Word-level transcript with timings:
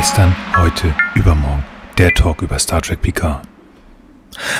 Gestern, 0.00 0.34
heute, 0.56 0.94
übermorgen. 1.14 1.62
Der 1.98 2.14
Talk 2.14 2.40
über 2.40 2.58
Star 2.58 2.80
Trek 2.80 3.02
Picard. 3.02 3.42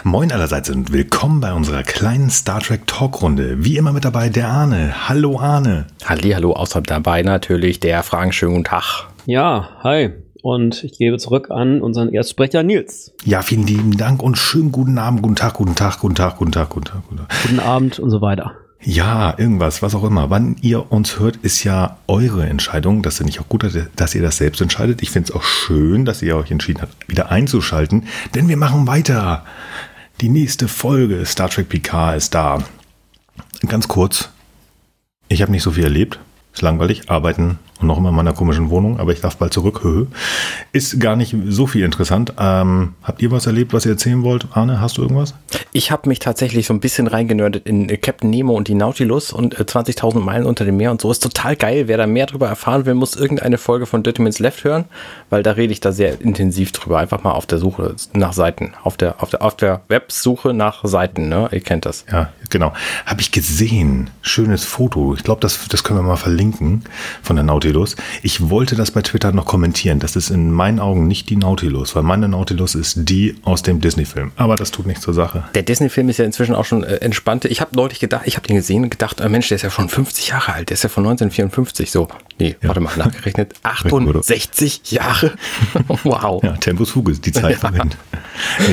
Moin 0.04 0.30
allerseits 0.32 0.68
und 0.68 0.92
willkommen 0.92 1.40
bei 1.40 1.54
unserer 1.54 1.82
kleinen 1.82 2.28
Star 2.28 2.60
Trek 2.60 2.86
Talkrunde. 2.86 3.64
Wie 3.64 3.78
immer 3.78 3.94
mit 3.94 4.04
dabei 4.04 4.28
der 4.28 4.48
Arne. 4.48 5.08
Hallo 5.08 5.40
Arne. 5.40 5.86
Halli, 6.04 6.32
hallo, 6.32 6.52
außer 6.52 6.82
dabei 6.82 7.22
natürlich 7.22 7.80
der 7.80 8.02
Frank. 8.02 8.34
Schönen 8.34 8.52
guten 8.52 8.64
Tag. 8.64 9.08
Ja, 9.24 9.70
hi. 9.82 10.10
Und 10.42 10.84
ich 10.84 10.98
gebe 10.98 11.16
zurück 11.16 11.50
an 11.50 11.80
unseren 11.80 12.12
Erstsprecher 12.12 12.62
Nils. 12.62 13.14
Ja, 13.24 13.40
vielen 13.40 13.66
lieben 13.66 13.96
Dank 13.96 14.22
und 14.22 14.36
schönen 14.36 14.72
guten 14.72 14.98
Abend, 14.98 15.22
guten 15.22 15.36
Tag, 15.36 15.54
guten 15.54 15.74
Tag, 15.74 16.00
guten 16.00 16.16
Tag, 16.16 16.36
guten 16.36 16.52
Tag, 16.52 16.68
guten 16.68 16.84
Tag. 16.84 17.02
Guten, 17.08 17.16
Tag. 17.16 17.28
guten 17.44 17.60
Abend 17.60 17.98
und 17.98 18.10
so 18.10 18.20
weiter. 18.20 18.56
Ja, 18.82 19.34
irgendwas, 19.36 19.82
was 19.82 19.94
auch 19.94 20.04
immer. 20.04 20.30
Wann 20.30 20.56
ihr 20.62 20.90
uns 20.90 21.18
hört, 21.18 21.36
ist 21.36 21.64
ja 21.64 21.98
eure 22.06 22.46
Entscheidung. 22.46 23.02
Das 23.02 23.18
finde 23.18 23.30
ich 23.30 23.40
auch 23.40 23.48
gut, 23.48 23.62
dass 23.96 24.14
ihr 24.14 24.22
das 24.22 24.36
selbst 24.38 24.60
entscheidet. 24.60 25.02
Ich 25.02 25.10
finde 25.10 25.30
es 25.30 25.36
auch 25.36 25.42
schön, 25.42 26.06
dass 26.06 26.22
ihr 26.22 26.36
euch 26.36 26.50
entschieden 26.50 26.80
habt, 26.80 27.08
wieder 27.08 27.30
einzuschalten, 27.30 28.04
denn 28.34 28.48
wir 28.48 28.56
machen 28.56 28.86
weiter. 28.86 29.44
Die 30.22 30.30
nächste 30.30 30.66
Folge 30.66 31.26
Star 31.26 31.50
Trek 31.50 31.68
Picard 31.68 32.16
ist 32.16 32.34
da. 32.34 32.64
Ganz 33.66 33.86
kurz, 33.88 34.30
ich 35.28 35.42
habe 35.42 35.52
nicht 35.52 35.62
so 35.62 35.72
viel 35.72 35.84
erlebt. 35.84 36.18
Ist 36.54 36.62
langweilig, 36.62 37.10
arbeiten 37.10 37.58
und 37.80 37.86
noch 37.86 37.98
immer 37.98 38.10
in 38.10 38.14
meiner 38.14 38.32
komischen 38.32 38.70
Wohnung, 38.70 38.98
aber 38.98 39.12
ich 39.12 39.20
darf 39.20 39.36
bald 39.36 39.52
zurück. 39.52 39.80
Ist 40.72 41.00
gar 41.00 41.16
nicht 41.16 41.34
so 41.48 41.66
viel 41.66 41.84
interessant. 41.84 42.34
Ähm, 42.38 42.94
habt 43.02 43.22
ihr 43.22 43.30
was 43.30 43.46
erlebt, 43.46 43.72
was 43.72 43.86
ihr 43.86 43.92
erzählen 43.92 44.22
wollt? 44.22 44.46
Arne, 44.52 44.80
hast 44.80 44.98
du 44.98 45.02
irgendwas? 45.02 45.34
Ich 45.72 45.90
habe 45.90 46.08
mich 46.08 46.18
tatsächlich 46.18 46.66
so 46.66 46.74
ein 46.74 46.80
bisschen 46.80 47.06
reingenördet 47.06 47.66
in 47.66 47.88
äh, 47.88 47.96
Captain 47.96 48.28
Nemo 48.28 48.54
und 48.54 48.68
die 48.68 48.74
Nautilus 48.74 49.32
und 49.32 49.56
20.000 49.56 50.16
äh, 50.16 50.20
Meilen 50.20 50.46
unter 50.46 50.64
dem 50.64 50.76
Meer 50.76 50.90
und 50.90 51.00
so. 51.00 51.10
Ist 51.10 51.22
total 51.22 51.56
geil. 51.56 51.88
Wer 51.88 51.96
da 51.96 52.06
mehr 52.06 52.26
drüber 52.26 52.48
erfahren 52.48 52.86
will, 52.86 52.94
muss 52.94 53.16
irgendeine 53.16 53.58
Folge 53.58 53.86
von 53.86 54.02
Dirty 54.02 54.20
Left 54.42 54.64
hören, 54.64 54.84
weil 55.30 55.42
da 55.42 55.52
rede 55.52 55.72
ich 55.72 55.80
da 55.80 55.92
sehr 55.92 56.20
intensiv 56.20 56.72
drüber. 56.72 56.98
Einfach 56.98 57.22
mal 57.22 57.32
auf 57.32 57.46
der 57.46 57.58
Suche 57.58 57.94
nach 58.12 58.32
Seiten. 58.32 58.72
Auf 58.82 58.96
der, 58.96 59.22
auf 59.22 59.30
der, 59.30 59.42
auf 59.42 59.56
der 59.56 59.80
Websuche 59.88 60.52
nach 60.52 60.84
Seiten, 60.84 61.28
ne? 61.28 61.48
Ihr 61.52 61.60
kennt 61.60 61.86
das. 61.86 62.04
Ja, 62.10 62.30
genau. 62.50 62.72
Habe 63.06 63.20
ich 63.20 63.32
gesehen. 63.32 64.10
Schönes 64.22 64.64
Foto. 64.64 65.14
Ich 65.14 65.24
glaube, 65.24 65.40
das, 65.40 65.68
das 65.68 65.84
können 65.84 66.00
wir 66.00 66.04
mal 66.04 66.16
verlinken 66.16 66.84
von 67.22 67.36
der 67.36 67.44
Nautilus. 67.44 67.69
Nautilus. 67.70 67.96
Ich 68.22 68.50
wollte 68.50 68.74
das 68.74 68.90
bei 68.90 69.02
Twitter 69.02 69.32
noch 69.32 69.46
kommentieren. 69.46 70.00
Das 70.00 70.16
ist 70.16 70.30
in 70.30 70.50
meinen 70.50 70.80
Augen 70.80 71.06
nicht 71.06 71.30
die 71.30 71.36
Nautilus, 71.36 71.94
weil 71.94 72.02
meine 72.02 72.28
Nautilus 72.28 72.74
ist 72.74 73.08
die 73.08 73.36
aus 73.42 73.62
dem 73.62 73.80
Disney-Film. 73.80 74.32
Aber 74.36 74.56
das 74.56 74.70
tut 74.70 74.86
nichts 74.86 75.02
zur 75.02 75.14
Sache. 75.14 75.44
Der 75.54 75.62
Disney-Film 75.62 76.08
ist 76.08 76.18
ja 76.18 76.24
inzwischen 76.24 76.54
auch 76.54 76.64
schon 76.64 76.82
äh, 76.82 76.96
entspannte. 76.96 77.48
Ich 77.48 77.60
habe 77.60 77.76
neulich 77.76 78.00
gedacht, 78.00 78.22
ich 78.26 78.36
habe 78.36 78.46
den 78.46 78.56
gesehen 78.56 78.84
und 78.84 78.90
gedacht, 78.90 79.20
äh, 79.20 79.28
Mensch, 79.28 79.48
der 79.48 79.56
ist 79.56 79.62
ja 79.62 79.70
schon 79.70 79.88
50 79.88 80.28
Jahre 80.28 80.54
alt. 80.54 80.70
Der 80.70 80.74
ist 80.74 80.82
ja 80.82 80.88
von 80.88 81.04
1954. 81.04 81.90
So, 81.90 82.08
nee, 82.38 82.56
ja. 82.60 82.68
warte 82.68 82.80
mal, 82.80 82.96
nachgerechnet. 82.96 83.54
68 83.62 84.90
Jahre. 84.90 85.32
wow. 86.04 86.42
Ja, 86.42 86.56
Tempus 86.56 86.90
Fugis, 86.90 87.20
die 87.20 87.32
Zeit 87.32 87.56
verwendet. 87.60 87.98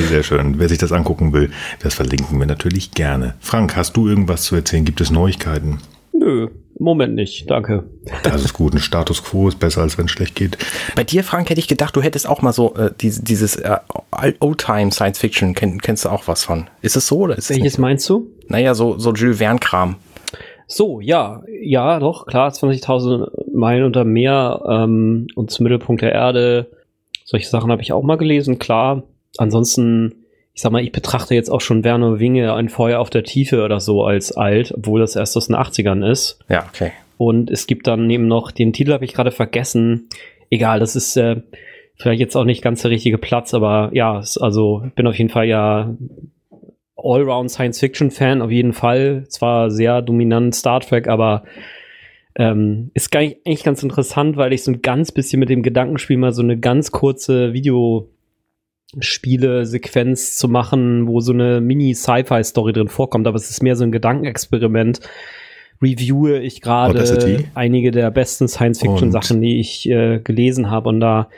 Sehr 0.08 0.22
schön. 0.22 0.58
Wer 0.58 0.68
sich 0.68 0.78
das 0.78 0.92
angucken 0.92 1.32
will, 1.32 1.50
das 1.80 1.94
verlinken 1.94 2.38
wir 2.38 2.46
natürlich 2.46 2.90
gerne. 2.90 3.34
Frank, 3.40 3.76
hast 3.76 3.96
du 3.96 4.08
irgendwas 4.08 4.42
zu 4.42 4.56
erzählen? 4.56 4.84
Gibt 4.84 5.00
es 5.00 5.10
Neuigkeiten? 5.10 5.78
Nö, 6.12 6.48
Moment 6.78 7.14
nicht, 7.14 7.50
danke. 7.50 7.84
Das 8.22 8.44
ist 8.44 8.52
gut. 8.52 8.74
Ein 8.74 8.78
Status 8.78 9.22
quo 9.24 9.48
ist 9.48 9.58
besser, 9.58 9.82
als 9.82 9.98
wenn 9.98 10.06
es 10.06 10.12
schlecht 10.12 10.34
geht. 10.34 10.56
Bei 10.94 11.04
dir, 11.04 11.24
Frank, 11.24 11.50
hätte 11.50 11.60
ich 11.60 11.68
gedacht, 11.68 11.96
du 11.96 12.02
hättest 12.02 12.28
auch 12.28 12.42
mal 12.42 12.52
so 12.52 12.74
äh, 12.74 12.90
dieses, 13.00 13.22
dieses 13.22 13.56
äh, 13.56 13.78
Old-Time 14.40 14.92
Science 14.92 15.18
Fiction. 15.18 15.54
Kenn, 15.54 15.80
kennst 15.80 16.04
du 16.04 16.08
auch 16.08 16.28
was 16.28 16.44
von? 16.44 16.68
Ist 16.80 16.96
es 16.96 17.08
so 17.08 17.18
oder 17.18 17.36
ist 17.36 17.50
Welches 17.50 17.74
es 17.74 17.78
meinst 17.78 18.08
du? 18.08 18.30
Naja, 18.46 18.74
so, 18.74 18.98
so 18.98 19.12
Jules 19.12 19.38
Verne-Kram. 19.38 19.96
So, 20.66 21.00
ja, 21.00 21.42
ja, 21.62 21.98
doch, 21.98 22.26
klar, 22.26 22.50
20.000 22.50 23.54
Meilen 23.54 23.84
unter 23.84 24.04
Meer 24.04 24.62
ähm, 24.68 25.26
und 25.34 25.50
zum 25.50 25.64
Mittelpunkt 25.64 26.02
der 26.02 26.12
Erde. 26.12 26.70
Solche 27.24 27.48
Sachen 27.48 27.72
habe 27.72 27.82
ich 27.82 27.92
auch 27.92 28.02
mal 28.02 28.18
gelesen, 28.18 28.58
klar. 28.58 29.02
Ansonsten 29.38 30.26
ich 30.58 30.62
sag 30.62 30.72
mal, 30.72 30.82
ich 30.82 30.90
betrachte 30.90 31.36
jetzt 31.36 31.50
auch 31.50 31.60
schon 31.60 31.84
Werner 31.84 32.18
Winge 32.18 32.52
ein 32.52 32.68
Feuer 32.68 32.98
auf 32.98 33.10
der 33.10 33.22
Tiefe 33.22 33.62
oder 33.62 33.78
so 33.78 34.02
als 34.02 34.36
alt, 34.36 34.74
obwohl 34.76 34.98
das 34.98 35.14
erst 35.14 35.36
aus 35.36 35.46
den 35.46 35.54
80ern 35.54 36.04
ist. 36.04 36.40
Ja, 36.48 36.66
okay. 36.68 36.90
Und 37.16 37.48
es 37.48 37.68
gibt 37.68 37.86
dann 37.86 38.10
eben 38.10 38.26
noch, 38.26 38.50
den 38.50 38.72
Titel 38.72 38.92
habe 38.92 39.04
ich 39.04 39.14
gerade 39.14 39.30
vergessen. 39.30 40.08
Egal, 40.50 40.80
das 40.80 40.96
ist 40.96 41.16
äh, 41.16 41.42
vielleicht 41.94 42.18
jetzt 42.18 42.34
auch 42.36 42.42
nicht 42.42 42.60
ganz 42.60 42.82
der 42.82 42.90
richtige 42.90 43.18
Platz, 43.18 43.54
aber 43.54 43.90
ja, 43.92 44.20
also 44.40 44.82
ich 44.84 44.94
bin 44.94 45.06
auf 45.06 45.14
jeden 45.14 45.30
Fall 45.30 45.46
ja 45.46 45.94
Allround 46.96 47.52
Science 47.52 47.78
Fiction 47.78 48.10
Fan, 48.10 48.42
auf 48.42 48.50
jeden 48.50 48.72
Fall. 48.72 49.26
Zwar 49.28 49.70
sehr 49.70 50.02
dominant 50.02 50.56
Star 50.56 50.80
Trek, 50.80 51.06
aber 51.06 51.44
ähm, 52.34 52.90
ist 52.94 53.14
eigentlich 53.14 53.62
ganz 53.62 53.84
interessant, 53.84 54.36
weil 54.36 54.52
ich 54.52 54.64
so 54.64 54.72
ein 54.72 54.82
ganz 54.82 55.12
bisschen 55.12 55.38
mit 55.38 55.50
dem 55.50 55.62
Gedankenspiel 55.62 56.16
mal 56.16 56.32
so 56.32 56.42
eine 56.42 56.58
ganz 56.58 56.90
kurze 56.90 57.52
Video 57.52 58.08
Spiele-Sequenz 58.98 60.36
zu 60.36 60.48
machen, 60.48 61.06
wo 61.06 61.20
so 61.20 61.32
eine 61.32 61.60
Mini-Sci-Fi-Story 61.60 62.72
drin 62.72 62.88
vorkommt, 62.88 63.26
aber 63.26 63.36
es 63.36 63.50
ist 63.50 63.62
mehr 63.62 63.76
so 63.76 63.84
ein 63.84 63.92
Gedankenexperiment. 63.92 65.00
Reviewe 65.80 66.40
ich 66.40 66.60
gerade 66.60 67.38
einige 67.54 67.90
der 67.90 68.10
besten 68.10 68.48
Science-Fiction-Sachen, 68.48 69.40
die 69.40 69.60
ich 69.60 69.88
äh, 69.88 70.18
gelesen 70.18 70.70
habe 70.70 70.88
und 70.88 71.00
da 71.00 71.28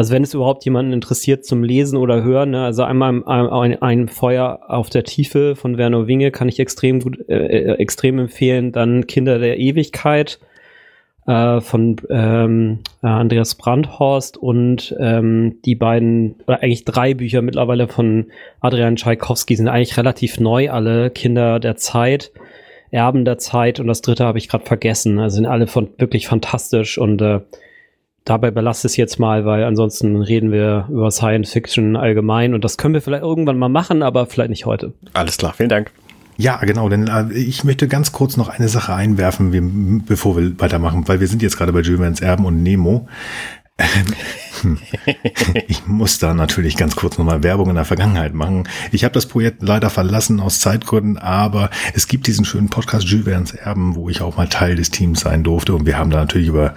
also 0.00 0.14
wenn 0.14 0.22
es 0.22 0.32
überhaupt 0.32 0.64
jemanden 0.64 0.94
interessiert 0.94 1.44
zum 1.44 1.62
Lesen 1.62 1.98
oder 1.98 2.22
Hören, 2.24 2.52
ne, 2.52 2.64
also 2.64 2.84
einmal 2.84 3.22
ein, 3.26 3.82
ein, 3.82 4.08
Feuer 4.08 4.60
auf 4.66 4.88
der 4.88 5.04
Tiefe 5.04 5.56
von 5.56 5.76
Werner 5.76 6.06
Winge 6.06 6.30
kann 6.30 6.48
ich 6.48 6.58
extrem 6.58 7.00
gut, 7.00 7.18
äh, 7.28 7.34
äh 7.34 7.74
extrem 7.74 8.18
empfehlen. 8.18 8.72
Dann 8.72 9.06
Kinder 9.06 9.38
der 9.38 9.58
Ewigkeit 9.58 10.38
äh, 11.26 11.60
von 11.60 11.96
ähm, 12.10 12.80
äh, 13.02 13.06
Andreas 13.06 13.54
Brandhorst 13.54 14.36
und 14.36 14.94
ähm, 14.98 15.58
die 15.64 15.74
beiden, 15.74 16.36
oder 16.46 16.62
eigentlich 16.62 16.84
drei 16.84 17.14
Bücher 17.14 17.42
mittlerweile 17.42 17.88
von 17.88 18.26
Adrian 18.60 18.96
Tschaikowski 18.96 19.56
sind 19.56 19.68
eigentlich 19.68 19.96
relativ 19.96 20.40
neu, 20.40 20.70
alle 20.70 21.10
Kinder 21.10 21.60
der 21.60 21.76
Zeit, 21.76 22.32
Erben 22.90 23.24
der 23.24 23.38
Zeit 23.38 23.78
und 23.78 23.86
das 23.86 24.02
dritte 24.02 24.24
habe 24.24 24.38
ich 24.38 24.48
gerade 24.48 24.66
vergessen. 24.66 25.20
Also 25.20 25.36
sind 25.36 25.46
alle 25.46 25.66
von, 25.66 25.90
wirklich 25.98 26.26
fantastisch 26.26 26.98
und 26.98 27.22
äh, 27.22 27.40
dabei 28.24 28.50
belasse 28.50 28.86
es 28.86 28.96
jetzt 28.96 29.18
mal, 29.18 29.44
weil 29.44 29.64
ansonsten 29.64 30.16
reden 30.22 30.50
wir 30.50 30.86
über 30.90 31.10
Science 31.10 31.52
Fiction 31.52 31.96
allgemein 31.96 32.54
und 32.54 32.64
das 32.64 32.76
können 32.78 32.94
wir 32.94 33.02
vielleicht 33.02 33.22
irgendwann 33.22 33.58
mal 33.58 33.68
machen, 33.68 34.02
aber 34.02 34.26
vielleicht 34.26 34.50
nicht 34.50 34.66
heute. 34.66 34.92
Alles 35.12 35.36
klar, 35.36 35.52
vielen 35.52 35.68
Dank. 35.68 35.92
Ja, 36.40 36.56
genau, 36.56 36.88
denn 36.88 37.06
äh, 37.06 37.30
ich 37.34 37.64
möchte 37.64 37.86
ganz 37.86 38.12
kurz 38.12 38.38
noch 38.38 38.48
eine 38.48 38.70
Sache 38.70 38.94
einwerfen, 38.94 39.52
wir, 39.52 39.60
bevor 39.62 40.38
wir 40.38 40.58
weitermachen, 40.58 41.06
weil 41.06 41.20
wir 41.20 41.28
sind 41.28 41.42
jetzt 41.42 41.58
gerade 41.58 41.70
bei 41.70 41.80
Jules 41.80 42.20
Erben 42.20 42.46
und 42.46 42.62
Nemo. 42.62 43.06
ich 45.68 45.86
muss 45.86 46.18
da 46.18 46.32
natürlich 46.32 46.78
ganz 46.78 46.96
kurz 46.96 47.18
nochmal 47.18 47.42
Werbung 47.42 47.68
in 47.68 47.74
der 47.74 47.84
Vergangenheit 47.84 48.32
machen. 48.32 48.66
Ich 48.90 49.04
habe 49.04 49.12
das 49.12 49.26
Projekt 49.26 49.62
leider 49.62 49.90
verlassen 49.90 50.40
aus 50.40 50.60
Zeitgründen, 50.60 51.18
aber 51.18 51.68
es 51.94 52.08
gibt 52.08 52.26
diesen 52.26 52.46
schönen 52.46 52.70
Podcast 52.70 53.06
Jules 53.06 53.26
Verne's 53.26 53.52
Erben, 53.52 53.94
wo 53.94 54.08
ich 54.08 54.22
auch 54.22 54.38
mal 54.38 54.48
Teil 54.48 54.76
des 54.76 54.90
Teams 54.90 55.20
sein 55.20 55.44
durfte. 55.44 55.74
Und 55.74 55.84
wir 55.84 55.98
haben 55.98 56.10
da 56.10 56.20
natürlich 56.20 56.48
über 56.48 56.74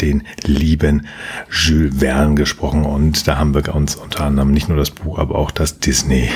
den 0.00 0.24
lieben 0.42 1.06
Jules 1.50 2.00
Verne 2.00 2.34
gesprochen. 2.34 2.84
Und 2.84 3.28
da 3.28 3.38
haben 3.38 3.54
wir 3.54 3.74
uns 3.76 3.94
unter 3.94 4.24
anderem 4.24 4.50
nicht 4.50 4.68
nur 4.68 4.78
das 4.78 4.90
Buch, 4.90 5.20
aber 5.20 5.36
auch 5.36 5.52
das 5.52 5.78
Disney 5.78 6.30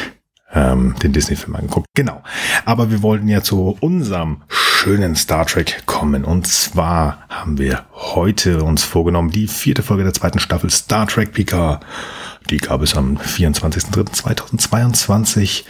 ähm, 0.52 0.94
den 1.02 1.12
Disney-Film 1.12 1.56
angeguckt. 1.56 1.88
Genau. 1.94 2.22
Aber 2.64 2.90
wir 2.90 3.02
wollten 3.02 3.28
ja 3.28 3.42
zu 3.42 3.76
unserem 3.80 4.42
schönen 4.48 5.14
Star 5.16 5.44
Trek 5.46 5.82
kommen. 5.86 6.24
Und 6.24 6.46
zwar 6.46 7.24
haben 7.28 7.58
wir 7.58 7.84
heute 7.92 8.62
uns 8.62 8.84
vorgenommen, 8.84 9.30
die 9.30 9.48
vierte 9.48 9.82
Folge 9.82 10.04
der 10.04 10.14
zweiten 10.14 10.38
Staffel 10.38 10.70
Star 10.70 11.06
Trek 11.06 11.32
Picard. 11.32 11.84
Die 12.50 12.58
gab 12.58 12.82
es 12.82 12.94
am 12.96 13.16
24.03.2022 13.16 15.64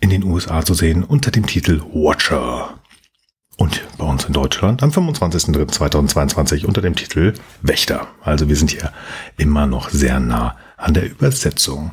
in 0.00 0.10
den 0.10 0.24
USA 0.24 0.64
zu 0.64 0.74
sehen 0.74 1.04
unter 1.04 1.30
dem 1.30 1.46
Titel 1.46 1.80
Watcher. 1.92 2.74
Und 3.58 3.82
bei 3.96 4.04
uns 4.04 4.26
in 4.26 4.34
Deutschland 4.34 4.82
am 4.82 4.90
25.03.2022 4.90 6.66
unter 6.66 6.82
dem 6.82 6.94
Titel 6.94 7.32
Wächter. 7.62 8.06
Also 8.22 8.48
wir 8.48 8.56
sind 8.56 8.70
hier 8.70 8.92
immer 9.38 9.66
noch 9.66 9.88
sehr 9.88 10.20
nah 10.20 10.56
an 10.76 10.92
der 10.92 11.10
Übersetzung. 11.10 11.90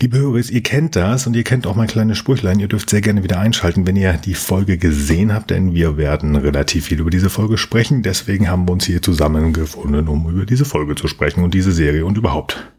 Liebe 0.00 0.18
Hörer, 0.18 0.38
ihr 0.38 0.62
kennt 0.62 0.96
das 0.96 1.26
und 1.26 1.36
ihr 1.36 1.44
kennt 1.44 1.66
auch 1.66 1.76
mein 1.76 1.86
kleines 1.86 2.18
Sprüchlein. 2.18 2.58
Ihr 2.58 2.66
dürft 2.66 2.90
sehr 2.90 3.02
gerne 3.02 3.22
wieder 3.22 3.38
einschalten, 3.38 3.86
wenn 3.86 3.94
ihr 3.94 4.14
die 4.14 4.34
Folge 4.34 4.78
gesehen 4.78 5.32
habt, 5.32 5.50
denn 5.50 5.74
wir 5.74 5.96
werden 5.96 6.34
relativ 6.34 6.86
viel 6.86 6.98
über 6.98 7.10
diese 7.10 7.30
Folge 7.30 7.58
sprechen. 7.58 8.02
Deswegen 8.02 8.48
haben 8.48 8.66
wir 8.66 8.72
uns 8.72 8.86
hier 8.86 9.02
zusammengefunden, 9.02 10.08
um 10.08 10.28
über 10.28 10.46
diese 10.46 10.64
Folge 10.64 10.94
zu 10.94 11.08
sprechen 11.08 11.44
und 11.44 11.52
diese 11.52 11.72
Serie 11.72 12.06
und 12.06 12.16
überhaupt. 12.16 12.72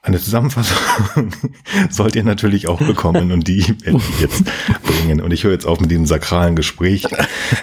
Eine 0.00 0.18
Zusammenfassung 0.18 0.78
sollt 1.90 2.16
ihr 2.16 2.24
natürlich 2.24 2.66
auch 2.66 2.80
bekommen 2.80 3.30
und 3.30 3.46
die 3.46 3.62
werde 3.82 3.98
ich 3.98 4.20
jetzt 4.20 4.44
bringen. 4.82 5.20
Und 5.20 5.32
ich 5.32 5.44
höre 5.44 5.52
jetzt 5.52 5.66
auf 5.66 5.78
mit 5.78 5.90
diesem 5.90 6.06
sakralen 6.06 6.56
Gespräch. 6.56 7.06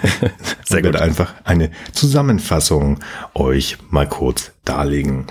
Sehr 0.66 0.84
gut. 0.84 0.96
einfach 0.96 1.34
eine 1.44 1.72
Zusammenfassung 1.94 3.00
euch 3.34 3.78
mal 3.90 4.08
kurz 4.08 4.52
darlegen. 4.64 5.26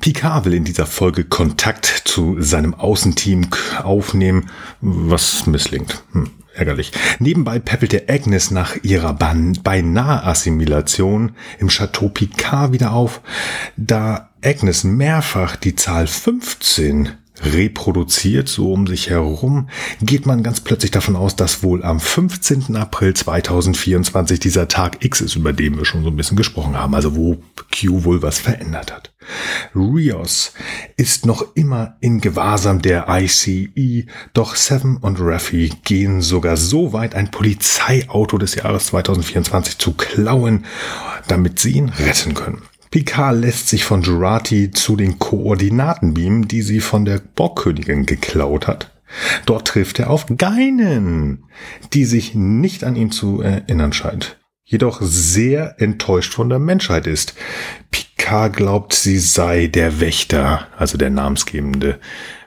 Picard 0.00 0.44
will 0.44 0.54
in 0.54 0.64
dieser 0.64 0.86
Folge 0.86 1.24
Kontakt 1.24 2.02
zu 2.04 2.36
seinem 2.40 2.74
Außenteam 2.74 3.48
aufnehmen, 3.82 4.50
was 4.80 5.46
misslingt. 5.46 6.02
Hm. 6.12 6.30
ärgerlich. 6.54 6.92
Nebenbei 7.18 7.58
peppelte 7.58 8.04
Agnes 8.08 8.50
nach 8.50 8.76
ihrer 8.82 9.14
beinahe 9.14 10.24
Assimilation 10.24 11.32
im 11.58 11.68
Chateau 11.68 12.08
Picard 12.08 12.72
wieder 12.72 12.92
auf, 12.92 13.20
da 13.76 14.30
Agnes 14.44 14.84
mehrfach 14.84 15.56
die 15.56 15.74
Zahl 15.74 16.06
15 16.06 17.10
reproduziert, 17.44 18.48
so 18.48 18.72
um 18.72 18.86
sich 18.86 19.10
herum, 19.10 19.68
geht 20.00 20.26
man 20.26 20.42
ganz 20.42 20.60
plötzlich 20.60 20.90
davon 20.90 21.16
aus, 21.16 21.36
dass 21.36 21.62
wohl 21.62 21.84
am 21.84 22.00
15. 22.00 22.76
April 22.76 23.14
2024 23.14 24.40
dieser 24.40 24.68
Tag 24.68 25.04
X 25.04 25.20
ist, 25.20 25.36
über 25.36 25.52
den 25.52 25.76
wir 25.76 25.84
schon 25.84 26.02
so 26.02 26.10
ein 26.10 26.16
bisschen 26.16 26.36
gesprochen 26.36 26.76
haben, 26.76 26.94
also 26.94 27.16
wo 27.16 27.38
Q 27.72 28.04
wohl 28.04 28.22
was 28.22 28.38
verändert 28.38 28.92
hat. 28.92 29.12
Rios 29.74 30.52
ist 30.96 31.26
noch 31.26 31.54
immer 31.54 31.96
in 32.00 32.20
Gewahrsam 32.20 32.82
der 32.82 33.06
ICE, 33.08 34.06
doch 34.32 34.54
Seven 34.54 34.98
und 34.98 35.18
Raffi 35.20 35.72
gehen 35.84 36.20
sogar 36.20 36.56
so 36.56 36.92
weit, 36.92 37.14
ein 37.14 37.30
Polizeiauto 37.30 38.38
des 38.38 38.54
Jahres 38.54 38.86
2024 38.86 39.78
zu 39.78 39.92
klauen, 39.92 40.66
damit 41.26 41.58
sie 41.58 41.72
ihn 41.72 41.88
retten 41.88 42.34
können. 42.34 42.62
Picard 42.94 43.40
lässt 43.40 43.68
sich 43.68 43.84
von 43.84 44.02
Jurati 44.02 44.70
zu 44.70 44.94
den 44.94 45.18
Koordinaten 45.18 46.14
beamen, 46.14 46.46
die 46.46 46.62
sie 46.62 46.78
von 46.78 47.04
der 47.04 47.18
Borgkönigin 47.18 48.06
geklaut 48.06 48.68
hat. 48.68 48.92
Dort 49.46 49.66
trifft 49.66 49.98
er 49.98 50.10
auf 50.10 50.26
Geinen, 50.38 51.46
die 51.92 52.04
sich 52.04 52.36
nicht 52.36 52.84
an 52.84 52.94
ihn 52.94 53.10
zu 53.10 53.40
erinnern 53.40 53.92
scheint, 53.92 54.38
jedoch 54.62 55.02
sehr 55.02 55.74
enttäuscht 55.80 56.34
von 56.34 56.48
der 56.48 56.60
Menschheit 56.60 57.08
ist. 57.08 57.34
Picard 57.90 58.54
glaubt, 58.54 58.94
sie 58.94 59.18
sei 59.18 59.66
der 59.66 59.98
Wächter, 59.98 60.68
also 60.78 60.96
der 60.96 61.10
namensgebende 61.10 61.98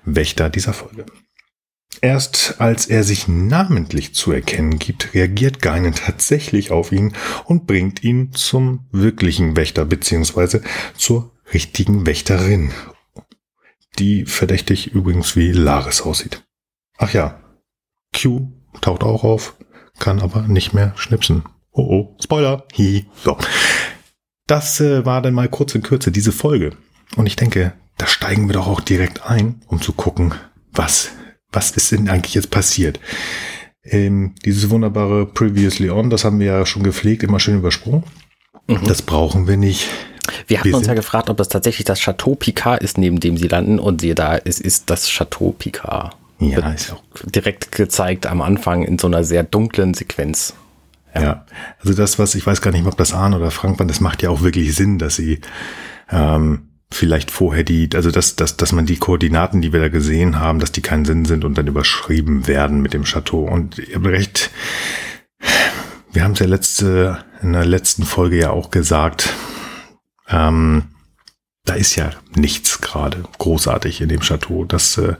Wächter 0.06 0.50
dieser 0.50 0.72
Folge. 0.72 1.06
Erst 2.02 2.62
als 2.62 2.86
er 2.86 3.04
sich 3.04 3.28
namentlich 3.28 4.14
zu 4.14 4.32
erkennen 4.32 4.78
gibt, 4.78 5.14
reagiert 5.14 5.62
Geinen 5.62 5.94
tatsächlich 5.94 6.72
auf 6.72 6.92
ihn 6.92 7.14
und 7.46 7.66
bringt 7.66 8.04
ihn 8.04 8.34
zum 8.34 8.86
wirklichen 8.92 9.56
Wächter 9.56 9.86
beziehungsweise 9.86 10.62
zur 10.96 11.32
richtigen 11.54 12.06
Wächterin, 12.06 12.72
die 13.98 14.26
verdächtig 14.26 14.88
übrigens 14.94 15.36
wie 15.36 15.52
Laris 15.52 16.02
aussieht. 16.02 16.44
Ach 16.98 17.14
ja, 17.14 17.40
Q 18.16 18.52
taucht 18.82 19.04
auch 19.04 19.24
auf, 19.24 19.56
kann 20.00 20.22
aber 20.22 20.44
nicht 20.44 20.74
mehr 20.74 20.94
schnipsen. 20.98 21.44
Oh 21.72 21.84
oh, 21.84 22.18
Spoiler. 22.24 22.66
Hi. 22.78 23.06
So. 23.24 23.38
Das 24.48 24.80
äh, 24.80 25.06
war 25.06 25.22
dann 25.22 25.34
mal 25.34 25.50
kurz 25.50 25.76
in 25.76 25.84
Kürze 25.84 26.12
diese 26.12 26.32
Folge. 26.32 26.72
Und 27.16 27.26
ich 27.28 27.36
denke, 27.36 27.74
da 27.98 28.08
steigen 28.08 28.48
wir 28.48 28.54
doch 28.54 28.68
auch 28.68 28.82
direkt 28.82 29.26
ein, 29.26 29.62
um 29.68 29.82
zu 29.82 29.94
gucken, 29.94 30.34
was 30.72 31.12
was 31.52 31.72
ist 31.72 31.92
denn 31.92 32.10
eigentlich 32.10 32.36
jetzt 32.36 32.52
passiert? 32.52 33.00
Ähm, 33.84 34.36
dieses 34.46 34.70
wunderbare 34.70 35.26
Previously 35.26 35.90
On, 35.90 36.10
das 36.10 36.26
haben 36.26 36.40
wir 36.40 36.48
ja 36.48 36.66
schon 36.66 36.84
gepflegt, 36.84 37.24
immer 37.24 37.40
schön 37.40 37.58
übersprungen. 37.58 38.04
Mhm. 38.68 38.86
Das 38.86 39.02
brauchen 39.02 39.48
wir 39.48 39.58
nicht. 39.58 39.90
Wir 40.48 40.60
hatten 40.60 40.70
wir 40.70 40.78
uns 40.78 40.88
ja 40.88 40.94
gefragt, 40.94 41.30
ob 41.30 41.40
es 41.40 41.48
tatsächlich 41.48 41.86
das 41.86 42.00
Chateau 42.00 42.36
Picard 42.36 42.84
ist, 42.84 42.98
neben 42.98 43.20
dem 43.20 43.38
sie 43.38 43.48
landen. 43.48 43.80
Und 43.80 44.02
siehe 44.02 44.16
da, 44.16 44.38
es 44.38 44.60
ist 44.60 44.90
das 44.90 45.08
Chateau 45.08 45.56
Picard. 45.58 46.16
Ja, 46.40 46.58
Wird 46.58 46.76
ist 46.76 46.92
auch 46.92 47.04
direkt 47.24 47.72
gezeigt 47.72 48.28
am 48.28 48.42
Anfang 48.42 48.84
in 48.84 49.00
so 49.00 49.08
einer 49.08 49.24
sehr 49.24 49.44
dunklen 49.44 49.94
Sequenz. 49.94 50.54
Ja. 51.16 51.22
ja. 51.22 51.46
also 51.80 51.94
das, 51.94 52.20
was 52.20 52.36
ich 52.36 52.46
weiß 52.46 52.62
gar 52.62 52.72
nicht, 52.72 52.86
ob 52.86 52.98
das 52.98 53.14
Ahn 53.14 53.34
oder 53.34 53.52
Frank 53.52 53.80
war, 53.80 53.88
das 53.88 54.02
macht 54.02 54.22
ja 54.22 54.30
auch 54.30 54.42
wirklich 54.42 54.76
Sinn, 54.76 55.00
dass 55.00 55.16
sie 55.16 55.40
ähm, 56.12 56.67
vielleicht 56.89 57.31
vorher 57.31 57.63
die, 57.63 57.89
also 57.94 58.12
dass, 58.12 58.36
dass, 58.36 58.57
dass 58.57 58.72
man 58.72 58.86
die 58.86 58.98
Koordinaten, 58.98 59.62
die 59.62 59.74
wir 59.74 59.80
da 59.80 59.89
gesehen 59.89 60.39
haben, 60.39 60.60
dass 60.60 60.72
die 60.72 60.81
keinen 60.81 61.06
Sinn 61.06 61.25
sind 61.25 61.44
und 61.44 61.57
dann 61.57 61.68
überschrieben 61.68 62.48
werden 62.48 62.81
mit 62.81 62.94
dem 62.94 63.04
Chateau. 63.04 63.44
Und 63.44 63.78
ihr 63.78 63.95
habt 63.95 64.06
recht, 64.06 64.51
wir 66.12 66.24
haben 66.24 66.31
es 66.31 66.39
ja 66.39 66.45
letzte, 66.45 67.25
in 67.42 67.54
der 67.54 67.66
letzten 67.66 68.04
Folge 68.04 68.39
ja 68.39 68.51
auch 68.51 68.72
gesagt, 68.72 69.34
ähm, 70.30 70.84
da 71.66 71.74
ist 71.74 71.95
ja 71.95 72.12
nichts 72.36 72.80
gerade 72.80 73.24
großartig 73.38 74.01
in 74.01 74.10
dem 74.10 74.22
Chateau. 74.22 74.63
Das 74.63 74.98
äh, 74.98 75.16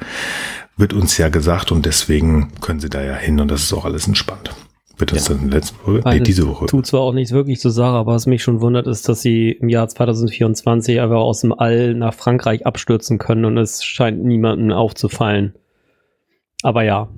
wird 0.78 0.94
uns 0.94 1.18
ja 1.18 1.28
gesagt 1.28 1.72
und 1.72 1.86
deswegen 1.86 2.54
können 2.62 2.80
sie 2.80 2.90
da 2.90 3.04
ja 3.04 3.16
hin 3.16 3.40
und 3.40 3.50
das 3.50 3.64
ist 3.64 3.74
auch 3.74 3.86
alles 3.86 4.08
entspannt. 4.08 4.56
Wird 4.98 5.12
das 5.12 5.28
ja. 5.28 5.36
dann 5.36 5.50
letzte 5.50 5.76
Woche? 5.86 6.02
Nee, 6.06 6.20
diese 6.22 6.48
Woche. 6.48 6.66
Tut 6.66 6.88
zwar 6.88 7.02
auch 7.02 7.14
nichts 7.14 7.32
wirklich 7.32 7.60
zur 7.60 7.72
Sache, 7.72 7.96
aber 7.96 8.14
was 8.14 8.26
mich 8.26 8.42
schon 8.42 8.62
wundert, 8.62 8.88
ist, 8.88 9.08
dass 9.08 9.22
sie 9.22 9.52
im 9.52 9.70
Jahr 9.70 9.88
2024 9.88 11.00
einfach 11.00 11.18
aus 11.18 11.42
dem 11.42 11.54
All 11.54 11.94
nach 11.94 12.14
Frankreich 12.14 12.66
abstürzen 12.66 13.20
können 13.20 13.46
und 13.46 13.58
es 13.58 13.84
scheint 13.84 14.24
niemandem 14.24 14.72
aufzufallen. 14.72 15.54
Aber 16.64 16.84
ja. 16.84 17.10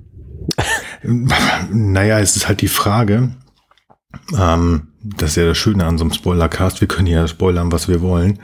naja, 1.02 2.18
es 2.18 2.36
ist 2.36 2.48
halt 2.48 2.60
die 2.60 2.68
Frage, 2.68 3.30
ähm, 4.38 4.88
das 5.02 5.30
ist 5.30 5.36
ja 5.36 5.46
das 5.46 5.56
Schöne 5.56 5.86
an 5.86 5.96
so 5.96 6.04
einem 6.04 6.12
Spoilercast, 6.12 6.80
wir 6.82 6.88
können 6.88 7.06
ja 7.06 7.26
spoilern, 7.26 7.72
was 7.72 7.88
wir 7.88 8.02
wollen 8.02 8.38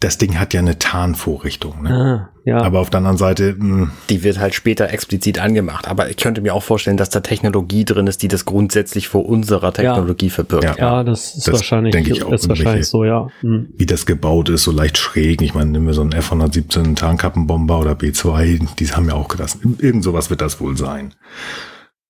das 0.00 0.18
Ding 0.18 0.38
hat 0.38 0.52
ja 0.52 0.60
eine 0.60 0.78
Tarnvorrichtung. 0.78 1.82
Ne? 1.82 1.90
Ah, 1.90 2.38
ja. 2.44 2.58
Aber 2.58 2.80
auf 2.80 2.90
der 2.90 2.98
anderen 2.98 3.16
Seite. 3.16 3.54
Mh, 3.58 3.64
hm, 3.64 3.90
die 4.10 4.22
wird 4.22 4.38
halt 4.38 4.54
später 4.54 4.90
explizit 4.90 5.38
angemacht. 5.38 5.88
Aber 5.88 6.10
ich 6.10 6.18
könnte 6.18 6.42
mir 6.42 6.54
auch 6.54 6.62
vorstellen, 6.62 6.98
dass 6.98 7.08
da 7.08 7.20
Technologie 7.20 7.86
drin 7.86 8.06
ist, 8.06 8.22
die 8.22 8.28
das 8.28 8.44
grundsätzlich 8.44 9.08
vor 9.08 9.26
unserer 9.26 9.72
Technologie 9.72 10.26
ja. 10.26 10.32
verbirgt. 10.32 10.64
Ja, 10.64 10.76
ja, 10.76 11.04
das 11.04 11.34
ist 11.36 11.48
das 11.48 11.54
wahrscheinlich, 11.54 11.92
denke 11.92 12.12
ich 12.12 12.22
auch, 12.22 12.32
ist 12.32 12.46
wahrscheinlich 12.46 12.86
so, 12.86 13.04
ja. 13.04 13.28
Hm. 13.40 13.70
Wie 13.74 13.86
das 13.86 14.04
gebaut 14.04 14.50
ist, 14.50 14.64
so 14.64 14.70
leicht 14.70 14.98
schräg. 14.98 15.40
Ich 15.40 15.54
meine, 15.54 15.70
nehmen 15.70 15.86
wir 15.86 15.94
so 15.94 16.02
einen 16.02 16.12
F-117 16.12 16.94
Tarnkappenbomber 16.94 17.80
oder 17.80 17.92
B2, 17.92 18.76
die 18.78 18.86
haben 18.88 19.08
ja 19.08 19.14
auch 19.14 19.28
gelassen. 19.28 19.78
Irgend 19.80 20.04
sowas 20.04 20.28
wird 20.28 20.42
das 20.42 20.60
wohl 20.60 20.76
sein. 20.76 21.14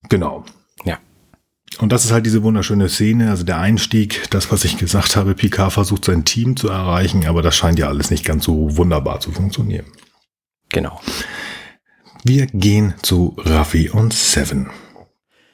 Genau. 0.09 0.45
Und 1.79 1.93
das 1.93 2.05
ist 2.05 2.13
halt 2.13 2.25
diese 2.25 2.43
wunderschöne 2.43 2.89
Szene, 2.89 3.31
also 3.31 3.45
der 3.45 3.59
Einstieg, 3.59 4.31
das, 4.31 4.51
was 4.51 4.65
ich 4.65 4.79
gesagt 4.79 5.17
habe, 5.17 5.35
Picard 5.35 5.73
versucht 5.73 6.07
sein 6.07 6.25
Team 6.25 6.57
zu 6.57 6.69
erreichen, 6.69 7.27
aber 7.27 7.43
das 7.43 7.55
scheint 7.55 7.79
ja 7.79 7.89
alles 7.89 8.11
nicht 8.11 8.25
ganz 8.25 8.45
so 8.45 8.77
wunderbar 8.77 9.21
zu 9.21 9.31
funktionieren. 9.33 9.87
Genau. 10.71 11.01
Wir 12.25 12.47
gehen 12.47 12.95
zu 13.03 13.37
Raffi 13.39 13.91
und 13.91 14.15
Seven. 14.15 14.71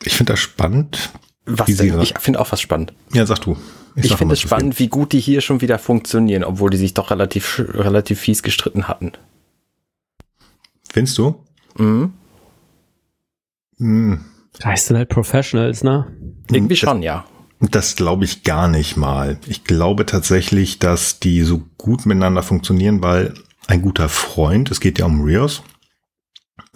Ich 0.04 0.14
finde 0.14 0.34
das 0.34 0.40
spannend. 0.40 1.10
Was 1.44 1.66
denn? 1.66 2.00
Ich 2.00 2.14
finde 2.18 2.40
auch 2.40 2.52
was 2.52 2.60
spannend. 2.60 2.92
Ja, 3.12 3.26
sag 3.26 3.40
du. 3.40 3.56
Ich, 3.96 4.06
ich 4.06 4.16
finde 4.16 4.34
es 4.34 4.40
spannend, 4.40 4.78
wie 4.78 4.88
gut 4.88 5.12
die 5.12 5.20
hier 5.20 5.40
schon 5.40 5.60
wieder 5.60 5.78
funktionieren, 5.78 6.44
obwohl 6.44 6.70
die 6.70 6.78
sich 6.78 6.94
doch 6.94 7.10
relativ, 7.10 7.58
relativ 7.58 8.20
fies 8.20 8.42
gestritten 8.42 8.88
hatten. 8.88 9.12
Findest 10.90 11.18
du? 11.18 11.44
Mhm. 11.76 12.12
Mhm. 13.78 14.24
Heißt 14.62 14.90
dann 14.90 14.98
halt 14.98 15.08
Professionals, 15.08 15.82
ne? 15.82 16.06
Irgendwie 16.50 16.76
schon, 16.76 17.02
ja. 17.02 17.24
Das 17.60 17.94
glaube 17.94 18.24
ich 18.24 18.42
gar 18.42 18.68
nicht 18.68 18.96
mal. 18.96 19.38
Ich 19.46 19.64
glaube 19.64 20.04
tatsächlich, 20.04 20.78
dass 20.78 21.20
die 21.20 21.42
so 21.42 21.62
gut 21.78 22.06
miteinander 22.06 22.42
funktionieren, 22.42 23.02
weil 23.02 23.34
ein 23.68 23.82
guter 23.82 24.08
Freund, 24.08 24.70
es 24.70 24.80
geht 24.80 24.98
ja 24.98 25.06
um 25.06 25.22
Rios. 25.22 25.62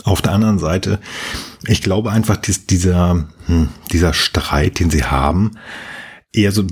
Auf 0.05 0.23
der 0.23 0.33
anderen 0.33 0.59
Seite, 0.59 1.01
ich 1.67 1.83
glaube 1.83 2.13
einfach, 2.13 2.37
dass 2.37 2.67
dieser, 2.67 3.29
hm, 3.47 3.69
dieser 3.93 4.13
Streit, 4.13 4.79
den 4.79 4.91
sie 4.91 5.05
haben, 5.05 5.53
eher 6.33 6.53
so 6.53 6.65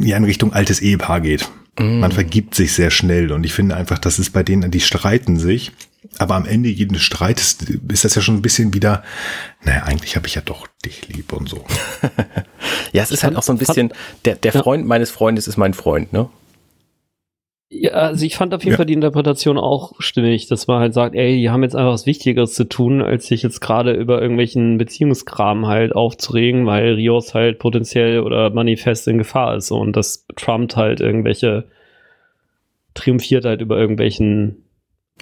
ja, 0.00 0.16
in 0.16 0.24
Richtung 0.24 0.52
altes 0.52 0.80
Ehepaar 0.80 1.20
geht. 1.20 1.50
Mm. 1.78 2.00
Man 2.00 2.12
vergibt 2.12 2.54
sich 2.54 2.72
sehr 2.72 2.90
schnell 2.90 3.32
und 3.32 3.44
ich 3.44 3.52
finde 3.52 3.76
einfach, 3.76 3.98
das 3.98 4.18
ist 4.18 4.30
bei 4.30 4.42
denen, 4.42 4.70
die 4.70 4.80
streiten 4.80 5.38
sich 5.38 5.72
aber 6.18 6.34
am 6.34 6.46
Ende 6.46 6.68
jedes 6.68 7.02
Streites 7.02 7.58
ist 7.88 8.04
das 8.04 8.14
ja 8.14 8.22
schon 8.22 8.36
ein 8.36 8.42
bisschen 8.42 8.72
wieder, 8.72 9.02
naja, 9.62 9.82
eigentlich 9.82 10.16
habe 10.16 10.26
ich 10.26 10.34
ja 10.34 10.42
doch 10.42 10.66
dich 10.84 11.08
lieb 11.08 11.32
und 11.32 11.48
so. 11.48 11.64
ja, 12.92 13.02
es 13.02 13.10
ist 13.10 13.22
halt 13.22 13.36
auch 13.36 13.42
so 13.42 13.52
ein 13.52 13.58
bisschen, 13.58 13.92
der, 14.24 14.36
der 14.36 14.52
Freund 14.52 14.86
meines 14.86 15.10
Freundes 15.10 15.46
ist 15.46 15.56
mein 15.56 15.74
Freund, 15.74 16.12
ne? 16.12 16.28
Ja, 17.72 17.92
also 17.92 18.26
ich 18.26 18.34
fand 18.34 18.52
auf 18.52 18.64
jeden 18.64 18.72
ja. 18.72 18.76
Fall 18.78 18.86
die 18.86 18.94
Interpretation 18.94 19.56
auch 19.56 19.92
stimmig, 20.00 20.48
dass 20.48 20.66
man 20.66 20.80
halt 20.80 20.92
sagt, 20.92 21.14
ey, 21.14 21.36
die 21.36 21.50
haben 21.50 21.62
jetzt 21.62 21.76
einfach 21.76 21.92
was 21.92 22.04
Wichtigeres 22.04 22.54
zu 22.54 22.64
tun, 22.64 23.00
als 23.00 23.28
sich 23.28 23.44
jetzt 23.44 23.60
gerade 23.60 23.92
über 23.92 24.20
irgendwelchen 24.20 24.76
Beziehungskram 24.76 25.68
halt 25.68 25.94
aufzuregen, 25.94 26.66
weil 26.66 26.94
Rios 26.94 27.32
halt 27.32 27.60
potenziell 27.60 28.20
oder 28.20 28.50
manifest 28.50 29.06
in 29.06 29.18
Gefahr 29.18 29.54
ist 29.54 29.70
und 29.70 29.94
das 29.94 30.26
Trump 30.34 30.74
halt 30.74 31.00
irgendwelche 31.00 31.68
triumphiert 32.94 33.44
halt 33.44 33.60
über 33.60 33.78
irgendwelchen 33.78 34.64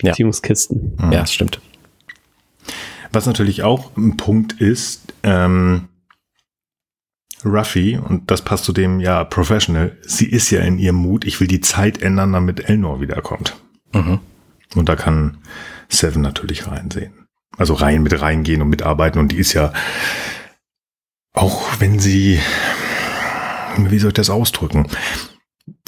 Beziehungskisten. 0.03 0.97
Ja, 1.01 1.13
ja 1.13 1.21
das 1.21 1.33
stimmt. 1.33 1.61
Was 3.13 3.27
natürlich 3.27 3.63
auch 3.63 3.97
ein 3.97 4.17
Punkt 4.17 4.55
ist, 4.61 5.15
ähm, 5.23 5.89
Ruffy, 7.45 7.97
und 7.97 8.31
das 8.31 8.43
passt 8.43 8.65
zu 8.65 8.73
dem, 8.73 9.01
ja, 9.01 9.25
Professional, 9.25 9.97
sie 10.03 10.27
ist 10.27 10.51
ja 10.51 10.61
in 10.61 10.79
ihrem 10.79 10.97
Mut, 10.97 11.25
ich 11.25 11.41
will 11.41 11.47
die 11.47 11.61
Zeit 11.61 12.03
ändern, 12.03 12.33
damit 12.33 12.69
Elnor 12.69 13.01
wiederkommt. 13.01 13.57
Mhm. 13.93 14.21
Und 14.75 14.89
da 14.89 14.97
kann 14.97 15.39
Seven 15.89 16.23
natürlich 16.23 16.67
reinsehen. 16.67 17.27
Also 17.57 17.75
rein 17.75 18.03
mit 18.03 18.21
reingehen 18.21 18.63
und 18.63 18.69
mitarbeiten. 18.69 19.19
Und 19.19 19.33
die 19.33 19.39
ist 19.39 19.53
ja, 19.53 19.73
auch 21.33 21.63
wenn 21.79 21.99
sie, 21.99 22.41
wie 23.77 23.99
soll 23.99 24.09
ich 24.09 24.15
das 24.15 24.31
ausdrücken? 24.31 24.87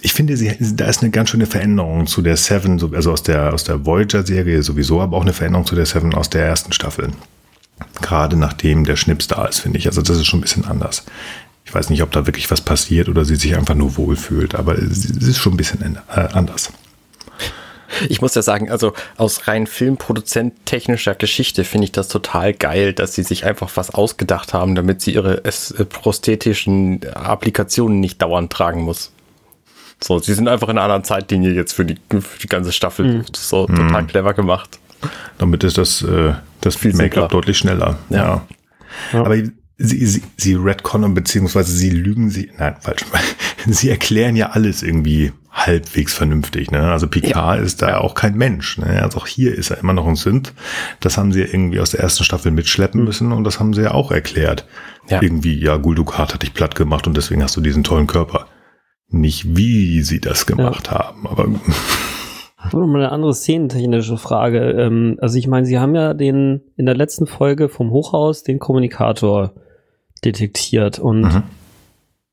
Ich 0.01 0.13
finde, 0.13 0.37
sie, 0.37 0.57
da 0.75 0.87
ist 0.87 1.03
eine 1.03 1.11
ganz 1.11 1.31
schöne 1.31 1.47
Veränderung 1.47 2.07
zu 2.07 2.23
der 2.23 2.37
Seven, 2.37 2.81
also 2.95 3.13
aus 3.13 3.23
der, 3.23 3.53
aus 3.53 3.65
der 3.65 3.85
Voyager-Serie 3.85 4.63
sowieso, 4.63 5.01
aber 5.01 5.17
auch 5.17 5.23
eine 5.23 5.33
Veränderung 5.33 5.67
zu 5.67 5.75
der 5.75 5.87
Seven 5.87 6.15
aus 6.15 6.31
der 6.31 6.47
ersten 6.47 6.73
Staffel. 6.73 7.11
Gerade 8.01 8.37
nachdem 8.37 8.85
der 8.85 8.97
Schnips 8.97 9.29
da 9.29 9.47
ist, 9.47 9.61
finde 9.61 9.79
ich. 9.79 9.87
Also 9.87 10.03
das 10.03 10.19
ist 10.19 10.27
schon 10.27 10.41
ein 10.41 10.43
bisschen 10.43 10.65
anders. 10.65 11.05
Ich 11.65 11.75
weiß 11.75 11.91
nicht, 11.91 12.03
ob 12.03 12.11
da 12.11 12.27
wirklich 12.27 12.51
was 12.51 12.61
passiert 12.61 13.09
oder 13.09 13.25
sie 13.25 13.37
sich 13.37 13.57
einfach 13.57 13.75
nur 13.75 13.97
wohlfühlt, 13.97 14.55
aber 14.55 14.77
es 14.77 15.05
ist 15.05 15.39
schon 15.39 15.55
ein 15.55 15.57
bisschen 15.57 15.99
äh, 16.09 16.21
anders. 16.33 16.73
Ich 18.09 18.21
muss 18.21 18.35
ja 18.35 18.43
sagen, 18.43 18.71
also 18.71 18.93
aus 19.17 19.49
rein 19.49 19.67
Filmproduzent 19.67 20.65
technischer 20.65 21.15
Geschichte 21.15 21.65
finde 21.65 21.87
ich 21.87 21.93
das 21.93 22.09
total 22.09 22.55
geil, 22.55 22.93
dass 22.93 23.15
sie 23.15 23.23
sich 23.23 23.45
einfach 23.45 23.71
was 23.75 23.91
ausgedacht 23.91 24.55
haben, 24.55 24.75
damit 24.75 25.01
sie 25.01 25.15
ihre 25.15 25.45
äh, 25.45 25.85
prosthetischen 25.85 27.05
Applikationen 27.15 28.01
nicht 28.01 28.23
dauernd 28.23 28.53
tragen 28.53 28.83
muss. 28.83 29.13
So, 30.02 30.19
sie 30.19 30.35
sind 30.35 30.49
einfach 30.49 30.69
in 30.69 30.78
einer 30.78 30.83
anderen 30.83 31.04
Zeitlinie 31.04 31.52
jetzt 31.52 31.73
für 31.75 31.85
die, 31.85 31.97
für 32.09 32.38
die 32.42 32.49
ganze 32.49 32.73
Staffel. 32.73 33.19
Mhm. 33.19 33.25
So 33.35 33.66
mhm. 33.69 33.76
total 33.76 34.07
clever 34.07 34.35
gemacht. 34.35 34.78
Damit 35.38 35.64
ist 35.64 35.78
das, 35.78 36.02
äh, 36.02 36.35
das 36.61 36.83
Make-up 36.83 37.30
deutlich 37.30 37.59
schneller. 37.59 37.99
Ja. 38.09 38.16
ja. 38.16 38.47
ja. 39.12 39.21
Aber 39.25 39.37
sie, 39.37 40.07
sie, 40.07 40.23
sie 40.37 40.54
retconnen 40.54 41.14
beziehungsweise 41.14 41.73
sie 41.73 41.90
lügen 41.90 42.30
sie, 42.30 42.50
nein, 42.59 42.76
falsch. 42.80 43.04
sie 43.66 43.90
erklären 43.90 44.37
ja 44.37 44.50
alles 44.50 44.83
irgendwie 44.83 45.33
halbwegs 45.50 46.14
vernünftig. 46.14 46.71
Ne? 46.71 46.90
Also 46.90 47.09
Picard 47.09 47.59
ja. 47.59 47.64
ist 47.64 47.83
da 47.83 47.90
ja 47.90 47.99
auch 47.99 48.14
kein 48.14 48.35
Mensch. 48.35 48.78
Ne? 48.78 49.02
Also 49.02 49.19
auch 49.19 49.26
hier 49.26 49.54
ist 49.54 49.71
er 49.71 49.78
immer 49.78 49.92
noch 49.92 50.07
ein 50.07 50.16
Synth. 50.16 50.52
Das 51.00 51.19
haben 51.19 51.33
sie 51.33 51.42
irgendwie 51.42 51.80
aus 51.80 51.90
der 51.90 52.00
ersten 52.00 52.25
Staffel 52.25 52.52
mitschleppen 52.52 53.02
müssen 53.02 53.33
und 53.33 53.45
das 53.45 53.59
haben 53.59 53.75
sie 53.75 53.83
ja 53.83 53.92
auch 53.92 54.12
erklärt. 54.12 54.66
Ja. 55.09 55.21
Irgendwie, 55.21 55.59
ja, 55.59 55.76
Guldukat 55.76 56.35
hat 56.35 56.42
dich 56.42 56.54
platt 56.54 56.75
gemacht 56.76 57.07
und 57.07 57.16
deswegen 57.16 57.42
hast 57.42 57.57
du 57.57 57.61
diesen 57.61 57.83
tollen 57.83 58.07
Körper. 58.07 58.47
Nicht 59.11 59.57
wie 59.57 60.02
sie 60.02 60.21
das 60.21 60.47
gemacht 60.47 60.87
ja. 60.87 60.99
haben, 60.99 61.26
aber. 61.26 61.49
Noch 62.73 62.87
mal 62.87 63.02
eine 63.02 63.12
andere 63.12 63.35
szenentechnische 63.35 64.17
Frage. 64.17 64.71
Ähm, 64.73 65.17
also 65.21 65.38
ich 65.38 65.49
meine, 65.49 65.67
Sie 65.67 65.79
haben 65.79 65.95
ja 65.95 66.14
den 66.14 66.61
in 66.76 66.87
der 66.87 66.95
letzten 66.95 67.26
Folge 67.26 67.69
vom 67.69 67.90
Hochhaus 67.90 68.43
den 68.43 68.59
Kommunikator 68.59 69.55
detektiert 70.25 70.99
und 70.99 71.23
mhm. 71.23 71.43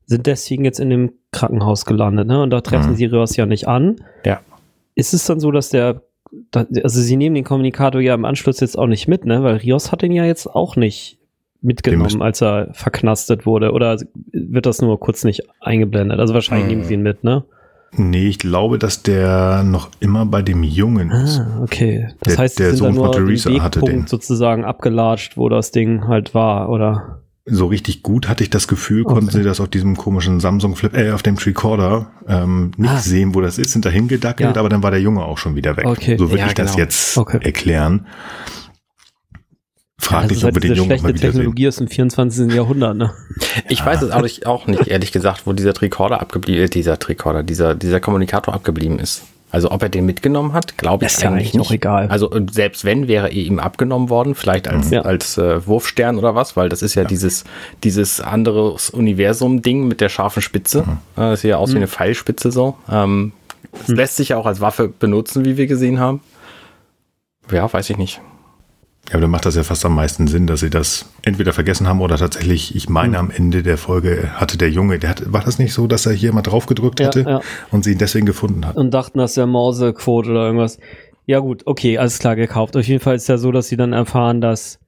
sind 0.06 0.26
deswegen 0.26 0.64
jetzt 0.64 0.80
in 0.80 0.90
dem 0.90 1.12
Krankenhaus 1.32 1.84
gelandet, 1.84 2.28
ne? 2.28 2.42
Und 2.42 2.50
da 2.50 2.60
treffen 2.60 2.92
mhm. 2.92 2.96
sie 2.96 3.06
Rios 3.06 3.36
ja 3.36 3.46
nicht 3.46 3.66
an. 3.66 3.96
Ja. 4.24 4.40
Ist 4.94 5.14
es 5.14 5.24
dann 5.24 5.40
so, 5.40 5.50
dass 5.50 5.70
der, 5.70 6.02
also 6.54 7.00
sie 7.00 7.16
nehmen 7.16 7.34
den 7.34 7.44
Kommunikator 7.44 8.00
ja 8.00 8.14
im 8.14 8.24
Anschluss 8.24 8.60
jetzt 8.60 8.78
auch 8.78 8.86
nicht 8.86 9.08
mit, 9.08 9.24
ne? 9.24 9.42
Weil 9.42 9.56
Rios 9.56 9.90
hat 9.90 10.02
den 10.02 10.12
ja 10.12 10.24
jetzt 10.24 10.46
auch 10.46 10.76
nicht 10.76 11.18
mitgenommen, 11.60 12.22
als 12.22 12.42
er 12.42 12.68
verknastet 12.72 13.46
wurde. 13.46 13.72
Oder 13.72 13.98
wird 14.32 14.66
das 14.66 14.80
nur 14.80 14.98
kurz 15.00 15.24
nicht 15.24 15.42
eingeblendet? 15.60 16.20
Also 16.20 16.34
wahrscheinlich 16.34 16.68
nehmen 16.68 16.84
sie 16.84 16.94
ihn 16.94 17.02
mit, 17.02 17.24
ne? 17.24 17.44
Nee, 17.92 18.28
ich 18.28 18.38
glaube, 18.38 18.78
dass 18.78 19.02
der 19.02 19.62
noch 19.62 19.90
immer 20.00 20.26
bei 20.26 20.42
dem 20.42 20.62
Jungen 20.62 21.10
ist. 21.10 21.40
Ah, 21.40 21.60
okay. 21.62 22.08
Das 22.20 22.34
der, 22.34 22.42
heißt, 22.42 22.58
der 22.58 22.74
Sohn 22.74 22.94
von 22.94 23.12
Theresa 23.12 23.50
hatte 23.62 23.80
den 23.80 24.06
sozusagen 24.06 24.64
abgelatscht, 24.64 25.38
wo 25.38 25.48
das 25.48 25.70
Ding 25.70 26.06
halt 26.06 26.34
war, 26.34 26.68
oder? 26.68 27.22
so 27.50 27.66
richtig 27.66 28.02
gut 28.02 28.28
hatte 28.28 28.44
ich 28.44 28.50
das 28.50 28.68
Gefühl, 28.68 29.02
okay. 29.04 29.14
konnten 29.14 29.30
sie 29.30 29.42
das 29.42 29.60
auf 29.60 29.68
diesem 29.68 29.96
komischen 29.96 30.40
Samsung 30.40 30.76
Flip, 30.76 30.94
äh, 30.94 31.12
auf 31.12 31.22
dem 31.22 31.36
Tricorder 31.36 32.10
ähm, 32.26 32.72
nicht 32.76 32.90
ah. 32.90 32.98
sehen, 32.98 33.34
wo 33.34 33.40
das 33.40 33.58
ist, 33.58 33.72
sind 33.72 33.84
dahin 33.84 34.08
gedackelt, 34.08 34.56
ja. 34.56 34.60
aber 34.60 34.68
dann 34.68 34.82
war 34.82 34.90
der 34.90 35.00
Junge 35.00 35.24
auch 35.24 35.38
schon 35.38 35.56
wieder 35.56 35.76
weg. 35.76 35.86
Okay. 35.86 36.16
So 36.18 36.30
würde 36.30 36.40
ja, 36.40 36.46
ich 36.48 36.54
genau. 36.54 36.66
das 36.68 36.76
jetzt 36.76 37.16
okay. 37.16 37.38
erklären. 37.42 38.06
Frag 40.00 40.22
ja, 40.22 40.28
dich, 40.28 40.44
ob 40.44 40.54
wir 40.54 40.60
den 40.60 40.74
Jungen 40.74 41.02
mal 41.02 41.08
wieder 41.08 41.20
Technologie 41.20 41.62
sehen. 41.62 41.68
ist 41.68 41.80
im 41.80 41.88
24. 41.88 42.52
Jahrhundert, 42.52 42.96
ne? 42.96 43.12
Ich 43.68 43.84
weiß 43.84 44.02
es 44.02 44.10
auch, 44.12 44.46
auch 44.46 44.66
nicht, 44.66 44.86
ehrlich 44.86 45.12
gesagt, 45.12 45.42
wo 45.46 45.52
dieser 45.52 45.74
Tricorder 45.74 46.20
abgeblieben, 46.20 46.64
äh, 46.64 46.68
dieser 46.68 46.98
Tricorder, 46.98 47.42
dieser, 47.42 47.74
dieser 47.74 48.00
Kommunikator 48.00 48.54
abgeblieben 48.54 48.98
ist. 49.00 49.22
Also 49.50 49.70
ob 49.70 49.82
er 49.82 49.88
den 49.88 50.04
mitgenommen 50.04 50.52
hat, 50.52 50.76
glaube 50.76 51.04
ich 51.04 51.12
ist 51.12 51.22
ja 51.22 51.30
eigentlich 51.30 51.54
nicht. 51.54 51.70
egal. 51.70 52.08
Also 52.08 52.30
selbst 52.50 52.84
wenn, 52.84 53.08
wäre 53.08 53.28
er 53.28 53.32
ihm 53.32 53.58
abgenommen 53.58 54.10
worden, 54.10 54.34
vielleicht 54.34 54.68
als, 54.68 54.90
ja. 54.90 55.02
als 55.02 55.38
äh, 55.38 55.66
Wurfstern 55.66 56.18
oder 56.18 56.34
was, 56.34 56.54
weil 56.54 56.68
das 56.68 56.82
ist 56.82 56.94
ja, 56.94 57.02
ja. 57.02 57.08
dieses, 57.08 57.44
dieses 57.82 58.20
anderes 58.20 58.90
Universum-Ding 58.90 59.88
mit 59.88 60.02
der 60.02 60.10
scharfen 60.10 60.42
Spitze. 60.42 60.82
Mhm. 60.82 60.98
Das 61.16 61.40
sieht 61.40 61.50
ja 61.50 61.56
aus 61.56 61.70
mhm. 61.70 61.74
wie 61.74 61.78
eine 61.78 61.88
Pfeilspitze 61.88 62.52
so. 62.52 62.76
Ähm, 62.90 63.32
mhm. 63.86 63.94
Lässt 63.94 64.16
sich 64.16 64.30
ja 64.30 64.36
auch 64.36 64.46
als 64.46 64.60
Waffe 64.60 64.88
benutzen, 64.88 65.46
wie 65.46 65.56
wir 65.56 65.66
gesehen 65.66 65.98
haben. 65.98 66.20
Ja, 67.50 67.72
weiß 67.72 67.88
ich 67.88 67.96
nicht. 67.96 68.20
Ja, 69.08 69.14
aber 69.14 69.22
dann 69.22 69.30
macht 69.30 69.46
das 69.46 69.56
ja 69.56 69.62
fast 69.62 69.84
am 69.86 69.94
meisten 69.94 70.26
Sinn, 70.26 70.46
dass 70.46 70.60
sie 70.60 70.68
das 70.68 71.06
entweder 71.22 71.54
vergessen 71.54 71.88
haben 71.88 72.00
oder 72.00 72.16
tatsächlich, 72.16 72.76
ich 72.76 72.88
meine, 72.90 73.10
mhm. 73.10 73.14
am 73.16 73.30
Ende 73.30 73.62
der 73.62 73.78
Folge 73.78 74.30
hatte 74.34 74.58
der 74.58 74.70
Junge, 74.70 74.98
der 74.98 75.10
hat, 75.10 75.32
war 75.32 75.42
das 75.42 75.58
nicht 75.58 75.72
so, 75.72 75.86
dass 75.86 76.04
er 76.04 76.12
hier 76.12 76.32
mal 76.34 76.42
drauf 76.42 76.66
gedrückt 76.66 77.02
hatte 77.02 77.22
ja, 77.22 77.30
ja. 77.30 77.40
und 77.70 77.84
sie 77.84 77.92
ihn 77.92 77.98
deswegen 77.98 78.26
gefunden 78.26 78.66
hat? 78.66 78.76
Und 78.76 78.92
dachten, 78.92 79.18
das 79.18 79.36
wäre 79.36 79.46
Mausequote 79.46 80.30
oder 80.30 80.44
irgendwas. 80.46 80.78
Ja, 81.24 81.38
gut, 81.38 81.62
okay, 81.66 81.96
alles 81.98 82.18
klar 82.18 82.36
gekauft. 82.36 82.76
Auf 82.76 82.86
jeden 82.86 83.00
Fall 83.00 83.16
ist 83.16 83.28
ja 83.28 83.38
so, 83.38 83.50
dass 83.50 83.68
sie 83.68 83.76
dann 83.76 83.92
erfahren, 83.94 84.40
dass 84.40 84.78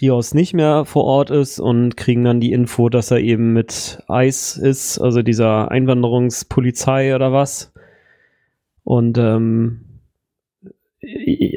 Rios 0.00 0.34
nicht 0.34 0.54
mehr 0.54 0.84
vor 0.84 1.04
Ort 1.04 1.30
ist 1.30 1.60
und 1.60 1.96
kriegen 1.96 2.24
dann 2.24 2.40
die 2.40 2.52
Info, 2.52 2.88
dass 2.88 3.10
er 3.10 3.20
eben 3.20 3.52
mit 3.52 4.02
Eis 4.08 4.56
ist, 4.56 4.98
also 4.98 5.22
dieser 5.22 5.70
Einwanderungspolizei 5.70 7.14
oder 7.14 7.32
was. 7.32 7.72
Und 8.82 9.18
ähm, 9.18 9.93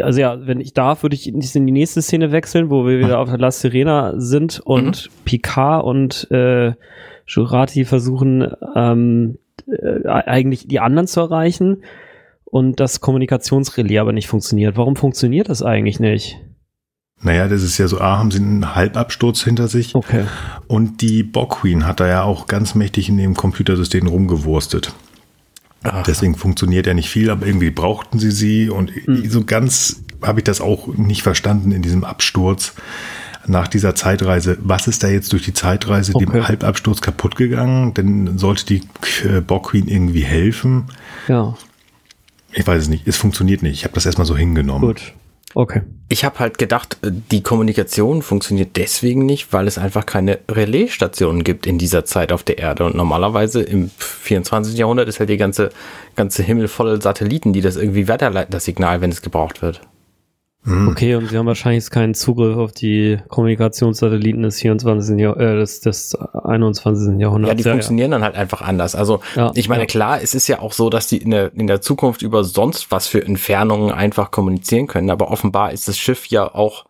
also 0.02 0.20
ja, 0.20 0.48
wenn 0.48 0.60
ich 0.60 0.74
darf, 0.74 1.04
würde 1.04 1.16
ich 1.16 1.28
in 1.28 1.40
die 1.40 1.72
nächste 1.72 2.02
Szene 2.02 2.32
wechseln, 2.32 2.70
wo 2.70 2.86
wir 2.86 3.00
wieder 3.00 3.20
auf 3.20 3.30
der 3.30 3.38
La 3.38 3.52
Serena 3.52 4.14
sind 4.18 4.60
und 4.64 5.10
mhm. 5.10 5.24
Picard 5.26 5.84
und 5.84 6.28
äh, 6.32 6.74
Jurati 7.28 7.86
versuchen 7.86 8.48
ähm, 8.76 9.38
äh, 9.68 10.08
eigentlich 10.08 10.68
die 10.68 10.80
anderen 10.80 11.08
zu 11.08 11.20
erreichen 11.20 11.84
und 12.46 12.80
das 12.80 13.02
Kommunikationsrelais 13.02 14.00
aber 14.00 14.14
nicht 14.14 14.28
funktioniert. 14.28 14.78
Warum 14.78 14.96
funktioniert 14.96 15.50
das 15.50 15.62
eigentlich 15.62 16.00
nicht? 16.00 16.38
Naja, 17.22 17.48
das 17.48 17.64
ist 17.64 17.78
ja 17.78 17.88
so, 17.88 18.00
A, 18.00 18.20
haben 18.20 18.32
sie 18.32 18.40
einen 18.40 18.76
Halbabsturz 18.76 19.44
hinter 19.44 19.68
sich. 19.68 19.96
Okay. 19.96 20.26
Und 20.68 21.02
die 21.02 21.24
Bog 21.24 21.62
Queen 21.62 21.88
hat 21.88 22.00
da 22.00 22.08
ja 22.08 22.24
auch 22.24 22.46
ganz 22.46 22.76
mächtig 22.76 23.10
in 23.10 23.18
dem 23.18 23.34
Computersystem 23.34 24.08
rumgewurstet. 24.08 24.94
Ach. 25.94 26.04
Deswegen 26.04 26.36
funktioniert 26.36 26.88
ja 26.88 26.94
nicht 26.94 27.10
viel, 27.10 27.30
aber 27.30 27.46
irgendwie 27.46 27.72
brauchten 27.72 28.20
sie 28.20 28.32
sie 28.32 28.70
und 28.70 28.92
mhm. 29.08 29.30
so 29.30 29.44
ganz 29.44 30.04
habe 30.22 30.40
ich 30.40 30.44
das 30.44 30.62
auch 30.62 30.88
nicht 30.88 31.22
verstanden 31.22 31.72
in 31.72 31.82
diesem 31.82 32.04
Absturz 32.04 32.74
nach 33.46 33.68
dieser 33.68 33.96
Zeitreise. 33.96 34.58
Was 34.62 34.88
ist 34.88 35.04
da 35.04 35.08
jetzt 35.08 35.32
durch 35.32 35.44
die 35.44 35.54
Zeitreise 35.54 36.14
okay. 36.14 36.26
dem 36.26 36.48
Halbabsturz 36.48 37.02
kaputt 37.02 37.36
gegangen? 37.36 37.94
Denn 37.94 38.38
sollte 38.38 38.66
die 38.66 38.82
äh, 39.24 39.42
Borg 39.42 39.70
Queen 39.70 39.88
irgendwie 39.88 40.24
helfen? 40.24 40.86
Ja. 41.28 41.56
Ich 42.52 42.66
weiß 42.66 42.84
es 42.84 42.90
nicht. 42.90 43.08
Es 43.08 43.18
funktioniert 43.18 43.62
nicht. 43.62 43.74
Ich 43.74 43.84
habe 43.84 43.94
das 43.94 44.06
erstmal 44.06 44.26
so 44.26 44.36
hingenommen. 44.36 44.88
Gut. 44.88 45.14
Okay. 45.54 45.82
Ich 46.10 46.24
habe 46.24 46.40
halt 46.40 46.58
gedacht, 46.58 46.98
äh, 47.02 47.12
die 47.32 47.42
Kommunikation 47.42 48.22
funktioniert 48.22 48.76
deswegen 48.76 49.26
nicht, 49.26 49.54
weil 49.54 49.68
es 49.68 49.78
einfach 49.78 50.06
keine 50.06 50.40
Relaisstationen 50.50 51.44
gibt 51.44 51.66
in 51.66 51.78
dieser 51.78 52.06
Zeit 52.06 52.32
auf 52.32 52.44
der 52.44 52.58
Erde. 52.58 52.86
Und 52.86 52.96
normalerweise 52.96 53.62
im 53.62 53.90
24. 53.98 54.78
Jahrhundert 54.78 55.08
ist 55.08 55.20
halt 55.20 55.30
die 55.30 55.38
ganze, 55.38 55.70
ganze 56.16 56.44
Himmel 56.44 56.68
voll 56.68 57.02
Satelliten, 57.02 57.54
die 57.54 57.62
das 57.62 57.76
irgendwie 57.76 58.08
weiterleiten, 58.08 58.52
das 58.52 58.66
Signal, 58.66 59.02
wenn 59.02 59.12
es 59.12 59.22
gebraucht 59.22 59.62
wird. 59.62 59.82
Mhm. 60.64 60.90
Okay, 60.90 61.16
und 61.16 61.30
sie 61.30 61.38
haben 61.38 61.46
wahrscheinlich 61.46 61.90
keinen 61.90 62.14
Zugriff 62.14 62.58
auf 62.58 62.74
die 62.74 63.20
Kommunikationssatelliten 63.30 64.44
des 64.44 64.60
24. 64.60 65.18
Jahr, 65.18 65.40
äh, 65.40 65.56
des, 65.56 65.80
des 65.80 66.16
21. 66.16 67.20
Jahrhunderts. 67.20 67.52
Ja, 67.52 67.56
die 67.56 67.64
ja, 67.64 67.72
funktionieren 67.72 68.12
ja. 68.12 68.18
dann 68.18 68.26
halt 68.26 68.36
einfach 68.36 68.62
anders. 68.62 68.94
Also 68.94 69.22
ja, 69.36 69.52
ich 69.56 69.70
meine, 69.70 69.86
klar, 69.86 70.22
es 70.22 70.36
ist 70.36 70.48
ja 70.48 70.60
auch 70.60 70.74
so, 70.74 70.90
dass 70.90 71.08
die 71.08 71.18
in 71.18 71.32
der, 71.32 71.54
in 71.54 71.68
der 71.68 71.80
Zukunft 71.82 72.22
über 72.22 72.44
sonst 72.44 72.92
was 72.92 73.08
für 73.08 73.24
Entfernungen 73.24 73.92
einfach 73.92 74.30
kommunizieren 74.32 74.88
können, 74.88 75.10
aber 75.10 75.32
offenbar 75.32 75.72
ist 75.72 75.88
das 75.88 75.98
Schiff 75.98 76.26
ja 76.28 76.54
auch 76.54 76.86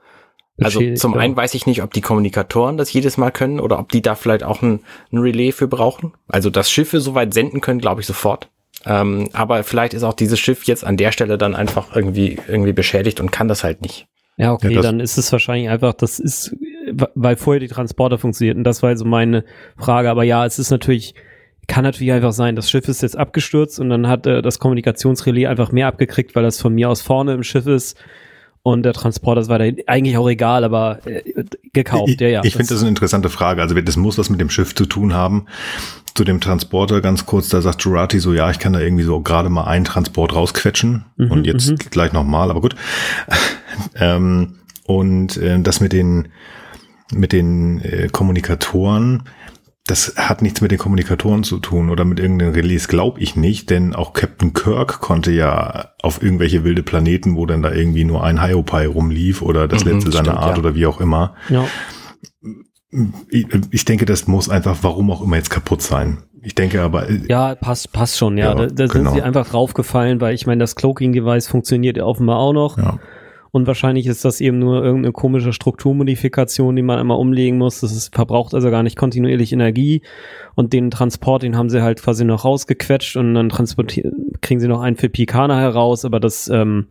also 0.60 0.82
zum 0.96 1.14
einen 1.14 1.36
weiß 1.36 1.54
ich 1.54 1.68
nicht, 1.68 1.84
ob 1.84 1.94
die 1.94 2.02
Kommunikatoren 2.02 2.78
das 2.78 2.92
jedes 2.92 3.18
Mal 3.18 3.32
können 3.32 3.60
oder 3.60 3.78
ob 3.78 3.92
die 3.92 4.02
da 4.02 4.16
vielleicht 4.16 4.44
auch 4.44 4.64
ein, 4.64 4.80
ein 5.12 5.20
Relais 5.20 5.52
für 5.52 5.68
brauchen. 5.68 6.14
Also 6.28 6.50
dass 6.50 6.72
Schiffe 6.72 7.00
so 7.00 7.14
weit 7.14 7.34
senden 7.34 7.62
können, 7.62 7.80
glaube 7.80 8.02
ich 8.02 8.08
sofort. 8.08 8.50
Ähm, 8.88 9.30
aber 9.34 9.64
vielleicht 9.64 9.94
ist 9.94 10.04
auch 10.04 10.14
dieses 10.14 10.40
Schiff 10.40 10.64
jetzt 10.64 10.86
an 10.86 10.96
der 10.96 11.12
Stelle 11.12 11.38
dann 11.38 11.56
einfach 11.56 11.94
irgendwie, 11.94 12.40
irgendwie 12.48 12.74
beschädigt 12.74 13.20
und 13.20 13.32
kann 13.32 13.48
das 13.48 13.64
halt 13.64 13.82
nicht. 13.82 14.08
Ja, 14.38 14.54
okay, 14.54 14.74
ja, 14.74 14.82
dann 14.82 15.00
ist 15.00 15.18
es 15.18 15.32
wahrscheinlich 15.32 15.70
einfach, 15.70 15.94
das 15.94 16.20
ist, 16.20 16.56
weil 17.16 17.36
vorher 17.36 17.60
die 17.60 17.68
Transporter 17.68 18.18
funktionierten. 18.18 18.64
Das 18.64 18.84
war 18.84 18.90
also 18.90 19.04
meine 19.04 19.44
Frage. 19.78 20.10
Aber 20.10 20.24
ja, 20.24 20.46
es 20.46 20.58
ist 20.58 20.70
natürlich, 20.70 21.16
kann 21.68 21.84
natürlich 21.84 22.14
einfach 22.14 22.32
sein, 22.32 22.56
das 22.56 22.70
Schiff 22.70 22.88
ist 22.88 23.02
jetzt 23.02 23.18
abgestürzt 23.18 23.80
und 23.80 23.90
dann 23.90 24.08
hat 24.08 24.26
äh, 24.26 24.42
das 24.42 24.60
Kommunikationsrelais 24.60 25.48
einfach 25.48 25.72
mehr 25.72 25.88
abgekriegt, 25.88 26.36
weil 26.36 26.44
das 26.44 26.62
von 26.62 26.74
mir 26.74 26.90
aus 26.90 27.02
vorne 27.02 27.34
im 27.34 27.44
Schiff 27.44 27.66
ist 27.66 27.98
und 28.64 28.84
der 28.84 28.94
Transporter 28.94 29.42
ist 29.42 29.50
weiterhin 29.50 29.78
eigentlich 29.88 30.18
auch 30.18 30.30
egal, 30.30 30.64
aber 30.64 31.00
äh, 31.06 31.44
gekauft, 31.74 32.20
ja, 32.22 32.28
ja. 32.28 32.42
Ich 32.44 32.56
finde 32.56 32.70
das 32.70 32.82
eine 32.82 32.90
interessante 32.90 33.30
Frage. 33.30 33.62
Also 33.62 33.80
das 33.80 33.98
muss 33.98 34.18
was 34.18 34.30
mit 34.30 34.40
dem 34.40 34.50
Schiff 34.50 34.76
zu 34.76 34.86
tun 34.86 35.14
haben. 35.14 35.46
Zu 36.18 36.24
dem 36.24 36.42
Transporter 36.42 37.00
ganz 37.00 37.28
kurz, 37.28 37.48
da 37.50 37.62
sagt 37.62 37.84
Jurati 37.84 38.18
so, 38.18 38.34
ja, 38.34 38.50
ich 38.50 38.58
kann 38.58 38.74
da 38.74 38.80
irgendwie 38.80 39.04
so 39.04 39.22
gerade 39.22 39.50
mal 39.50 39.66
einen 39.66 39.86
Transport 39.86 40.34
rausquetschen 40.34 41.06
mhm, 41.16 41.32
und 41.32 41.46
jetzt 41.46 41.70
mhm. 41.70 41.76
gleich 41.92 42.12
nochmal, 42.12 42.50
aber 42.50 42.60
gut. 42.60 42.76
ähm, 43.96 44.56
und 44.88 45.38
äh, 45.38 45.60
das 45.60 45.80
mit 45.80 45.94
den 45.94 46.30
mit 47.12 47.34
den 47.34 47.82
äh, 47.82 48.10
Kommunikatoren, 48.12 49.30
das 49.86 50.16
hat 50.18 50.42
nichts 50.42 50.60
mit 50.62 50.72
den 50.72 50.80
Kommunikatoren 50.80 51.44
zu 51.44 51.60
tun 51.60 51.92
oder 51.92 52.04
mit 52.04 52.20
irgendeinem 52.20 52.54
Release, 52.54 52.88
glaube 52.88 53.20
ich 53.22 53.36
nicht, 53.36 53.70
denn 53.70 53.94
auch 53.94 54.14
Captain 54.14 54.54
Kirk 54.54 55.00
konnte 55.00 55.32
ja 55.32 55.92
auf 56.02 56.24
irgendwelche 56.24 56.64
wilde 56.64 56.82
Planeten, 56.82 57.36
wo 57.36 57.46
dann 57.46 57.62
da 57.62 57.72
irgendwie 57.72 58.06
nur 58.06 58.24
ein 58.24 58.42
Hiopai 58.42 58.88
rumlief 58.88 59.44
oder 59.44 59.68
das 59.68 59.86
mhm, 59.86 59.92
letzte 59.92 60.12
seiner 60.12 60.32
stimmt, 60.32 60.40
Art 60.40 60.58
ja. 60.58 60.64
oder 60.64 60.74
wie 60.74 60.88
auch 60.88 61.00
immer. 61.00 61.36
Ja. 61.50 61.68
Ich, 63.30 63.86
denke, 63.86 64.06
das 64.06 64.28
muss 64.28 64.50
einfach, 64.50 64.78
warum 64.82 65.12
auch 65.12 65.22
immer 65.22 65.36
jetzt 65.36 65.50
kaputt 65.50 65.82
sein. 65.82 66.24
Ich 66.42 66.56
denke 66.56 66.82
aber. 66.82 67.10
Äh, 67.10 67.22
ja, 67.28 67.56
passt, 67.56 67.92
passt 67.92 68.18
schon, 68.18 68.38
ja. 68.38 68.50
ja 68.50 68.56
da, 68.56 68.68
da 68.68 68.88
genau. 68.88 69.12
sind 69.12 69.16
sie 69.16 69.22
einfach 69.22 69.50
draufgefallen, 69.50 70.22
weil 70.22 70.34
ich 70.34 70.48
meine, 70.48 70.60
das 70.60 70.76
Cloaking-Device 70.76 71.48
funktioniert 71.48 71.98
ja 71.98 72.06
offenbar 72.06 72.38
auch 72.38 72.54
noch. 72.54 72.78
Ja. 72.78 73.00
Und 73.52 73.66
wahrscheinlich 73.66 74.08
ist 74.08 74.24
das 74.24 74.40
eben 74.40 74.60
nur 74.60 74.84
irgendeine 74.84 75.14
komische 75.14 75.52
Strukturmodifikation, 75.52 76.76
die 76.76 76.82
man 76.82 77.00
einmal 77.00 77.18
umlegen 77.18 77.58
muss. 77.58 77.80
Das 77.80 77.92
ist, 77.92 78.14
verbraucht 78.14 78.54
also 78.54 78.70
gar 78.70 78.84
nicht 78.84 78.98
kontinuierlich 78.98 79.52
Energie. 79.52 80.02
Und 80.56 80.74
den 80.74 80.92
Transport, 80.92 81.44
den 81.44 81.58
haben 81.58 81.70
sie 81.70 81.82
halt 81.82 82.02
quasi 82.02 82.24
noch 82.24 82.46
rausgequetscht 82.46 83.18
und 83.18 83.34
dann 83.34 83.50
transportieren, 83.50 84.14
kriegen 84.48 84.60
sie 84.60 84.68
noch 84.68 84.82
einen 84.82 84.96
für 84.96 85.10
Pikana 85.10 85.60
heraus. 85.60 86.06
Aber 86.06 86.20
das 86.20 86.48
ähm, 86.48 86.88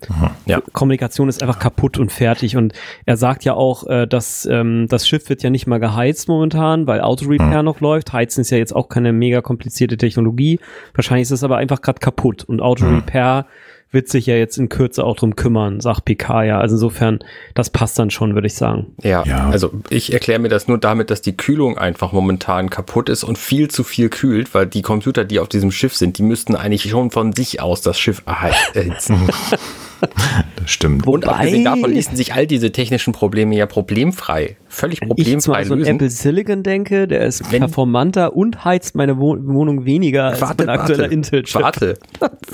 ja. 0.46 0.60
Kommunikation 0.72 1.28
ist 1.28 1.42
einfach 1.42 1.58
kaputt 1.58 1.98
und 1.98 2.12
fertig. 2.12 2.56
Und 2.56 2.72
er 3.04 3.16
sagt 3.16 3.44
ja 3.44 3.54
auch, 3.54 3.86
äh, 3.86 4.06
dass 4.06 4.46
ähm, 4.46 4.86
das 4.88 5.08
Schiff 5.08 5.28
wird 5.28 5.42
ja 5.42 5.50
nicht 5.50 5.66
mal 5.66 5.80
geheizt 5.80 6.28
momentan, 6.28 6.86
weil 6.86 7.00
Auto-Repair 7.00 7.58
mhm. 7.58 7.64
noch 7.64 7.80
läuft. 7.80 8.12
Heizen 8.12 8.42
ist 8.42 8.50
ja 8.50 8.58
jetzt 8.58 8.74
auch 8.74 8.88
keine 8.88 9.12
mega 9.12 9.40
komplizierte 9.40 9.96
Technologie. 9.96 10.60
Wahrscheinlich 10.94 11.22
ist 11.22 11.32
es 11.32 11.44
aber 11.44 11.56
einfach 11.56 11.80
gerade 11.80 11.98
kaputt. 11.98 12.44
Und 12.44 12.60
Auto-Repair 12.60 13.46
mhm 13.48 13.75
wird 13.90 14.08
sich 14.08 14.26
ja 14.26 14.34
jetzt 14.34 14.58
in 14.58 14.68
Kürze 14.68 15.04
auch 15.04 15.16
drum 15.16 15.36
kümmern, 15.36 15.80
sagt 15.80 16.04
PK 16.04 16.44
ja. 16.44 16.60
Also 16.60 16.74
insofern, 16.74 17.20
das 17.54 17.70
passt 17.70 17.98
dann 17.98 18.10
schon, 18.10 18.34
würde 18.34 18.46
ich 18.46 18.54
sagen. 18.54 18.94
Ja, 19.02 19.24
ja. 19.24 19.48
also 19.48 19.70
ich 19.90 20.12
erkläre 20.12 20.38
mir 20.38 20.48
das 20.48 20.68
nur 20.68 20.78
damit, 20.78 21.10
dass 21.10 21.22
die 21.22 21.36
Kühlung 21.36 21.78
einfach 21.78 22.12
momentan 22.12 22.68
kaputt 22.70 23.08
ist 23.08 23.24
und 23.24 23.38
viel 23.38 23.68
zu 23.68 23.84
viel 23.84 24.08
kühlt, 24.08 24.54
weil 24.54 24.66
die 24.66 24.82
Computer, 24.82 25.24
die 25.24 25.38
auf 25.38 25.48
diesem 25.48 25.70
Schiff 25.70 25.94
sind, 25.94 26.18
die 26.18 26.22
müssten 26.22 26.56
eigentlich 26.56 26.90
schon 26.90 27.10
von 27.10 27.32
sich 27.32 27.60
aus 27.60 27.80
das 27.80 27.98
Schiff 27.98 28.22
erhitzen. 28.26 29.28
das 30.56 30.70
stimmt. 30.70 31.06
Und 31.06 31.26
abgesehen 31.26 31.64
davon 31.64 31.90
ließen 31.90 32.16
sich 32.16 32.34
all 32.34 32.46
diese 32.46 32.72
technischen 32.72 33.12
Probleme 33.12 33.56
ja 33.56 33.66
problemfrei, 33.66 34.56
völlig 34.76 35.00
wenn 35.00 35.08
problemfrei 35.08 35.62
ich 35.62 35.68
lösen. 35.68 35.70
Wenn 35.70 35.80
ich 35.80 35.88
Apple 35.88 36.10
Silicon 36.10 36.62
denke, 36.62 37.08
der 37.08 37.26
ist 37.26 37.50
wenn, 37.50 37.60
performanter 37.60 38.36
und 38.36 38.64
heizt 38.64 38.94
meine 38.94 39.18
Wohnung 39.18 39.84
weniger 39.84 40.32
warte, 40.32 40.46
als 40.46 40.58
mein 40.58 40.68
aktueller 40.68 41.10
Intel-Chip. 41.10 41.62
Warte, 41.62 41.98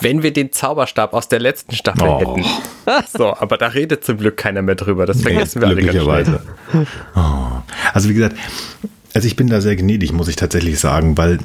wenn 0.01 0.23
wir 0.23 0.33
den 0.33 0.53
Zauberstab 0.53 1.13
aus 1.13 1.29
der 1.29 1.41
letzten 1.41 1.75
Staffel 1.75 2.09
oh. 2.09 2.21
hätten. 2.21 2.45
So, 3.17 3.35
aber 3.35 3.59
da 3.59 3.69
redet 3.69 4.05
zum 4.05 4.19
Glück 4.19 4.37
keiner 4.37 4.63
mehr 4.63 4.75
drüber. 4.75 5.07
Das 5.07 5.21
vergessen 5.21 5.61
nee, 5.61 5.67
wir 5.67 5.69
alle 5.69 5.83
ganz 5.83 6.35
schnell. 6.73 6.87
Oh. 7.15 7.63
Also 7.93 8.09
wie 8.09 8.15
gesagt, 8.15 8.37
also 9.15 9.27
ich 9.27 9.37
bin 9.37 9.49
da 9.49 9.61
sehr 9.61 9.77
gnädig, 9.77 10.13
muss 10.13 10.29
ich 10.29 10.37
tatsächlich 10.37 10.79
sagen, 10.81 11.19
weil 11.19 11.39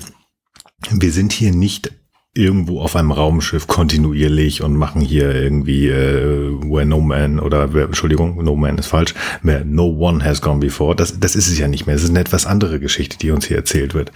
wir 0.91 1.11
sind 1.11 1.33
hier 1.33 1.51
nicht 1.51 1.91
irgendwo 2.37 2.81
auf 2.81 2.95
einem 2.95 3.11
Raumschiff 3.11 3.67
kontinuierlich 3.67 4.61
und 4.61 4.75
machen 4.75 5.01
hier 5.01 5.33
irgendwie 5.33 5.87
äh, 5.87 6.51
Where 6.61 6.85
No 6.85 7.01
Man 7.01 7.39
oder 7.39 7.63
Entschuldigung, 7.73 8.43
No 8.43 8.55
Man 8.55 8.77
ist 8.77 8.87
falsch, 8.87 9.13
where 9.41 9.65
No 9.65 9.87
One 9.87 10.23
Has 10.23 10.41
Gone 10.41 10.59
Before. 10.59 10.95
Das, 10.95 11.19
das 11.19 11.35
ist 11.35 11.47
es 11.47 11.57
ja 11.57 11.67
nicht 11.67 11.87
mehr. 11.87 11.95
Es 11.95 12.03
ist 12.03 12.11
eine 12.11 12.19
etwas 12.19 12.45
andere 12.45 12.79
Geschichte, 12.79 13.17
die 13.17 13.31
uns 13.31 13.45
hier 13.45 13.57
erzählt 13.57 13.93
wird. 13.93 14.11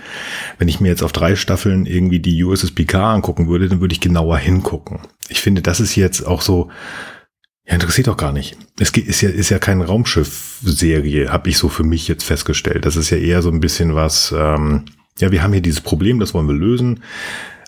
Wenn 0.57 0.67
ich 0.67 0.79
mir 0.79 0.89
jetzt 0.89 1.03
auf 1.03 1.11
drei 1.11 1.35
Staffeln 1.35 1.85
irgendwie 1.85 2.19
die 2.19 2.43
USS 2.43 2.71
Picard 2.71 3.15
angucken 3.15 3.47
würde, 3.47 3.67
dann 3.67 3.81
würde 3.81 3.93
ich 3.93 3.99
genauer 3.99 4.37
hingucken. 4.37 4.99
Ich 5.27 5.41
finde, 5.41 5.61
das 5.61 5.79
ist 5.79 5.95
jetzt 5.95 6.25
auch 6.25 6.41
so, 6.41 6.69
ja, 7.65 7.73
interessiert 7.73 8.07
doch 8.07 8.17
gar 8.17 8.31
nicht. 8.31 8.57
Es 8.79 8.91
ist 8.91 9.21
ja, 9.21 9.29
ist 9.29 9.49
ja 9.49 9.59
keine 9.59 9.85
Raumschiff-Serie, 9.85 11.31
habe 11.31 11.49
ich 11.49 11.57
so 11.57 11.69
für 11.69 11.83
mich 11.83 12.07
jetzt 12.07 12.23
festgestellt. 12.23 12.85
Das 12.85 12.95
ist 12.95 13.09
ja 13.09 13.17
eher 13.17 13.41
so 13.41 13.49
ein 13.49 13.59
bisschen 13.59 13.95
was, 13.95 14.33
ähm, 14.37 14.85
ja, 15.19 15.31
wir 15.31 15.43
haben 15.43 15.53
hier 15.53 15.61
dieses 15.61 15.81
Problem, 15.81 16.19
das 16.19 16.33
wollen 16.33 16.47
wir 16.47 16.55
lösen 16.55 17.01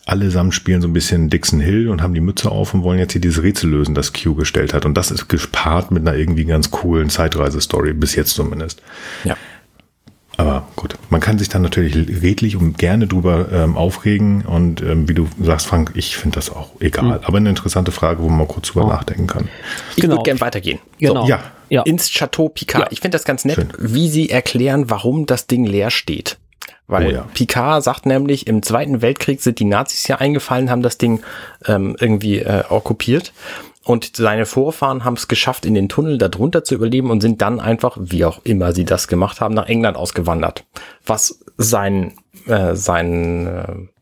allesamt 0.06 0.54
spielen 0.54 0.82
so 0.82 0.88
ein 0.88 0.94
bisschen 0.94 1.30
Dixon 1.30 1.60
Hill 1.60 1.90
und 1.90 2.02
haben 2.02 2.14
die 2.14 2.22
Mütze 2.22 2.52
auf 2.52 2.74
und 2.74 2.84
wollen 2.84 3.00
jetzt 3.00 3.14
hier 3.14 3.22
dieses 3.22 3.42
Rätsel 3.42 3.70
lösen, 3.70 3.96
das 3.96 4.12
Q 4.14 4.36
gestellt 4.36 4.74
hat. 4.74 4.86
Und 4.86 4.96
das 4.96 5.12
ist 5.12 5.30
gepaart 5.30 5.92
mit 5.92 6.06
einer 6.06 6.18
irgendwie 6.18 6.46
ganz 6.46 6.72
coolen 6.72 7.10
Zeitreise-Story, 7.10 7.94
bis 7.94 8.16
jetzt 8.16 8.34
zumindest. 8.34 8.82
Ja. 9.24 9.38
Aber 10.36 10.68
gut, 10.76 10.96
man 11.10 11.22
kann 11.22 11.38
sich 11.38 11.48
dann 11.48 11.62
natürlich 11.62 11.96
redlich 12.22 12.56
und 12.56 12.78
gerne 12.78 13.08
drüber 13.08 13.52
ähm, 13.52 13.78
aufregen. 13.78 14.42
Und 14.42 14.82
ähm, 14.82 15.08
wie 15.08 15.14
du 15.14 15.28
sagst, 15.40 15.68
Frank, 15.68 15.92
ich 15.94 16.18
finde 16.18 16.36
das 16.36 16.50
auch 16.50 16.72
egal. 16.80 17.20
Mhm. 17.20 17.26
Aber 17.26 17.38
eine 17.38 17.50
interessante 17.50 17.92
Frage, 17.92 18.22
wo 18.22 18.30
man 18.30 18.40
mal 18.40 18.48
kurz 18.48 18.70
drüber 18.70 18.86
oh. 18.86 18.90
nachdenken 18.90 19.28
kann. 19.28 19.48
Ich 19.96 20.02
genau. 20.02 20.16
würde 20.16 20.24
gerne 20.24 20.42
weitergehen. 20.42 20.80
Genau. 21.00 21.24
So, 21.24 21.30
ja. 21.30 21.44
ja. 21.70 21.84
Ins 21.84 22.10
Chateau 22.10 22.50
Picard. 22.50 22.86
Ja. 22.86 22.92
Ich 22.92 23.00
finde 23.00 23.16
das 23.16 23.26
ganz 23.26 23.46
nett, 23.46 23.56
Schön. 23.56 23.70
wie 23.78 24.10
sie 24.10 24.30
erklären, 24.30 24.90
warum 24.90 25.28
das 25.28 25.46
Ding 25.46 25.66
leer 25.66 25.92
steht. 25.92 26.40
Weil 26.88 27.08
oh 27.08 27.12
ja. 27.12 27.26
Picard 27.34 27.84
sagt 27.84 28.06
nämlich, 28.06 28.48
im 28.48 28.62
Zweiten 28.62 29.02
Weltkrieg 29.02 29.42
sind 29.42 29.60
die 29.60 29.66
Nazis 29.66 30.08
ja 30.08 30.18
eingefallen, 30.18 30.70
haben 30.70 30.82
das 30.82 30.98
Ding 30.98 31.22
ähm, 31.66 31.96
irgendwie 32.00 32.40
äh, 32.40 32.64
okkupiert. 32.70 33.34
Und 33.86 34.16
seine 34.16 34.46
Vorfahren 34.46 35.04
haben 35.04 35.16
es 35.16 35.28
geschafft, 35.28 35.66
in 35.66 35.74
den 35.74 35.90
Tunnel 35.90 36.18
darunter 36.18 36.64
zu 36.64 36.76
überleben 36.76 37.12
und 37.12 37.22
sind 37.22 37.42
dann 37.42 37.60
einfach, 37.60 37.98
wie 38.00 38.24
auch 38.24 38.40
immer 38.44 38.72
sie 38.72 38.86
das 38.86 39.08
gemacht 39.08 39.42
haben, 39.42 39.54
nach 39.54 39.68
England 39.68 39.98
ausgewandert. 39.98 40.66
Was 41.06 41.44
sein, 41.58 42.14
äh, 42.48 42.76
sein 42.76 43.48
äh, 43.48 43.93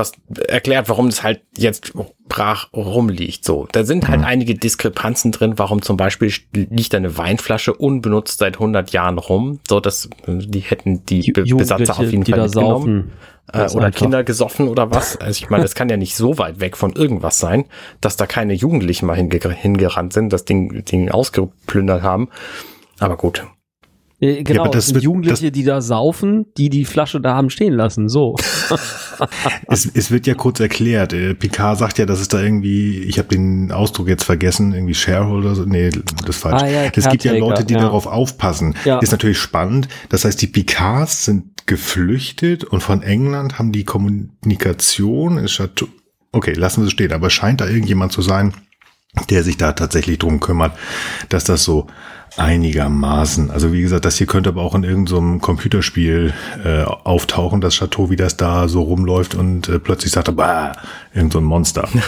was 0.00 0.12
erklärt, 0.48 0.88
warum 0.88 1.06
das 1.06 1.22
halt 1.22 1.42
jetzt 1.56 1.92
brach 2.28 2.72
rumliegt. 2.72 3.44
So, 3.44 3.68
da 3.70 3.84
sind 3.84 4.08
halt 4.08 4.20
mhm. 4.20 4.26
einige 4.26 4.54
Diskrepanzen 4.54 5.30
drin. 5.32 5.58
Warum 5.58 5.82
zum 5.82 5.96
Beispiel 5.96 6.32
liegt 6.52 6.94
eine 6.94 7.16
Weinflasche 7.16 7.74
unbenutzt 7.74 8.38
seit 8.38 8.54
100 8.54 8.90
Jahren 8.92 9.18
rum? 9.18 9.60
So, 9.68 9.80
dass 9.80 10.10
die 10.26 10.60
hätten 10.60 11.04
die 11.06 11.30
Be 11.32 11.42
Besatzer 11.42 11.98
auf 11.98 12.10
jeden 12.10 12.24
Fall 12.24 12.42
mitgenommen. 12.42 13.12
Äh, 13.52 13.68
oder 13.70 13.86
einfach. 13.86 13.98
Kinder 13.98 14.24
gesoffen 14.24 14.68
oder 14.68 14.90
was. 14.90 15.16
Also 15.16 15.42
ich 15.42 15.50
meine, 15.50 15.62
das 15.62 15.74
kann 15.74 15.88
ja 15.88 15.96
nicht 15.96 16.14
so 16.14 16.38
weit 16.38 16.60
weg 16.60 16.76
von 16.76 16.92
irgendwas 16.92 17.38
sein, 17.38 17.66
dass 18.00 18.16
da 18.16 18.26
keine 18.26 18.54
Jugendlichen 18.54 19.06
mal 19.06 19.16
hinge 19.16 19.38
hingerannt 19.50 20.12
sind, 20.12 20.32
das 20.32 20.44
Ding, 20.44 20.84
Ding 20.84 21.10
ausgeplündert 21.10 22.02
haben. 22.02 22.28
Aber 22.98 23.16
gut, 23.16 23.44
äh, 24.20 24.42
genau, 24.42 24.64
ja, 24.64 24.70
das 24.70 24.88
sind 24.88 25.02
Jugendliche, 25.02 25.50
das, 25.50 25.52
die 25.52 25.64
da 25.64 25.80
saufen, 25.80 26.46
die 26.58 26.68
die 26.68 26.84
Flasche 26.84 27.20
da 27.20 27.34
haben 27.34 27.48
stehen 27.48 27.72
lassen, 27.72 28.08
so. 28.08 28.36
es, 29.68 29.86
es 29.86 30.10
wird 30.10 30.26
ja 30.26 30.34
kurz 30.34 30.60
erklärt. 30.60 31.12
Äh, 31.14 31.34
Picard 31.34 31.78
sagt 31.78 31.98
ja, 31.98 32.04
dass 32.04 32.20
es 32.20 32.28
da 32.28 32.40
irgendwie, 32.40 32.98
ich 32.98 33.18
habe 33.18 33.28
den 33.28 33.72
Ausdruck 33.72 34.08
jetzt 34.08 34.24
vergessen, 34.24 34.74
irgendwie 34.74 34.94
Shareholder, 34.94 35.64
nee, 35.64 35.88
das 35.88 36.36
ist 36.36 36.42
falsch. 36.42 36.62
Ah, 36.62 36.68
ja, 36.68 36.90
es 36.94 37.08
gibt 37.08 37.24
ja 37.24 37.32
Leute, 37.32 37.64
die 37.64 37.74
ja. 37.74 37.80
darauf 37.80 38.06
aufpassen. 38.06 38.74
Ja. 38.84 38.98
Ist 38.98 39.12
natürlich 39.12 39.38
spannend. 39.38 39.88
Das 40.10 40.24
heißt, 40.24 40.40
die 40.42 40.48
Picards 40.48 41.24
sind 41.24 41.66
geflüchtet 41.66 42.64
und 42.64 42.82
von 42.82 43.02
England 43.02 43.58
haben 43.58 43.72
die 43.72 43.84
Kommunikation, 43.84 45.38
ist 45.38 45.62
okay, 46.32 46.52
lassen 46.52 46.82
wir 46.82 46.86
es 46.86 46.92
stehen, 46.92 47.12
aber 47.12 47.30
scheint 47.30 47.60
da 47.60 47.66
irgendjemand 47.66 48.12
zu 48.12 48.22
sein, 48.22 48.52
der 49.28 49.42
sich 49.42 49.56
da 49.56 49.72
tatsächlich 49.72 50.18
drum 50.18 50.40
kümmert, 50.40 50.72
dass 51.28 51.44
das 51.44 51.64
so 51.64 51.86
einigermaßen. 52.36 53.50
Also 53.50 53.72
wie 53.72 53.82
gesagt, 53.82 54.04
das 54.04 54.16
hier 54.16 54.26
könnte 54.26 54.50
aber 54.50 54.62
auch 54.62 54.74
in 54.74 54.84
irgendeinem 54.84 55.34
so 55.34 55.38
Computerspiel 55.40 56.32
äh, 56.64 56.82
auftauchen, 56.82 57.60
das 57.60 57.74
Chateau, 57.74 58.10
wie 58.10 58.16
das 58.16 58.36
da 58.36 58.68
so 58.68 58.82
rumläuft 58.82 59.34
und 59.34 59.68
äh, 59.68 59.78
plötzlich 59.80 60.12
sagt 60.12 60.28
er, 60.28 60.34
bah, 60.34 60.72
irgend 61.12 61.32
so 61.32 61.40
ein 61.40 61.44
Monster. 61.44 61.88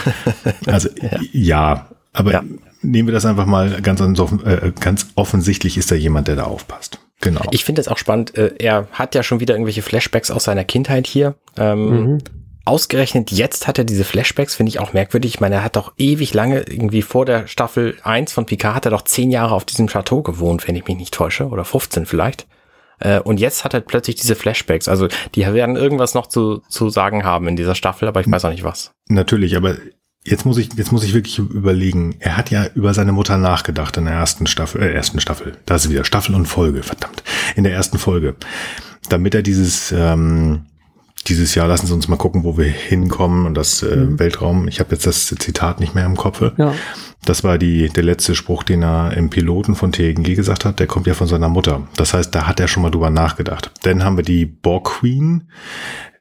Also 0.65 0.89
ja. 1.01 1.19
ja, 1.31 1.87
aber 2.13 2.31
ja. 2.31 2.43
nehmen 2.81 3.07
wir 3.07 3.13
das 3.13 3.25
einfach 3.25 3.45
mal 3.45 3.81
ganz, 3.81 3.99
äh, 3.99 4.71
ganz 4.79 5.07
offensichtlich 5.15 5.77
ist 5.77 5.91
da 5.91 5.95
jemand, 5.95 6.27
der 6.27 6.35
da 6.37 6.43
aufpasst. 6.43 6.99
Genau. 7.19 7.41
Ich 7.51 7.63
finde 7.65 7.81
es 7.81 7.87
auch 7.87 7.97
spannend. 7.97 8.35
Äh, 8.37 8.53
er 8.59 8.87
hat 8.91 9.15
ja 9.15 9.23
schon 9.23 9.39
wieder 9.39 9.55
irgendwelche 9.55 9.81
Flashbacks 9.81 10.31
aus 10.31 10.45
seiner 10.45 10.63
Kindheit 10.63 11.07
hier. 11.07 11.35
Ähm, 11.57 11.89
mhm 11.89 12.19
ausgerechnet 12.65 13.31
jetzt 13.31 13.67
hat 13.67 13.77
er 13.77 13.83
diese 13.83 14.03
Flashbacks, 14.03 14.55
finde 14.55 14.69
ich 14.69 14.79
auch 14.79 14.93
merkwürdig. 14.93 15.35
Ich 15.35 15.39
meine, 15.39 15.55
er 15.55 15.63
hat 15.63 15.75
doch 15.75 15.93
ewig 15.97 16.33
lange, 16.33 16.61
irgendwie 16.61 17.01
vor 17.01 17.25
der 17.25 17.47
Staffel 17.47 17.97
1 18.03 18.31
von 18.31 18.45
Picard, 18.45 18.75
hat 18.75 18.85
er 18.85 18.91
doch 18.91 19.03
zehn 19.03 19.31
Jahre 19.31 19.53
auf 19.53 19.65
diesem 19.65 19.87
Chateau 19.87 20.21
gewohnt, 20.21 20.67
wenn 20.67 20.75
ich 20.75 20.85
mich 20.85 20.97
nicht 20.97 21.13
täusche, 21.13 21.47
oder 21.47 21.65
15 21.65 22.05
vielleicht. 22.05 22.47
Äh, 22.99 23.19
und 23.19 23.39
jetzt 23.39 23.63
hat 23.63 23.73
er 23.73 23.81
plötzlich 23.81 24.15
diese 24.15 24.35
Flashbacks. 24.35 24.87
Also 24.87 25.07
die 25.35 25.45
werden 25.45 25.75
irgendwas 25.75 26.13
noch 26.13 26.27
zu, 26.27 26.61
zu 26.69 26.89
sagen 26.89 27.23
haben 27.23 27.47
in 27.47 27.55
dieser 27.55 27.75
Staffel, 27.75 28.07
aber 28.07 28.21
ich 28.21 28.31
weiß 28.31 28.45
auch 28.45 28.51
nicht 28.51 28.63
was. 28.63 28.91
Natürlich, 29.09 29.57
aber 29.57 29.75
jetzt 30.23 30.45
muss 30.45 30.57
ich, 30.57 30.69
jetzt 30.75 30.91
muss 30.91 31.03
ich 31.03 31.13
wirklich 31.13 31.39
überlegen. 31.39 32.15
Er 32.19 32.37
hat 32.37 32.49
ja 32.49 32.65
über 32.75 32.93
seine 32.93 33.11
Mutter 33.11 33.37
nachgedacht 33.37 33.97
in 33.97 34.05
der 34.05 34.13
ersten 34.13 34.47
Staffel, 34.47 34.81
äh, 34.81 34.93
ersten 34.93 35.19
Staffel. 35.19 35.57
Da 35.65 35.75
ist 35.75 35.89
wieder 35.89 36.05
Staffel 36.05 36.33
und 36.35 36.45
Folge, 36.45 36.83
verdammt. 36.83 37.23
In 37.55 37.63
der 37.63 37.73
ersten 37.73 37.97
Folge. 37.97 38.35
Damit 39.09 39.35
er 39.35 39.41
dieses, 39.41 39.91
ähm, 39.91 40.65
dieses 41.27 41.55
Jahr, 41.55 41.67
lassen 41.67 41.87
Sie 41.87 41.93
uns 41.93 42.07
mal 42.07 42.17
gucken, 42.17 42.43
wo 42.43 42.57
wir 42.57 42.65
hinkommen 42.65 43.45
und 43.45 43.55
das 43.55 43.81
äh, 43.83 43.95
mhm. 43.95 44.19
Weltraum. 44.19 44.67
Ich 44.67 44.79
habe 44.79 44.91
jetzt 44.91 45.05
das 45.07 45.27
Zitat 45.27 45.79
nicht 45.79 45.95
mehr 45.95 46.05
im 46.05 46.15
Kopf. 46.15 46.41
Ja. 46.57 46.73
Das 47.25 47.43
war 47.43 47.57
die, 47.57 47.89
der 47.89 48.03
letzte 48.03 48.35
Spruch, 48.35 48.63
den 48.63 48.83
er 48.83 49.15
im 49.15 49.29
Piloten 49.29 49.75
von 49.75 49.91
TNG 49.91 50.35
gesagt 50.35 50.65
hat. 50.65 50.79
Der 50.79 50.87
kommt 50.87 51.07
ja 51.07 51.13
von 51.13 51.27
seiner 51.27 51.49
Mutter. 51.49 51.87
Das 51.95 52.13
heißt, 52.13 52.35
da 52.35 52.47
hat 52.47 52.59
er 52.59 52.67
schon 52.67 52.83
mal 52.83 52.91
drüber 52.91 53.09
nachgedacht. 53.09 53.71
Dann 53.83 54.03
haben 54.03 54.17
wir 54.17 54.23
die 54.23 54.45
Borg 54.45 54.85
Queen 54.99 55.49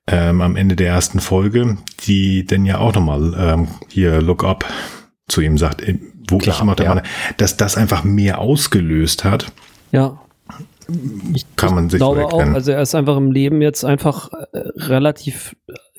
ähm, 0.06 0.40
am 0.40 0.56
Ende 0.56 0.76
der 0.76 0.88
ersten 0.88 1.20
Folge, 1.20 1.76
die 2.06 2.44
denn 2.44 2.64
ja 2.64 2.78
auch 2.78 2.94
nochmal 2.94 3.34
ähm, 3.36 3.68
hier 3.88 4.20
Look 4.20 4.44
Up 4.44 4.64
zu 5.28 5.40
ihm 5.40 5.58
sagt, 5.58 5.82
äh, 5.82 5.98
wo 6.28 6.38
Klar, 6.38 6.56
ich 6.56 6.62
immer 6.62 6.78
ja. 6.78 6.88
Meinung, 6.88 7.04
dass 7.36 7.56
das 7.56 7.76
einfach 7.76 8.04
mehr 8.04 8.38
ausgelöst 8.38 9.24
hat. 9.24 9.52
Ja 9.90 10.21
ich, 11.34 11.44
kann 11.56 11.74
man 11.74 11.90
sich 11.90 11.98
glaube 11.98 12.26
auch, 12.26 12.40
also 12.40 12.72
er 12.72 12.82
ist 12.82 12.94
einfach 12.94 13.16
im 13.16 13.32
Leben 13.32 13.62
jetzt 13.62 13.84
einfach 13.84 14.30
äh, 14.32 14.58
relativ 14.76 15.54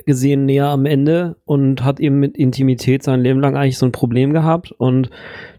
gesehen 0.06 0.46
näher 0.46 0.68
am 0.68 0.86
Ende 0.86 1.38
und 1.46 1.84
hat 1.84 2.00
eben 2.00 2.20
mit 2.20 2.38
Intimität 2.38 3.04
sein 3.04 3.22
Leben 3.22 3.40
lang 3.40 3.56
eigentlich 3.56 3.78
so 3.78 3.86
ein 3.86 3.92
Problem 3.92 4.34
gehabt 4.34 4.72
und 4.72 5.10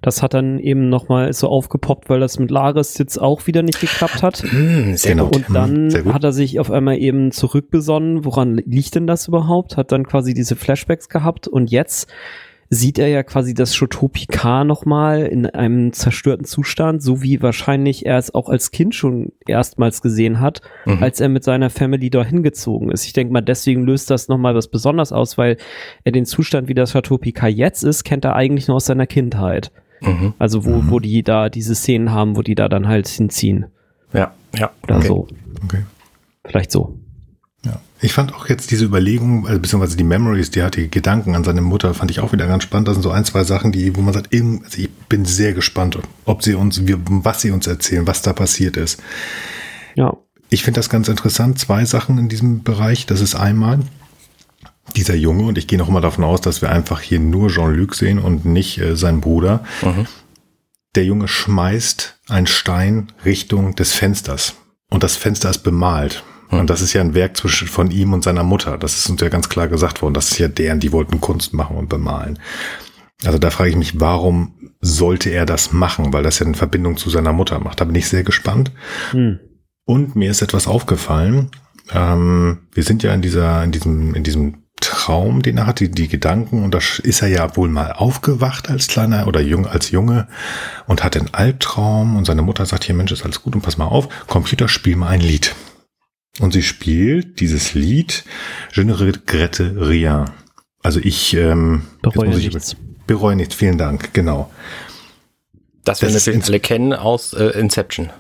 das 0.03 0.23
hat 0.23 0.35
dann 0.35 0.59
eben 0.59 0.89
nochmal 0.89 1.33
so 1.33 1.49
aufgepoppt, 1.49 2.11
weil 2.11 2.21
das 2.21 2.39
mit 2.39 2.51
Laris 2.51 2.99
jetzt 2.99 3.19
auch 3.19 3.47
wieder 3.47 3.63
nicht 3.63 3.81
geklappt 3.81 4.23
hat. 4.23 4.37
Sehr 4.37 5.13
genau. 5.13 5.27
Und 5.27 5.47
dann 5.51 6.13
hat 6.13 6.25
er 6.25 6.33
sich 6.33 6.61
auf 6.61 6.71
einmal 6.71 6.99
eben 6.99 7.31
zurückbesonnen, 7.31 8.25
woran 8.25 8.57
liegt 8.57 8.95
denn 8.95 9.07
das 9.07 9.29
überhaupt? 9.29 9.77
Hat 9.77 9.93
dann 9.93 10.07
quasi 10.07 10.35
diese 10.35 10.57
Flashbacks 10.57 11.09
gehabt 11.09 11.49
und 11.49 11.71
jetzt 11.71 12.09
sieht 12.71 12.99
er 12.99 13.09
ja 13.09 13.23
quasi 13.23 13.55
das 13.55 13.75
Picard 14.13 14.67
nochmal 14.67 15.23
in 15.23 15.47
einem 15.47 15.93
zerstörten 15.93 16.45
Zustand, 16.45 17.03
so 17.03 17.23
wie 17.23 17.43
wahrscheinlich 17.43 18.07
er 18.07 18.19
es 18.19 18.35
auch 18.35 18.49
als 18.49 18.71
Kind 18.71 18.95
schon 18.95 19.33
erstmals 19.47 20.03
gesehen 20.03 20.41
hat, 20.41 20.61
mhm. 20.85 21.03
als 21.03 21.21
er 21.21 21.29
mit 21.29 21.45
seiner 21.45 21.71
Family 21.71 22.11
dorthin 22.11 22.43
gezogen 22.43 22.91
ist. 22.91 23.05
Ich 23.05 23.13
denke 23.13 23.33
mal, 23.33 23.41
deswegen 23.41 23.85
löst 23.85 24.11
das 24.11 24.29
nochmal 24.29 24.55
was 24.55 24.69
besonders 24.69 25.13
aus, 25.13 25.39
weil 25.39 25.57
er 26.05 26.13
den 26.13 26.27
Zustand, 26.27 26.69
wie 26.69 26.75
das 26.75 26.93
Picard 26.93 27.53
jetzt 27.53 27.83
ist, 27.83 28.05
kennt 28.05 28.25
er 28.25 28.37
eigentlich 28.37 28.69
nur 28.69 28.77
aus 28.77 28.87
seiner 28.87 29.07
Kindheit. 29.07 29.71
Mhm. 30.01 30.35
Also 30.39 30.65
wo, 30.65 30.71
mhm. 30.71 30.91
wo 30.91 31.01
die 31.01 31.23
da 31.23 31.49
diese 31.49 31.75
Szenen 31.75 32.13
haben, 32.13 32.37
wo 32.37 32.43
die 32.43 32.55
da 32.55 32.69
dann 32.69 32.89
halt 32.89 33.09
hinziehen. 33.09 33.67
Ja, 34.13 34.33
ja. 34.55 34.71
Oder 34.83 34.97
okay. 34.97 35.07
so. 35.07 35.29
Okay. 35.65 35.85
Vielleicht 36.45 36.71
so. 36.71 36.99
Ich 38.05 38.13
fand 38.13 38.35
auch 38.35 38.51
jetzt 38.51 38.71
diese 38.71 38.85
Überlegung, 38.85 39.47
also 39.47 39.59
beziehungsweise 39.59 39.97
die 39.97 40.05
Memories, 40.05 40.51
die 40.51 40.63
hat 40.63 40.77
die 40.77 40.91
Gedanken 40.91 41.35
an 41.35 41.43
seine 41.43 41.63
Mutter, 41.63 41.95
fand 41.95 42.11
ich 42.11 42.21
auch 42.21 42.35
wieder 42.35 42.47
ganz 42.47 42.63
spannend. 42.63 42.87
Das 42.87 42.97
sind 42.97 43.03
so 43.03 43.11
ein, 43.11 43.25
zwei 43.25 43.45
Sachen, 43.45 43.73
die, 43.73 43.97
wo 43.97 44.03
man 44.03 44.13
sagt, 44.13 44.29
also 44.31 44.79
ich 44.79 44.91
bin 45.09 45.25
sehr 45.25 45.55
gespannt, 45.55 45.99
ob 46.27 46.43
sie 46.43 46.55
uns, 46.55 46.83
was 46.85 47.41
sie 47.41 47.51
uns 47.51 47.67
erzählen, 47.67 48.07
was 48.07 48.21
da 48.21 48.35
passiert 48.35 48.77
ist. 48.77 49.03
Ja. 49.95 50.15
Ich 50.51 50.65
finde 50.65 50.81
das 50.81 50.91
ganz 50.91 51.09
interessant. 51.09 51.59
Zwei 51.59 51.87
Sachen 51.87 52.19
in 52.19 52.29
diesem 52.29 52.63
Bereich. 52.63 53.07
Das 53.07 53.23
ist 53.23 53.37
einmal 53.37 53.81
dieser 54.95 55.15
Junge, 55.15 55.45
und 55.45 55.57
ich 55.57 55.67
gehe 55.67 55.79
noch 55.79 55.89
mal 55.89 56.03
davon 56.03 56.25
aus, 56.25 56.43
dass 56.43 56.61
wir 56.61 56.69
einfach 56.71 57.01
hier 57.01 57.21
nur 57.21 57.49
Jean-Luc 57.49 57.95
sehen 57.95 58.19
und 58.19 58.45
nicht 58.45 58.77
äh, 58.77 58.97
seinen 58.97 59.23
Bruder. 59.23 59.65
Mhm. 59.81 60.07
Der 60.95 61.07
Junge 61.07 61.27
schmeißt 61.27 62.19
einen 62.29 62.49
Stein 62.49 63.13
Richtung 63.25 63.77
des 63.77 63.95
Fensters. 63.95 64.57
Und 64.91 65.03
das 65.03 65.17
Fenster 65.17 65.49
ist 65.49 65.61
bemalt. 65.61 66.23
Hm. 66.49 66.61
Und 66.61 66.71
das 66.71 66.81
ist 66.81 66.93
ja 66.93 67.01
ein 67.01 67.15
Werk 67.15 67.37
zwischen 67.37 67.69
von 67.69 67.91
ihm 67.91 68.13
und 68.13 68.25
seiner 68.25 68.43
Mutter. 68.43 68.79
Das 68.79 68.97
ist 68.97 69.09
uns 69.09 69.21
ja 69.21 69.29
ganz 69.29 69.49
klar 69.49 69.69
gesagt 69.69 70.03
worden. 70.03 70.15
Das 70.15 70.31
ist 70.31 70.39
ja 70.39 70.49
deren, 70.49 70.81
die 70.81 70.93
wollten 70.93 71.21
Kunst 71.21 71.55
machen 71.55 71.77
und 71.77 71.89
bemalen. 71.89 72.39
Also 73.25 73.39
da 73.39 73.51
frage 73.51 73.71
ich 73.71 73.77
mich, 73.77 74.01
warum 74.01 74.55
sollte 74.81 75.31
er 75.31 75.47
das 75.47 75.73
machen? 75.73 76.13
Weil 76.13 76.23
das 76.23 76.39
ja 76.39 76.47
eine 76.47 76.57
Verbindung 76.57 76.97
zu 76.97 77.11
seiner 77.11 77.33
Mutter 77.33 77.59
macht. 77.61 77.81
Da 77.81 77.85
bin 77.85 77.95
ich 77.95 78.09
sehr 78.09 78.25
gespannt. 78.25 78.73
Hm. 79.11 79.41
Und 79.87 80.17
mir 80.17 80.31
ist 80.31 80.43
etwas 80.43 80.67
aufgefallen. 80.67 81.51
Ähm, 81.93 82.69
wir 82.73 82.83
sind 82.83 83.03
ja 83.03 83.13
in 83.13 83.23
dieser, 83.23 83.63
in 83.63 83.73
diesem, 83.73 84.15
in 84.15 84.25
diesem 84.25 84.65
Traum, 84.81 85.43
den 85.43 85.59
er 85.59 85.67
hatte, 85.67 85.89
die 85.89 86.09
Gedanken, 86.09 86.63
und 86.63 86.75
da 86.75 86.79
ist 86.79 87.23
er 87.23 87.29
ja 87.29 87.57
wohl 87.57 87.69
mal 87.69 87.93
aufgewacht 87.93 88.69
als 88.69 88.89
kleiner 88.89 89.27
oder 89.27 89.41
jung, 89.41 89.67
als 89.67 89.91
Junge 89.91 90.29
und 90.87 91.03
hat 91.03 91.17
einen 91.17 91.33
Albtraum 91.33 92.17
und 92.17 92.27
seine 92.27 92.43
Mutter 92.43 92.67
sagt 92.67 92.85
hier, 92.85 92.95
Mensch, 92.95 93.13
ist 93.13 93.25
alles 93.25 93.43
gut 93.43 93.55
und 93.55 93.63
pass 93.63 93.79
mal 93.79 93.87
auf, 93.87 94.09
Computer, 94.27 94.69
spiel 94.69 94.97
mal 94.97 95.09
ein 95.09 95.21
Lied. 95.21 95.55
Und 96.41 96.53
sie 96.53 96.63
spielt 96.63 97.41
dieses 97.41 97.75
Lied 97.75 98.25
Je 98.73 98.85
ne 98.85 98.99
regrette 98.99 99.75
rien. 99.77 100.31
Also 100.83 101.01
ich 101.01 101.35
ähm, 101.35 101.83
bereue 102.03 102.37
nichts. 102.37 102.77
bereue 103.07 103.37
nichts. 103.37 103.55
Vielen 103.55 103.79
Dank. 103.79 104.13
Genau. 104.13 104.51
Das, 105.85 106.01
das 106.01 106.09
wir 106.09 106.15
natürlich 106.15 106.49
alle 106.49 106.61
kennen 106.61 106.93
aus 106.93 107.33
äh, 107.35 107.59
Inception. 107.59 108.11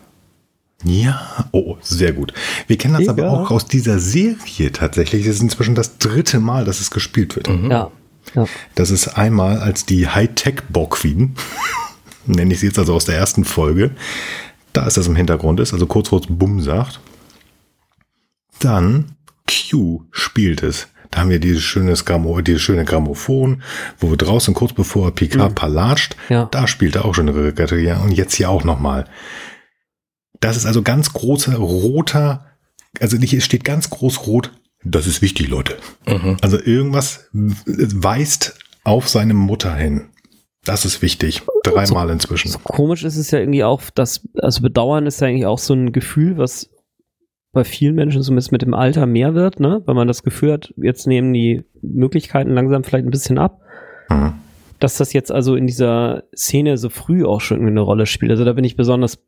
Ja, 0.85 1.49
oh, 1.53 1.77
sehr 1.81 2.13
gut. 2.13 2.33
Wir 2.67 2.77
kennen 2.77 2.95
das 2.95 3.07
ja. 3.07 3.13
aber 3.13 3.31
auch 3.31 3.51
aus 3.51 3.67
dieser 3.67 3.99
Serie 3.99 4.71
tatsächlich. 4.71 5.25
Das 5.25 5.37
ist 5.37 5.43
inzwischen 5.43 5.75
das 5.75 5.99
dritte 5.99 6.41
Mal, 6.41 6.65
dass 6.65 6.81
es 6.81 6.91
gespielt 6.91 7.37
wird. 7.37 7.49
Mhm. 7.49 7.71
Ja. 7.71 7.91
ja. 8.35 8.47
Das 8.75 8.91
ist 8.91 9.09
einmal 9.09 9.59
als 9.59 9.87
die 9.87 10.09
Hightech-Borg-Queen, 10.09 11.37
nenne 12.27 12.53
ich 12.53 12.61
sie 12.61 12.67
jetzt 12.67 12.79
also 12.79 12.95
aus 12.95 13.07
der 13.07 13.17
ersten 13.17 13.45
Folge. 13.45 13.93
Da 14.75 14.87
ist 14.87 14.97
das 14.97 15.07
im 15.07 15.17
Hintergrund 15.17 15.61
ist, 15.61 15.73
also 15.73 15.87
kurz 15.87 16.09
vor 16.09 16.21
Bumm 16.29 16.61
sagt. 16.61 17.01
Dann 18.61 19.17
Q 19.49 20.05
spielt 20.11 20.63
es. 20.63 20.89
Da 21.11 21.21
haben 21.21 21.31
wir 21.31 21.39
dieses 21.39 21.63
schöne, 21.63 21.93
Grammo, 21.93 22.41
dieses 22.41 22.63
schöne 22.63 22.85
Grammophon, 22.85 23.63
wo 24.01 24.11
wir 24.11 24.17
draußen 24.17 24.53
kurz 24.53 24.73
bevor 24.73 25.15
Picard 25.15 25.51
mhm. 25.51 25.55
palatscht, 25.55 26.17
ja. 26.29 26.49
da 26.51 26.67
spielt 26.67 26.97
er 26.97 27.05
auch 27.05 27.15
schon 27.15 27.29
Regatta 27.29 27.77
und 28.03 28.11
jetzt 28.11 28.35
hier 28.35 28.51
auch 28.51 28.65
nochmal. 28.65 29.05
Das 30.41 30.57
ist 30.57 30.67
also 30.67 30.83
ganz 30.83 31.13
großer 31.13 31.55
roter, 31.55 32.47
also 33.01 33.17
nicht, 33.17 33.33
es 33.33 33.45
steht 33.45 33.63
ganz 33.63 33.91
groß 33.91 34.27
rot, 34.27 34.51
das 34.83 35.07
ist 35.07 35.23
wichtig, 35.23 35.49
Leute. 35.49 35.77
Mhm. 36.07 36.37
Also 36.43 36.61
irgendwas 36.61 37.29
weist 37.33 38.59
auf 38.83 39.09
seine 39.09 39.35
Mutter 39.35 39.75
hin. 39.75 40.09
Das 40.65 40.85
ist 40.85 41.01
wichtig. 41.01 41.43
Dreimal 41.63 42.09
so, 42.09 42.13
inzwischen. 42.13 42.51
So 42.51 42.59
komisch 42.59 43.05
ist 43.05 43.17
es 43.17 43.31
ja 43.31 43.39
irgendwie 43.39 43.65
auch, 43.65 43.83
dass, 43.95 44.23
also 44.41 44.63
Bedauern 44.63 45.07
ist 45.07 45.21
ja 45.21 45.29
eigentlich 45.29 45.47
auch 45.47 45.59
so 45.59 45.75
ein 45.75 45.93
Gefühl, 45.93 46.39
was 46.39 46.71
bei 47.55 47.65
vielen 47.65 47.95
Menschen 47.95 48.23
zumindest 48.23 48.53
mit 48.53 48.63
dem 48.63 48.75
Alter 48.75 49.07
mehr 49.07 49.35
wird, 49.35 49.61
ne? 49.61 49.83
weil 49.87 49.95
man 49.95 50.09
das 50.09 50.23
Gefühl 50.23 50.53
hat, 50.53 50.75
jetzt 50.77 51.07
nehmen 51.07 51.33
die 51.33 51.65
Möglichkeiten 51.81 52.51
langsam 52.51 52.85
vielleicht 52.85 53.07
ein 53.07 53.11
bisschen 53.11 53.39
ab. 53.39 53.61
Mhm. 54.11 54.35
Dass 54.81 54.99
das 54.99 55.13
jetzt 55.13 55.33
also 55.33 55.57
in 55.57 55.67
dieser 55.67 56.25
Szene 56.37 56.77
so 56.77 56.91
früh 56.91 57.25
auch 57.25 57.41
schon 57.41 57.67
eine 57.67 57.81
Rolle 57.81 58.07
spielt. 58.07 58.33
Also 58.33 58.45
da 58.45 58.53
bin 58.53 58.65
ich 58.65 58.77
besonders 58.77 59.19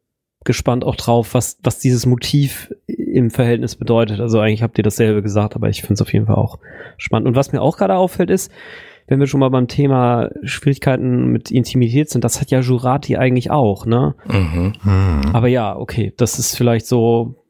gespannt 0.44 0.84
auch 0.84 0.96
drauf, 0.96 1.34
was, 1.34 1.58
was 1.62 1.78
dieses 1.78 2.04
Motiv 2.04 2.72
im 2.86 3.30
Verhältnis 3.30 3.76
bedeutet. 3.76 4.20
Also 4.20 4.40
eigentlich 4.40 4.62
habt 4.62 4.76
ihr 4.78 4.84
dasselbe 4.84 5.22
gesagt, 5.22 5.56
aber 5.56 5.68
ich 5.68 5.80
finde 5.80 5.94
es 5.94 6.02
auf 6.02 6.12
jeden 6.12 6.26
Fall 6.26 6.36
auch 6.36 6.58
spannend. 6.98 7.28
Und 7.28 7.36
was 7.36 7.52
mir 7.52 7.62
auch 7.62 7.76
gerade 7.76 7.96
auffällt 7.96 8.30
ist, 8.30 8.50
wenn 9.06 9.20
wir 9.20 9.26
schon 9.26 9.40
mal 9.40 9.50
beim 9.50 9.68
Thema 9.68 10.30
Schwierigkeiten 10.42 11.26
mit 11.26 11.50
Intimität 11.50 12.10
sind, 12.10 12.24
das 12.24 12.40
hat 12.40 12.50
ja 12.50 12.60
Jurati 12.60 13.16
eigentlich 13.16 13.50
auch, 13.50 13.86
ne? 13.86 14.16
Mhm. 14.26 14.72
Mhm. 14.82 15.20
Aber 15.32 15.46
ja, 15.46 15.76
okay, 15.76 16.12
das 16.16 16.38
ist 16.38 16.56
vielleicht 16.56 16.86
so 16.86 17.45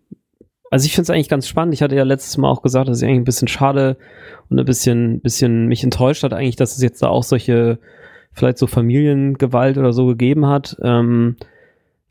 also 0.71 0.87
ich 0.87 0.95
finde 0.95 1.03
es 1.03 1.11
eigentlich 1.11 1.29
ganz 1.29 1.47
spannend. 1.47 1.75
Ich 1.75 1.83
hatte 1.83 1.97
ja 1.97 2.05
letztes 2.05 2.37
Mal 2.39 2.51
auch 2.51 2.63
gesagt, 2.63 2.89
dass 2.89 3.01
ich 3.01 3.09
eigentlich 3.09 3.21
ein 3.21 3.25
bisschen 3.25 3.49
schade 3.49 3.97
und 4.49 4.59
ein 4.59 4.65
bisschen, 4.65 5.21
bisschen 5.21 5.67
mich 5.67 5.85
enttäuscht 5.85 6.23
hat 6.23 6.33
eigentlich, 6.33 6.57
dass 6.57 6.77
es 6.77 6.83
jetzt 6.83 7.03
da 7.03 7.09
auch 7.09 7.23
solche, 7.23 7.79
vielleicht 8.33 8.59
so 8.59 8.67
Familiengewalt 8.67 9.79
oder 9.79 9.93
so 9.93 10.07
gegeben 10.07 10.47
hat. 10.47 10.77
Ähm, 10.83 11.37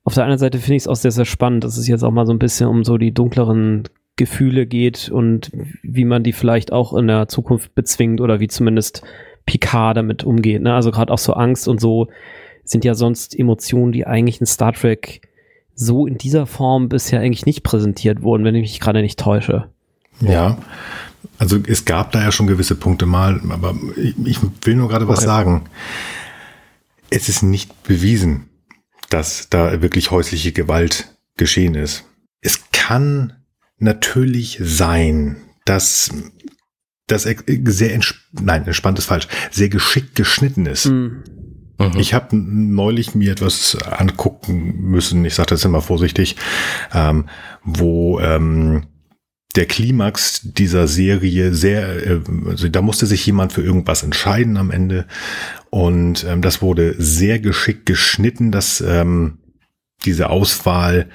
auf 0.03 0.13
der 0.13 0.25
einen 0.25 0.37
Seite 0.37 0.59
finde 0.59 0.75
ich 0.75 0.83
es 0.83 0.87
auch 0.87 0.95
sehr, 0.95 1.11
sehr 1.11 1.25
spannend, 1.25 1.63
dass 1.63 1.77
es 1.77 1.87
jetzt 1.87 2.03
auch 2.03 2.11
mal 2.11 2.25
so 2.25 2.33
ein 2.33 2.39
bisschen 2.39 2.67
um 2.67 2.83
so 2.83 2.97
die 2.97 3.13
dunkleren 3.13 3.83
Gefühle 4.17 4.65
geht 4.65 5.09
und 5.09 5.51
wie 5.83 6.05
man 6.05 6.23
die 6.23 6.31
vielleicht 6.31 6.71
auch 6.71 6.93
in 6.93 7.07
der 7.07 7.27
Zukunft 7.27 7.75
bezwingt 7.75 8.21
oder 8.21 8.39
wie 8.39 8.47
zumindest 8.47 9.03
Picard 9.45 9.97
damit 9.97 10.23
umgeht. 10.23 10.61
Ne? 10.61 10.73
Also 10.73 10.91
gerade 10.91 11.11
auch 11.11 11.17
so 11.17 11.33
Angst 11.33 11.67
und 11.67 11.81
so 11.81 12.07
sind 12.63 12.85
ja 12.85 12.95
sonst 12.95 13.37
Emotionen, 13.37 13.91
die 13.91 14.07
eigentlich 14.07 14.39
in 14.39 14.45
Star 14.45 14.73
Trek 14.73 15.21
so 15.75 16.07
in 16.07 16.17
dieser 16.17 16.45
Form 16.45 16.89
bisher 16.89 17.19
eigentlich 17.19 17.45
nicht 17.45 17.63
präsentiert 17.63 18.21
wurden, 18.21 18.43
wenn 18.43 18.55
ich 18.55 18.61
mich 18.61 18.79
gerade 18.79 19.01
nicht 19.01 19.19
täusche. 19.19 19.69
Ja, 20.21 20.57
also 21.37 21.57
es 21.67 21.85
gab 21.85 22.11
da 22.11 22.23
ja 22.23 22.31
schon 22.31 22.47
gewisse 22.47 22.75
Punkte 22.75 23.05
mal, 23.05 23.41
aber 23.49 23.75
ich, 23.97 24.15
ich 24.25 24.39
will 24.61 24.75
nur 24.75 24.87
gerade 24.87 25.07
was 25.07 25.19
okay. 25.19 25.27
sagen. 25.27 25.65
Es 27.09 27.29
ist 27.29 27.43
nicht 27.43 27.83
bewiesen, 27.83 28.49
dass 29.09 29.49
da 29.49 29.81
wirklich 29.81 30.11
häusliche 30.11 30.53
Gewalt 30.53 31.13
geschehen 31.37 31.75
ist. 31.75 32.05
Es 32.41 32.71
kann 32.71 33.33
natürlich 33.77 34.59
sein, 34.61 35.37
dass 35.65 36.09
das 37.07 37.23
sehr, 37.23 37.99
nein, 38.31 38.65
entspannt 38.65 38.97
ist 38.97 39.05
falsch, 39.05 39.27
sehr 39.51 39.69
geschickt 39.69 40.15
geschnitten 40.15 40.65
ist. 40.65 40.85
Mm. 40.85 41.23
Mhm. 41.77 41.99
Ich 41.99 42.13
habe 42.13 42.35
neulich 42.35 43.15
mir 43.15 43.31
etwas 43.31 43.77
angucken 43.83 44.75
müssen, 44.81 45.25
ich 45.25 45.35
sage 45.35 45.49
das 45.49 45.65
immer 45.65 45.81
vorsichtig, 45.81 46.35
ähm, 46.93 47.25
wo 47.63 48.19
ähm, 48.19 48.83
der 49.55 49.65
Klimax 49.65 50.41
dieser 50.43 50.87
Serie 50.87 51.53
sehr, 51.53 52.05
äh, 52.05 52.21
also 52.47 52.67
da 52.67 52.81
musste 52.81 53.05
sich 53.05 53.25
jemand 53.25 53.53
für 53.53 53.61
irgendwas 53.61 54.03
entscheiden 54.03 54.57
am 54.57 54.71
Ende 54.71 55.05
und 55.69 56.25
ähm, 56.25 56.41
das 56.41 56.61
wurde 56.61 56.95
sehr 56.97 57.39
geschickt 57.39 57.85
geschnitten, 57.85 58.51
dass 58.51 58.81
ähm, 58.81 59.39
diese 60.05 60.29
Auswahl 60.29 61.09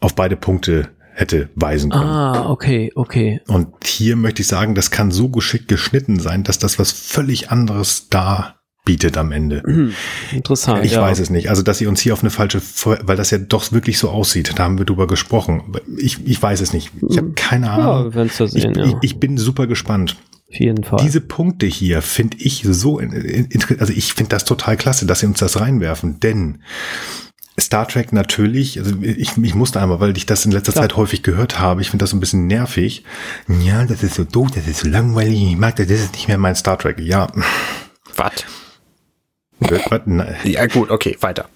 auf 0.00 0.14
beide 0.14 0.36
Punkte 0.36 0.90
hätte 1.14 1.50
weisen 1.54 1.90
können. 1.90 2.04
Ah, 2.04 2.50
okay, 2.50 2.90
okay. 2.94 3.40
Und 3.46 3.84
hier 3.84 4.16
möchte 4.16 4.42
ich 4.42 4.48
sagen, 4.48 4.74
das 4.74 4.90
kann 4.90 5.10
so 5.10 5.28
geschickt 5.28 5.68
geschnitten 5.68 6.18
sein, 6.18 6.42
dass 6.44 6.58
das 6.58 6.78
was 6.78 6.92
völlig 6.92 7.50
anderes 7.50 8.08
da 8.08 8.61
bietet 8.84 9.16
am 9.16 9.32
Ende. 9.32 9.62
Mhm. 9.64 9.94
Interessant. 10.32 10.84
Ich 10.84 10.92
ja. 10.92 11.02
weiß 11.02 11.20
es 11.20 11.30
nicht. 11.30 11.48
Also, 11.50 11.62
dass 11.62 11.78
sie 11.78 11.86
uns 11.86 12.00
hier 12.00 12.12
auf 12.12 12.22
eine 12.22 12.30
falsche, 12.30 12.60
weil 12.84 13.16
das 13.16 13.30
ja 13.30 13.38
doch 13.38 13.70
wirklich 13.72 13.98
so 13.98 14.10
aussieht. 14.10 14.52
Da 14.56 14.64
haben 14.64 14.78
wir 14.78 14.84
drüber 14.84 15.06
gesprochen. 15.06 15.62
Ich, 15.96 16.26
ich 16.26 16.42
weiß 16.42 16.60
es 16.60 16.72
nicht. 16.72 16.90
Ich 17.08 17.16
habe 17.16 17.32
keine 17.32 17.70
Ahnung. 17.70 18.12
Ja, 18.12 18.28
sehen, 18.28 18.48
ich, 18.54 18.76
ja. 18.76 18.84
ich, 18.84 18.94
ich 19.02 19.20
bin 19.20 19.38
super 19.38 19.66
gespannt. 19.66 20.16
Auf 20.52 20.60
jeden 20.60 20.84
Fall. 20.84 20.98
Diese 21.02 21.20
Punkte 21.20 21.66
hier 21.66 22.02
finde 22.02 22.36
ich 22.38 22.62
so, 22.68 22.98
also 22.98 23.92
ich 23.92 24.12
finde 24.12 24.30
das 24.30 24.44
total 24.44 24.76
klasse, 24.76 25.06
dass 25.06 25.20
sie 25.20 25.26
uns 25.26 25.38
das 25.38 25.58
reinwerfen, 25.60 26.20
denn 26.20 26.62
Star 27.58 27.88
Trek 27.88 28.12
natürlich, 28.12 28.78
also 28.78 28.94
ich, 29.00 29.36
ich 29.36 29.54
musste 29.54 29.80
einmal, 29.80 30.00
weil 30.00 30.16
ich 30.16 30.26
das 30.26 30.44
in 30.44 30.52
letzter 30.52 30.72
Klar. 30.72 30.84
Zeit 30.84 30.96
häufig 30.96 31.22
gehört 31.22 31.58
habe, 31.58 31.80
ich 31.80 31.90
finde 31.90 32.02
das 32.02 32.10
so 32.10 32.16
ein 32.16 32.20
bisschen 32.20 32.46
nervig. 32.46 33.04
Ja, 33.62 33.84
das 33.84 34.02
ist 34.02 34.14
so 34.14 34.24
doof, 34.24 34.48
das 34.54 34.66
ist 34.66 34.80
so 34.80 34.88
langweilig, 34.88 35.40
ich 35.42 35.56
mag 35.56 35.76
das, 35.76 35.86
das 35.86 36.00
ist 36.00 36.12
nicht 36.12 36.28
mehr 36.28 36.38
mein 36.38 36.54
Star 36.54 36.78
Trek. 36.78 36.98
Ja. 36.98 37.28
Was? 38.16 38.44
Ja, 40.44 40.66
gut, 40.66 40.90
okay, 40.90 41.16
weiter. 41.20 41.46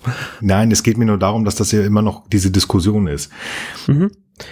Nein, 0.41 0.71
es 0.71 0.83
geht 0.83 0.99
mir 0.99 1.07
nur 1.07 1.19
darum, 1.19 1.45
dass 1.45 1.57
das 1.57 1.73
ja 1.73 1.83
immer 1.83 2.03
noch 2.03 2.29
diese 2.29 2.51
Diskussion 2.51 3.07
ist. 3.07 3.31
Mhm. 3.87 4.11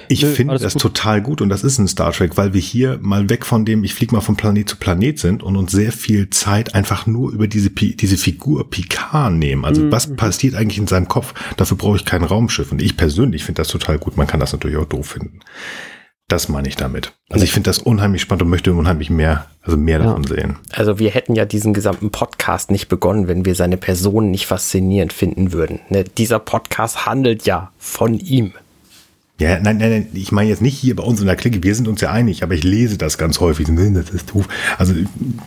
Ich 0.08 0.24
finde 0.24 0.58
das 0.58 0.74
gut. 0.74 0.82
total 0.82 1.20
gut 1.20 1.42
und 1.42 1.50
das 1.50 1.62
ist 1.62 1.78
ein 1.78 1.86
Star 1.88 2.10
Trek, 2.12 2.38
weil 2.38 2.54
wir 2.54 2.60
hier 2.60 2.98
mal 3.02 3.28
weg 3.28 3.44
von 3.44 3.66
dem, 3.66 3.84
ich 3.84 3.92
fliege 3.92 4.14
mal 4.14 4.22
von 4.22 4.34
Planet 4.34 4.66
zu 4.66 4.76
Planet 4.76 5.18
sind 5.18 5.42
und 5.42 5.56
uns 5.56 5.72
sehr 5.72 5.92
viel 5.92 6.30
Zeit 6.30 6.74
einfach 6.74 7.06
nur 7.06 7.32
über 7.32 7.48
diese, 7.48 7.68
diese 7.68 8.16
Figur 8.16 8.70
Picard 8.70 9.34
nehmen. 9.34 9.66
Also 9.66 9.82
mhm. 9.82 9.92
was 9.92 10.16
passiert 10.16 10.54
eigentlich 10.54 10.78
in 10.78 10.86
seinem 10.86 11.08
Kopf? 11.08 11.34
Dafür 11.58 11.76
brauche 11.76 11.96
ich 11.96 12.06
kein 12.06 12.24
Raumschiff. 12.24 12.72
Und 12.72 12.80
ich 12.80 12.96
persönlich 12.96 13.44
finde 13.44 13.60
das 13.60 13.68
total 13.68 13.98
gut. 13.98 14.16
Man 14.16 14.26
kann 14.26 14.40
das 14.40 14.52
natürlich 14.52 14.78
auch 14.78 14.86
doof 14.86 15.08
finden. 15.08 15.40
Das 16.28 16.48
meine 16.48 16.68
ich 16.68 16.76
damit. 16.76 17.12
Also 17.28 17.44
ich 17.44 17.52
finde 17.52 17.68
das 17.68 17.78
unheimlich 17.78 18.22
spannend 18.22 18.42
und 18.42 18.50
möchte 18.50 18.72
unheimlich 18.72 19.10
mehr, 19.10 19.46
also 19.62 19.76
mehr 19.76 19.98
ja. 19.98 20.04
davon 20.06 20.24
sehen. 20.24 20.56
Also 20.72 20.98
wir 20.98 21.10
hätten 21.10 21.34
ja 21.34 21.44
diesen 21.44 21.74
gesamten 21.74 22.10
Podcast 22.10 22.70
nicht 22.70 22.88
begonnen, 22.88 23.28
wenn 23.28 23.44
wir 23.44 23.54
seine 23.54 23.76
Person 23.76 24.30
nicht 24.30 24.46
faszinierend 24.46 25.12
finden 25.12 25.52
würden. 25.52 25.80
Ne? 25.90 26.04
Dieser 26.04 26.38
Podcast 26.38 27.04
handelt 27.04 27.44
ja 27.44 27.72
von 27.78 28.18
ihm. 28.18 28.54
Ja, 29.38 29.58
nein, 29.58 29.78
nein, 29.78 29.90
nein, 29.90 30.08
ich 30.14 30.30
meine 30.30 30.48
jetzt 30.48 30.62
nicht 30.62 30.78
hier 30.78 30.94
bei 30.94 31.02
uns 31.02 31.20
in 31.20 31.26
der 31.26 31.34
Clique, 31.34 31.62
wir 31.62 31.74
sind 31.74 31.88
uns 31.88 32.00
ja 32.00 32.12
einig, 32.12 32.44
aber 32.44 32.54
ich 32.54 32.62
lese 32.62 32.96
das 32.96 33.18
ganz 33.18 33.40
häufig. 33.40 33.66
Das 33.66 34.10
ist 34.10 34.30
doof. 34.32 34.48
Also 34.78 34.94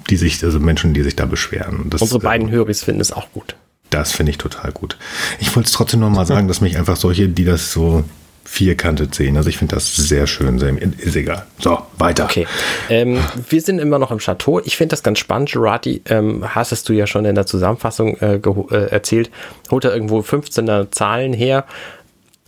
die 0.09 0.17
sich, 0.17 0.43
also 0.43 0.59
Menschen, 0.59 0.93
die 0.93 1.03
sich 1.03 1.15
da 1.15 1.25
beschweren. 1.25 1.89
Das, 1.89 2.01
Unsere 2.01 2.19
beiden 2.19 2.49
äh, 2.49 2.51
Höris 2.51 2.83
finden 2.83 3.01
es 3.01 3.13
auch 3.13 3.31
gut. 3.31 3.55
Das 3.89 4.11
finde 4.11 4.31
ich 4.31 4.37
total 4.37 4.73
gut. 4.73 4.97
Ich 5.39 5.55
wollte 5.55 5.67
es 5.67 5.73
trotzdem 5.73 6.01
noch 6.01 6.09
mal 6.09 6.25
sagen, 6.27 6.49
dass 6.49 6.59
mich 6.59 6.77
einfach 6.77 6.97
solche, 6.97 7.29
die 7.29 7.45
das 7.45 7.71
so 7.71 8.03
vierkantet 8.47 9.13
sehen. 9.13 9.35
Also 9.35 9.49
ich 9.49 9.57
finde 9.57 9.75
das 9.75 9.93
sehr 9.95 10.25
schön. 10.25 10.57
Sehr, 10.57 10.73
ist 10.81 11.15
egal. 11.15 11.45
So, 11.59 11.79
weiter. 11.97 12.23
Okay. 12.23 12.47
Ähm, 12.89 13.19
wir 13.49 13.61
sind 13.61 13.79
immer 13.79 13.99
noch 13.99 14.09
im 14.09 14.19
Chateau. 14.19 14.61
Ich 14.63 14.77
finde 14.77 14.91
das 14.91 15.03
ganz 15.03 15.19
spannend. 15.19 15.51
Gerati, 15.51 16.01
ähm, 16.09 16.43
hast 16.55 16.87
du 16.87 16.93
ja 16.93 17.05
schon 17.07 17.25
in 17.25 17.35
der 17.35 17.45
Zusammenfassung 17.45 18.15
äh, 18.17 18.35
äh, 18.35 18.89
erzählt, 18.89 19.29
holt 19.69 19.83
er 19.83 19.93
irgendwo 19.93 20.21
15er 20.21 20.91
Zahlen 20.91 21.33
her 21.33 21.65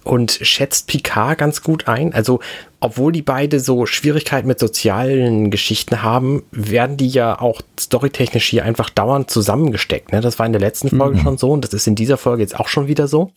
und 0.04 0.32
schätzt 0.32 0.88
Picard 0.88 1.38
ganz 1.38 1.62
gut 1.62 1.88
ein. 1.88 2.14
Also, 2.14 2.40
obwohl 2.80 3.12
die 3.12 3.22
beide 3.22 3.60
so 3.60 3.86
Schwierigkeiten 3.86 4.48
mit 4.48 4.58
sozialen 4.58 5.52
Geschichten 5.52 6.02
haben, 6.02 6.44
werden 6.52 6.96
die 6.96 7.10
ja 7.10 7.40
auch 7.40 7.62
storytechnisch 7.78 8.46
hier 8.46 8.64
einfach 8.64 8.90
dauernd 8.90 9.30
zusammengesteckt. 9.30 10.14
Ne? 10.14 10.22
Das 10.22 10.40
war 10.40 10.46
in 10.46 10.54
der 10.54 10.62
letzten 10.62 10.90
Folge 10.90 11.18
mhm. 11.18 11.24
schon 11.24 11.38
so 11.38 11.52
und 11.52 11.66
das 11.66 11.74
ist 11.74 11.88
in 11.88 11.96
dieser 11.96 12.18
Folge 12.18 12.42
jetzt 12.42 12.58
auch 12.58 12.70
schon 12.70 12.88
wieder 12.88 13.08
so. 13.10 13.32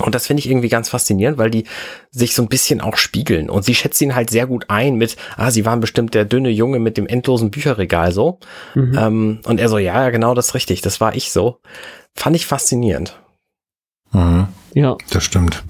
Und 0.00 0.14
das 0.14 0.26
finde 0.26 0.40
ich 0.40 0.50
irgendwie 0.50 0.68
ganz 0.68 0.88
faszinierend, 0.88 1.38
weil 1.38 1.50
die 1.50 1.64
sich 2.10 2.34
so 2.34 2.42
ein 2.42 2.48
bisschen 2.48 2.80
auch 2.80 2.96
spiegeln. 2.96 3.48
Und 3.48 3.64
sie 3.64 3.74
schätzt 3.74 4.00
ihn 4.00 4.14
halt 4.14 4.28
sehr 4.28 4.46
gut 4.46 4.64
ein 4.68 4.96
mit, 4.96 5.16
ah, 5.36 5.50
sie 5.50 5.64
waren 5.64 5.80
bestimmt 5.80 6.14
der 6.14 6.24
dünne 6.24 6.50
Junge 6.50 6.80
mit 6.80 6.96
dem 6.96 7.06
endlosen 7.06 7.50
Bücherregal 7.50 8.10
so. 8.10 8.40
Mhm. 8.74 8.98
Ähm, 8.98 9.40
und 9.44 9.60
er 9.60 9.68
so, 9.68 9.78
ja, 9.78 10.02
ja, 10.02 10.10
genau, 10.10 10.34
das 10.34 10.48
ist 10.48 10.54
richtig, 10.54 10.80
das 10.80 11.00
war 11.00 11.14
ich 11.14 11.30
so. 11.30 11.60
Fand 12.16 12.34
ich 12.34 12.46
faszinierend. 12.46 13.20
Mhm. 14.12 14.48
Ja. 14.74 14.96
Das 15.10 15.22
stimmt. 15.22 15.62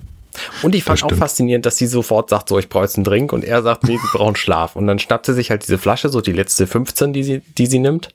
Und 0.63 0.75
ich 0.75 0.85
fand 0.85 1.03
auch 1.05 1.13
faszinierend, 1.13 1.67
dass 1.67 1.77
sie 1.77 1.87
sofort 1.87 2.31
sagt, 2.31 2.49
so, 2.49 2.59
ich 2.59 2.69
brauche 2.69 2.85
jetzt 2.85 2.97
einen 2.97 3.05
Drink 3.05 3.33
und 3.33 3.45
er 3.45 3.63
sagt, 3.63 3.85
nee, 3.85 3.97
sie 3.97 4.17
brauchen 4.17 4.37
Schlaf. 4.37 4.75
Und 4.75 4.87
dann 4.87 4.99
schnappt 4.99 5.27
sie 5.27 5.35
sich 5.35 5.51
halt 5.51 5.63
diese 5.63 5.79
Flasche, 5.79 6.09
so 6.09 6.21
die 6.21 6.33
letzte 6.33 6.67
15, 6.67 7.13
die 7.13 7.23
sie, 7.23 7.39
die 7.41 7.67
sie 7.67 7.79
nimmt. 7.79 8.09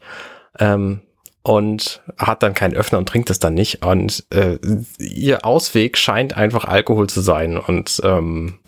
Ähm, 0.57 1.01
und 1.41 2.01
hat 2.17 2.43
dann 2.43 2.53
keinen 2.53 2.75
Öffner 2.75 2.97
und 2.97 3.07
trinkt 3.07 3.29
es 3.29 3.39
dann 3.39 3.53
nicht. 3.53 3.85
Und 3.85 4.25
äh, 4.29 4.57
ihr 4.97 5.45
Ausweg 5.45 5.97
scheint 5.97 6.35
einfach 6.35 6.65
Alkohol 6.65 7.07
zu 7.07 7.21
sein. 7.21 7.57
Und 7.57 8.01
ähm, 8.03 8.59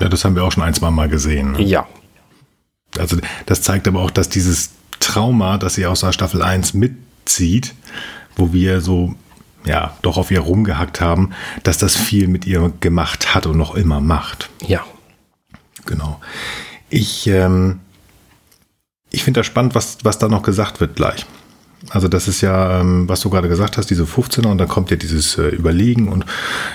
ja, 0.00 0.08
das 0.08 0.24
haben 0.24 0.36
wir 0.36 0.44
auch 0.44 0.52
schon 0.52 0.62
ein, 0.62 0.74
zwei 0.74 0.90
Mal 0.90 1.08
gesehen. 1.08 1.52
Ne? 1.52 1.62
Ja. 1.62 1.86
Also 2.98 3.16
das 3.46 3.62
zeigt 3.62 3.88
aber 3.88 4.00
auch, 4.00 4.10
dass 4.10 4.28
dieses 4.28 4.70
Trauma, 5.00 5.58
das 5.58 5.74
sie 5.74 5.86
aus 5.86 6.00
der 6.00 6.12
Staffel 6.12 6.42
1 6.42 6.74
mitzieht, 6.74 7.74
wo 8.36 8.52
wir 8.52 8.80
so 8.80 9.14
ja, 9.64 9.96
doch 10.02 10.16
auf 10.16 10.30
ihr 10.30 10.40
rumgehackt 10.40 11.00
haben, 11.00 11.32
dass 11.62 11.78
das 11.78 11.96
viel 11.96 12.28
mit 12.28 12.46
ihr 12.46 12.72
gemacht 12.80 13.34
hat 13.34 13.46
und 13.46 13.58
noch 13.58 13.74
immer 13.74 14.00
macht. 14.00 14.48
Ja. 14.66 14.84
Genau. 15.84 16.20
Ich, 16.88 17.26
ähm, 17.26 17.80
ich 19.10 19.24
finde 19.24 19.40
das 19.40 19.46
spannend, 19.46 19.74
was, 19.74 19.98
was 20.04 20.18
da 20.18 20.28
noch 20.28 20.42
gesagt 20.42 20.80
wird 20.80 20.96
gleich. 20.96 21.26
Also 21.90 22.08
das 22.08 22.28
ist 22.28 22.40
ja, 22.40 22.80
ähm, 22.80 23.08
was 23.08 23.20
du 23.20 23.30
gerade 23.30 23.48
gesagt 23.48 23.78
hast, 23.78 23.88
diese 23.88 24.04
15er 24.04 24.48
und 24.48 24.58
dann 24.58 24.68
kommt 24.68 24.90
ja 24.90 24.96
dieses 24.96 25.38
äh, 25.38 25.48
Überlegen 25.48 26.08
und 26.08 26.24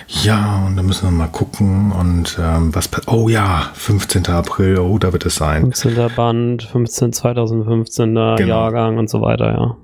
ja, 0.07 0.63
und 0.65 0.77
dann 0.77 0.85
müssen 0.85 1.07
wir 1.07 1.11
mal 1.11 1.27
gucken 1.27 1.91
und 1.91 2.37
ähm, 2.41 2.73
was, 2.73 2.89
oh 3.07 3.27
ja, 3.27 3.71
15. 3.73 4.27
April, 4.27 4.79
oh, 4.79 4.97
da 4.97 5.11
wird 5.11 5.25
es 5.25 5.35
sein. 5.35 5.61
15. 5.61 6.15
Band, 6.15 6.63
15, 6.63 7.11
2015er 7.11 8.37
genau. 8.37 8.47
Jahrgang 8.47 8.97
und 8.97 9.09
so 9.09 9.21
weiter, 9.21 9.51
ja 9.51 9.77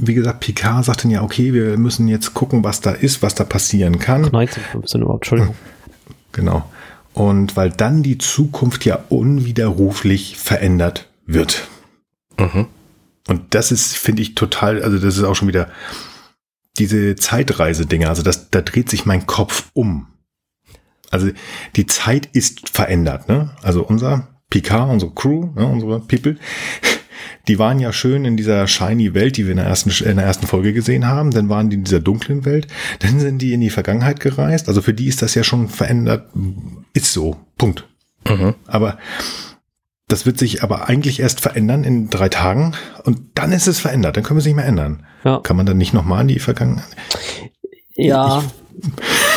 wie 0.00 0.14
gesagt, 0.14 0.40
Picard 0.40 0.84
sagt 0.84 1.04
dann 1.04 1.10
ja, 1.10 1.22
okay, 1.22 1.52
wir 1.52 1.76
müssen 1.76 2.08
jetzt 2.08 2.34
gucken, 2.34 2.64
was 2.64 2.80
da 2.80 2.90
ist, 2.90 3.22
was 3.22 3.34
da 3.34 3.44
passieren 3.44 3.98
kann. 3.98 4.24
1915 4.24 5.02
überhaupt, 5.02 5.24
Entschuldigung. 5.24 5.54
Genau. 6.32 6.64
Und 7.12 7.56
weil 7.56 7.70
dann 7.70 8.04
die 8.04 8.16
Zukunft 8.16 8.84
ja 8.84 9.00
unwiderruflich 9.08 10.36
verändert 10.36 11.08
wird. 11.26 11.66
Mhm. 12.38 12.66
Und 13.30 13.54
das 13.54 13.70
ist, 13.70 13.96
finde 13.96 14.22
ich, 14.22 14.34
total, 14.34 14.82
also 14.82 14.98
das 14.98 15.16
ist 15.16 15.22
auch 15.22 15.36
schon 15.36 15.46
wieder 15.46 15.68
diese 16.78 17.14
Zeitreise-Dinger, 17.14 18.08
also 18.08 18.22
das, 18.22 18.50
da 18.50 18.60
dreht 18.60 18.90
sich 18.90 19.06
mein 19.06 19.24
Kopf 19.24 19.70
um. 19.72 20.08
Also 21.12 21.30
die 21.76 21.86
Zeit 21.86 22.28
ist 22.32 22.70
verändert, 22.70 23.28
ne? 23.28 23.50
Also 23.62 23.84
unser 23.84 24.26
Picard, 24.50 24.90
unsere 24.90 25.12
Crew, 25.12 25.50
ne, 25.54 25.64
unsere 25.64 26.00
People, 26.00 26.38
die 27.46 27.60
waren 27.60 27.78
ja 27.78 27.92
schön 27.92 28.24
in 28.24 28.36
dieser 28.36 28.66
shiny 28.66 29.14
Welt, 29.14 29.36
die 29.36 29.44
wir 29.44 29.52
in 29.52 29.58
der 29.58 29.66
ersten, 29.66 29.90
in 29.90 30.16
der 30.16 30.26
ersten 30.26 30.48
Folge 30.48 30.72
gesehen 30.72 31.06
haben. 31.06 31.30
Dann 31.30 31.48
waren 31.48 31.70
die 31.70 31.76
in 31.76 31.84
dieser 31.84 32.00
dunklen 32.00 32.44
Welt. 32.44 32.66
Dann 32.98 33.20
sind 33.20 33.38
die 33.38 33.52
in 33.52 33.60
die 33.60 33.70
Vergangenheit 33.70 34.18
gereist. 34.18 34.68
Also 34.68 34.82
für 34.82 34.94
die 34.94 35.06
ist 35.06 35.22
das 35.22 35.36
ja 35.36 35.44
schon 35.44 35.68
verändert. 35.68 36.28
Ist 36.94 37.12
so. 37.12 37.36
Punkt. 37.56 37.86
Mhm. 38.26 38.54
Aber 38.66 38.98
das 40.10 40.26
wird 40.26 40.38
sich 40.38 40.62
aber 40.62 40.88
eigentlich 40.88 41.20
erst 41.20 41.40
verändern 41.40 41.84
in 41.84 42.10
drei 42.10 42.28
Tagen. 42.28 42.74
Und 43.04 43.20
dann 43.34 43.52
ist 43.52 43.66
es 43.66 43.80
verändert. 43.80 44.16
Dann 44.16 44.24
können 44.24 44.36
wir 44.36 44.40
es 44.40 44.46
nicht 44.46 44.56
mehr 44.56 44.66
ändern. 44.66 45.06
Ja. 45.24 45.40
Kann 45.40 45.56
man 45.56 45.66
dann 45.66 45.78
nicht 45.78 45.94
nochmal 45.94 46.22
in 46.22 46.28
die 46.28 46.38
Vergangenheit? 46.38 46.84
Ja. 47.94 48.42
Ich, 48.78 48.88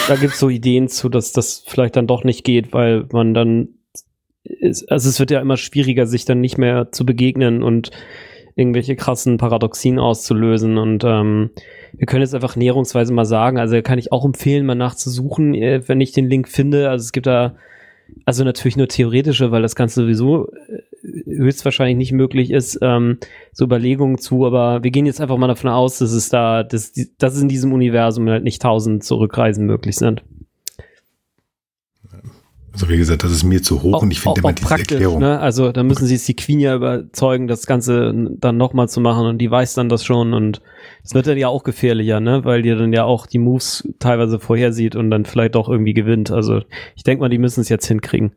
da 0.08 0.16
gibt 0.16 0.34
es 0.34 0.40
so 0.40 0.50
Ideen 0.50 0.88
zu, 0.88 1.10
dass 1.10 1.32
das 1.32 1.64
vielleicht 1.66 1.96
dann 1.96 2.08
doch 2.08 2.24
nicht 2.24 2.44
geht, 2.44 2.74
weil 2.74 3.06
man 3.12 3.34
dann 3.34 3.70
ist, 4.44 4.92
also 4.92 5.10
es 5.10 5.20
wird 5.20 5.32
ja 5.32 5.40
immer 5.40 5.58
schwieriger, 5.58 6.06
sich 6.06 6.26
dann 6.26 6.42
nicht 6.42 6.58
mehr 6.58 6.92
zu 6.92 7.06
begegnen 7.06 7.64
und 7.64 7.92
irgendwelche 8.56 8.96
krassen 8.96 9.38
Paradoxien 9.38 10.00
auszulösen. 10.00 10.78
Und 10.78 11.04
ähm, 11.04 11.52
wir 11.94 12.06
können 12.06 12.22
jetzt 12.22 12.36
einfach 12.36 12.56
näherungsweise 12.56 13.14
mal 13.14 13.26
sagen, 13.26 13.58
also 13.58 13.82
kann 13.82 14.00
ich 14.00 14.12
auch 14.12 14.26
empfehlen, 14.26 14.66
mal 14.66 14.76
nachzusuchen, 14.76 15.54
äh, 15.54 15.88
wenn 15.88 16.02
ich 16.02 16.12
den 16.12 16.30
Link 16.30 16.48
finde. 16.50 16.90
Also 16.90 17.04
es 17.04 17.12
gibt 17.12 17.26
da, 17.26 17.56
also 18.26 18.44
natürlich 18.44 18.78
nur 18.78 18.88
theoretische, 18.88 19.52
weil 19.52 19.62
das 19.62 19.76
Ganze 19.76 20.02
sowieso 20.02 20.52
äh, 20.52 20.82
höchstwahrscheinlich 21.26 21.98
nicht 21.98 22.12
möglich 22.12 22.52
ist, 22.52 22.80
ähm, 22.82 23.18
so 23.52 23.66
Überlegungen 23.66 24.18
zu, 24.18 24.46
aber 24.46 24.84
wir 24.84 24.92
gehen 24.92 25.06
jetzt 25.06 25.22
einfach 25.22 25.38
mal 25.38 25.48
davon 25.48 25.70
aus, 25.70 26.00
dass 26.00 26.12
es 26.12 26.30
da, 26.30 26.64
dass, 26.64 26.94
dass 27.18 27.42
in 27.42 27.48
diesem 27.48 27.74
Universum 27.74 28.30
halt 28.30 28.44
nicht 28.44 28.62
tausend 28.62 29.04
Zurückreisen 29.04 29.66
möglich 29.66 29.96
sind. 29.96 30.24
Also 32.74 32.90
wie 32.90 32.98
gesagt, 32.98 33.24
das 33.24 33.32
ist 33.32 33.44
mir 33.44 33.62
zu 33.62 33.84
hoch 33.84 33.94
auch, 33.94 34.02
und 34.02 34.10
ich 34.10 34.20
finde 34.20 34.40
immer 34.40 34.52
diese 34.52 34.72
Erklärung. 34.72 35.20
Ne? 35.20 35.40
Also 35.40 35.72
da 35.72 35.84
müssen 35.84 36.08
sie 36.08 36.16
jetzt 36.16 36.28
die 36.28 36.36
Queen 36.36 36.60
ja 36.60 36.76
überzeugen, 36.76 37.48
das 37.48 37.68
Ganze 37.68 38.12
dann 38.40 38.58
nochmal 38.58 38.90
zu 38.90 39.00
machen 39.00 39.28
und 39.28 39.38
die 39.38 39.52
weiß 39.52 39.76
dann 39.76 39.90
das 39.90 40.04
schon 40.04 40.34
und 40.34 40.60
es 41.04 41.14
wird 41.14 41.28
dann 41.28 41.38
ja 41.38 41.50
auch 41.50 41.64
gefährlicher, 41.64 42.20
ne? 42.20 42.46
Weil 42.46 42.64
die 42.64 42.72
dann 42.72 42.92
ja 42.92 43.04
auch 43.04 43.28
die 43.28 43.38
Moves 43.38 43.88
teilweise 44.00 44.40
vorhersieht 44.40 44.96
und 44.96 45.12
dann 45.12 45.26
vielleicht 45.26 45.54
doch 45.54 45.70
irgendwie 45.70 45.94
gewinnt. 45.94 46.32
Also 46.32 46.62
ich 46.96 47.04
denke 47.04 47.22
mal, 47.22 47.30
die 47.30 47.38
müssen 47.38 47.62
es 47.62 47.70
jetzt 47.70 47.86
hinkriegen. 47.86 48.32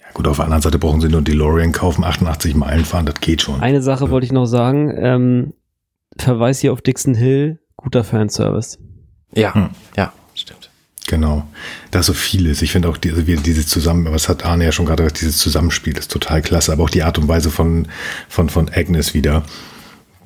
Ja 0.00 0.06
gut, 0.14 0.26
auf 0.26 0.36
der 0.36 0.46
anderen 0.46 0.62
Seite 0.62 0.78
brauchen 0.78 1.02
sie 1.02 1.10
nur 1.10 1.20
DeLorean 1.20 1.72
kaufen, 1.72 2.02
88 2.02 2.54
Meilen 2.54 2.86
fahren, 2.86 3.04
das 3.04 3.20
geht 3.20 3.42
schon. 3.42 3.60
Eine 3.60 3.82
Sache 3.82 4.06
ja. 4.06 4.10
wollte 4.10 4.24
ich 4.24 4.32
noch 4.32 4.46
sagen, 4.46 4.90
ähm, 4.96 5.52
Verweis 6.16 6.60
hier 6.60 6.72
auf 6.72 6.80
Dixon 6.80 7.14
Hill, 7.14 7.58
guter 7.76 8.04
Fanservice. 8.04 8.78
Ja, 9.34 9.54
hm. 9.54 9.70
ja. 9.96 10.12
Genau. 11.06 11.46
Da 11.90 12.02
so 12.02 12.14
vieles. 12.14 12.62
Ich 12.62 12.72
finde 12.72 12.88
auch 12.88 12.98
also 13.04 13.22
dieses 13.22 13.66
Zusammen, 13.66 14.10
was 14.10 14.28
hat 14.28 14.44
Arne 14.44 14.64
ja 14.64 14.72
schon 14.72 14.86
gerade 14.86 15.02
gesagt, 15.02 15.20
dieses 15.20 15.38
Zusammenspiel 15.38 15.96
ist 15.98 16.10
total 16.10 16.40
klasse, 16.40 16.72
aber 16.72 16.84
auch 16.84 16.90
die 16.90 17.02
Art 17.02 17.18
und 17.18 17.28
Weise 17.28 17.50
von, 17.50 17.88
von, 18.28 18.48
von 18.48 18.70
Agnes 18.74 19.12
wieder, 19.12 19.44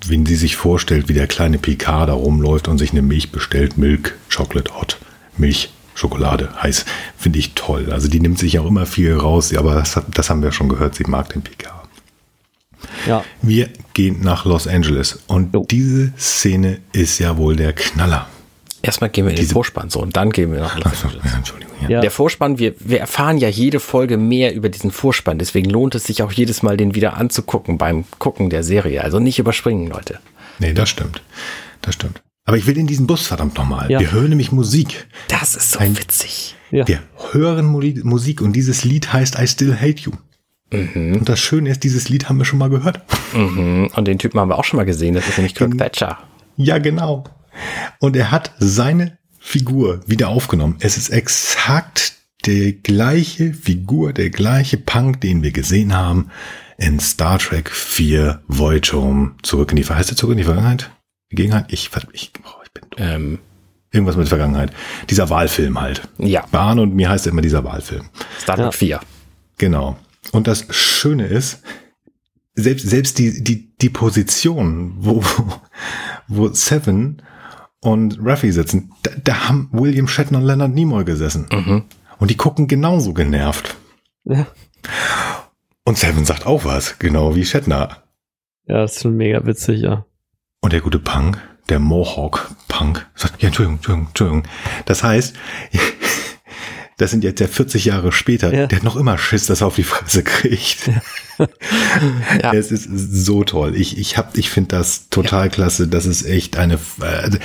wenn 0.06 0.24
sie 0.24 0.36
sich 0.36 0.56
vorstellt, 0.56 1.08
wie 1.08 1.14
der 1.14 1.26
kleine 1.26 1.58
Picard 1.58 2.08
da 2.08 2.12
rumläuft 2.12 2.68
und 2.68 2.78
sich 2.78 2.92
eine 2.92 3.02
Milch 3.02 3.32
bestellt, 3.32 3.76
Milk, 3.76 4.16
Chocolate 4.34 4.72
Hot, 4.74 4.98
Milch, 5.36 5.70
Schokolade, 5.94 6.50
heiß, 6.62 6.84
finde 7.16 7.40
ich 7.40 7.54
toll. 7.54 7.90
Also 7.90 8.06
die 8.06 8.20
nimmt 8.20 8.38
sich 8.38 8.60
auch 8.60 8.66
immer 8.66 8.86
viel 8.86 9.14
raus, 9.16 9.52
aber 9.54 9.74
das, 9.74 9.96
hat, 9.96 10.04
das 10.14 10.30
haben 10.30 10.42
wir 10.42 10.52
schon 10.52 10.68
gehört, 10.68 10.94
sie 10.94 11.04
mag 11.08 11.30
den 11.30 11.42
Picard. 11.42 11.88
Ja. 13.04 13.24
Wir 13.42 13.68
gehen 13.94 14.20
nach 14.22 14.44
Los 14.44 14.68
Angeles 14.68 15.18
und 15.26 15.52
jo. 15.52 15.66
diese 15.68 16.12
Szene 16.16 16.78
ist 16.92 17.18
ja 17.18 17.36
wohl 17.36 17.56
der 17.56 17.72
Knaller. 17.72 18.28
Erstmal 18.82 19.10
gehen 19.10 19.24
wir 19.24 19.30
in 19.32 19.36
den 19.36 19.46
Vorspann 19.48 19.90
so 19.90 20.00
und 20.00 20.16
dann 20.16 20.30
gehen 20.30 20.52
wir 20.52 20.60
nach 20.60 20.76
Los 20.78 21.04
Angeles. 21.04 21.34
Entschuldigung. 21.34 21.74
Ja. 21.82 21.88
Ja. 21.88 22.00
Der 22.00 22.10
Vorspann, 22.10 22.58
wir, 22.58 22.74
wir 22.78 23.00
erfahren 23.00 23.38
ja 23.38 23.48
jede 23.48 23.80
Folge 23.80 24.16
mehr 24.16 24.54
über 24.54 24.68
diesen 24.68 24.90
Vorspann, 24.90 25.38
deswegen 25.38 25.68
lohnt 25.70 25.94
es 25.94 26.04
sich 26.04 26.22
auch 26.22 26.32
jedes 26.32 26.62
Mal, 26.62 26.76
den 26.76 26.94
wieder 26.94 27.16
anzugucken 27.16 27.78
beim 27.78 28.04
Gucken 28.18 28.50
der 28.50 28.62
Serie. 28.62 29.02
Also 29.02 29.18
nicht 29.18 29.38
überspringen, 29.38 29.88
Leute. 29.88 30.20
Nee, 30.58 30.72
das 30.74 30.88
stimmt. 30.88 31.22
Das 31.82 31.94
stimmt. 31.94 32.22
Aber 32.44 32.56
ich 32.56 32.66
will 32.66 32.78
in 32.78 32.86
diesen 32.86 33.06
Bus 33.06 33.26
verdammt 33.26 33.56
nochmal. 33.58 33.90
Ja. 33.90 34.00
Wir 34.00 34.10
hören 34.12 34.30
nämlich 34.30 34.52
Musik. 34.52 35.06
Das 35.28 35.54
ist 35.54 35.72
so 35.72 35.78
Ein- 35.80 35.98
witzig. 35.98 36.54
Ja. 36.70 36.86
Wir 36.86 37.00
hören 37.32 37.66
Musik 37.66 38.40
und 38.42 38.52
dieses 38.54 38.84
Lied 38.84 39.12
heißt 39.12 39.38
I 39.38 39.46
Still 39.46 39.74
Hate 39.74 40.02
You. 40.02 40.12
Und 40.70 41.22
das 41.26 41.40
Schöne 41.40 41.70
ist, 41.70 41.82
dieses 41.82 42.10
Lied 42.10 42.28
haben 42.28 42.36
wir 42.38 42.44
schon 42.44 42.58
mal 42.58 42.68
gehört. 42.68 43.00
Mhm. 43.34 43.88
Und 43.96 44.06
den 44.06 44.18
Typen 44.18 44.38
haben 44.38 44.48
wir 44.50 44.58
auch 44.58 44.64
schon 44.64 44.76
mal 44.76 44.84
gesehen, 44.84 45.14
das 45.14 45.26
ist 45.26 45.38
nämlich 45.38 45.54
Kirk 45.54 45.76
Thatcher. 45.78 46.18
Ja, 46.56 46.76
genau. 46.78 47.24
Und 47.98 48.16
er 48.16 48.30
hat 48.30 48.52
seine 48.58 49.18
Figur 49.38 50.00
wieder 50.06 50.28
aufgenommen. 50.28 50.76
Es 50.80 50.96
ist 50.96 51.08
exakt 51.10 52.14
die 52.44 52.80
gleiche 52.82 53.52
Figur, 53.54 54.12
der 54.12 54.30
gleiche 54.30 54.76
Punk, 54.76 55.20
den 55.20 55.42
wir 55.42 55.50
gesehen 55.52 55.96
haben 55.96 56.30
in 56.76 57.00
Star 57.00 57.38
Trek 57.38 57.70
4 57.70 58.42
Voyager 58.46 58.98
Home. 58.98 59.32
Zurück 59.42 59.70
in 59.70 59.76
die 59.76 59.82
Vergangenheit. 59.82 60.00
Heißt 60.00 60.10
der 60.10 60.16
zurück 60.16 60.32
in 60.32 60.38
die 60.38 60.44
Vergangenheit? 60.44 60.90
Die 61.32 61.36
Gegenheit? 61.36 61.66
Ich, 61.72 61.90
ich, 62.12 62.32
oh, 62.44 62.48
ich 62.64 62.72
bin 62.72 62.84
dumm. 62.90 62.98
Ähm, 63.06 63.38
Irgendwas 63.90 64.16
mit 64.16 64.28
Vergangenheit. 64.28 64.70
Dieser 65.08 65.30
Wahlfilm 65.30 65.80
halt. 65.80 66.02
ja, 66.18 66.44
Arne 66.52 66.82
und 66.82 66.94
mir 66.94 67.08
heißt 67.08 67.26
er 67.26 67.32
immer 67.32 67.40
dieser 67.40 67.64
Wahlfilm. 67.64 68.10
Star 68.38 68.56
Trek 68.56 68.66
Ja. 68.66 68.70
4. 68.72 69.00
Genau. 69.56 69.96
Und 70.30 70.46
das 70.46 70.66
Schöne 70.70 71.26
ist, 71.26 71.62
selbst, 72.54 72.86
selbst 72.88 73.18
die, 73.18 73.42
die, 73.42 73.74
die 73.78 73.88
Position, 73.88 74.92
wo, 74.98 75.24
wo 76.28 76.48
Seven 76.48 77.22
und 77.80 78.18
Ruffy 78.20 78.52
sitzen, 78.52 78.92
da, 79.02 79.10
da 79.22 79.48
haben 79.48 79.68
William 79.72 80.08
Shatner 80.08 80.38
und 80.38 80.44
Leonard 80.44 80.74
Nimoy 80.74 81.04
gesessen. 81.04 81.46
Mhm. 81.52 81.84
Und 82.18 82.30
die 82.30 82.36
gucken 82.36 82.66
genauso 82.66 83.14
genervt. 83.14 83.76
Ja. 84.24 84.46
Und 85.84 85.96
Seven 85.96 86.24
sagt 86.24 86.46
auch 86.46 86.64
was, 86.64 86.98
genau 86.98 87.34
wie 87.34 87.44
Shatner. 87.44 88.02
Ja, 88.66 88.84
ist 88.84 89.00
schon 89.00 89.16
mega 89.16 89.46
witzig, 89.46 89.80
ja. 89.80 90.04
Und 90.60 90.72
der 90.72 90.80
gute 90.80 90.98
Punk, 90.98 91.40
der 91.68 91.78
Mohawk-Punk, 91.78 93.06
sagt, 93.14 93.40
ja, 93.40 93.48
Entschuldigung, 93.48 93.76
Entschuldigung, 93.76 94.08
Entschuldigung. 94.08 94.42
Das 94.84 95.02
heißt, 95.02 95.34
das 96.98 97.10
sind 97.12 97.24
jetzt 97.24 97.40
ja 97.40 97.46
40 97.46 97.86
Jahre 97.86 98.12
später, 98.12 98.52
Ja. 98.52 98.66
der 98.66 98.76
hat 98.78 98.84
noch 98.84 98.96
immer 98.96 99.16
Schiss, 99.18 99.46
dass 99.46 99.62
er 99.62 99.68
auf 99.68 99.76
die 99.76 99.84
Fresse 99.84 100.22
kriegt. 100.22 100.88
Ja. 100.88 102.52
Es 102.52 102.72
ist 102.72 102.88
so 102.90 103.44
toll. 103.44 103.76
Ich, 103.76 103.96
ich 103.96 104.18
hab, 104.18 104.36
ich 104.36 104.50
finde 104.50 104.76
das 104.76 105.08
total 105.08 105.48
klasse. 105.50 105.86
Das 105.86 106.04
ist 106.04 106.24
echt 106.26 106.56
eine, 106.56 106.80
also, 107.00 107.38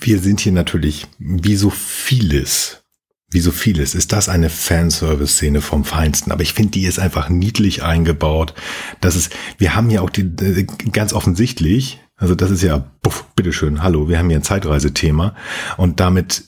wir 0.00 0.18
sind 0.18 0.40
hier 0.40 0.52
natürlich, 0.52 1.06
wie 1.18 1.56
so 1.56 1.68
vieles, 1.68 2.82
wie 3.30 3.40
so 3.40 3.50
vieles, 3.50 3.94
ist 3.94 4.12
das 4.12 4.30
eine 4.30 4.48
Fanservice-Szene 4.48 5.60
vom 5.60 5.84
Feinsten. 5.84 6.32
Aber 6.32 6.42
ich 6.42 6.54
finde, 6.54 6.70
die 6.72 6.86
ist 6.86 6.98
einfach 6.98 7.28
niedlich 7.28 7.82
eingebaut. 7.82 8.54
Das 9.02 9.14
ist, 9.14 9.30
wir 9.58 9.74
haben 9.74 9.90
ja 9.90 10.00
auch 10.00 10.10
die, 10.10 10.22
äh, 10.22 10.66
ganz 10.92 11.12
offensichtlich, 11.12 12.00
also 12.16 12.34
das 12.34 12.50
ist 12.50 12.62
ja, 12.62 12.78
puff, 13.02 13.24
bitteschön, 13.36 13.82
hallo, 13.82 14.08
wir 14.08 14.18
haben 14.18 14.30
hier 14.30 14.38
ein 14.38 14.42
Zeitreisethema. 14.44 15.34
Und 15.76 16.00
damit 16.00 16.44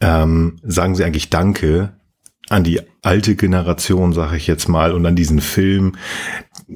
ähm, 0.00 0.58
sagen 0.62 0.94
sie 0.94 1.04
eigentlich 1.04 1.30
Danke 1.30 1.92
an 2.48 2.62
die 2.64 2.80
alte 3.02 3.34
Generation, 3.34 4.12
sage 4.12 4.36
ich 4.36 4.46
jetzt 4.46 4.68
mal, 4.68 4.92
und 4.92 5.04
an 5.06 5.16
diesen 5.16 5.40
Film. 5.40 5.96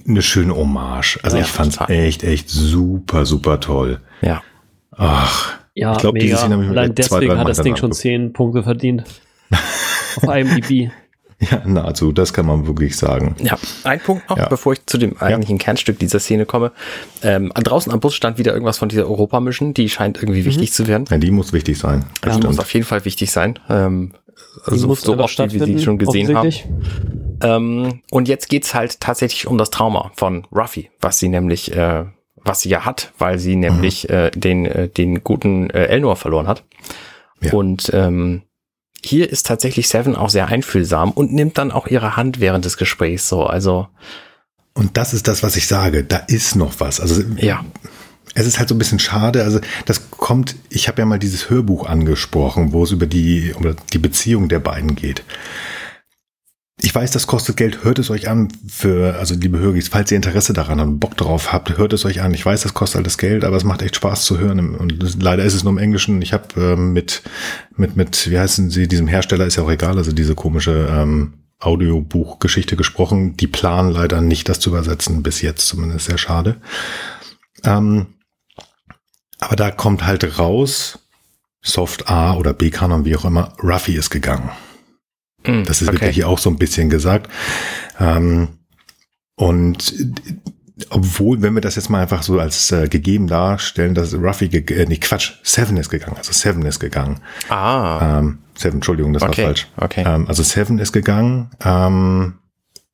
Eine 0.07 0.23
schöne 0.23 0.55
Hommage. 0.55 1.19
Also 1.23 1.37
Ja, 1.37 1.43
ich 1.45 1.49
fand's 1.49 1.77
total. 1.77 1.95
echt, 1.97 2.23
echt 2.25 2.49
super, 2.49 3.25
super 3.27 3.61
toll. 3.61 4.01
Ja. 4.23 4.43
Ach, 4.93 5.59
Ja, 5.75 5.93
Ich 5.93 5.99
glaub, 5.99 6.15
diese 6.15 6.27
mega. 6.27 6.37
Szene 6.39 6.55
hab 6.55 6.63
ich 6.63 6.69
mir 6.69 6.73
Allein 6.79 6.91
zwei, 6.97 7.03
deswegen 7.03 7.31
drei 7.33 7.39
hat 7.39 7.49
das 7.49 7.63
Ding 7.63 7.77
schon 7.77 7.93
10 7.93 8.33
Punkte 8.33 8.63
verdient. 8.63 9.05
Auf 10.17 10.23
IMDb. 10.25 10.91
ja, 11.51 11.63
nahezu, 11.67 12.13
das 12.13 12.33
kann 12.33 12.47
man 12.47 12.67
wirklich 12.67 12.97
sagen. 12.97 13.35
Ja, 13.43 13.59
ein 13.85 14.01
Punkt 14.01 14.29
noch, 14.29 14.37
Ja. 14.37 14.49
bevor 14.49 14.75
ich 14.75 14.85
zu 14.87 14.99
dem 14.99 15.17
eigentlichen 15.19 15.59
Kernstück 15.59 15.99
dieser 15.99 16.21
Szene 16.21 16.45
komme. 16.47 16.73
Ähm, 17.23 17.51
draußen 17.55 17.91
am 17.93 18.01
Bus 18.01 18.15
stand 18.15 18.37
wieder 18.39 18.53
irgendwas 18.53 18.79
von 18.79 18.89
dieser 18.91 19.05
Europa-Mission, 19.07 19.73
die 19.75 19.89
scheint 19.89 20.19
Mhm. 20.19 20.23
irgendwie 20.29 20.45
wichtig 20.45 20.73
zu 20.73 20.87
werden. 20.87 21.07
Ja, 21.11 21.17
die 21.19 21.31
muss 21.31 21.53
wichtig 21.53 21.79
sein. 21.79 22.05
Das 22.21 22.39
Die 22.39 22.47
muss 22.47 22.59
auf 22.59 22.73
jeden 22.75 22.85
Fall 22.87 23.05
wichtig 23.05 23.31
sein. 23.33 23.59
Ähm, 23.69 24.13
Die 24.73 24.79
so, 24.79 24.87
muss 24.89 25.01
so 25.03 25.17
oft, 25.19 25.39
wie 25.39 25.53
wir 25.53 25.65
sie 25.65 25.79
schon 25.83 25.99
gesehen 25.99 26.37
haben. 26.37 26.53
Ähm, 27.43 28.01
und 28.11 28.29
jetzt 28.29 28.49
geht's 28.49 28.75
halt 28.75 29.01
tatsächlich 29.01 29.47
um 29.47 29.57
das 29.59 29.71
Trauma 29.71 30.11
von 30.17 30.47
Ruffy, 30.53 30.91
was 31.01 31.19
sie 31.19 31.29
nämlich, 31.29 31.75
äh, 31.75 32.05
was 32.37 32.61
sie 32.63 32.69
ja 32.69 32.85
hat, 32.85 33.13
weil 33.19 33.39
sie 33.39 33.57
nämlich 33.57 34.09
Mhm. 34.09 34.15
äh, 34.15 34.31
den, 34.33 34.67
äh, 34.67 34.89
den 34.89 35.23
guten 35.25 35.71
äh, 35.71 35.85
Elnor 35.87 36.17
verloren 36.17 36.47
hat. 36.49 36.65
Ja. 37.41 37.53
Und 37.53 37.91
ähm, 37.95 38.43
hier 39.03 39.31
ist 39.31 39.47
tatsächlich 39.47 39.89
Seven 39.89 40.17
auch 40.17 40.31
sehr 40.31 40.49
einfühlsam 40.49 41.11
und 41.11 41.33
nimmt 41.33 41.59
dann 41.59 41.71
auch 41.71 41.87
ihre 41.87 42.17
Hand 42.17 42.41
während 42.41 42.65
des 42.65 42.77
Gesprächs 42.77 43.29
so. 43.29 43.45
Also 43.45 43.89
Und 44.75 44.97
das 44.97 45.15
ist 45.15 45.29
das, 45.29 45.43
was 45.43 45.57
ich 45.57 45.67
sage. 45.67 46.05
Da 46.05 46.19
ist 46.19 46.57
noch 46.57 46.81
was. 46.81 47.01
Also 47.01 47.23
ja, 47.37 47.65
es 48.35 48.47
ist 48.47 48.59
halt 48.59 48.69
so 48.69 48.75
ein 48.75 48.79
bisschen 48.79 48.99
schade. 48.99 49.43
Also 49.43 49.61
das 49.87 50.11
kommt, 50.11 50.57
ich 50.69 50.89
habe 50.89 51.03
ja 51.03 51.07
mal 51.07 51.19
dieses 51.19 51.51
Hörbuch 51.51 51.87
angesprochen, 51.87 52.73
wo 52.73 52.85
es 52.85 52.93
über 52.93 53.07
die, 53.07 53.55
über 53.59 53.75
die 53.93 53.99
Beziehung 53.99 54.49
der 54.49 54.61
beiden 54.61 54.95
geht. 54.95 55.25
Ich 56.83 56.95
weiß, 56.95 57.11
das 57.11 57.27
kostet 57.27 57.57
Geld. 57.57 57.85
Hört 57.85 57.99
es 57.99 58.11
euch 58.11 58.29
an 58.29 58.49
für, 58.67 59.17
also 59.19 59.35
liebe 59.35 59.59
Hörgis, 59.59 59.89
falls 59.89 60.11
ihr 60.11 60.17
Interesse 60.17 60.53
daran 60.53 60.81
habt, 60.81 60.99
Bock 60.99 61.17
drauf 61.17 61.53
habt, 61.53 61.77
hört 61.77 61.93
es 61.93 62.05
euch 62.07 62.23
an. 62.23 62.33
Ich 62.33 62.47
weiß, 62.47 62.63
das 62.63 62.73
kostet 62.73 63.03
alles 63.03 63.19
Geld, 63.19 63.45
aber 63.45 63.57
es 63.57 63.65
macht 63.65 63.83
echt 63.83 63.97
Spaß 63.97 64.25
zu 64.25 64.39
hören. 64.39 64.75
Und 64.75 65.23
leider 65.23 65.45
ist 65.45 65.55
es 65.55 65.63
nur 65.63 65.73
im 65.73 65.79
Englischen. 65.79 66.23
Ich 66.23 66.33
habe 66.33 66.49
ähm, 66.57 66.93
mit, 66.93 67.23
mit, 67.77 67.97
mit, 67.97 68.31
wie 68.31 68.39
heißen 68.39 68.71
sie, 68.71 68.89
diesem 68.89 69.09
Hersteller 69.09 69.47
ist 69.47 69.57
ja 69.57 69.63
auch 69.63 69.71
egal, 69.71 69.99
also 69.99 70.13
diese 70.13 70.35
komische 70.35 70.89
ähm, 70.91 71.35
Audiobuchgeschichte 71.59 72.77
gesprochen. 72.77 73.37
Die 73.37 73.47
planen 73.47 73.91
leider 73.91 74.23
nicht, 74.23 74.49
das 74.49 74.61
zu 74.61 74.71
übersetzen, 74.71 75.23
bis 75.23 75.43
jetzt 75.43 75.67
zumindest 75.67 76.07
sehr 76.07 76.19
schade. 76.19 76.57
Ähm, 77.63 78.07
aber 79.39 79.57
da 79.57 79.71
kommt 79.71 80.07
halt 80.07 80.39
raus, 80.39 80.99
Soft 81.63 82.09
A 82.09 82.35
oder 82.35 82.55
B-Kanon, 82.55 83.05
wie 83.05 83.17
auch 83.17 83.27
immer, 83.27 83.53
Ruffy 83.63 83.97
ist 83.97 84.09
gegangen. 84.09 84.51
Mm, 85.47 85.65
Das 85.65 85.83
ist 85.83 85.89
okay. 85.89 85.97
wirklich 86.01 86.15
hier 86.17 86.29
auch 86.29 86.39
so 86.39 86.51
ein 86.51 86.57
bisschen 86.57 86.91
gesagt. 86.91 87.31
Ähm, 87.99 88.49
und 89.37 89.95
obwohl, 90.91 91.43
wenn 91.43 91.55
wir 91.55 91.61
das 91.61 91.77
jetzt 91.77 91.91
mal 91.91 92.01
einfach 92.03 92.23
so 92.23 92.39
als 92.41 92.73
äh, 92.73 92.89
gegeben 92.89 93.27
darstellen, 93.27 93.95
dass 93.95 94.15
Ruffy, 94.15 94.47
äh, 94.47 94.87
nee, 94.87 94.97
Quatsch, 94.97 95.33
Seven 95.43 95.77
ist 95.77 95.91
gegangen, 95.91 96.17
also 96.17 96.33
Seven 96.33 96.65
ist 96.65 96.81
gegangen. 96.81 97.21
Ah, 97.49 98.19
Ähm, 98.21 98.39
Seven, 98.57 98.77
Entschuldigung, 98.79 99.13
das 99.13 99.23
Okay, 99.23 99.43
war 99.43 99.49
falsch. 99.49 99.69
okay. 99.77 100.05
Ähm, 100.07 100.27
also 100.29 100.43
Seven 100.43 100.79
ist 100.79 100.93
gegangen, 100.93 101.51
ähm, 101.65 102.35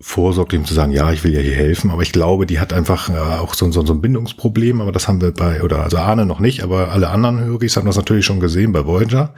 vorsorglich 0.01 0.61
um 0.61 0.67
zu 0.67 0.75
sagen, 0.75 0.93
ja, 0.93 1.11
ich 1.13 1.25
will 1.25 1.33
ja 1.33 1.41
hier 1.41 1.55
helfen, 1.55 1.91
aber 1.91 2.03
ich 2.03 2.13
glaube, 2.13 2.47
die 2.47 2.59
hat 2.61 2.73
einfach 2.73 3.09
äh, 3.09 3.15
auch 3.17 3.55
so, 3.55 3.71
so, 3.73 3.85
so 3.87 3.93
ein 3.95 4.01
Bindungsproblem, 4.01 4.81
aber 4.81 4.93
das 4.93 5.09
haben 5.09 5.21
wir 5.21 5.33
bei, 5.33 5.63
oder 5.63 5.83
also 5.83 5.99
Arne 5.99 6.27
noch 6.27 6.39
nicht, 6.41 6.63
aber 6.63 6.91
alle 6.93 7.09
anderen 7.09 7.41
Höris 7.41 7.77
haben 7.77 7.87
das 7.87 7.97
natürlich 7.97 8.27
schon 8.27 8.41
gesehen 8.41 8.73
bei 8.73 8.85
Voyager. 8.85 9.33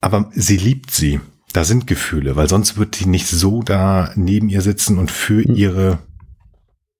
Aber 0.00 0.30
sie 0.32 0.56
liebt 0.56 0.90
sie. 0.90 1.20
Da 1.52 1.64
sind 1.64 1.86
Gefühle, 1.86 2.36
weil 2.36 2.48
sonst 2.48 2.76
wird 2.76 3.00
die 3.00 3.06
nicht 3.06 3.26
so 3.26 3.62
da 3.62 4.12
neben 4.16 4.48
ihr 4.48 4.60
sitzen 4.60 4.98
und 4.98 5.10
für 5.10 5.42
Hm. 5.44 5.54
ihre 5.54 5.98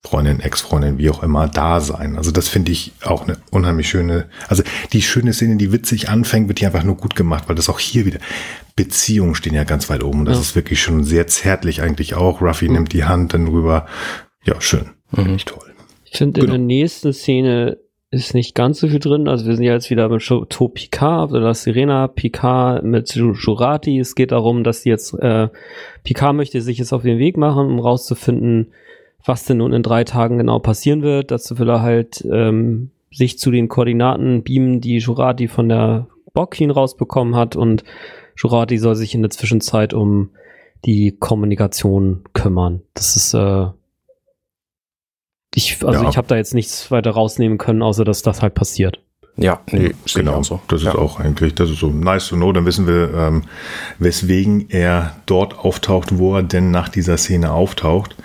Freundin, 0.01 0.39
Ex-Freundin, 0.39 0.97
wie 0.97 1.09
auch 1.09 1.21
immer, 1.23 1.47
da 1.49 1.81
sein. 1.81 2.15
Also 2.15 2.31
das 2.31 2.47
finde 2.47 2.71
ich 2.71 2.93
auch 3.03 3.23
eine 3.27 3.37
unheimlich 3.51 3.89
schöne, 3.89 4.29
also 4.47 4.63
die 4.93 5.01
schöne 5.01 5.33
Szene, 5.33 5.57
die 5.57 5.73
witzig 5.73 6.07
anfängt, 6.09 6.47
wird 6.47 6.59
hier 6.59 6.69
einfach 6.69 6.83
nur 6.85 6.95
gut 6.95 7.15
gemacht, 7.15 7.43
weil 7.47 7.55
das 7.55 7.67
auch 7.67 7.79
hier 7.79 8.05
wieder, 8.05 8.19
Beziehungen 8.77 9.35
stehen 9.35 9.53
ja 9.53 9.65
ganz 9.65 9.89
weit 9.89 10.03
oben 10.03 10.19
und 10.21 10.25
das 10.25 10.37
Ja. 10.37 10.41
ist 10.41 10.55
wirklich 10.55 10.81
schon 10.81 11.03
sehr 11.03 11.27
zärtlich 11.27 11.81
eigentlich 11.81 12.13
auch. 12.15 12.41
Ruffy 12.41 12.69
nimmt 12.69 12.93
die 12.93 13.03
Hand 13.03 13.33
dann 13.33 13.47
rüber. 13.49 13.87
Ja, 14.45 14.59
schön. 14.61 14.91
Finde 15.13 15.35
ich 15.35 15.43
toll. 15.45 15.73
Ich 16.05 16.17
finde, 16.17 16.39
Genau. 16.39 16.53
in 16.55 16.61
der 16.61 16.65
nächsten 16.77 17.11
Szene 17.11 17.77
ist 18.11 18.33
nicht 18.33 18.55
ganz 18.55 18.79
so 18.79 18.87
viel 18.87 18.99
drin. 18.99 19.27
Also 19.27 19.45
wir 19.45 19.55
sind 19.55 19.65
ja 19.65 19.73
jetzt 19.73 19.89
wieder 19.89 20.09
mit 20.09 20.23
To 20.25 20.67
Picard 20.67 21.31
oder 21.31 21.53
Sirena 21.53 22.07
Picard 22.07 22.83
mit 22.83 23.07
Ju- 23.09 23.35
Jurati. 23.35 23.99
Es 23.99 24.15
geht 24.15 24.31
darum, 24.31 24.63
dass 24.63 24.81
die 24.81 24.89
jetzt, 24.89 25.13
äh, 25.13 25.49
Picard 26.03 26.35
möchte 26.35 26.61
sich 26.61 26.79
jetzt 26.79 26.91
auf 26.93 27.03
den 27.03 27.19
Weg 27.19 27.37
machen, 27.37 27.67
um 27.67 27.79
rauszufinden, 27.79 28.71
was 29.23 29.45
denn 29.45 29.57
nun 29.57 29.73
in 29.73 29.83
drei 29.83 30.03
Tagen 30.05 30.39
genau 30.39 30.59
passieren 30.59 31.03
wird. 31.03 31.29
Dazu 31.29 31.59
will 31.59 31.69
er 31.69 31.81
halt 31.81 32.25
ähm, 32.31 32.89
sich 33.11 33.37
zu 33.37 33.51
den 33.51 33.67
Koordinaten 33.67 34.43
beamen, 34.43 34.81
die 34.81 34.97
Jurati 34.97 35.47
von 35.47 35.69
der 35.69 36.07
Bockin 36.33 36.71
rausbekommen 36.71 37.35
hat 37.35 37.55
und 37.55 37.83
Jurati 38.35 38.77
soll 38.77 38.95
sich 38.95 39.13
in 39.13 39.21
der 39.21 39.31
Zwischenzeit 39.31 39.93
um 39.93 40.29
die 40.85 41.15
Kommunikation 41.19 42.21
kümmern. 42.33 42.81
Das 42.93 43.15
ist 43.15 43.33
äh, 43.33 43.65
ich, 45.55 45.83
also 45.85 46.03
Ja. 46.03 46.09
ich 46.09 46.17
habe 46.17 46.27
da 46.27 46.35
jetzt 46.35 46.53
nichts 46.53 46.91
weiter 46.91 47.11
rausnehmen 47.11 47.57
können, 47.57 47.81
außer 47.81 48.03
dass 48.05 48.21
das 48.21 48.41
halt 48.41 48.53
passiert. 48.53 48.99
ja, 49.37 49.61
nee, 49.71 49.93
Genau, 50.13 50.43
so. 50.43 50.59
das 50.67 50.81
ist 50.81 50.87
ja. 50.87 50.95
auch 50.95 51.19
eigentlich, 51.19 51.55
das 51.55 51.69
ist 51.69 51.79
so 51.79 51.87
nice 51.87 52.27
to 52.27 52.35
know, 52.35 52.51
dann 52.51 52.65
wissen 52.65 52.87
wir, 52.87 53.13
ähm, 53.13 53.43
weswegen 53.97 54.69
er 54.69 55.15
dort 55.27 55.57
auftaucht, 55.59 56.17
wo 56.17 56.35
er 56.35 56.43
denn 56.43 56.71
nach 56.71 56.89
dieser 56.89 57.17
Szene 57.17 57.51
auftaucht. 57.51 58.15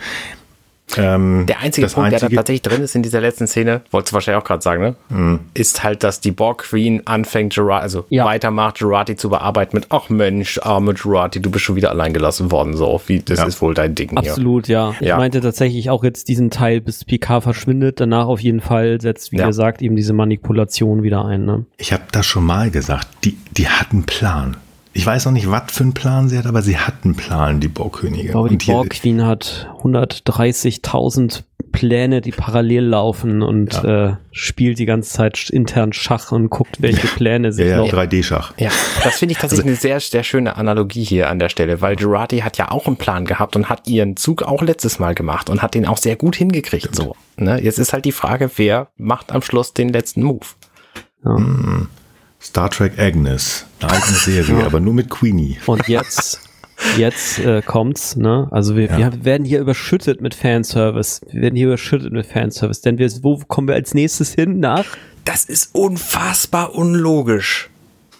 Ähm, 0.97 1.47
der 1.47 1.61
einzige 1.61 1.87
Punkt, 1.89 2.13
einzige 2.13 2.21
der 2.21 2.29
da 2.29 2.37
tatsächlich 2.37 2.63
drin 2.63 2.83
ist 2.83 2.95
in 2.95 3.03
dieser 3.03 3.21
letzten 3.21 3.47
Szene, 3.47 3.81
wolltest 3.91 4.13
du 4.13 4.15
wahrscheinlich 4.15 4.43
auch 4.43 4.47
gerade 4.47 4.63
sagen, 4.63 4.83
ne? 4.83 4.95
Mhm. 5.09 5.41
Ist 5.55 5.83
halt, 5.83 6.05
dass 6.05 6.21
die 6.21 6.31
Borg 6.31 6.65
Queen 6.65 7.03
anfängt, 7.07 7.55
Gerard, 7.55 7.83
also 7.83 8.05
ja. 8.11 8.25
weitermacht, 8.25 8.79
Gerati 8.79 9.17
zu 9.17 9.29
bearbeiten 9.29 9.77
mit, 9.77 9.87
ach 9.91 10.09
Mensch, 10.09 10.59
arme 10.63 10.95
Gerati, 10.95 11.41
du 11.41 11.51
bist 11.51 11.65
schon 11.65 11.77
wieder 11.77 11.91
allein 11.91 12.13
gelassen 12.13 12.51
worden, 12.51 12.77
so 12.77 13.01
wie 13.07 13.21
das 13.21 13.41
ja. 13.41 13.47
ist 13.47 13.61
wohl 13.61 13.75
dein 13.75 13.95
Ding. 13.95 14.17
Absolut, 14.17 14.67
hier. 14.67 14.77
ja. 14.77 14.95
Ich 15.01 15.07
ja. 15.09 15.17
meinte 15.17 15.41
tatsächlich 15.41 15.91
auch 15.91 16.05
jetzt 16.05 16.29
diesen 16.29 16.51
Teil, 16.51 16.81
bis 16.81 17.05
Picard 17.05 17.43
verschwindet, 17.43 18.01
danach 18.01 18.27
auf 18.27 18.41
jeden 18.41 18.61
Fall 18.61 19.01
setzt, 19.01 19.33
wie 19.33 19.39
ja. 19.39 19.47
gesagt, 19.47 19.83
eben 19.83 19.97
diese 19.97 20.13
Manipulation 20.13 21.03
wieder 21.03 21.25
ein. 21.25 21.45
Ne? 21.45 21.65
Ich 21.77 21.93
habe 21.93 22.05
das 22.13 22.27
schon 22.27 22.45
mal 22.45 22.71
gesagt, 22.71 23.09
die, 23.25 23.37
die 23.53 23.69
hatten 23.69 24.05
Plan. 24.05 24.57
Ich 24.97 25.05
weiß 25.05 25.25
noch 25.25 25.33
nicht, 25.33 25.51
was 25.51 25.73
für 25.73 25.83
einen 25.83 25.93
Plan 25.93 26.29
sie 26.29 26.39
hat, 26.39 26.47
aber 26.47 26.63
sie 26.63 26.79
hat 26.79 26.95
einen 27.03 27.17
Plan, 27.17 27.59
die 27.59 27.67
Borgkönigin. 27.67 28.27
Ich 28.27 28.31
glaube, 28.31 28.57
die 28.57 28.65
Borg-Queen 28.65 29.27
hat 29.27 29.69
130.000 29.83 31.43
Pläne, 31.73 32.21
die 32.21 32.31
parallel 32.31 32.85
laufen 32.85 33.43
und 33.43 33.75
ja. 33.75 34.11
äh, 34.11 34.17
spielt 34.31 34.79
die 34.79 34.87
ganze 34.87 35.11
Zeit 35.11 35.51
intern 35.51 35.93
Schach 35.93 36.31
und 36.31 36.49
guckt, 36.49 36.81
welche 36.81 37.09
Pläne 37.09 37.53
sie 37.53 37.65
ja, 37.65 37.85
ja, 37.85 37.93
3D-Schach. 37.93 38.55
Ja, 38.57 38.71
das 39.03 39.19
finde 39.19 39.33
ich 39.33 39.39
tatsächlich 39.39 39.67
also, 39.67 39.89
eine 39.89 39.99
sehr, 39.99 39.99
sehr 39.99 40.23
schöne 40.23 40.57
Analogie 40.57 41.03
hier 41.03 41.29
an 41.29 41.41
der 41.41 41.49
Stelle, 41.49 41.81
weil 41.81 41.97
Gerati 41.97 42.39
hat 42.39 42.57
ja 42.59 42.71
auch 42.71 42.87
einen 42.87 42.97
Plan 42.97 43.25
gehabt 43.25 43.57
und 43.57 43.69
hat 43.69 43.89
ihren 43.89 44.17
Zug 44.17 44.45
auch 44.45 44.63
letztes 44.63 45.01
Mal 45.01 45.17
gemacht 45.17 45.51
und 45.51 45.61
hat 45.61 45.75
den 45.75 45.87
auch 45.87 45.99
sehr 45.99 46.15
gut 46.15 46.37
hingekriegt. 46.37 46.95
So, 46.95 47.17
ne? 47.37 47.61
Jetzt 47.61 47.81
ist 47.81 47.93
halt 47.93 48.05
die 48.05 48.13
Frage, 48.13 48.49
wer 48.55 48.87
macht 48.97 49.33
am 49.33 49.43
Schluss 49.43 49.75
den 49.75 49.89
letzten 49.89 50.23
Move? 50.23 50.47
Ja. 51.25 51.37
Hm. 51.37 51.89
Star 52.45 52.71
Trek 52.71 52.99
Agnes, 52.99 53.65
eine 53.81 53.93
eigene 53.93 54.17
Serie, 54.19 54.59
ja. 54.61 54.67
aber 54.67 54.79
nur 54.79 54.95
mit 54.95 55.09
Queenie. 55.09 55.57
Und 55.67 55.89
jetzt, 55.89 56.41
jetzt 56.99 57.39
äh, 57.39 57.63
kommt's, 57.63 58.17
ne? 58.17 58.49
Also 58.51 58.77
wir, 58.77 58.85
ja. 58.85 58.99
wir 58.99 59.25
werden 59.25 59.45
hier 59.45 59.61
überschüttet 59.61 60.21
mit 60.21 60.35
Fanservice. 60.35 61.23
Wir 61.31 61.43
werden 61.43 61.57
hier 61.57 61.69
überschüttet 61.69 62.13
mit 62.13 62.27
Fanservice, 62.27 62.83
denn 62.83 62.99
wir, 62.99 63.11
wo 63.23 63.39
kommen 63.39 63.69
wir 63.69 63.75
als 63.75 63.95
nächstes 63.95 64.35
hin? 64.35 64.61
Nach? 64.61 64.85
Das 65.25 65.45
ist 65.45 65.75
unfassbar 65.75 66.75
unlogisch. 66.75 67.71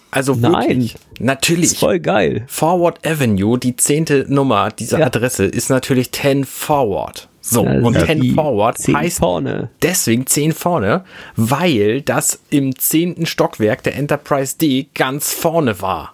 Also 0.09 0.41
wirklich. 0.41 0.95
Nein, 0.95 1.25
natürlich. 1.27 1.73
Ist 1.73 1.79
voll 1.79 1.99
geil. 1.99 2.45
Forward 2.47 3.05
Avenue, 3.05 3.59
die 3.59 3.75
zehnte 3.75 4.25
Nummer 4.27 4.71
dieser 4.71 4.99
ja. 4.99 5.05
Adresse, 5.07 5.45
ist 5.45 5.69
natürlich 5.69 6.11
10 6.13 6.45
Forward. 6.45 7.27
So, 7.47 7.63
also 7.63 7.87
und 7.87 7.99
10 7.99 8.33
Forward 8.33 8.77
heißt 8.79 9.19
vorne. 9.19 9.69
deswegen 9.83 10.25
10 10.25 10.51
vorne, 10.51 11.03
weil 11.35 12.01
das 12.01 12.39
im 12.49 12.75
zehnten 12.75 13.27
Stockwerk 13.27 13.83
der 13.83 13.95
Enterprise 13.95 14.57
D 14.57 14.87
ganz 14.95 15.31
vorne 15.31 15.79
war. 15.79 16.11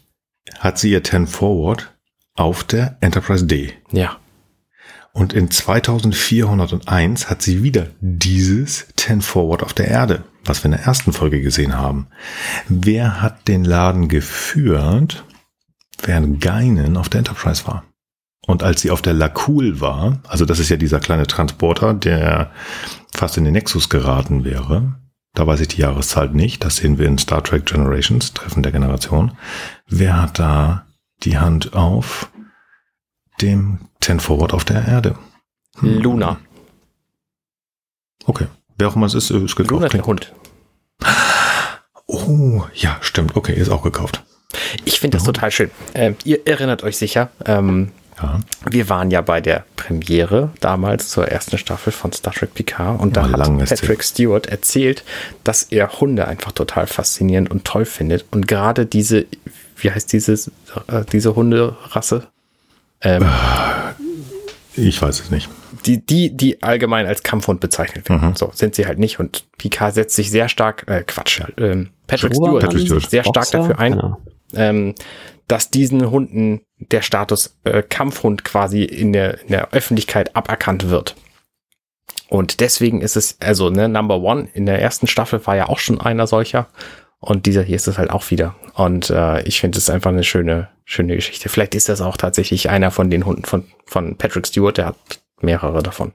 hat 0.57 0.79
sie 0.79 0.91
ihr 0.91 1.03
10 1.03 1.27
Forward 1.27 1.93
auf 2.35 2.63
der 2.63 2.97
Enterprise 3.01 3.45
D. 3.45 3.73
Ja. 3.91 4.17
Und 5.11 5.33
in 5.33 5.51
2401 5.51 7.29
hat 7.29 7.41
sie 7.41 7.61
wieder 7.63 7.87
dieses 7.99 8.87
10 8.95 9.21
Forward 9.21 9.63
auf 9.63 9.73
der 9.73 9.89
Erde, 9.89 10.23
was 10.45 10.63
wir 10.63 10.65
in 10.65 10.77
der 10.77 10.85
ersten 10.85 11.11
Folge 11.13 11.41
gesehen 11.41 11.77
haben. 11.77 12.07
Wer 12.67 13.21
hat 13.21 13.47
den 13.47 13.63
Laden 13.65 14.07
geführt, 14.07 15.23
während 16.01 16.41
Geinen 16.41 16.97
auf 16.97 17.09
der 17.09 17.19
Enterprise 17.19 17.67
war? 17.67 17.83
Und 18.45 18.63
als 18.63 18.81
sie 18.81 18.91
auf 18.91 19.01
der 19.01 19.13
Lakul 19.13 19.79
war, 19.79 20.19
also 20.27 20.45
das 20.45 20.59
ist 20.59 20.69
ja 20.69 20.77
dieser 20.77 20.99
kleine 20.99 21.27
Transporter, 21.27 21.93
der 21.93 22.51
fast 23.13 23.37
in 23.37 23.43
den 23.43 23.53
Nexus 23.53 23.89
geraten 23.89 24.43
wäre, 24.43 24.95
da 25.33 25.45
weiß 25.45 25.59
ich 25.59 25.67
die 25.67 25.81
Jahreszahl 25.81 26.29
nicht, 26.29 26.63
das 26.63 26.77
sehen 26.77 26.97
wir 26.97 27.05
in 27.05 27.17
Star 27.17 27.43
Trek 27.43 27.65
Generations, 27.65 28.33
Treffen 28.33 28.63
der 28.63 28.71
Generation. 28.71 29.37
Wer 29.87 30.21
hat 30.21 30.39
da 30.39 30.87
die 31.23 31.37
Hand 31.37 31.73
auf 31.73 32.31
dem 33.41 33.89
Ten 33.99 34.19
Forward 34.19 34.53
auf 34.53 34.65
der 34.65 34.85
Erde? 34.87 35.15
Hm. 35.77 35.99
Luna. 35.99 36.37
Okay. 38.25 38.47
Wer 38.77 38.87
auch 38.87 38.95
immer 38.95 39.05
es 39.05 39.13
ist, 39.13 39.29
ist 39.29 39.55
gekauft. 39.55 39.71
Luna 39.71 39.85
ist 39.85 39.93
der 39.93 40.05
Hund. 40.05 40.33
Oh, 42.07 42.65
ja, 42.73 42.97
stimmt. 43.01 43.35
Okay, 43.35 43.53
ist 43.53 43.69
auch 43.69 43.83
gekauft. 43.83 44.23
Ich 44.85 44.99
finde 44.99 45.17
das 45.17 45.25
total 45.25 45.51
schön. 45.51 45.71
Äh, 45.93 46.13
ihr 46.23 46.47
erinnert 46.47 46.83
euch 46.83 46.97
sicher, 46.97 47.29
ähm, 47.45 47.91
ja. 48.21 48.39
wir 48.69 48.89
waren 48.89 49.11
ja 49.11 49.21
bei 49.21 49.41
der 49.41 49.65
Premiere 49.75 50.51
damals 50.59 51.09
zur 51.09 51.27
ersten 51.27 51.57
Staffel 51.57 51.91
von 51.93 52.11
Star 52.11 52.33
Trek 52.33 52.53
Picard 52.53 52.99
und 52.99 53.15
da 53.15 53.29
hat 53.29 53.69
Patrick 53.69 54.03
Stewart 54.03 54.47
erzählt, 54.47 55.03
dass 55.43 55.63
er 55.63 55.99
Hunde 55.99 56.27
einfach 56.27 56.51
total 56.51 56.87
faszinierend 56.87 57.51
und 57.51 57.65
toll 57.65 57.85
findet 57.85 58.25
und 58.31 58.47
gerade 58.47 58.85
diese, 58.85 59.25
wie 59.77 59.91
heißt 59.91 60.11
dieses, 60.11 60.49
äh, 60.87 61.05
diese 61.11 61.35
Hunderasse? 61.35 62.27
Ähm, 63.01 63.25
ich 64.75 65.01
weiß 65.01 65.21
es 65.21 65.31
nicht. 65.31 65.49
Die, 65.85 66.05
die, 66.05 66.35
die 66.35 66.61
allgemein 66.61 67.05
als 67.05 67.23
Kampfhund 67.23 67.61
bezeichnet 67.61 68.09
werden. 68.09 68.29
Mhm. 68.29 68.35
So 68.35 68.51
sind 68.53 68.75
sie 68.75 68.85
halt 68.85 68.99
nicht. 68.99 69.19
Und 69.19 69.45
Picard 69.57 69.93
setzt 69.93 70.15
sich 70.15 70.29
sehr 70.29 70.49
stark, 70.49 70.83
äh, 70.87 71.03
Quatsch, 71.05 71.41
ähm, 71.57 71.89
Patrick 72.07 72.33
Stewart, 72.33 72.63
Patrick 72.63 72.81
Stewart 72.81 73.09
sehr 73.09 73.23
stark 73.23 73.35
Boxer? 73.35 73.57
dafür 73.59 73.79
ein, 73.79 73.93
ja. 73.93 74.17
Ähm, 74.55 74.95
dass 75.47 75.71
diesen 75.71 76.09
Hunden 76.11 76.61
der 76.77 77.01
Status 77.01 77.57
äh, 77.63 77.81
Kampfhund 77.81 78.43
quasi 78.43 78.83
in 78.83 79.13
der, 79.13 79.41
in 79.41 79.49
der 79.49 79.71
Öffentlichkeit 79.71 80.35
aberkannt 80.35 80.89
wird. 80.89 81.15
Und 82.29 82.59
deswegen 82.59 83.01
ist 83.01 83.17
es, 83.17 83.37
also 83.41 83.69
ne, 83.69 83.89
Number 83.89 84.19
One 84.19 84.47
in 84.53 84.65
der 84.65 84.79
ersten 84.79 85.07
Staffel 85.07 85.45
war 85.47 85.55
ja 85.55 85.67
auch 85.67 85.79
schon 85.79 85.99
einer 85.99 86.27
solcher. 86.27 86.67
Und 87.19 87.47
dieser 87.47 87.63
hier 87.63 87.75
ist 87.75 87.87
es 87.87 87.97
halt 87.97 88.11
auch 88.11 88.29
wieder. 88.31 88.55
Und 88.75 89.09
äh, 89.09 89.41
ich 89.43 89.59
finde 89.59 89.77
es 89.77 89.89
einfach 89.89 90.11
eine 90.11 90.23
schöne, 90.23 90.69
schöne 90.85 91.15
Geschichte. 91.15 91.49
Vielleicht 91.49 91.75
ist 91.75 91.89
das 91.89 91.99
auch 91.99 92.15
tatsächlich 92.15 92.69
einer 92.69 92.91
von 92.91 93.09
den 93.09 93.25
Hunden 93.25 93.43
von, 93.43 93.65
von 93.85 94.15
Patrick 94.15 94.47
Stewart, 94.47 94.77
der 94.77 94.85
hat 94.85 94.95
mehrere 95.41 95.83
davon. 95.83 96.13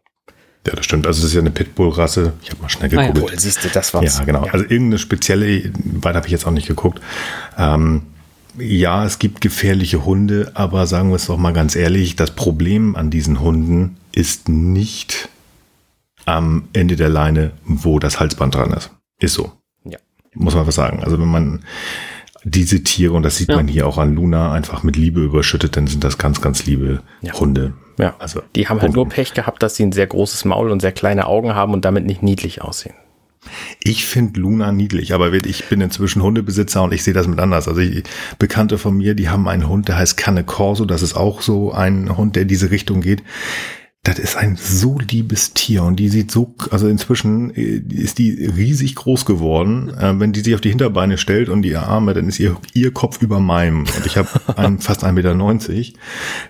Ja, 0.66 0.72
das 0.74 0.86
stimmt. 0.86 1.06
Also 1.06 1.18
es 1.18 1.26
ist 1.26 1.34
ja 1.34 1.40
eine 1.40 1.50
Pitbull-Rasse. 1.50 2.32
Ich 2.42 2.50
habe 2.50 2.62
mal 2.62 2.70
schnell 2.70 2.88
geguckt. 2.88 3.18
Ah, 3.18 3.32
ja, 3.32 3.38
siehst 3.38 3.62
du, 3.64 3.68
das 3.68 3.92
war's. 3.92 4.18
Ja, 4.18 4.24
genau. 4.24 4.46
Ja. 4.46 4.52
Also 4.52 4.64
irgendeine 4.64 4.98
spezielle, 4.98 5.70
weiter 5.74 6.16
habe 6.16 6.26
ich 6.26 6.32
jetzt 6.32 6.46
auch 6.46 6.52
nicht 6.52 6.68
geguckt. 6.68 7.00
Ähm, 7.58 8.02
ja, 8.58 9.04
es 9.04 9.18
gibt 9.18 9.40
gefährliche 9.40 10.04
Hunde, 10.04 10.52
aber 10.54 10.86
sagen 10.86 11.10
wir 11.10 11.16
es 11.16 11.26
doch 11.26 11.38
mal 11.38 11.52
ganz 11.52 11.76
ehrlich, 11.76 12.16
das 12.16 12.32
Problem 12.32 12.96
an 12.96 13.10
diesen 13.10 13.40
Hunden 13.40 13.96
ist 14.12 14.48
nicht 14.48 15.28
am 16.26 16.68
Ende 16.72 16.96
der 16.96 17.08
Leine, 17.08 17.52
wo 17.64 17.98
das 17.98 18.20
Halsband 18.20 18.54
dran 18.54 18.72
ist. 18.72 18.90
Ist 19.18 19.34
so. 19.34 19.52
Ja. 19.84 19.98
Muss 20.34 20.54
man 20.54 20.66
was 20.66 20.74
sagen. 20.74 21.02
Also 21.02 21.20
wenn 21.20 21.28
man 21.28 21.64
diese 22.44 22.82
Tiere, 22.82 23.14
und 23.14 23.22
das 23.22 23.36
sieht 23.36 23.48
ja. 23.48 23.56
man 23.56 23.68
hier 23.68 23.86
auch 23.86 23.98
an 23.98 24.14
Luna, 24.14 24.52
einfach 24.52 24.82
mit 24.82 24.96
Liebe 24.96 25.20
überschüttet, 25.20 25.76
dann 25.76 25.86
sind 25.86 26.04
das 26.04 26.18
ganz, 26.18 26.40
ganz 26.40 26.66
liebe 26.66 27.02
ja. 27.22 27.32
Hunde. 27.34 27.74
Ja, 27.98 28.16
also 28.18 28.42
die 28.56 28.68
haben 28.68 28.80
halt 28.80 28.92
nur 28.94 29.08
Pech 29.08 29.34
gehabt, 29.34 29.62
dass 29.62 29.76
sie 29.76 29.84
ein 29.84 29.92
sehr 29.92 30.06
großes 30.06 30.44
Maul 30.44 30.70
und 30.70 30.80
sehr 30.80 30.92
kleine 30.92 31.26
Augen 31.26 31.54
haben 31.54 31.72
und 31.72 31.84
damit 31.84 32.04
nicht 32.04 32.22
niedlich 32.22 32.62
aussehen. 32.62 32.94
Ich 33.82 34.04
finde 34.04 34.40
Luna 34.40 34.72
niedlich, 34.72 35.12
aber 35.12 35.32
ich 35.32 35.64
bin 35.66 35.80
inzwischen 35.80 36.22
Hundebesitzer 36.22 36.82
und 36.82 36.92
ich 36.92 37.02
sehe 37.02 37.14
das 37.14 37.26
mit 37.26 37.38
anders. 37.38 37.68
Also 37.68 37.80
ich, 37.80 38.04
Bekannte 38.38 38.78
von 38.78 38.96
mir, 38.96 39.14
die 39.14 39.28
haben 39.28 39.48
einen 39.48 39.68
Hund, 39.68 39.88
der 39.88 39.98
heißt 39.98 40.16
Canne 40.16 40.44
Corso. 40.44 40.84
Das 40.84 41.02
ist 41.02 41.14
auch 41.14 41.42
so 41.42 41.72
ein 41.72 42.16
Hund, 42.16 42.36
der 42.36 42.42
in 42.42 42.48
diese 42.48 42.70
Richtung 42.70 43.00
geht 43.00 43.22
das 44.04 44.18
ist 44.18 44.36
ein 44.36 44.56
so 44.56 44.98
liebes 44.98 45.54
Tier 45.54 45.82
und 45.82 45.96
die 45.96 46.10
sieht 46.10 46.30
so, 46.30 46.54
also 46.70 46.88
inzwischen 46.88 47.54
äh, 47.54 47.82
ist 47.88 48.18
die 48.18 48.44
riesig 48.54 48.96
groß 48.96 49.24
geworden. 49.24 49.88
Äh, 49.98 50.20
wenn 50.20 50.34
die 50.34 50.40
sich 50.40 50.54
auf 50.54 50.60
die 50.60 50.68
Hinterbeine 50.68 51.16
stellt 51.16 51.48
und 51.48 51.62
die 51.62 51.74
Arme, 51.74 52.12
dann 52.12 52.28
ist 52.28 52.38
ihr, 52.38 52.54
ihr 52.74 52.92
Kopf 52.92 53.22
über 53.22 53.40
meinem. 53.40 53.80
Und 53.80 54.04
ich 54.04 54.18
habe 54.18 54.28
fast 54.78 55.04
1,90 55.04 55.12
Meter. 55.12 55.98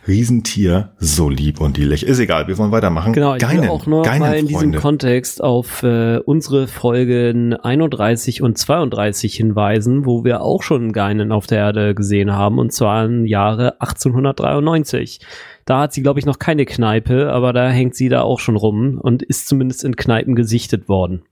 Riesentier, 0.08 0.90
so 0.98 1.28
lieb 1.28 1.60
und 1.60 1.76
die 1.76 1.84
Ist 1.84 2.18
egal, 2.18 2.48
wir 2.48 2.58
wollen 2.58 2.72
weitermachen. 2.72 3.12
Genau, 3.12 3.36
ich 3.36 3.40
Geinen, 3.40 3.62
will 3.62 3.68
auch 3.68 3.86
nur 3.86 4.04
mal 4.04 4.34
in 4.36 4.48
diesem 4.48 4.74
Kontext 4.74 5.40
auf 5.40 5.84
äh, 5.84 6.18
unsere 6.18 6.66
Folgen 6.66 7.54
31 7.54 8.42
und 8.42 8.58
32 8.58 9.36
hinweisen, 9.36 10.06
wo 10.06 10.24
wir 10.24 10.40
auch 10.40 10.64
schon 10.64 10.92
Geinen 10.92 11.30
auf 11.30 11.46
der 11.46 11.58
Erde 11.58 11.94
gesehen 11.94 12.32
haben, 12.32 12.58
und 12.58 12.72
zwar 12.72 13.04
im 13.04 13.26
Jahre 13.26 13.80
1893. 13.80 15.20
Da 15.64 15.80
hat 15.80 15.92
sie, 15.92 16.02
glaube 16.02 16.20
ich, 16.20 16.26
noch 16.26 16.38
keine 16.38 16.66
Kneipe, 16.66 17.32
aber 17.32 17.52
da 17.52 17.70
hängt 17.70 17.94
sie 17.94 18.08
da 18.08 18.22
auch 18.22 18.40
schon 18.40 18.56
rum 18.56 18.98
und 19.00 19.22
ist 19.22 19.48
zumindest 19.48 19.84
in 19.84 19.96
Kneipen 19.96 20.34
gesichtet 20.34 20.88
worden. 20.88 21.22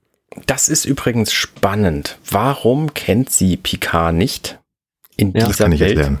Das 0.47 0.69
ist 0.69 0.85
übrigens 0.85 1.31
spannend. 1.31 2.17
Warum 2.29 2.93
kennt 2.93 3.29
sie 3.29 3.57
Picard 3.57 4.15
nicht 4.15 4.59
in 5.15 5.33
ja, 5.33 5.45
dieser 5.45 5.69
Welt? 5.79 6.19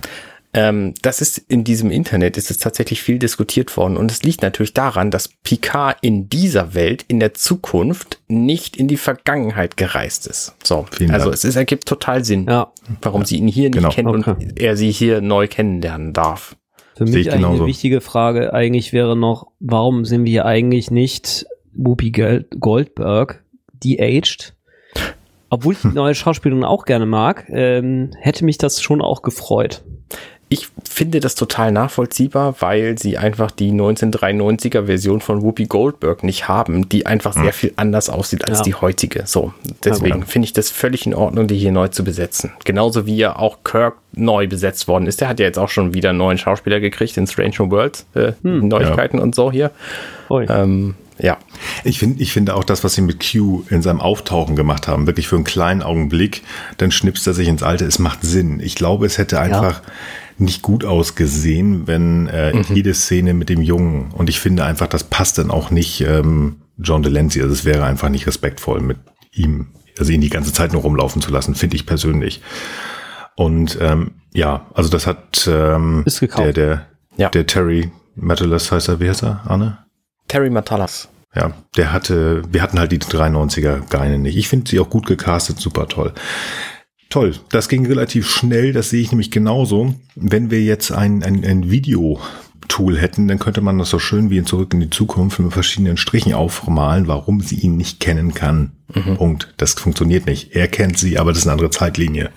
Ähm, 0.55 0.93
das 1.01 1.19
ist 1.19 1.39
in 1.39 1.63
diesem 1.63 1.89
Internet 1.89 2.37
ist 2.37 2.51
es 2.51 2.59
tatsächlich 2.59 3.01
viel 3.01 3.17
diskutiert 3.17 3.75
worden 3.75 3.97
und 3.97 4.11
es 4.11 4.21
liegt 4.21 4.43
natürlich 4.43 4.73
daran, 4.73 5.09
dass 5.09 5.29
Picard 5.43 5.97
in 6.01 6.29
dieser 6.29 6.75
Welt 6.75 7.03
in 7.07 7.19
der 7.19 7.33
Zukunft 7.33 8.19
nicht 8.27 8.77
in 8.77 8.87
die 8.87 8.97
Vergangenheit 8.97 9.77
gereist 9.77 10.27
ist. 10.27 10.53
So, 10.63 10.85
Vielen 10.91 11.09
also 11.09 11.25
Dank. 11.25 11.33
es 11.33 11.43
ist, 11.43 11.55
ergibt 11.55 11.87
total 11.87 12.23
Sinn, 12.23 12.45
ja. 12.47 12.71
warum 13.01 13.25
sie 13.25 13.37
ihn 13.37 13.47
hier 13.47 13.71
nicht 13.71 13.77
genau. 13.77 13.89
kennt 13.89 14.07
okay. 14.07 14.45
und 14.45 14.61
er 14.61 14.77
sie 14.77 14.91
hier 14.91 15.21
neu 15.21 15.47
kennenlernen 15.47 16.13
darf. 16.13 16.55
Für 16.95 17.05
mich 17.05 17.15
eigentlich 17.15 17.33
genauso. 17.33 17.63
eine 17.63 17.65
wichtige 17.67 18.01
Frage 18.01 18.53
eigentlich 18.53 18.93
wäre 18.93 19.15
noch, 19.15 19.47
warum 19.59 20.05
sind 20.05 20.25
wir 20.25 20.45
eigentlich 20.45 20.91
nicht 20.91 21.45
Whoopi 21.73 22.11
Goldberg 22.59 23.43
de-aged? 23.83 24.53
Obwohl 25.49 25.73
ich 25.73 25.81
die 25.81 25.87
hm. 25.89 25.93
neue 25.93 26.15
Schauspielerin 26.15 26.63
auch 26.63 26.85
gerne 26.85 27.05
mag, 27.05 27.45
ähm, 27.49 28.11
hätte 28.19 28.45
mich 28.45 28.57
das 28.57 28.81
schon 28.81 29.01
auch 29.01 29.21
gefreut. 29.21 29.83
Ich 30.53 30.67
finde 30.87 31.19
das 31.19 31.33
total 31.33 31.71
nachvollziehbar, 31.71 32.57
weil 32.59 32.95
sie 32.99 33.17
einfach 33.17 33.49
die 33.49 33.71
1993er 33.71 34.85
Version 34.85 35.19
von 35.19 35.41
Whoopi 35.41 35.65
Goldberg 35.65 36.23
nicht 36.23 36.47
haben, 36.47 36.87
die 36.89 37.07
einfach 37.07 37.33
sehr 37.33 37.45
hm. 37.45 37.53
viel 37.53 37.73
anders 37.75 38.07
aussieht 38.07 38.47
als 38.47 38.59
ja. 38.59 38.65
die 38.65 38.75
heutige. 38.75 39.23
So, 39.25 39.51
deswegen 39.83 40.19
ja, 40.19 40.25
finde 40.27 40.45
ich 40.45 40.53
das 40.53 40.69
völlig 40.69 41.07
in 41.07 41.15
Ordnung, 41.15 41.47
die 41.47 41.57
hier 41.57 41.71
neu 41.71 41.87
zu 41.87 42.03
besetzen. 42.03 42.51
Genauso 42.65 43.07
wie 43.07 43.17
ja 43.17 43.35
auch 43.35 43.63
Kirk 43.63 43.95
neu 44.11 44.45
besetzt 44.45 44.87
worden 44.87 45.07
ist. 45.07 45.21
Der 45.21 45.29
hat 45.29 45.39
ja 45.39 45.47
jetzt 45.47 45.57
auch 45.57 45.69
schon 45.69 45.95
wieder 45.95 46.09
einen 46.09 46.19
neuen 46.19 46.37
Schauspieler 46.37 46.79
gekriegt 46.79 47.17
in 47.17 47.25
Strange 47.25 47.55
New 47.57 47.71
Worlds, 47.71 48.05
äh, 48.13 48.33
hm, 48.43 48.67
Neuigkeiten 48.67 49.17
ja. 49.17 49.23
und 49.23 49.33
so 49.33 49.51
hier. 49.51 49.71
Ähm, 50.29 50.93
ja. 51.17 51.39
Ich 51.83 51.97
finde 51.97 52.21
ich 52.21 52.31
finde 52.31 52.55
auch 52.55 52.63
das, 52.63 52.83
was 52.83 52.93
sie 52.93 53.01
mit 53.01 53.23
Q 53.31 53.63
in 53.71 53.81
seinem 53.81 54.01
Auftauchen 54.01 54.55
gemacht 54.55 54.87
haben, 54.87 55.07
wirklich 55.07 55.27
für 55.27 55.35
einen 55.35 55.45
kleinen 55.45 55.81
Augenblick, 55.81 56.43
dann 56.77 56.91
schnipst 56.91 57.25
er 57.25 57.33
sich 57.33 57.47
ins 57.47 57.63
Alte. 57.63 57.85
Es 57.85 57.97
macht 57.97 58.19
Sinn. 58.21 58.59
Ich 58.59 58.75
glaube, 58.75 59.07
es 59.07 59.17
hätte 59.17 59.39
einfach 59.39 59.81
ja 59.81 59.91
nicht 60.37 60.61
gut 60.61 60.85
ausgesehen, 60.85 61.87
wenn 61.87 62.27
äh, 62.27 62.53
mhm. 62.53 62.65
jede 62.73 62.93
Szene 62.93 63.33
mit 63.33 63.49
dem 63.49 63.61
Jungen 63.61 64.11
und 64.11 64.29
ich 64.29 64.39
finde 64.39 64.65
einfach, 64.65 64.87
das 64.87 65.03
passt 65.03 65.37
dann 65.37 65.51
auch 65.51 65.71
nicht 65.71 66.01
ähm, 66.01 66.57
John 66.77 67.03
Delancey. 67.03 67.41
Also 67.41 67.53
es 67.53 67.65
wäre 67.65 67.85
einfach 67.85 68.09
nicht 68.09 68.27
respektvoll 68.27 68.81
mit 68.81 68.97
ihm, 69.31 69.67
also 69.97 70.11
ihn 70.11 70.21
die 70.21 70.29
ganze 70.29 70.53
Zeit 70.53 70.73
nur 70.73 70.81
rumlaufen 70.81 71.21
zu 71.21 71.31
lassen, 71.31 71.55
finde 71.55 71.75
ich 71.75 71.85
persönlich. 71.85 72.41
Und 73.35 73.77
ähm, 73.81 74.11
ja, 74.33 74.67
also 74.73 74.89
das 74.89 75.07
hat 75.07 75.47
ähm, 75.51 76.03
Ist 76.05 76.19
gekauft. 76.19 76.45
der, 76.45 76.53
der, 76.53 76.87
ja. 77.17 77.29
der 77.29 77.45
Terry 77.45 77.91
Metalis 78.15 78.71
heißt 78.71 78.89
er, 78.89 78.99
wie 78.99 79.09
heißt 79.09 79.23
er, 79.23 79.41
Arne? 79.45 79.79
Terry 80.27 80.49
Matalas. 80.49 81.09
Ja, 81.35 81.51
der 81.77 81.91
hatte, 81.91 82.43
wir 82.51 82.61
hatten 82.61 82.77
halt 82.77 82.91
die 82.91 82.99
93er 82.99 83.81
Geine 83.89 84.19
nicht. 84.19 84.37
Ich 84.37 84.47
finde 84.47 84.69
sie 84.69 84.79
auch 84.79 84.89
gut 84.89 85.07
gecastet, 85.07 85.59
super 85.59 85.87
toll. 85.87 86.13
Toll, 87.13 87.35
das 87.51 87.69
ging 87.69 87.85
relativ 87.85 88.27
schnell, 88.27 88.73
das 88.73 88.89
sehe 88.89 88.99
ich 88.99 89.11
nämlich 89.11 89.29
genauso. 89.29 89.93
Wenn 90.15 90.49
wir 90.49 90.63
jetzt 90.63 90.91
ein, 90.91 91.21
ein, 91.21 91.45
ein 91.45 91.69
Video-Tool 91.69 92.97
hätten, 92.97 93.27
dann 93.27 93.37
könnte 93.37 93.61
man 93.61 93.77
das 93.77 93.91
so 93.91 93.99
schön 93.99 94.31
wie 94.31 94.39
in 94.39 94.47
Zurück 94.47 94.73
in 94.73 94.79
die 94.79 94.89
Zukunft 94.89 95.37
mit 95.37 95.53
verschiedenen 95.53 95.97
Strichen 95.97 96.33
aufmalen, 96.33 97.07
warum 97.07 97.39
sie 97.39 97.57
ihn 97.57 97.77
nicht 97.77 97.99
kennen 97.99 98.33
kann. 98.33 98.71
Mhm. 98.95 99.17
Punkt. 99.17 99.53
Das 99.57 99.73
funktioniert 99.73 100.25
nicht. 100.25 100.55
Er 100.55 100.67
kennt 100.67 100.97
sie, 100.97 101.19
aber 101.19 101.29
das 101.29 101.41
ist 101.41 101.45
eine 101.45 101.51
andere 101.51 101.69
Zeitlinie. 101.69 102.31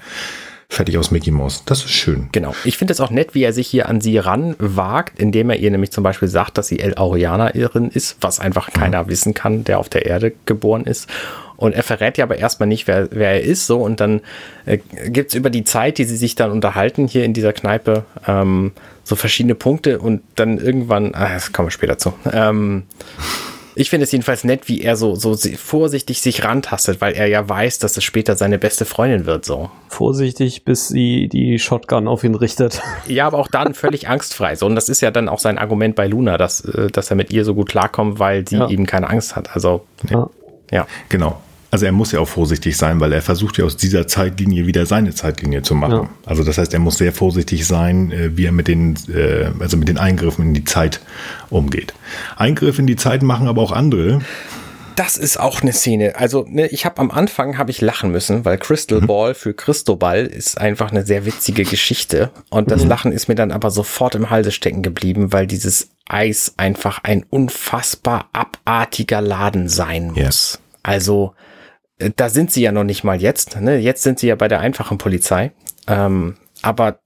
Fertig 0.68 0.98
aus 0.98 1.10
Mickey 1.10 1.30
Mouse. 1.30 1.62
Das 1.64 1.78
ist 1.78 1.92
schön. 1.92 2.28
Genau. 2.32 2.54
Ich 2.64 2.76
finde 2.76 2.92
es 2.92 3.00
auch 3.00 3.10
nett, 3.10 3.34
wie 3.34 3.44
er 3.44 3.54
sich 3.54 3.68
hier 3.68 3.88
an 3.88 4.02
sie 4.02 4.18
ranwagt, 4.18 5.18
indem 5.18 5.48
er 5.48 5.56
ihr 5.56 5.70
nämlich 5.70 5.92
zum 5.92 6.04
Beispiel 6.04 6.28
sagt, 6.28 6.58
dass 6.58 6.68
sie 6.68 6.80
El 6.80 6.98
Aurianerin 6.98 7.88
ist, 7.88 8.18
was 8.20 8.40
einfach 8.40 8.70
keiner 8.72 9.04
mhm. 9.04 9.08
wissen 9.08 9.32
kann, 9.32 9.64
der 9.64 9.78
auf 9.78 9.88
der 9.88 10.04
Erde 10.04 10.34
geboren 10.44 10.84
ist. 10.84 11.08
Und 11.56 11.74
er 11.74 11.82
verrät 11.82 12.18
ja 12.18 12.24
aber 12.24 12.36
erstmal 12.36 12.68
nicht, 12.68 12.86
wer, 12.86 13.08
wer 13.10 13.32
er 13.32 13.42
ist, 13.42 13.66
so. 13.66 13.78
Und 13.78 14.00
dann 14.00 14.20
äh, 14.66 14.78
gibt 15.08 15.30
es 15.30 15.34
über 15.34 15.50
die 15.50 15.64
Zeit, 15.64 15.98
die 15.98 16.04
sie 16.04 16.16
sich 16.16 16.34
dann 16.34 16.50
unterhalten 16.50 17.08
hier 17.08 17.24
in 17.24 17.32
dieser 17.32 17.52
Kneipe, 17.52 18.04
ähm, 18.26 18.72
so 19.04 19.16
verschiedene 19.16 19.54
Punkte 19.54 19.98
und 19.98 20.22
dann 20.34 20.58
irgendwann, 20.58 21.14
ah, 21.14 21.32
das 21.34 21.52
kommen 21.52 21.68
wir 21.68 21.72
später 21.72 21.98
zu. 21.98 22.12
Ähm, 22.32 22.84
ich 23.78 23.90
finde 23.90 24.04
es 24.04 24.12
jedenfalls 24.12 24.42
nett, 24.42 24.68
wie 24.68 24.80
er 24.80 24.96
so, 24.96 25.14
so 25.16 25.36
vorsichtig 25.36 26.22
sich 26.22 26.42
rantastet, 26.42 27.02
weil 27.02 27.12
er 27.12 27.26
ja 27.26 27.46
weiß, 27.46 27.78
dass 27.78 27.94
es 27.98 28.04
später 28.04 28.34
seine 28.34 28.58
beste 28.58 28.86
Freundin 28.86 29.26
wird, 29.26 29.44
so. 29.44 29.70
Vorsichtig, 29.88 30.64
bis 30.64 30.88
sie 30.88 31.28
die 31.28 31.58
Shotgun 31.58 32.08
auf 32.08 32.24
ihn 32.24 32.34
richtet. 32.34 32.80
Ja, 33.06 33.26
aber 33.26 33.38
auch 33.38 33.48
dann 33.48 33.74
völlig 33.74 34.08
angstfrei. 34.08 34.56
So, 34.56 34.66
und 34.66 34.74
das 34.74 34.88
ist 34.88 35.00
ja 35.00 35.10
dann 35.10 35.28
auch 35.28 35.38
sein 35.38 35.58
Argument 35.58 35.94
bei 35.94 36.06
Luna, 36.06 36.38
dass, 36.38 36.64
äh, 36.64 36.90
dass 36.90 37.10
er 37.10 37.16
mit 37.16 37.30
ihr 37.30 37.44
so 37.44 37.54
gut 37.54 37.68
klarkommt, 37.68 38.18
weil 38.18 38.48
sie 38.48 38.56
ja. 38.56 38.68
eben 38.68 38.86
keine 38.86 39.08
Angst 39.08 39.36
hat. 39.36 39.54
Also, 39.54 39.84
ja. 40.08 40.28
ja. 40.70 40.86
Genau. 41.08 41.40
Also 41.70 41.86
er 41.86 41.92
muss 41.92 42.12
ja 42.12 42.20
auch 42.20 42.28
vorsichtig 42.28 42.76
sein, 42.76 43.00
weil 43.00 43.12
er 43.12 43.22
versucht 43.22 43.58
ja 43.58 43.64
aus 43.64 43.76
dieser 43.76 44.06
Zeitlinie 44.06 44.66
wieder 44.66 44.86
seine 44.86 45.14
Zeitlinie 45.14 45.62
zu 45.62 45.74
machen. 45.74 45.92
Ja. 45.92 46.08
Also 46.24 46.44
das 46.44 46.58
heißt, 46.58 46.72
er 46.72 46.80
muss 46.80 46.98
sehr 46.98 47.12
vorsichtig 47.12 47.66
sein, 47.66 48.12
äh, 48.12 48.36
wie 48.36 48.46
er 48.46 48.52
mit 48.52 48.68
den, 48.68 48.96
äh, 49.12 49.50
also 49.58 49.76
mit 49.76 49.88
den 49.88 49.98
Eingriffen 49.98 50.46
in 50.46 50.54
die 50.54 50.64
Zeit 50.64 51.00
umgeht. 51.50 51.94
Eingriffe 52.36 52.80
in 52.80 52.86
die 52.86 52.96
Zeit 52.96 53.22
machen 53.22 53.48
aber 53.48 53.62
auch 53.62 53.72
andere. 53.72 54.20
Das 54.94 55.18
ist 55.18 55.38
auch 55.38 55.60
eine 55.60 55.72
Szene. 55.72 56.16
Also 56.16 56.46
ne, 56.48 56.68
ich 56.68 56.86
habe 56.86 56.98
am 57.00 57.10
Anfang 57.10 57.58
habe 57.58 57.70
ich 57.70 57.82
lachen 57.82 58.10
müssen, 58.12 58.46
weil 58.46 58.56
Crystal 58.56 59.02
mhm. 59.02 59.06
Ball 59.06 59.34
für 59.34 59.52
Christobal 59.52 60.24
ist 60.24 60.58
einfach 60.58 60.90
eine 60.90 61.04
sehr 61.04 61.26
witzige 61.26 61.64
Geschichte 61.64 62.30
und 62.48 62.70
das 62.70 62.84
mhm. 62.84 62.88
Lachen 62.88 63.12
ist 63.12 63.28
mir 63.28 63.34
dann 63.34 63.52
aber 63.52 63.70
sofort 63.70 64.14
im 64.14 64.30
Halse 64.30 64.52
stecken 64.52 64.82
geblieben, 64.82 65.32
weil 65.32 65.46
dieses 65.46 65.90
Eis 66.08 66.54
einfach 66.56 67.00
ein 67.02 67.26
unfassbar 67.28 68.30
abartiger 68.32 69.20
Laden 69.20 69.68
sein 69.68 70.12
muss. 70.12 70.54
Ja. 70.54 70.80
Also 70.82 71.34
äh, 71.34 71.45
da 71.98 72.28
sind 72.28 72.52
sie 72.52 72.62
ja 72.62 72.72
noch 72.72 72.84
nicht 72.84 73.04
mal 73.04 73.20
jetzt. 73.20 73.60
Ne? 73.60 73.78
Jetzt 73.78 74.02
sind 74.02 74.18
sie 74.18 74.28
ja 74.28 74.34
bei 74.34 74.48
der 74.48 74.60
einfachen 74.60 74.98
Polizei. 74.98 75.52
Ähm, 75.86 76.36
aber 76.62 77.00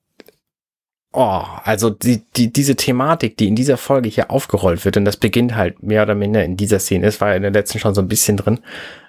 oh, 1.12 1.42
also 1.64 1.90
die, 1.90 2.22
die, 2.36 2.52
diese 2.52 2.76
Thematik, 2.76 3.36
die 3.36 3.48
in 3.48 3.56
dieser 3.56 3.76
Folge 3.76 4.08
hier 4.08 4.30
aufgerollt 4.30 4.84
wird, 4.84 4.96
und 4.96 5.04
das 5.04 5.16
beginnt 5.16 5.54
halt 5.54 5.82
mehr 5.82 6.02
oder 6.02 6.14
minder 6.14 6.44
in 6.44 6.56
dieser 6.56 6.78
Szene, 6.78 7.06
es 7.06 7.20
war 7.20 7.30
ja 7.30 7.36
in 7.36 7.42
der 7.42 7.52
letzten 7.52 7.78
schon 7.78 7.94
so 7.94 8.00
ein 8.00 8.08
bisschen 8.08 8.36
drin. 8.36 8.60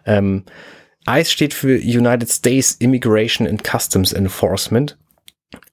Ähm, 0.05 0.43
ICE 1.09 1.25
steht 1.25 1.53
für 1.53 1.75
United 1.77 2.29
States 2.29 2.73
Immigration 2.73 3.47
and 3.47 3.63
Customs 3.63 4.13
Enforcement 4.13 4.97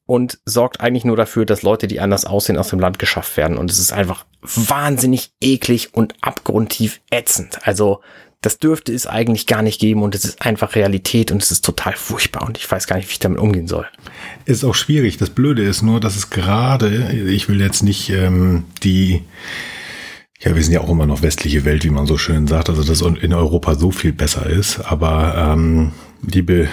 und 0.06 0.38
sorgt 0.46 0.80
eigentlich 0.80 1.04
nur 1.04 1.16
dafür, 1.16 1.44
dass 1.44 1.62
Leute, 1.62 1.86
die 1.86 2.00
anders 2.00 2.24
aussehen, 2.24 2.56
aus 2.56 2.68
dem 2.68 2.80
Land 2.80 2.98
geschafft 2.98 3.36
werden. 3.36 3.58
Und 3.58 3.70
es 3.70 3.78
ist 3.78 3.92
einfach 3.92 4.24
wahnsinnig 4.40 5.32
eklig 5.42 5.90
und 5.92 6.14
abgrundtief 6.22 7.00
ätzend. 7.10 7.58
Also 7.66 8.00
das 8.40 8.58
dürfte 8.58 8.92
es 8.92 9.06
eigentlich 9.06 9.46
gar 9.46 9.62
nicht 9.62 9.80
geben 9.80 10.02
und 10.02 10.14
es 10.14 10.24
ist 10.24 10.42
einfach 10.42 10.76
Realität 10.76 11.32
und 11.32 11.42
es 11.42 11.50
ist 11.50 11.64
total 11.64 11.94
furchtbar 11.94 12.46
und 12.46 12.56
ich 12.56 12.70
weiß 12.70 12.86
gar 12.86 12.96
nicht, 12.96 13.08
wie 13.08 13.12
ich 13.12 13.18
damit 13.18 13.38
umgehen 13.38 13.66
soll. 13.66 13.86
Ist 14.44 14.64
auch 14.64 14.76
schwierig. 14.76 15.16
Das 15.16 15.30
Blöde 15.30 15.62
ist 15.62 15.82
nur, 15.82 15.98
dass 15.98 16.16
es 16.16 16.30
gerade, 16.30 17.12
ich 17.12 17.48
will 17.48 17.60
jetzt 17.60 17.82
nicht 17.82 18.10
ähm, 18.10 18.64
die 18.84 19.24
Ja, 20.40 20.54
wir 20.54 20.62
sind 20.62 20.72
ja 20.72 20.80
auch 20.80 20.90
immer 20.90 21.06
noch 21.06 21.22
westliche 21.22 21.64
Welt, 21.64 21.84
wie 21.84 21.90
man 21.90 22.06
so 22.06 22.16
schön 22.16 22.46
sagt, 22.46 22.68
also 22.68 22.84
dass 22.84 23.00
in 23.00 23.34
Europa 23.34 23.74
so 23.74 23.90
viel 23.90 24.12
besser 24.12 24.46
ist. 24.46 24.78
Aber 24.80 25.34
ähm, 25.36 25.92
liebe 26.22 26.68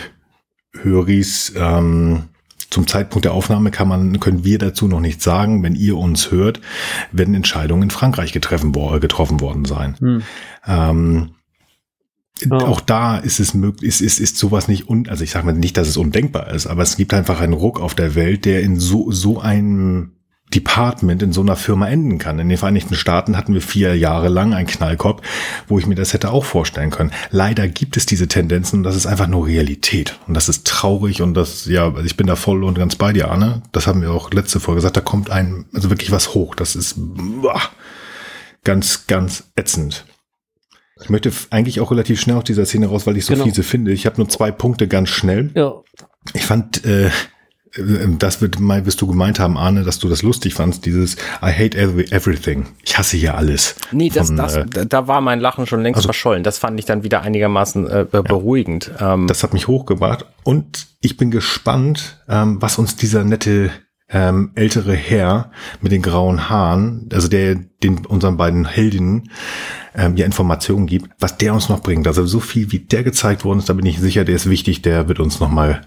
Höris, 0.83 1.53
ähm, 1.57 2.25
zum 2.69 2.87
Zeitpunkt 2.87 3.25
der 3.25 3.33
Aufnahme 3.33 3.71
kann 3.71 3.87
man, 3.87 4.19
können 4.19 4.43
wir 4.43 4.59
dazu 4.59 4.87
noch 4.87 4.99
nichts 4.99 5.23
sagen. 5.23 5.63
Wenn 5.63 5.75
ihr 5.75 5.97
uns 5.97 6.29
hört, 6.29 6.61
werden 7.11 7.33
Entscheidungen 7.33 7.83
in 7.83 7.89
Frankreich 7.89 8.33
getroffen, 8.33 8.71
getroffen 8.99 9.39
worden 9.39 9.65
sein. 9.65 9.95
Hm. 9.99 10.23
Ähm, 10.67 11.29
oh. 12.49 12.55
Auch 12.55 12.81
da 12.81 13.17
ist 13.17 13.39
es 13.39 13.53
möglich, 13.53 13.87
ist, 13.87 14.01
ist, 14.01 14.19
ist 14.19 14.37
sowas 14.37 14.67
nicht 14.67 14.89
un, 14.89 15.07
also 15.07 15.23
ich 15.23 15.31
sage 15.31 15.45
mal 15.45 15.53
nicht, 15.53 15.77
dass 15.77 15.87
es 15.87 15.97
undenkbar 15.97 16.49
ist, 16.51 16.67
aber 16.67 16.83
es 16.83 16.97
gibt 16.97 17.13
einfach 17.13 17.39
einen 17.39 17.53
Ruck 17.53 17.79
auf 17.79 17.95
der 17.95 18.15
Welt, 18.15 18.45
der 18.45 18.61
in 18.61 18.79
so, 18.79 19.11
so 19.11 19.39
einem 19.39 20.11
Department 20.53 21.23
in 21.23 21.33
so 21.33 21.41
einer 21.41 21.55
Firma 21.55 21.87
enden 21.87 22.17
kann. 22.17 22.37
In 22.39 22.47
den 22.47 22.57
Vereinigten 22.57 22.95
Staaten 22.95 23.35
hatten 23.35 23.53
wir 23.53 23.61
vier 23.61 23.97
Jahre 23.97 24.29
lang 24.29 24.53
einen 24.53 24.67
Knallkopf, 24.67 25.21
wo 25.67 25.79
ich 25.79 25.87
mir 25.87 25.95
das 25.95 26.13
hätte 26.13 26.31
auch 26.31 26.45
vorstellen 26.45 26.91
können. 26.91 27.11
Leider 27.31 27.67
gibt 27.67 27.97
es 27.97 28.05
diese 28.05 28.27
Tendenzen 28.27 28.79
und 28.79 28.83
das 28.83 28.95
ist 28.95 29.07
einfach 29.07 29.27
nur 29.27 29.47
Realität. 29.47 30.19
Und 30.27 30.35
das 30.35 30.47
ist 30.47 30.65
traurig 30.65 31.21
und 31.21 31.33
das, 31.33 31.65
ja, 31.65 31.93
ich 32.03 32.15
bin 32.15 32.27
da 32.27 32.35
voll 32.35 32.63
und 32.63 32.77
ganz 32.77 32.95
bei 32.95 33.11
dir, 33.11 33.31
Arne. 33.31 33.63
Das 33.71 33.87
haben 33.87 34.01
wir 34.01 34.11
auch 34.11 34.31
letzte 34.31 34.59
Folge 34.59 34.77
gesagt, 34.77 34.97
da 34.97 35.01
kommt 35.01 35.29
ein, 35.29 35.65
also 35.73 35.89
wirklich 35.89 36.11
was 36.11 36.35
hoch. 36.35 36.55
Das 36.55 36.75
ist 36.75 36.95
boah, 36.97 37.61
ganz, 38.63 39.07
ganz 39.07 39.45
ätzend. 39.55 40.05
Ich 41.01 41.09
möchte 41.09 41.31
eigentlich 41.49 41.81
auch 41.81 41.91
relativ 41.91 42.21
schnell 42.21 42.37
aus 42.37 42.45
dieser 42.45 42.65
Szene 42.65 42.87
raus, 42.87 43.05
weil 43.05 43.17
ich 43.17 43.25
so 43.25 43.33
genau. 43.33 43.45
fiese 43.45 43.63
finde. 43.63 43.91
Ich 43.91 44.05
habe 44.05 44.17
nur 44.17 44.29
zwei 44.29 44.51
Punkte 44.51 44.87
ganz 44.87 45.09
schnell. 45.09 45.51
Ja. 45.53 45.73
Ich 46.33 46.45
fand, 46.45 46.85
äh, 46.85 47.07
äh, 47.07 47.11
das 48.17 48.41
wird 48.41 48.59
mal, 48.59 48.85
wirst 48.85 49.01
du 49.01 49.07
gemeint 49.07 49.39
haben, 49.39 49.57
Arne, 49.57 49.83
dass 49.83 49.99
du 49.99 50.07
das 50.07 50.23
lustig 50.23 50.53
fandst, 50.53 50.85
dieses 50.85 51.15
I 51.41 51.51
hate 51.51 51.77
every, 51.77 52.05
everything. 52.11 52.67
Ich 52.83 52.97
hasse 52.97 53.17
hier 53.17 53.35
alles. 53.35 53.75
Nee, 53.91 54.09
das, 54.09 54.27
von, 54.27 54.37
das, 54.37 54.55
äh, 54.55 54.85
da 54.87 55.07
war 55.07 55.19
mein 55.21 55.41
Lachen 55.41 55.67
schon 55.67 55.81
längst 55.81 55.97
also, 55.97 56.07
verschollen. 56.07 56.43
Das 56.43 56.59
fand 56.59 56.79
ich 56.79 56.85
dann 56.85 57.03
wieder 57.03 57.21
einigermaßen 57.21 57.87
äh, 57.89 58.05
beruhigend. 58.09 58.91
Ja, 58.99 59.15
ähm, 59.15 59.27
das 59.27 59.43
hat 59.43 59.53
mich 59.53 59.67
hochgebracht 59.67 60.25
und 60.43 60.87
ich 61.01 61.17
bin 61.17 61.29
gespannt, 61.29 62.23
ähm, 62.29 62.61
was 62.61 62.79
uns 62.79 62.95
dieser 62.95 63.23
nette 63.25 63.69
ähm, 64.09 64.51
ältere 64.55 64.93
Herr 64.93 65.51
mit 65.81 65.91
den 65.91 66.01
grauen 66.01 66.49
Haaren, 66.49 67.09
also 67.11 67.27
der 67.27 67.55
den 67.55 68.05
unseren 68.05 68.37
beiden 68.37 68.65
Heldinnen 68.65 69.31
ähm, 69.95 70.15
ja 70.15 70.25
Informationen 70.25 70.85
gibt, 70.85 71.09
was 71.19 71.37
der 71.37 71.53
uns 71.53 71.69
noch 71.69 71.81
bringt. 71.81 72.07
Also 72.07 72.25
so 72.25 72.39
viel 72.39 72.71
wie 72.71 72.79
der 72.79 73.03
gezeigt 73.03 73.45
worden 73.45 73.59
ist, 73.59 73.69
da 73.69 73.73
bin 73.73 73.85
ich 73.85 73.99
sicher, 73.99 74.23
der 74.23 74.35
ist 74.35 74.49
wichtig, 74.49 74.81
der 74.81 75.07
wird 75.07 75.19
uns 75.19 75.39
noch 75.39 75.49
mal 75.49 75.81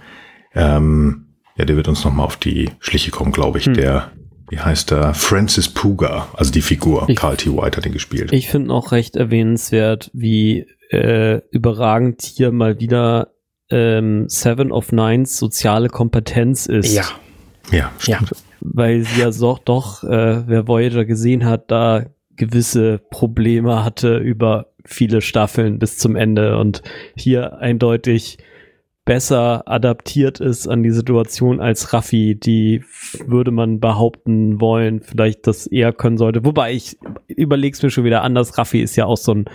ähm, 0.55 1.29
ja, 1.59 1.65
der 1.65 1.77
wird 1.77 1.89
uns 1.89 2.05
nochmal 2.05 2.25
auf 2.25 2.37
die 2.37 2.71
Schliche 2.79 3.11
kommen, 3.11 3.33
glaube 3.33 3.59
ich. 3.59 3.67
Hm. 3.67 3.75
Der, 3.75 4.13
wie 4.49 4.61
heißt 4.61 4.93
der? 4.93 5.13
Francis 5.13 5.69
Puga, 5.69 6.29
also 6.35 6.53
die 6.53 6.63
Figur. 6.63 7.07
Ich, 7.09 7.17
Carl 7.17 7.37
T. 7.37 7.51
White 7.51 7.77
hat 7.77 7.85
ihn 7.85 7.93
gespielt. 7.93 8.33
Ich 8.33 8.49
finde 8.49 8.73
auch 8.73 8.93
recht 8.93 9.17
erwähnenswert, 9.17 10.11
wie 10.15 10.67
äh, 10.91 11.41
überragend 11.51 12.23
hier 12.23 12.53
mal 12.53 12.79
wieder 12.81 13.33
ähm, 13.71 14.29
Seven 14.29 14.73
of 14.73 14.93
Nines 14.93 15.37
soziale 15.37 15.89
Kompetenz 15.89 16.67
ist. 16.67 16.95
Ja. 16.95 17.05
Ja, 17.71 17.93
stimmt. 17.99 18.31
Ja. 18.31 18.37
Weil 18.61 19.03
sie 19.03 19.21
ja 19.21 19.33
so, 19.33 19.59
doch, 19.65 20.05
äh, 20.05 20.47
wer 20.47 20.67
Voyager 20.67 21.05
gesehen 21.05 21.45
hat, 21.45 21.71
da 21.71 22.07
gewisse 22.37 22.99
Probleme 23.11 23.85
hatte 23.85 24.17
über 24.19 24.67
viele 24.85 25.21
Staffeln 25.21 25.79
bis 25.79 25.99
zum 25.99 26.17
Ende 26.17 26.59
und 26.59 26.83
hier 27.17 27.59
eindeutig 27.59 28.39
besser 29.05 29.63
adaptiert 29.67 30.39
ist 30.39 30.69
an 30.69 30.83
die 30.83 30.91
Situation 30.91 31.61
als 31.61 31.95
Raffi, 31.95 32.35
die 32.35 32.85
würde 33.27 33.51
man 33.51 33.81
behaupten 33.81 34.61
wollen, 34.61 35.01
vielleicht 35.01 35.47
das 35.47 35.67
eher 35.67 35.95
können 35.95 36.19
sollte. 36.19 36.45
Wobei 36.45 36.75
ich 36.75 36.99
überleg's 37.27 37.83
mir 37.83 37.91
schon 37.91 38.05
wieder 38.05 38.23
anders. 38.23 38.59
Raffi 38.59 38.83
ist 38.83 38.97
ja 38.97 39.07
auch 39.07 39.17
so 39.17 39.33
ein 39.33 39.47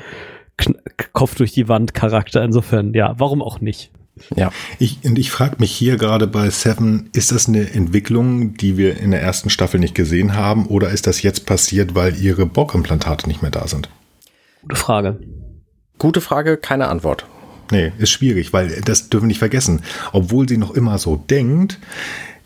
Kopf 1.14 1.36
durch 1.36 1.51
die 1.51 1.68
Wand 1.70 1.93
Charakter. 1.93 2.43
Insofern, 2.43 2.95
ja, 2.95 3.14
warum 3.20 3.43
auch 3.43 3.61
nicht? 3.61 3.91
Ja. 4.36 4.51
Ich, 4.80 4.99
und 5.03 5.18
ich 5.18 5.32
frage 5.32 5.55
mich 5.59 5.72
hier 5.72 5.97
gerade 5.97 6.28
bei 6.28 6.49
Seven, 6.49 7.09
ist 7.14 7.32
das 7.32 7.47
eine 7.47 7.72
Entwicklung, 7.72 8.55
die 8.55 8.78
wir 8.78 8.97
in 8.97 9.11
der 9.11 9.22
ersten 9.22 9.49
Staffel 9.49 9.80
nicht 9.80 9.95
gesehen 9.95 10.36
haben, 10.36 10.68
oder 10.68 10.89
ist 10.89 11.07
das 11.07 11.22
jetzt 11.22 11.45
passiert, 11.45 11.95
weil 11.95 12.16
ihre 12.18 12.45
Bockimplantate 12.45 13.28
nicht 13.28 13.41
mehr 13.41 13.51
da 13.51 13.68
sind? 13.68 13.89
Gute 14.61 14.76
Frage. 14.76 15.20
Gute 15.97 16.22
Frage, 16.22 16.57
keine 16.57 16.88
Antwort. 16.88 17.26
Nee, 17.72 17.91
ist 17.97 18.11
schwierig, 18.11 18.53
weil 18.53 18.82
das 18.82 19.09
dürfen 19.09 19.26
wir 19.26 19.30
nicht 19.30 19.39
vergessen. 19.39 19.82
Obwohl 20.11 20.47
sie 20.47 20.57
noch 20.57 20.76
immer 20.76 20.97
so 20.97 21.16
denkt, 21.16 21.80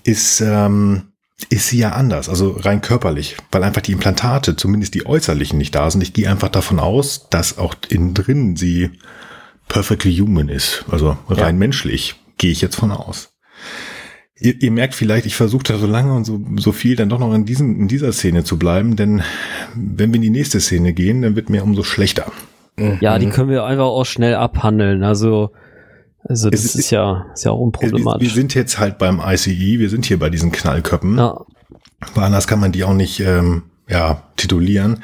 ist, 0.03 0.41
ähm, 0.41 1.03
ist 1.49 1.67
sie 1.67 1.79
ja 1.79 1.91
anders, 1.91 2.29
also 2.29 2.51
rein 2.51 2.81
körperlich, 2.81 3.35
weil 3.51 3.63
einfach 3.63 3.81
die 3.81 3.91
Implantate, 3.91 4.55
zumindest 4.55 4.93
die 4.93 5.05
äußerlichen, 5.05 5.57
nicht 5.57 5.75
da 5.75 5.91
sind. 5.91 6.01
Ich 6.01 6.13
gehe 6.13 6.29
einfach 6.29 6.49
davon 6.49 6.79
aus, 6.79 7.27
dass 7.29 7.57
auch 7.57 7.75
innen 7.89 8.13
drin 8.13 8.55
sie 8.55 8.91
perfectly 9.67 10.15
human 10.15 10.49
ist, 10.49 10.85
also 10.89 11.17
rein 11.29 11.55
ja. 11.55 11.59
menschlich, 11.59 12.15
gehe 12.37 12.51
ich 12.51 12.61
jetzt 12.61 12.75
von 12.75 12.91
aus. 12.91 13.33
Ihr, 14.39 14.61
ihr 14.61 14.71
merkt 14.71 14.93
vielleicht, 14.93 15.25
ich 15.25 15.35
versuche 15.35 15.63
da 15.63 15.77
so 15.77 15.87
lange 15.87 16.13
und 16.13 16.23
so, 16.25 16.39
so 16.57 16.71
viel 16.71 16.95
dann 16.95 17.09
doch 17.09 17.19
noch 17.19 17.33
in, 17.33 17.45
diesen, 17.45 17.79
in 17.79 17.87
dieser 17.87 18.11
Szene 18.11 18.43
zu 18.43 18.59
bleiben, 18.59 18.95
denn 18.95 19.23
wenn 19.75 20.11
wir 20.11 20.17
in 20.17 20.21
die 20.21 20.29
nächste 20.29 20.59
Szene 20.59 20.93
gehen, 20.93 21.23
dann 21.23 21.35
wird 21.35 21.49
mir 21.49 21.63
umso 21.63 21.83
schlechter. 21.83 22.31
Mhm. 22.77 22.99
Ja, 23.01 23.17
die 23.17 23.29
können 23.29 23.49
wir 23.49 23.63
einfach 23.65 23.85
auch 23.85 24.05
schnell 24.05 24.35
abhandeln. 24.35 25.03
Also, 25.03 25.51
also 26.23 26.49
das 26.51 26.63
ist, 26.63 26.75
ist, 26.75 26.91
ja, 26.91 27.25
ist 27.33 27.45
ja 27.45 27.51
auch 27.51 27.59
unproblematisch. 27.59 28.21
Wir, 28.21 28.29
wir 28.29 28.35
sind 28.35 28.53
jetzt 28.53 28.77
halt 28.77 28.99
beim 28.99 29.19
ICE, 29.25 29.79
wir 29.79 29.89
sind 29.89 30.05
hier 30.05 30.19
bei 30.19 30.29
diesen 30.29 30.51
Knallköppen. 30.51 31.17
Ja. 31.17 31.41
Weil 32.13 32.25
anders 32.25 32.45
kann 32.45 32.59
man 32.59 32.71
die 32.71 32.83
auch 32.83 32.93
nicht 32.93 33.19
ähm, 33.19 33.63
ja, 33.89 34.23
titulieren. 34.35 35.03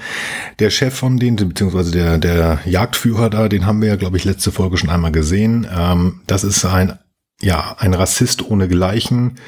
Der 0.59 0.69
Chef 0.69 0.93
von 0.93 1.17
denen, 1.17 1.37
beziehungsweise 1.37 1.91
der, 1.91 2.17
der 2.17 2.59
Jagdführer 2.65 3.29
da, 3.29 3.47
den 3.47 3.65
haben 3.65 3.81
wir 3.81 3.89
ja, 3.89 3.95
glaube 3.95 4.17
ich, 4.17 4.25
letzte 4.25 4.51
Folge 4.51 4.77
schon 4.77 4.89
einmal 4.89 5.11
gesehen. 5.11 5.67
Ähm, 5.73 6.21
das 6.27 6.43
ist 6.43 6.65
ein, 6.65 6.99
ja, 7.41 7.75
ein 7.79 7.93
Rassist 7.93 8.49
ohne 8.49 8.67
Gleichen. 8.67 9.39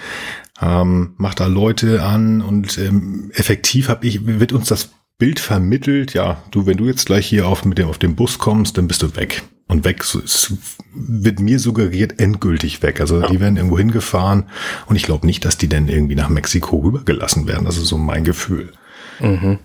Ähm, 0.62 1.16
macht 1.18 1.42
da 1.42 1.48
Leute 1.48 2.04
an 2.04 2.42
und 2.42 2.78
ähm, 2.78 3.30
effektiv 3.34 3.90
hab 3.90 4.06
ich, 4.06 4.26
wird 4.26 4.54
uns 4.54 4.70
das 4.70 4.92
Bild 5.18 5.40
vermittelt, 5.40 6.14
ja, 6.14 6.42
du, 6.52 6.66
wenn 6.66 6.78
du 6.78 6.86
jetzt 6.86 7.06
gleich 7.06 7.28
hier 7.28 7.48
auf, 7.48 7.64
mit 7.66 7.78
dem, 7.78 7.88
auf 7.88 7.98
den 7.98 8.16
Bus 8.16 8.38
kommst, 8.38 8.78
dann 8.78 8.88
bist 8.88 9.02
du 9.02 9.16
weg. 9.16 9.44
Und 9.68 9.84
weg, 9.84 10.04
so, 10.04 10.20
es 10.20 10.54
wird 10.94 11.40
mir 11.40 11.60
suggeriert, 11.60 12.20
endgültig 12.20 12.84
weg. 12.84 13.02
Also 13.02 13.22
ja. 13.22 13.28
die 13.28 13.40
werden 13.40 13.58
irgendwo 13.58 13.78
hingefahren 13.78 14.46
und 14.86 14.96
ich 14.96 15.04
glaube 15.04 15.26
nicht, 15.26 15.44
dass 15.44 15.58
die 15.58 15.68
dann 15.68 15.88
irgendwie 15.88 16.16
nach 16.16 16.30
Mexiko 16.30 16.78
rübergelassen 16.78 17.48
werden. 17.48 17.66
Das 17.66 17.78
ist 17.78 17.88
so 17.88 17.98
mein 17.98 18.24
Gefühl. 18.24 18.74
Mhm. 19.20 19.60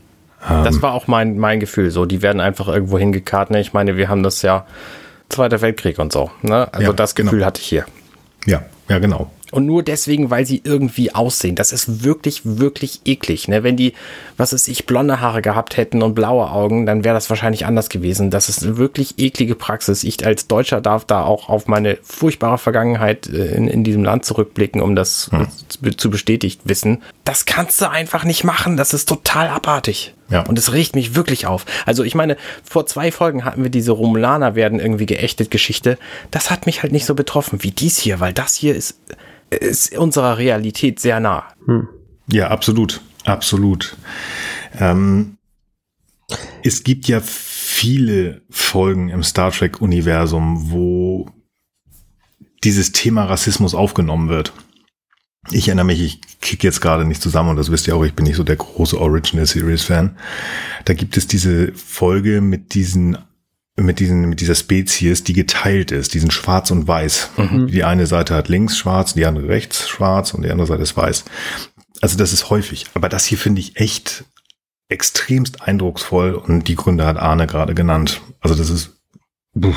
Das 0.48 0.80
war 0.80 0.94
auch 0.94 1.06
mein, 1.06 1.38
mein 1.38 1.60
Gefühl. 1.60 1.90
So, 1.90 2.06
die 2.06 2.22
werden 2.22 2.40
einfach 2.40 2.68
irgendwo 2.68 2.98
hingekarrt. 2.98 3.50
Ne? 3.50 3.60
Ich 3.60 3.74
meine, 3.74 3.96
wir 3.96 4.08
haben 4.08 4.22
das 4.22 4.40
ja 4.42 4.66
Zweiter 5.28 5.60
Weltkrieg 5.60 5.98
und 5.98 6.12
so. 6.12 6.30
Ne? 6.42 6.68
Also 6.72 6.88
ja, 6.88 6.92
das 6.92 7.14
Gefühl 7.14 7.38
genau. 7.38 7.46
hatte 7.46 7.60
ich 7.60 7.68
hier. 7.68 7.84
Ja, 8.46 8.62
ja, 8.88 8.98
genau. 8.98 9.30
Und 9.50 9.66
nur 9.66 9.82
deswegen, 9.82 10.30
weil 10.30 10.46
sie 10.46 10.60
irgendwie 10.64 11.14
aussehen. 11.14 11.56
Das 11.56 11.72
ist 11.72 12.04
wirklich, 12.04 12.42
wirklich 12.44 13.00
eklig. 13.04 13.48
Ne? 13.48 13.62
Wenn 13.62 13.76
die, 13.76 13.94
was 14.36 14.52
ist 14.52 14.68
ich, 14.68 14.86
blonde 14.86 15.20
Haare 15.20 15.42
gehabt 15.42 15.76
hätten 15.76 16.02
und 16.02 16.14
blaue 16.14 16.50
Augen, 16.50 16.86
dann 16.86 17.04
wäre 17.04 17.14
das 17.14 17.30
wahrscheinlich 17.30 17.66
anders 17.66 17.88
gewesen. 17.88 18.30
Das 18.30 18.48
ist 18.48 18.62
eine 18.62 18.76
wirklich 18.76 19.18
eklige 19.18 19.54
Praxis. 19.54 20.04
Ich 20.04 20.24
als 20.24 20.46
Deutscher 20.46 20.80
darf 20.80 21.04
da 21.04 21.24
auch 21.24 21.48
auf 21.48 21.66
meine 21.66 21.98
furchtbare 22.02 22.58
Vergangenheit 22.58 23.28
äh, 23.28 23.54
in, 23.54 23.66
in 23.66 23.84
diesem 23.84 24.04
Land 24.04 24.24
zurückblicken, 24.24 24.80
um 24.80 24.94
das 24.94 25.30
hm. 25.32 25.48
zu 25.96 26.10
bestätigt 26.10 26.60
wissen. 26.64 27.02
Das 27.24 27.44
kannst 27.44 27.80
du 27.80 27.90
einfach 27.90 28.24
nicht 28.24 28.44
machen. 28.44 28.76
Das 28.76 28.94
ist 28.94 29.08
total 29.08 29.48
abartig. 29.48 30.14
Ja. 30.30 30.42
Und 30.42 30.58
es 30.58 30.72
riecht 30.72 30.94
mich 30.94 31.16
wirklich 31.16 31.46
auf. 31.46 31.66
Also 31.86 32.04
ich 32.04 32.14
meine, 32.14 32.36
vor 32.62 32.86
zwei 32.86 33.10
Folgen 33.10 33.44
hatten 33.44 33.64
wir 33.64 33.70
diese 33.70 33.90
Romulaner 33.90 34.54
werden 34.54 34.78
irgendwie 34.78 35.06
geächtet 35.06 35.50
Geschichte. 35.50 35.98
Das 36.30 36.50
hat 36.50 36.66
mich 36.66 36.82
halt 36.82 36.92
nicht 36.92 37.04
so 37.04 37.14
betroffen 37.14 37.64
wie 37.64 37.72
dies 37.72 37.98
hier, 37.98 38.20
weil 38.20 38.32
das 38.32 38.54
hier 38.54 38.76
ist 38.76 38.96
ist 39.50 39.96
unserer 39.96 40.38
Realität 40.38 41.00
sehr 41.00 41.20
nah. 41.20 41.44
Hm. 41.66 41.88
Ja, 42.30 42.48
absolut. 42.48 43.00
Absolut. 43.24 43.96
Ähm, 44.78 45.36
es 46.62 46.84
gibt 46.84 47.06
ja 47.08 47.20
viele 47.20 48.42
Folgen 48.50 49.08
im 49.08 49.22
Star 49.22 49.50
Trek-Universum, 49.50 50.70
wo 50.70 51.28
dieses 52.62 52.92
Thema 52.92 53.24
Rassismus 53.24 53.74
aufgenommen 53.74 54.28
wird. 54.28 54.52
Ich 55.50 55.68
erinnere 55.68 55.86
mich, 55.86 56.00
ich 56.00 56.20
kicke 56.40 56.66
jetzt 56.66 56.80
gerade 56.80 57.04
nicht 57.04 57.22
zusammen 57.22 57.50
und 57.50 57.56
das 57.56 57.70
wisst 57.70 57.88
ihr 57.88 57.96
auch, 57.96 58.04
ich 58.04 58.14
bin 58.14 58.26
nicht 58.26 58.36
so 58.36 58.44
der 58.44 58.56
große 58.56 59.00
Original 59.00 59.46
Series 59.46 59.82
Fan. 59.82 60.16
Da 60.84 60.92
gibt 60.92 61.16
es 61.16 61.26
diese 61.26 61.72
Folge 61.72 62.40
mit 62.40 62.74
diesen 62.74 63.18
mit 63.82 64.00
diesen, 64.00 64.28
mit 64.28 64.40
dieser 64.40 64.54
Spezies, 64.54 65.24
die 65.24 65.32
geteilt 65.32 65.92
ist, 65.92 66.14
diesen 66.14 66.30
Schwarz 66.30 66.70
und 66.70 66.86
Weiß. 66.86 67.30
Mhm. 67.36 67.66
Die 67.68 67.84
eine 67.84 68.06
Seite 68.06 68.34
hat 68.34 68.48
links 68.48 68.76
schwarz, 68.76 69.14
die 69.14 69.26
andere 69.26 69.48
rechts 69.48 69.88
schwarz 69.88 70.34
und 70.34 70.42
die 70.42 70.50
andere 70.50 70.66
Seite 70.66 70.82
ist 70.82 70.96
weiß. 70.96 71.24
Also 72.00 72.16
das 72.16 72.32
ist 72.32 72.50
häufig. 72.50 72.86
Aber 72.94 73.08
das 73.08 73.26
hier 73.26 73.38
finde 73.38 73.60
ich 73.60 73.76
echt 73.76 74.24
extremst 74.88 75.62
eindrucksvoll 75.62 76.34
und 76.34 76.68
die 76.68 76.74
Gründe 76.74 77.06
hat 77.06 77.16
Arne 77.16 77.46
gerade 77.46 77.74
genannt. 77.74 78.20
Also 78.40 78.54
das 78.54 78.70
ist, 78.70 79.00
buh. 79.54 79.74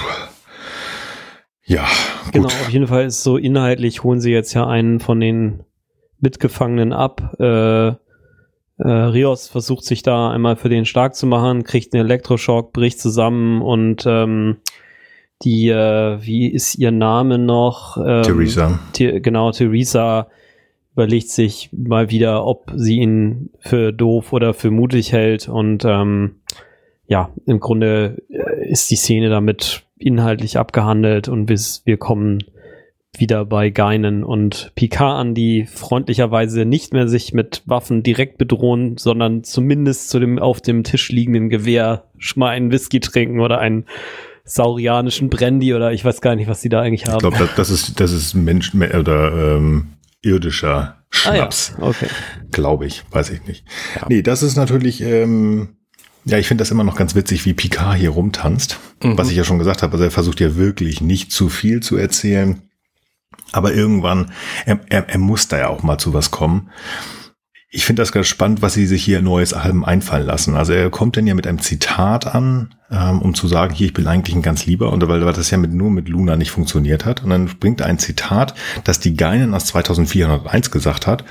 ja. 1.66 1.86
Gut. 2.26 2.34
Genau, 2.34 2.48
auf 2.48 2.70
jeden 2.70 2.88
Fall 2.88 3.06
ist 3.06 3.24
so 3.24 3.38
inhaltlich 3.38 4.04
holen 4.04 4.22
sie 4.22 4.32
jetzt 4.32 4.54
ja 4.54 4.68
einen 4.68 5.00
von 5.00 5.20
den 5.20 5.64
Mitgefangenen 6.20 6.94
ab, 6.94 7.36
äh, 7.40 7.94
äh, 8.78 8.88
Rios 8.88 9.48
versucht 9.48 9.84
sich 9.84 10.04
da 10.04 10.32
einmal 10.32 10.56
für 10.56 10.70
den 10.70 10.86
stark 10.86 11.16
zu 11.16 11.28
machen, 11.28 11.64
kriegt 11.64 11.94
einen 11.94 12.06
Elektroschock, 12.06 12.74
bricht 12.74 13.00
zusammen 13.00 13.62
und 13.62 14.06
ähm, 14.06 14.58
die, 15.44 15.70
äh, 15.70 16.18
wie 16.22 16.48
ist 16.48 16.76
ihr 16.76 16.92
Name 16.92 17.38
noch? 17.38 17.98
Ähm, 17.98 18.24
Theresa. 18.24 18.80
genau, 18.98 19.52
Theresa 19.52 20.28
überlegt 20.94 21.30
sich 21.30 21.70
mal 21.72 22.10
wieder, 22.10 22.46
ob 22.46 22.72
sie 22.76 23.00
ihn 23.00 23.50
für 23.60 23.92
doof 23.92 24.32
oder 24.32 24.54
für 24.54 24.72
mutig 24.72 25.12
hält 25.12 25.50
und 25.50 25.86
ähm, 25.86 26.36
ja, 27.08 27.32
im 27.46 27.60
Grunde 27.60 28.24
äh, 28.30 28.70
ist 28.70 28.90
die 28.90 28.96
Szene 28.96 29.30
damit 29.30 29.84
inhaltlich 29.98 30.58
abgehandelt 30.58 31.28
und 31.28 31.46
bis 31.46 31.82
wir 31.86 31.98
kommen 31.98 32.44
wieder 33.18 33.46
bei 33.46 33.70
Geinen 33.70 34.24
und 34.24 34.72
Picard 34.76 35.20
an, 35.20 35.36
die 35.36 35.66
freundlicherweise 35.66 36.66
nicht 36.66 36.94
mehr 36.94 37.08
sich 37.08 37.34
mit 37.34 37.62
Waffen 37.66 38.02
direkt 38.04 38.38
bedrohen, 38.38 38.98
sondern 38.98 39.44
zumindest 39.44 40.10
zu 40.10 40.20
dem 40.20 40.40
auf 40.40 40.62
dem 40.62 40.84
Tisch 40.84 41.10
liegenden 41.10 41.50
Gewehr 41.50 42.06
schon 42.18 42.42
mal 42.42 42.50
einen 42.50 42.72
Whisky 42.72 43.00
trinken 43.00 43.40
oder 43.40 43.60
einen 43.60 43.86
saurianischen 44.46 45.30
Brandy 45.30 45.74
oder 45.74 45.94
ich 45.94 46.04
weiß 46.04 46.22
gar 46.22 46.36
nicht, 46.36 46.48
was 46.48 46.62
sie 46.62 46.70
da 46.70 46.82
eigentlich 46.82 47.06
haben. 47.06 47.16
Ich 47.16 47.20
glaube, 47.22 47.38
das, 47.38 47.56
das, 47.56 47.70
ist 47.70 48.00
das 48.00 48.12
ist 48.12 48.34
Mensch 48.34 48.74
oder 48.74 49.56
ähm, 49.58 49.94
irdischer 50.22 50.98
Schnaps. 51.10 51.74
Ah, 51.78 51.82
ja. 51.82 51.88
Okay. 51.88 52.08
Glaube 52.52 52.86
ich, 52.88 53.04
weiß 53.12 53.30
ich 53.30 53.46
nicht. 53.46 53.64
Ja. 53.96 54.08
Nee, 54.10 54.22
das 54.22 54.44
ist 54.44 54.58
natürlich 54.58 55.02
ähm, 55.02 55.76
ja, 56.26 56.38
ich 56.38 56.48
finde 56.48 56.62
das 56.62 56.72
immer 56.72 56.84
noch 56.84 56.96
ganz 56.96 57.16
witzig, 57.16 57.46
wie 57.46 57.54
Picard 57.54 57.98
hier 57.98 58.12
rumtanzt. 58.12 58.80
Mhm. 59.04 59.18
Was 59.18 59.30
ich 59.30 59.36
ja 59.36 59.44
schon 59.44 59.60
gesagt 59.60 59.84
habe, 59.84 59.94
also 59.94 60.06
er 60.06 60.12
versucht 60.12 60.40
ja 60.40 60.56
wirklich 60.56 61.02
nicht 61.02 61.32
zu 61.32 61.50
viel 61.50 61.82
zu 61.82 61.98
erzählen. 61.98 62.62
Aber 63.54 63.74
irgendwann, 63.74 64.32
er, 64.66 64.80
er, 64.90 65.10
er 65.10 65.20
muss 65.20 65.48
da 65.48 65.58
ja 65.58 65.68
auch 65.70 65.84
mal 65.84 65.98
zu 65.98 66.14
was 66.14 66.32
kommen. 66.32 66.70
Ich 67.70 67.86
finde 67.86 68.02
das 68.02 68.12
ganz 68.12 68.28
spannend, 68.28 68.62
was 68.62 68.74
sie 68.74 68.86
sich 68.86 69.04
hier 69.04 69.22
neues 69.22 69.54
Alben 69.54 69.84
einfallen 69.84 70.28
lassen. 70.28 70.56
Also 70.56 70.74
er 70.74 70.90
kommt 70.90 71.18
dann 71.18 71.26
ja 71.26 71.34
mit 71.34 71.48
einem 71.48 71.60
Zitat 71.60 72.28
an, 72.28 72.76
ähm, 72.92 73.22
um 73.22 73.34
zu 73.34 73.48
sagen, 73.48 73.74
hier, 73.74 73.88
ich 73.88 73.94
bin 73.94 74.06
eigentlich 74.06 74.36
ein 74.36 74.44
ganz 74.44 74.66
lieber, 74.66 74.92
und 74.92 75.08
weil, 75.08 75.26
weil 75.26 75.34
das 75.34 75.50
ja 75.50 75.58
mit, 75.58 75.74
nur 75.74 75.90
mit 75.90 76.10
Luna 76.10 76.36
nicht 76.36 76.52
funktioniert 76.52 77.06
hat. 77.06 77.24
Und 77.24 77.32
dann 77.32 77.46
bringt 77.60 77.82
er 77.82 77.88
ein 77.88 77.98
Zitat, 77.98 78.54
das 78.84 79.00
die 79.00 79.16
Geinen 79.16 79.54
aus 79.54 79.66
2401 79.66 80.70
gesagt 80.70 81.08
hat. 81.08 81.24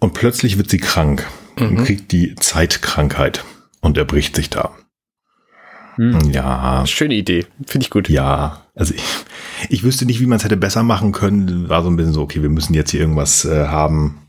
Und 0.00 0.14
plötzlich 0.14 0.58
wird 0.58 0.70
sie 0.70 0.78
krank 0.78 1.26
mhm. 1.58 1.68
und 1.68 1.84
kriegt 1.84 2.12
die 2.12 2.34
Zeitkrankheit 2.34 3.44
und 3.80 3.96
er 3.96 4.04
bricht 4.04 4.36
sich 4.36 4.50
da. 4.50 4.72
Hm. 5.98 6.30
Ja. 6.30 6.86
Schöne 6.86 7.14
Idee. 7.14 7.44
Finde 7.66 7.84
ich 7.84 7.90
gut. 7.90 8.08
Ja. 8.08 8.62
Also 8.74 8.94
ich, 8.94 9.02
ich 9.68 9.82
wüsste 9.82 10.06
nicht, 10.06 10.20
wie 10.20 10.26
man 10.26 10.38
es 10.38 10.44
hätte 10.44 10.56
besser 10.56 10.84
machen 10.84 11.12
können. 11.12 11.68
War 11.68 11.82
so 11.82 11.90
ein 11.90 11.96
bisschen 11.96 12.12
so, 12.12 12.22
okay, 12.22 12.40
wir 12.40 12.48
müssen 12.48 12.72
jetzt 12.72 12.92
hier 12.92 13.00
irgendwas 13.00 13.44
äh, 13.44 13.66
haben, 13.66 14.22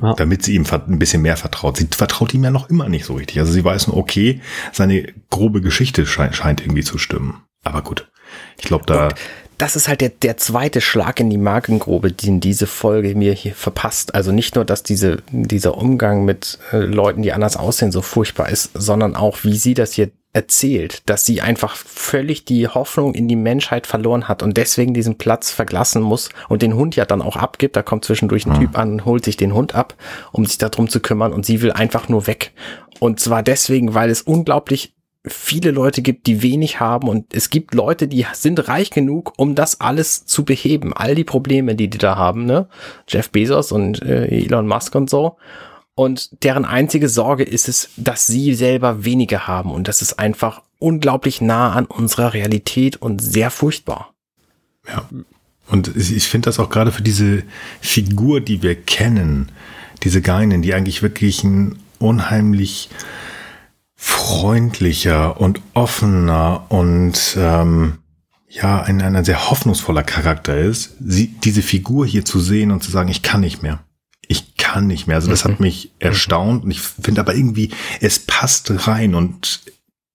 ja. 0.00 0.14
damit 0.14 0.42
sie 0.42 0.54
ihm 0.54 0.64
ein 0.70 0.98
bisschen 0.98 1.22
mehr 1.22 1.36
vertraut. 1.36 1.76
Sie 1.76 1.86
vertraut 1.90 2.32
ihm 2.32 2.42
ja 2.42 2.50
noch 2.50 2.70
immer 2.70 2.88
nicht 2.88 3.04
so 3.04 3.14
richtig. 3.14 3.38
Also 3.38 3.52
sie 3.52 3.64
weiß 3.64 3.88
nur, 3.88 3.98
okay, 3.98 4.40
seine 4.72 5.12
grobe 5.28 5.60
Geschichte 5.60 6.06
scheint, 6.06 6.34
scheint 6.34 6.62
irgendwie 6.62 6.82
zu 6.82 6.96
stimmen. 6.96 7.42
Aber 7.62 7.82
gut. 7.82 8.10
Ich 8.58 8.64
glaube, 8.64 8.86
da. 8.86 9.08
Und 9.08 9.14
das 9.58 9.76
ist 9.76 9.86
halt 9.86 10.00
der, 10.00 10.08
der 10.08 10.38
zweite 10.38 10.80
Schlag 10.80 11.20
in 11.20 11.28
die 11.28 11.36
Magengrube, 11.36 12.10
den 12.10 12.40
diese 12.40 12.66
Folge 12.66 13.14
mir 13.14 13.34
hier 13.34 13.54
verpasst. 13.54 14.14
Also 14.14 14.32
nicht 14.32 14.54
nur, 14.54 14.64
dass 14.64 14.82
diese, 14.82 15.22
dieser 15.30 15.76
Umgang 15.76 16.24
mit 16.24 16.58
äh, 16.72 16.78
Leuten, 16.78 17.22
die 17.22 17.32
anders 17.32 17.58
aussehen, 17.58 17.92
so 17.92 18.00
furchtbar 18.00 18.48
ist, 18.48 18.70
sondern 18.72 19.14
auch, 19.14 19.44
wie 19.44 19.56
sie 19.56 19.74
das 19.74 19.92
hier 19.92 20.10
erzählt, 20.32 21.08
dass 21.10 21.26
sie 21.26 21.42
einfach 21.42 21.76
völlig 21.76 22.44
die 22.44 22.66
Hoffnung 22.66 23.14
in 23.14 23.28
die 23.28 23.36
Menschheit 23.36 23.86
verloren 23.86 24.28
hat 24.28 24.42
und 24.42 24.56
deswegen 24.56 24.94
diesen 24.94 25.18
Platz 25.18 25.50
verlassen 25.50 26.00
muss 26.00 26.30
und 26.48 26.62
den 26.62 26.74
Hund 26.74 26.96
ja 26.96 27.04
dann 27.04 27.20
auch 27.20 27.36
abgibt. 27.36 27.76
Da 27.76 27.82
kommt 27.82 28.04
zwischendurch 28.04 28.46
ein 28.46 28.52
mhm. 28.52 28.60
Typ 28.60 28.78
an, 28.78 29.04
holt 29.04 29.24
sich 29.24 29.36
den 29.36 29.52
Hund 29.52 29.74
ab, 29.74 29.94
um 30.32 30.46
sich 30.46 30.56
darum 30.56 30.88
zu 30.88 31.00
kümmern 31.00 31.32
und 31.32 31.44
sie 31.44 31.60
will 31.60 31.72
einfach 31.72 32.08
nur 32.08 32.26
weg. 32.26 32.52
Und 32.98 33.20
zwar 33.20 33.42
deswegen, 33.42 33.94
weil 33.94 34.08
es 34.10 34.22
unglaublich 34.22 34.94
viele 35.24 35.70
Leute 35.70 36.02
gibt, 36.02 36.26
die 36.26 36.42
wenig 36.42 36.80
haben 36.80 37.08
und 37.08 37.32
es 37.34 37.50
gibt 37.50 37.74
Leute, 37.74 38.08
die 38.08 38.26
sind 38.32 38.68
reich 38.68 38.90
genug, 38.90 39.34
um 39.36 39.54
das 39.54 39.80
alles 39.80 40.24
zu 40.24 40.44
beheben. 40.44 40.92
All 40.94 41.14
die 41.14 41.24
Probleme, 41.24 41.76
die 41.76 41.88
die 41.88 41.98
da 41.98 42.16
haben, 42.16 42.44
ne? 42.44 42.68
Jeff 43.06 43.30
Bezos 43.30 43.70
und 43.70 44.02
äh, 44.02 44.26
Elon 44.26 44.66
Musk 44.66 44.94
und 44.94 45.10
so. 45.10 45.36
Und 45.94 46.42
deren 46.42 46.64
einzige 46.64 47.08
Sorge 47.08 47.44
ist 47.44 47.68
es, 47.68 47.90
dass 47.96 48.26
sie 48.26 48.54
selber 48.54 49.04
weniger 49.04 49.46
haben. 49.46 49.70
Und 49.70 49.88
das 49.88 50.00
ist 50.00 50.18
einfach 50.18 50.62
unglaublich 50.78 51.40
nah 51.40 51.72
an 51.72 51.84
unserer 51.84 52.32
Realität 52.32 52.96
und 52.96 53.20
sehr 53.20 53.50
furchtbar. 53.50 54.12
Ja. 54.88 55.08
Und 55.68 55.96
ich 55.96 56.28
finde 56.28 56.46
das 56.46 56.58
auch 56.58 56.70
gerade 56.70 56.92
für 56.92 57.02
diese 57.02 57.44
Figur, 57.80 58.40
die 58.40 58.62
wir 58.62 58.74
kennen, 58.74 59.52
diese 60.02 60.20
Geinen, 60.20 60.60
die 60.62 60.74
eigentlich 60.74 61.02
wirklich 61.02 61.44
ein 61.44 61.78
unheimlich 61.98 62.90
freundlicher 63.94 65.40
und 65.40 65.60
offener 65.74 66.66
und 66.68 67.36
ähm, 67.38 67.98
ja, 68.48 68.82
ein, 68.82 69.00
ein 69.00 69.24
sehr 69.24 69.48
hoffnungsvoller 69.50 70.02
Charakter 70.02 70.58
ist, 70.58 70.96
sie, 71.00 71.28
diese 71.28 71.62
Figur 71.62 72.04
hier 72.04 72.24
zu 72.24 72.40
sehen 72.40 72.70
und 72.70 72.82
zu 72.82 72.90
sagen, 72.90 73.08
ich 73.08 73.22
kann 73.22 73.40
nicht 73.40 73.62
mehr. 73.62 73.78
Ich 74.32 74.56
kann 74.56 74.86
nicht 74.86 75.06
mehr. 75.06 75.16
Also 75.16 75.28
das 75.28 75.44
mhm. 75.44 75.50
hat 75.50 75.60
mich 75.60 75.92
erstaunt 75.98 76.64
und 76.64 76.70
ich 76.70 76.80
finde 76.80 77.20
aber 77.20 77.34
irgendwie, 77.34 77.70
es 78.00 78.18
passt 78.18 78.72
rein 78.88 79.14
und 79.14 79.60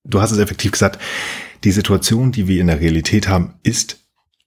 du 0.04 0.22
hast 0.22 0.32
es 0.32 0.40
effektiv 0.40 0.72
gesagt, 0.72 1.00
die 1.64 1.72
Situation, 1.72 2.32
die 2.32 2.48
wir 2.48 2.60
in 2.60 2.68
der 2.68 2.80
Realität 2.80 3.28
haben, 3.28 3.54
ist 3.62 4.00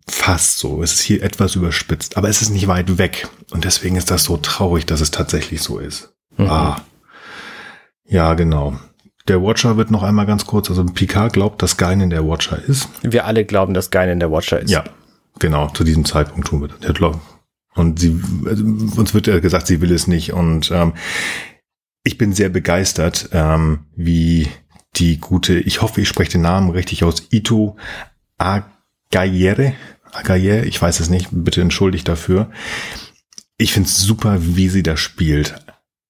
fast 0.08 0.58
so. 0.58 0.82
Es 0.82 0.94
ist 0.94 1.02
hier 1.02 1.22
etwas 1.22 1.54
überspitzt, 1.54 2.16
aber 2.16 2.28
es 2.28 2.42
ist 2.42 2.50
nicht 2.50 2.66
weit 2.66 2.98
weg. 2.98 3.28
Und 3.52 3.64
deswegen 3.64 3.94
ist 3.94 4.10
das 4.10 4.24
so 4.24 4.36
traurig, 4.36 4.86
dass 4.86 5.00
es 5.00 5.12
tatsächlich 5.12 5.62
so 5.62 5.78
ist. 5.78 6.12
Mhm. 6.36 6.50
Ah. 6.50 6.82
Ja, 8.04 8.34
genau. 8.34 8.76
Der 9.28 9.40
Watcher 9.40 9.76
wird 9.76 9.92
noch 9.92 10.02
einmal 10.02 10.26
ganz 10.26 10.46
kurz, 10.46 10.68
also 10.68 10.84
Picard 10.84 11.32
glaubt, 11.32 11.62
dass 11.62 11.76
Geinen 11.76 12.10
der 12.10 12.26
Watcher 12.26 12.60
ist. 12.60 12.88
Wir 13.02 13.26
alle 13.26 13.44
glauben, 13.44 13.74
dass 13.74 13.90
Geinen 13.90 14.18
der 14.18 14.32
Watcher 14.32 14.58
ist. 14.58 14.70
Ja, 14.70 14.82
genau, 15.38 15.68
zu 15.68 15.84
diesem 15.84 16.04
Zeitpunkt 16.04 16.48
tun 16.48 16.62
wir 16.62 16.68
das. 16.68 17.20
Und 17.74 18.00
sie, 18.00 18.20
also 18.46 18.64
uns 18.64 19.14
wird 19.14 19.26
ja 19.26 19.38
gesagt, 19.38 19.66
sie 19.66 19.80
will 19.80 19.92
es 19.92 20.06
nicht. 20.06 20.32
Und 20.32 20.70
ähm, 20.70 20.94
ich 22.02 22.18
bin 22.18 22.32
sehr 22.32 22.48
begeistert, 22.48 23.28
ähm, 23.32 23.86
wie 23.94 24.48
die 24.96 25.18
gute, 25.18 25.58
ich 25.58 25.82
hoffe, 25.82 26.00
ich 26.00 26.08
spreche 26.08 26.32
den 26.32 26.42
Namen 26.42 26.70
richtig 26.70 27.04
aus, 27.04 27.28
Ito 27.30 27.76
Agayere, 28.38 29.74
Agayere, 30.12 30.64
ich 30.64 30.80
weiß 30.80 31.00
es 31.00 31.10
nicht, 31.10 31.28
bitte 31.30 31.60
entschuldigt 31.60 32.08
dafür. 32.08 32.50
Ich 33.56 33.72
finde 33.72 33.88
es 33.88 34.00
super, 34.00 34.38
wie 34.40 34.68
sie 34.68 34.82
das 34.82 34.98
spielt. 34.98 35.64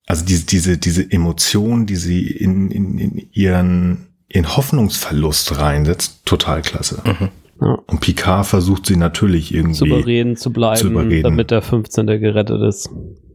Also 0.06 0.24
diese, 0.24 0.46
diese, 0.46 0.78
diese 0.78 1.10
Emotion, 1.10 1.86
die 1.86 1.96
sie 1.96 2.26
in, 2.26 2.70
in, 2.70 2.98
in 2.98 3.30
ihren, 3.32 4.06
in 4.28 4.56
Hoffnungsverlust 4.56 5.58
reinsetzt, 5.58 6.24
total 6.24 6.62
klasse. 6.62 7.02
Mhm. 7.04 7.28
Ja. 7.60 7.78
Und 7.86 8.00
Picard 8.00 8.46
versucht 8.46 8.86
sie 8.86 8.96
natürlich 8.96 9.54
irgendwie 9.54 9.74
zu 9.74 9.86
überreden 9.86 10.36
zu 10.36 10.52
bleiben, 10.52 10.80
zu 10.80 10.88
überreden. 10.88 11.24
damit 11.24 11.50
der 11.50 11.62
15. 11.62 12.06
gerettet 12.06 12.62
ist. 12.62 12.88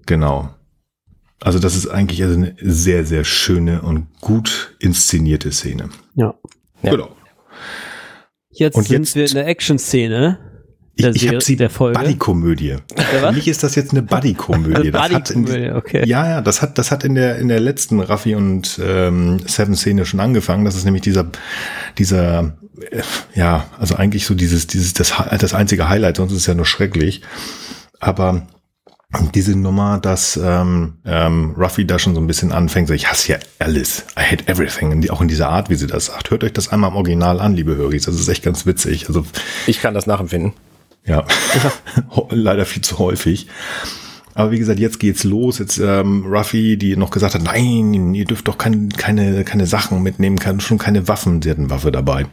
Genau. 0.05 0.49
Also 1.41 1.59
das 1.59 1.75
ist 1.75 1.87
eigentlich 1.87 2.23
also 2.23 2.35
eine 2.35 2.55
sehr, 2.59 3.05
sehr 3.05 3.23
schöne 3.23 3.81
und 3.81 4.07
gut 4.21 4.75
inszenierte 4.79 5.51
Szene. 5.51 5.89
Ja. 6.15 6.33
ja. 6.81 6.91
Genau. 6.91 7.15
Jetzt 8.49 8.75
und 8.75 8.87
sind 8.87 9.03
jetzt, 9.03 9.15
wir 9.15 9.27
in 9.27 9.33
der 9.33 9.47
Action-Szene 9.47 10.39
ich, 10.95 11.23
ich 11.23 11.27
habe 11.27 11.41
sie 11.41 11.55
der 11.55 11.69
Folge. 11.69 11.99
Buddy-Komödie. 11.99 12.77
Für 12.95 13.31
mich 13.31 13.47
ist 13.47 13.63
das 13.63 13.75
jetzt 13.75 13.91
eine 13.91 14.01
Buddy-Komödie. 14.01 14.91
Buddy 14.91 15.71
okay. 15.71 16.07
Ja, 16.07 16.27
ja, 16.27 16.41
das 16.41 16.61
hat, 16.61 16.77
das 16.77 16.91
hat 16.91 17.03
in 17.03 17.15
der 17.15 17.37
in 17.37 17.47
der 17.47 17.59
letzten 17.59 17.99
Raffi 17.99 18.35
und 18.35 18.79
ähm, 18.83 19.41
Seven 19.45 19.75
Szene 19.75 20.05
schon 20.05 20.19
angefangen. 20.19 20.65
Das 20.65 20.75
ist 20.75 20.85
nämlich 20.85 21.03
dieser 21.03 21.27
dieser 21.97 22.57
äh, 22.91 23.01
ja, 23.33 23.65
also 23.77 23.95
eigentlich 23.95 24.25
so 24.25 24.35
dieses 24.35 24.67
dieses 24.67 24.93
das 24.93 25.13
das 25.39 25.53
einzige 25.53 25.89
Highlight. 25.89 26.17
Sonst 26.17 26.31
ist 26.31 26.39
es 26.39 26.45
ja 26.45 26.53
nur 26.53 26.65
schrecklich. 26.65 27.21
Aber 27.99 28.47
diese 29.33 29.57
Nummer, 29.57 29.99
dass 29.99 30.39
ähm, 30.41 30.97
ähm, 31.05 31.55
Ruffy 31.57 31.85
da 31.85 31.99
schon 31.99 32.15
so 32.15 32.21
ein 32.21 32.27
bisschen 32.27 32.51
anfängt, 32.51 32.87
so 32.87 32.93
ich 32.93 33.09
hasse 33.09 33.33
ja 33.33 33.37
alles, 33.59 34.05
I 34.17 34.21
hate 34.21 34.47
everything, 34.47 34.91
und 34.91 35.09
auch 35.09 35.21
in 35.21 35.27
dieser 35.27 35.49
Art, 35.49 35.69
wie 35.69 35.75
sie 35.75 35.87
das 35.87 36.07
sagt. 36.07 36.31
Hört 36.31 36.43
euch 36.43 36.53
das 36.53 36.69
einmal 36.69 36.91
im 36.91 36.95
Original 36.97 37.39
an, 37.39 37.53
liebe 37.53 37.75
Höris, 37.75 38.05
das 38.05 38.15
ist 38.15 38.27
echt 38.27 38.43
ganz 38.43 38.65
witzig. 38.65 39.07
Also 39.07 39.25
ich 39.67 39.81
kann 39.81 39.93
das 39.93 40.05
nachempfinden. 40.05 40.53
Ja, 41.05 41.25
leider 42.29 42.65
viel 42.65 42.81
zu 42.81 42.99
häufig. 42.99 43.47
Aber 44.35 44.51
wie 44.51 44.59
gesagt, 44.59 44.79
jetzt 44.79 44.99
geht's 44.99 45.23
los. 45.23 45.59
Jetzt 45.59 45.77
ähm, 45.77 46.25
Ruffy, 46.25 46.75
die 46.75 46.97
noch 46.97 47.09
gesagt 47.09 47.35
hat, 47.35 47.43
nein, 47.43 48.13
ihr 48.13 48.25
dürft 48.25 48.47
doch 48.49 48.57
kein, 48.57 48.89
keine, 48.89 49.45
keine 49.45 49.65
Sachen 49.65 50.03
mitnehmen, 50.03 50.37
kann 50.37 50.59
schon 50.59 50.77
keine 50.77 51.07
Waffen. 51.07 51.41
Sie 51.41 51.49
hat 51.49 51.57
eine 51.57 51.69
Waffe 51.69 51.89
dabei. 51.91 52.25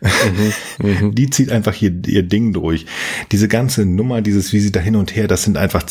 Mhm, 0.00 0.52
mhm, 0.86 1.14
die 1.14 1.28
zieht 1.30 1.50
einfach 1.50 1.74
hier 1.74 1.92
ihr 2.06 2.22
Ding 2.22 2.52
durch. 2.52 2.86
Diese 3.32 3.48
ganze 3.48 3.84
Nummer, 3.84 4.22
dieses, 4.22 4.52
wie 4.52 4.60
sie 4.60 4.70
da 4.70 4.78
hin 4.78 4.94
und 4.94 5.16
her, 5.16 5.26
das 5.26 5.42
sind 5.42 5.56
einfach, 5.56 5.84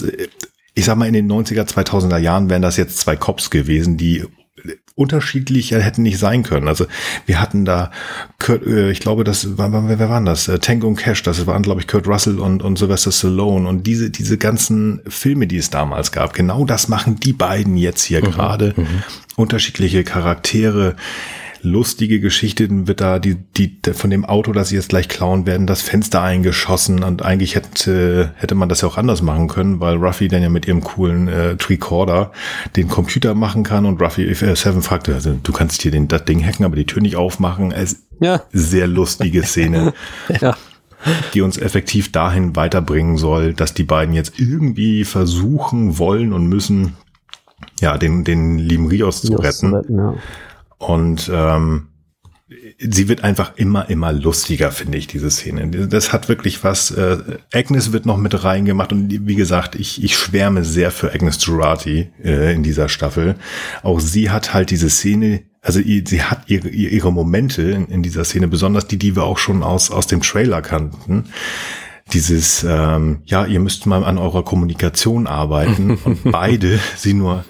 ich 0.76 0.86
sag 0.86 0.98
mal, 0.98 1.08
in 1.08 1.14
den 1.14 1.30
90er, 1.30 1.68
2000er 1.68 2.20
Jahren 2.20 2.50
wären 2.50 2.62
das 2.62 2.78
jetzt 2.78 3.00
zwei 3.00 3.18
Cops 3.18 3.50
gewesen, 3.50 3.98
die 3.98 4.24
unterschiedlicher 4.96 5.82
hätten 5.82 6.04
nicht 6.04 6.20
sein 6.20 6.44
können. 6.44 6.68
Also 6.68 6.86
wir 7.26 7.42
hatten 7.42 7.66
da, 7.66 7.92
Kurt, 8.40 8.66
äh, 8.66 8.92
ich 8.92 9.00
glaube, 9.00 9.24
das 9.24 9.58
war, 9.58 9.72
wer 9.72 10.10
waren 10.10 10.26
das? 10.26 10.48
Äh, 10.48 10.60
Tango 10.60 10.88
und 10.88 10.98
Cash, 10.98 11.24
das 11.24 11.46
waren, 11.48 11.64
glaube 11.64 11.82
ich, 11.82 11.88
Kurt 11.88 12.08
Russell 12.08 12.40
und, 12.40 12.62
und 12.62 12.78
Sylvester 12.78 13.12
Stallone 13.12 13.68
und 13.68 13.88
diese, 13.88 14.12
diese 14.12 14.38
ganzen 14.38 15.02
Filme, 15.08 15.48
die 15.48 15.58
es 15.58 15.70
damals 15.70 16.12
gab, 16.12 16.34
genau 16.34 16.66
das 16.66 16.88
machen 16.88 17.20
die 17.20 17.34
beiden 17.34 17.76
jetzt 17.78 18.04
hier 18.04 18.24
mhm. 18.24 18.32
gerade. 18.32 18.74
Mhm. 18.78 19.04
Unterschiedliche 19.36 20.04
Charaktere, 20.04 20.96
lustige 21.64 22.20
Geschichte, 22.20 22.68
wird 22.88 23.02
da 23.02 23.20
die, 23.20 23.36
die, 23.36 23.80
von 23.94 24.10
dem 24.10 24.26
Auto, 24.26 24.52
das 24.52 24.70
sie 24.70 24.76
jetzt 24.76 24.90
gleich 24.90 25.08
klauen 25.08 25.46
werden, 25.46 25.66
das 25.66 25.82
Fenster 25.82 26.22
eingeschossen 26.22 27.04
und 27.04 27.24
eigentlich 27.24 27.56
hätte, 27.56 28.32
hätte 28.36 28.54
man 28.54 28.70
das 28.70 28.82
ja 28.82 28.90
auch 28.90 28.98
anders 28.98 29.22
machen 29.22 29.48
können, 29.48 29.80
weil 29.80 29.96
Ruffy 29.96 30.28
dann 30.28 30.44
ja 30.44 30.50
mit 30.50 30.68
ihrem 30.68 30.82
coolen 30.82 31.28
äh, 31.28 31.56
Tricorder 31.56 32.32
den 32.76 32.90
Computer 32.90 33.34
machen 33.34 33.64
kann 33.64 33.86
und 33.86 34.02
Ruffy 34.02 34.24
äh, 34.30 34.56
Seven 34.56 34.82
fragte, 34.82 35.16
also, 35.16 35.34
du 35.42 35.52
kannst 35.54 35.82
hier 35.82 35.92
den, 35.92 36.08
das 36.08 36.26
Ding 36.26 36.44
hacken, 36.46 36.66
aber 36.66 36.76
die 36.76 36.86
Tür 36.86 37.02
nicht 37.02 37.16
aufmachen. 37.16 37.72
Es, 37.72 38.04
ja. 38.20 38.44
Sehr 38.52 38.88
lustige 38.88 39.44
Szene. 39.44 39.94
ja 40.42 40.56
die 41.34 41.42
uns 41.42 41.58
effektiv 41.58 42.14
dahin 42.14 42.56
weiterbringen 42.56 43.18
soll, 43.18 43.54
dass 43.54 43.74
die 43.74 43.84
beiden 43.84 44.14
jetzt 44.14 44.40
irgendwie 44.40 45.04
versuchen 45.04 45.98
wollen 45.98 46.32
und 46.32 46.48
müssen, 46.48 46.96
ja, 47.82 47.98
den, 47.98 48.24
den 48.24 48.58
lieben 48.58 48.88
Rios 48.88 49.22
zu 49.22 49.36
retten. 49.36 49.74
retten 49.74 49.98
ja. 49.98 50.14
Und 50.88 51.30
ähm, 51.34 51.88
sie 52.80 53.08
wird 53.08 53.24
einfach 53.24 53.54
immer, 53.56 53.90
immer 53.90 54.12
lustiger, 54.12 54.72
finde 54.72 54.98
ich, 54.98 55.08
diese 55.08 55.30
Szene. 55.30 55.88
Das 55.88 56.14
hat 56.14 56.30
wirklich 56.30 56.64
was. 56.64 56.92
Äh, 56.92 57.18
Agnes 57.54 57.92
wird 57.92 58.06
noch 58.06 58.18
mit 58.18 58.44
reingemacht 58.44 58.92
und 58.92 59.10
wie 59.28 59.36
gesagt, 59.36 59.76
ich, 59.76 60.04
ich 60.04 60.18
schwärme 60.18 60.64
sehr 60.64 60.92
für 60.92 61.14
Agnes 61.14 61.44
Girardi 61.44 62.10
äh, 62.24 62.54
in 62.54 62.64
dieser 62.64 62.90
Staffel. 62.90 63.36
Auch 63.82 64.00
sie 64.00 64.30
hat 64.30 64.54
halt 64.54 64.70
diese 64.70 64.90
Szene, 64.90 65.44
also 65.62 65.80
sie 65.80 66.22
hat 66.22 66.44
ihre, 66.48 66.70
ihre 66.70 67.12
Momente 67.12 67.62
in, 67.64 67.86
in 67.88 68.04
dieser 68.04 68.24
Szene, 68.24 68.48
besonders 68.48 68.88
die, 68.88 68.98
die 68.98 69.16
wir 69.16 69.24
auch 69.24 69.38
schon 69.38 69.64
aus, 69.64 69.92
aus 69.92 70.08
dem 70.08 70.22
Trailer 70.22 70.62
kannten 70.62 71.26
dieses, 72.12 72.66
ähm, 72.68 73.22
ja, 73.24 73.46
ihr 73.46 73.62
müsst 73.62 73.86
mal 73.86 74.04
an 74.04 74.18
eurer 74.18 74.44
Kommunikation 74.44 75.26
arbeiten 75.26 75.98
und 76.04 76.32
beide 76.32 76.80
sie 76.98 77.14
nur 77.14 77.46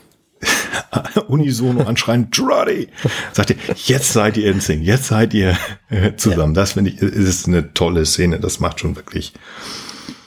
unisono 1.28 1.84
anschreien, 1.84 2.30
Druddy! 2.32 2.88
Sagt 3.32 3.52
ihr, 3.52 3.58
jetzt 3.86 4.14
seid 4.14 4.38
ihr 4.38 4.52
in 4.52 4.60
Sync, 4.60 4.84
jetzt 4.84 5.06
seid 5.08 5.34
ihr 5.34 5.58
äh, 5.90 6.16
zusammen. 6.16 6.54
Ja. 6.56 6.62
Das 6.62 6.74
finde 6.74 6.92
ich, 6.92 7.02
ist 7.02 7.48
eine 7.48 7.74
tolle 7.74 8.06
Szene. 8.06 8.40
Das 8.40 8.60
macht 8.60 8.80
schon 8.80 8.96
wirklich. 8.96 9.34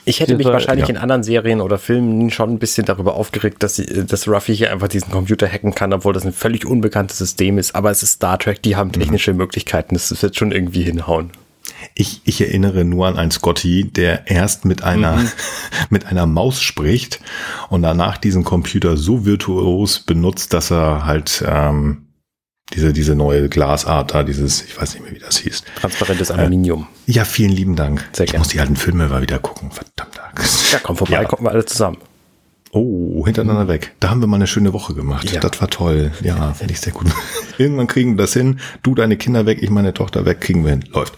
Ich 0.07 0.21
hätte 0.21 0.37
mich 0.37 0.47
wahrscheinlich 0.47 0.87
ja. 0.87 0.95
in 0.95 0.97
anderen 0.97 1.21
Serien 1.21 1.59
oder 1.59 1.77
Filmen 1.77 2.29
schon 2.29 2.51
ein 2.51 2.59
bisschen 2.59 2.85
darüber 2.85 3.15
aufgeregt, 3.15 3.61
dass, 3.61 3.75
sie, 3.75 3.85
dass 3.85 4.25
Ruffy 4.25 4.55
hier 4.55 4.71
einfach 4.71 4.87
diesen 4.87 5.11
Computer 5.11 5.47
hacken 5.47 5.75
kann, 5.75 5.91
obwohl 5.91 6.13
das 6.13 6.25
ein 6.25 6.31
völlig 6.31 6.65
unbekanntes 6.65 7.17
System 7.17 7.57
ist. 7.57 7.75
Aber 7.75 7.91
es 7.91 8.03
ist 8.03 8.13
Star 8.13 8.39
Trek, 8.39 8.61
die 8.61 8.77
haben 8.77 8.87
mhm. 8.87 8.93
technische 8.93 9.33
mhm. 9.33 9.39
Möglichkeiten. 9.39 9.95
Das 9.95 10.21
wird 10.21 10.37
schon 10.37 10.53
irgendwie 10.53 10.83
hinhauen. 10.83 11.31
Ich, 11.95 12.21
ich 12.25 12.41
erinnere 12.41 12.83
nur 12.83 13.07
an 13.07 13.17
einen 13.17 13.31
Scotty, 13.31 13.85
der 13.85 14.27
erst 14.27 14.65
mit 14.65 14.83
einer, 14.83 15.17
mhm. 15.17 15.29
mit 15.89 16.05
einer 16.05 16.25
Maus 16.25 16.61
spricht 16.61 17.19
und 17.69 17.81
danach 17.81 18.17
diesen 18.17 18.43
Computer 18.43 18.97
so 18.97 19.25
virtuos 19.25 19.99
benutzt, 19.99 20.53
dass 20.53 20.71
er 20.71 21.05
halt 21.05 21.43
ähm, 21.47 22.07
diese, 22.73 22.91
diese 22.91 23.15
neue 23.15 23.49
Glasart 23.49 24.13
da, 24.13 24.23
dieses, 24.23 24.63
ich 24.63 24.79
weiß 24.79 24.93
nicht 24.93 25.03
mehr, 25.03 25.13
wie 25.13 25.19
das 25.19 25.37
hieß. 25.37 25.63
Transparentes 25.79 26.31
Aluminium. 26.31 26.87
Äh, 27.07 27.13
ja, 27.13 27.25
vielen 27.25 27.51
lieben 27.51 27.75
Dank. 27.75 28.07
Sehr 28.11 28.25
gerne. 28.25 28.35
Ich 28.35 28.39
muss 28.39 28.47
die 28.49 28.59
alten 28.59 28.75
Filme 28.75 29.07
mal 29.07 29.21
wieder 29.21 29.39
gucken, 29.39 29.71
verdammt. 29.71 30.19
Ja, 30.71 30.79
komm 30.83 30.97
vorbei, 30.97 31.13
ja. 31.13 31.23
kommen 31.25 31.45
wir 31.45 31.51
alle 31.51 31.65
zusammen. 31.65 31.97
Oh, 32.77 33.25
hintereinander 33.25 33.65
mhm. 33.65 33.69
weg. 33.69 33.95
Da 33.99 34.09
haben 34.09 34.21
wir 34.21 34.27
mal 34.27 34.35
eine 34.35 34.47
schöne 34.47 34.73
Woche 34.73 34.93
gemacht. 34.93 35.31
Ja. 35.31 35.39
Das 35.39 35.59
war 35.59 35.69
toll. 35.69 36.11
Ja, 36.21 36.53
finde 36.53 36.73
ich 36.73 36.79
sehr 36.79 36.93
gut. 36.93 37.07
Irgendwann 37.57 37.87
kriegen 37.87 38.17
wir 38.17 38.23
das 38.23 38.33
hin. 38.33 38.59
Du 38.83 38.93
deine 38.93 39.17
Kinder 39.17 39.45
weg, 39.45 39.59
ich 39.61 39.69
meine 39.69 39.93
Tochter 39.93 40.25
weg, 40.25 40.41
kriegen 40.41 40.63
wir 40.63 40.71
hin. 40.71 40.85
Läuft. 40.93 41.15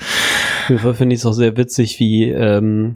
Finde 0.67 1.13
ich 1.13 1.21
es 1.21 1.25
auch 1.25 1.33
sehr 1.33 1.57
witzig, 1.57 1.99
wie 1.99 2.29
ähm, 2.29 2.95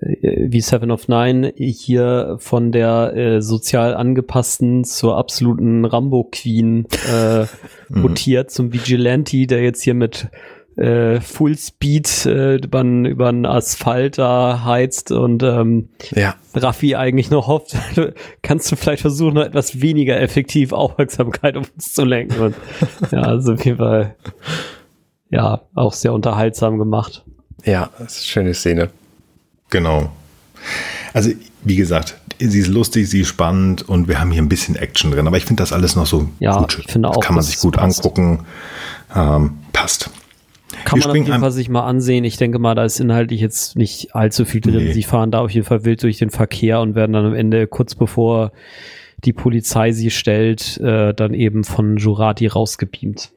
äh, 0.00 0.46
wie 0.48 0.60
Seven 0.60 0.90
of 0.90 1.08
Nine 1.08 1.52
hier 1.56 2.36
von 2.38 2.72
der 2.72 3.14
äh, 3.14 3.42
sozial 3.42 3.94
angepassten 3.94 4.84
zur 4.84 5.18
absoluten 5.18 5.84
Rambo 5.84 6.28
Queen 6.30 6.86
äh, 7.12 7.40
mhm. 7.40 8.02
mutiert 8.02 8.50
zum 8.50 8.72
Vigilante, 8.72 9.46
der 9.46 9.62
jetzt 9.62 9.82
hier 9.82 9.94
mit 9.94 10.28
äh, 10.76 11.20
Fullspeed 11.20 12.26
äh, 12.26 12.56
über 12.56 13.32
den 13.32 13.46
Asphalt 13.46 14.18
da 14.18 14.64
heizt 14.64 15.12
und 15.12 15.42
ähm, 15.42 15.88
ja. 16.10 16.34
Raffi 16.54 16.96
eigentlich 16.96 17.30
noch 17.30 17.46
hofft, 17.46 17.76
kannst 18.42 18.70
du 18.72 18.76
vielleicht 18.76 19.02
versuchen, 19.02 19.34
noch 19.34 19.44
etwas 19.44 19.80
weniger 19.80 20.20
effektiv 20.20 20.72
Aufmerksamkeit 20.72 21.56
auf 21.56 21.70
uns 21.74 21.92
zu 21.92 22.04
lenken. 22.04 22.40
Und, 22.40 22.56
ja, 23.10 23.20
also 23.22 23.54
auf 23.54 23.64
jeden 23.64 23.78
Fall 23.78 24.16
ja, 25.30 25.62
auch 25.74 25.92
sehr 25.92 26.12
unterhaltsam 26.12 26.78
gemacht. 26.78 27.24
Ja, 27.64 27.90
das 27.98 28.12
ist 28.12 28.18
eine 28.18 28.26
schöne 28.26 28.54
Szene. 28.54 28.90
Genau. 29.70 30.12
Also, 31.12 31.30
wie 31.62 31.76
gesagt, 31.76 32.16
sie 32.38 32.58
ist 32.58 32.68
lustig, 32.68 33.08
sie 33.08 33.20
ist 33.20 33.28
spannend 33.28 33.88
und 33.88 34.08
wir 34.08 34.20
haben 34.20 34.30
hier 34.30 34.42
ein 34.42 34.48
bisschen 34.48 34.76
Action 34.76 35.10
drin, 35.10 35.26
aber 35.26 35.36
ich 35.36 35.44
finde 35.44 35.62
das 35.62 35.72
alles 35.72 35.96
noch 35.96 36.06
so 36.06 36.28
ja, 36.38 36.58
gut. 36.58 36.78
Ich 36.84 36.92
finde 36.92 37.08
auch, 37.08 37.20
kann 37.20 37.34
man 37.34 37.44
sich 37.44 37.58
gut 37.58 37.76
passt. 37.76 37.98
angucken. 37.98 38.44
Ähm, 39.14 39.58
passt. 39.72 40.10
Kann 40.84 40.98
man 40.98 41.10
auf 41.10 41.16
jeden 41.16 41.40
Fall 41.40 41.50
sich 41.50 41.68
mal 41.68 41.84
ansehen. 41.84 42.24
Ich 42.24 42.36
denke 42.36 42.58
mal, 42.58 42.74
da 42.74 42.84
ist 42.84 43.00
inhaltlich 43.00 43.40
jetzt 43.40 43.76
nicht 43.76 44.14
allzu 44.14 44.44
viel 44.44 44.60
drin. 44.60 44.84
Nee. 44.84 44.92
Sie 44.92 45.02
fahren 45.02 45.30
da 45.30 45.40
auf 45.40 45.50
jeden 45.50 45.66
Fall 45.66 45.84
wild 45.84 46.02
durch 46.02 46.18
den 46.18 46.30
Verkehr 46.30 46.80
und 46.80 46.94
werden 46.94 47.12
dann 47.12 47.26
am 47.26 47.34
Ende 47.34 47.66
kurz 47.66 47.94
bevor 47.94 48.52
die 49.24 49.32
Polizei 49.32 49.92
sie 49.92 50.10
stellt, 50.10 50.78
äh, 50.78 51.14
dann 51.14 51.34
eben 51.34 51.64
von 51.64 51.96
Jurati 51.96 52.46
rausgebeamt. 52.46 53.32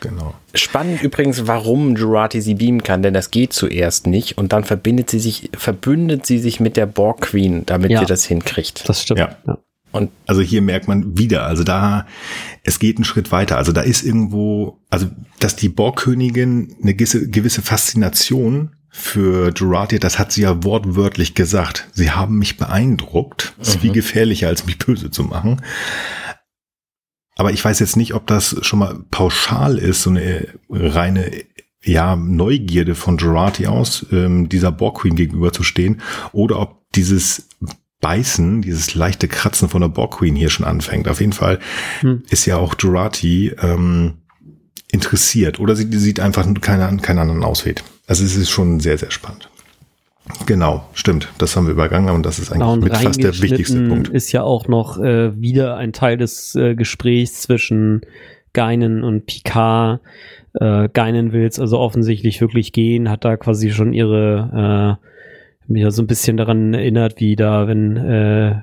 Genau. 0.00 0.34
Spannend 0.54 1.02
übrigens, 1.02 1.46
warum 1.46 1.96
Jurati 1.96 2.40
sie 2.40 2.56
beamen 2.56 2.82
kann, 2.82 3.02
denn 3.02 3.14
das 3.14 3.30
geht 3.30 3.52
zuerst 3.52 4.06
nicht 4.06 4.36
und 4.36 4.52
dann 4.52 4.64
verbindet 4.64 5.10
sie 5.10 5.20
sich, 5.20 5.50
verbündet 5.54 6.26
sie 6.26 6.38
sich 6.38 6.60
mit 6.60 6.76
der 6.76 6.86
Borg 6.86 7.22
Queen, 7.22 7.64
damit 7.66 7.90
ja, 7.90 8.00
sie 8.00 8.06
das 8.06 8.24
hinkriegt. 8.24 8.88
Das 8.88 9.02
stimmt. 9.02 9.20
Ja. 9.20 9.36
ja. 9.46 9.58
Und 9.92 10.10
also 10.26 10.40
hier 10.40 10.62
merkt 10.62 10.88
man 10.88 11.18
wieder, 11.18 11.46
also 11.46 11.64
da, 11.64 12.06
es 12.62 12.78
geht 12.78 12.96
einen 12.96 13.04
Schritt 13.04 13.32
weiter. 13.32 13.56
Also 13.56 13.72
da 13.72 13.80
ist 13.80 14.02
irgendwo, 14.02 14.78
also 14.88 15.08
dass 15.40 15.56
die 15.56 15.68
Borgkönigin 15.68 16.76
eine 16.82 16.94
gewisse, 16.94 17.28
gewisse 17.28 17.62
Faszination 17.62 18.70
für 18.88 19.52
Jurati, 19.54 19.98
das 19.98 20.18
hat 20.18 20.32
sie 20.32 20.42
ja 20.42 20.64
wortwörtlich 20.64 21.34
gesagt. 21.34 21.88
Sie 21.92 22.10
haben 22.10 22.38
mich 22.38 22.56
beeindruckt. 22.56 23.54
Das 23.58 23.68
ist 23.68 23.76
mhm. 23.76 23.80
viel 23.80 23.92
gefährlicher, 23.92 24.48
als 24.48 24.66
mich 24.66 24.78
böse 24.78 25.10
zu 25.10 25.24
machen. 25.24 25.62
Aber 27.36 27.52
ich 27.52 27.64
weiß 27.64 27.78
jetzt 27.78 27.96
nicht, 27.96 28.14
ob 28.14 28.26
das 28.26 28.56
schon 28.62 28.80
mal 28.80 29.00
pauschal 29.10 29.78
ist, 29.78 30.02
so 30.02 30.10
eine 30.10 30.48
reine 30.68 31.30
ja, 31.82 32.14
Neugierde 32.14 32.94
von 32.94 33.16
Jurati 33.16 33.66
aus, 33.66 34.04
ähm, 34.12 34.48
dieser 34.48 34.72
Borg 34.72 35.00
Queen 35.00 35.16
gegenüberzustehen, 35.16 36.02
oder 36.32 36.58
ob 36.58 36.90
dieses 36.94 37.48
Beißen, 38.00 38.62
dieses 38.62 38.94
leichte 38.94 39.28
Kratzen 39.28 39.68
von 39.68 39.82
der 39.82 39.88
Borg 39.88 40.18
Queen 40.18 40.34
hier 40.34 40.50
schon 40.50 40.66
anfängt. 40.66 41.08
Auf 41.08 41.20
jeden 41.20 41.32
Fall 41.32 41.58
hm. 42.00 42.22
ist 42.30 42.46
ja 42.46 42.56
auch 42.56 42.74
Jurati 42.78 43.52
ähm, 43.60 44.14
interessiert 44.90 45.60
oder 45.60 45.76
sie 45.76 45.86
sieht 45.98 46.20
einfach 46.20 46.46
keinen, 46.60 47.02
keinen 47.02 47.18
anderen 47.18 47.44
Ausweg. 47.44 47.82
Also 48.06 48.24
es 48.24 48.36
ist 48.36 48.50
schon 48.50 48.80
sehr, 48.80 48.98
sehr 48.98 49.10
spannend. 49.10 49.48
Genau, 50.46 50.84
stimmt. 50.94 51.28
Das 51.38 51.56
haben 51.56 51.66
wir 51.66 51.72
übergangen 51.72 52.14
und 52.14 52.24
das 52.24 52.38
ist 52.38 52.52
eigentlich 52.52 52.84
mit 52.84 52.96
fast 52.96 53.22
der 53.22 53.38
wichtigste 53.40 53.88
Punkt. 53.88 54.08
Ist 54.08 54.32
ja 54.32 54.42
auch 54.42 54.68
noch 54.68 54.98
äh, 54.98 55.38
wieder 55.40 55.76
ein 55.76 55.92
Teil 55.92 56.16
des 56.16 56.54
äh, 56.54 56.74
Gesprächs 56.74 57.42
zwischen 57.42 58.02
Geinen 58.52 59.02
und 59.02 59.26
Picard. 59.26 60.00
Äh, 60.54 60.88
Geinen 60.92 61.32
will 61.32 61.46
es 61.46 61.58
also 61.58 61.78
offensichtlich 61.78 62.40
wirklich 62.40 62.72
gehen, 62.72 63.08
hat 63.10 63.24
da 63.24 63.36
quasi 63.36 63.70
schon 63.70 63.92
ihre 63.92 64.98
äh, 65.00 65.06
mich 65.70 65.82
ja 65.82 65.90
so 65.90 66.02
ein 66.02 66.06
bisschen 66.06 66.36
daran 66.36 66.74
erinnert, 66.74 67.20
wie 67.20 67.36
da, 67.36 67.66
wenn 67.68 67.96
äh, 67.96 68.60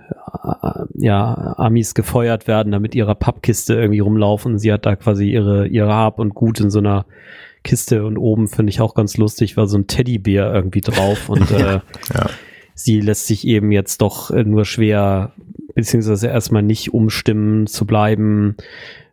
ja 0.95 1.55
Amis 1.57 1.93
gefeuert 1.93 2.47
werden, 2.47 2.71
da 2.71 2.79
mit 2.79 2.95
ihrer 2.95 3.15
Pappkiste 3.15 3.75
irgendwie 3.75 3.99
rumlaufen. 3.99 4.57
Sie 4.57 4.71
hat 4.71 4.85
da 4.85 4.95
quasi 4.95 5.29
ihre 5.29 5.67
ihre 5.67 5.93
Hab 5.93 6.19
und 6.19 6.33
Gut 6.33 6.59
in 6.59 6.69
so 6.69 6.79
einer 6.79 7.05
Kiste 7.63 8.05
und 8.05 8.17
oben 8.17 8.47
finde 8.47 8.69
ich 8.69 8.81
auch 8.81 8.93
ganz 8.93 9.17
lustig, 9.17 9.57
war 9.57 9.67
so 9.67 9.77
ein 9.77 9.87
Teddybär 9.87 10.53
irgendwie 10.53 10.81
drauf 10.81 11.29
und 11.29 11.51
äh, 11.51 11.79
ja. 12.13 12.29
sie 12.73 13.01
lässt 13.01 13.27
sich 13.27 13.45
eben 13.47 13.71
jetzt 13.71 14.01
doch 14.01 14.29
nur 14.31 14.65
schwer, 14.65 15.33
beziehungsweise 15.75 16.27
erstmal 16.27 16.63
nicht 16.63 16.93
umstimmen 16.93 17.67
zu 17.67 17.85
bleiben, 17.85 18.55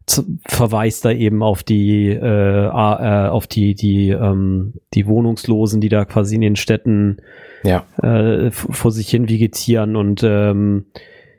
zu, 0.07 0.39
verweist 0.47 1.05
da 1.05 1.11
eben 1.11 1.43
auf 1.43 1.63
die 1.63 2.09
äh, 2.09 2.67
äh, 2.67 3.29
auf 3.29 3.47
die 3.47 3.75
die 3.75 4.11
ähm, 4.11 4.75
die 4.93 5.07
Wohnungslosen, 5.07 5.81
die 5.81 5.89
da 5.89 6.05
quasi 6.05 6.35
in 6.35 6.43
den 6.43 6.57
Städten 6.57 7.19
ja. 7.63 7.85
äh, 8.03 8.51
vor 8.51 8.91
sich 8.91 9.09
hin 9.09 9.29
vegetieren 9.29 9.97
und 9.97 10.23
ähm, 10.23 10.87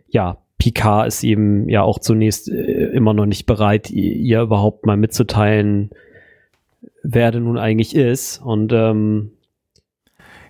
ja, 0.10 0.38
Picard 0.58 1.08
ist 1.08 1.24
eben 1.24 1.70
ja 1.70 1.84
auch 1.84 2.00
zunächst 2.00 2.50
äh, 2.50 2.88
immer 2.94 3.14
noch 3.14 3.26
nicht 3.26 3.46
bereit, 3.46 3.92
ihr 3.92 4.42
überhaupt 4.42 4.86
mal 4.86 4.98
mitzuteilen, 4.98 5.92
wer 7.04 7.32
denn 7.32 7.44
nun 7.44 7.58
eigentlich 7.58 7.96
ist. 7.96 8.42
Und 8.42 8.72
ähm, 8.72 9.32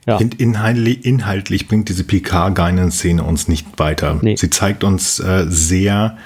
ja. 0.05 0.19
Inhaltlich, 0.37 1.03
inhaltlich 1.03 1.67
bringt 1.67 1.89
diese 1.89 2.03
Picard-Geinen-Szene 2.03 3.23
uns 3.23 3.47
nicht 3.47 3.79
weiter. 3.79 4.19
Nee. 4.21 4.35
Sie 4.35 4.51
zeigt 4.51 4.83
uns 4.83 5.19
äh, 5.19 5.45
sehr 5.47 6.17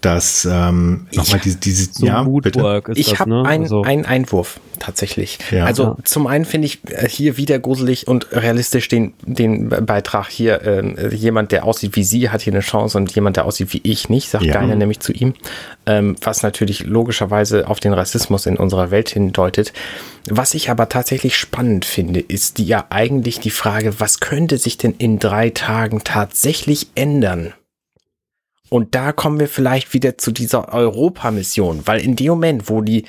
dass 0.00 0.46
ähm, 0.50 1.06
nochmal 1.12 1.40
diese, 1.42 1.56
diese 1.56 1.92
so 1.92 2.06
ja, 2.06 2.22
bitte. 2.22 2.82
ich 2.94 3.18
habe 3.18 3.30
ne? 3.30 3.44
einen, 3.44 3.64
also. 3.64 3.82
einen 3.82 4.04
Einwurf 4.04 4.60
tatsächlich. 4.78 5.38
Ja. 5.50 5.64
Also 5.64 5.82
ja. 5.82 5.96
zum 6.04 6.26
einen 6.26 6.44
finde 6.44 6.66
ich 6.66 6.80
äh, 6.90 7.08
hier 7.08 7.36
wieder 7.36 7.58
gruselig 7.58 8.06
und 8.06 8.28
realistisch 8.32 8.88
den, 8.88 9.14
den 9.22 9.68
Beitrag 9.68 10.28
hier, 10.28 10.62
äh, 10.62 11.14
jemand, 11.14 11.50
der 11.50 11.64
aussieht 11.64 11.96
wie 11.96 12.04
sie, 12.04 12.30
hat 12.30 12.42
hier 12.42 12.52
eine 12.52 12.60
Chance 12.60 12.96
und 12.96 13.12
jemand, 13.14 13.36
der 13.36 13.44
aussieht 13.44 13.72
wie 13.72 13.80
ich 13.82 14.08
nicht, 14.08 14.30
sagt 14.30 14.44
ja. 14.44 14.54
keiner 14.54 14.76
nämlich 14.76 15.00
zu 15.00 15.12
ihm, 15.12 15.34
ähm, 15.86 16.16
was 16.22 16.42
natürlich 16.42 16.84
logischerweise 16.84 17.66
auf 17.66 17.80
den 17.80 17.92
Rassismus 17.92 18.46
in 18.46 18.56
unserer 18.56 18.90
Welt 18.92 19.08
hindeutet. 19.08 19.72
Was 20.26 20.54
ich 20.54 20.70
aber 20.70 20.88
tatsächlich 20.88 21.36
spannend 21.36 21.84
finde, 21.84 22.20
ist 22.20 22.58
die 22.58 22.66
ja 22.66 22.86
eigentlich 22.90 23.40
die 23.40 23.50
Frage, 23.50 23.98
was 23.98 24.20
könnte 24.20 24.58
sich 24.58 24.78
denn 24.78 24.94
in 24.98 25.18
drei 25.18 25.50
Tagen 25.50 26.02
tatsächlich 26.04 26.88
ändern? 26.94 27.52
Und 28.68 28.94
da 28.94 29.12
kommen 29.12 29.40
wir 29.40 29.48
vielleicht 29.48 29.94
wieder 29.94 30.18
zu 30.18 30.30
dieser 30.30 30.72
Europa-Mission, 30.72 31.82
weil 31.86 32.00
in 32.00 32.16
dem 32.16 32.28
Moment, 32.28 32.68
wo 32.68 32.80
die, 32.82 33.04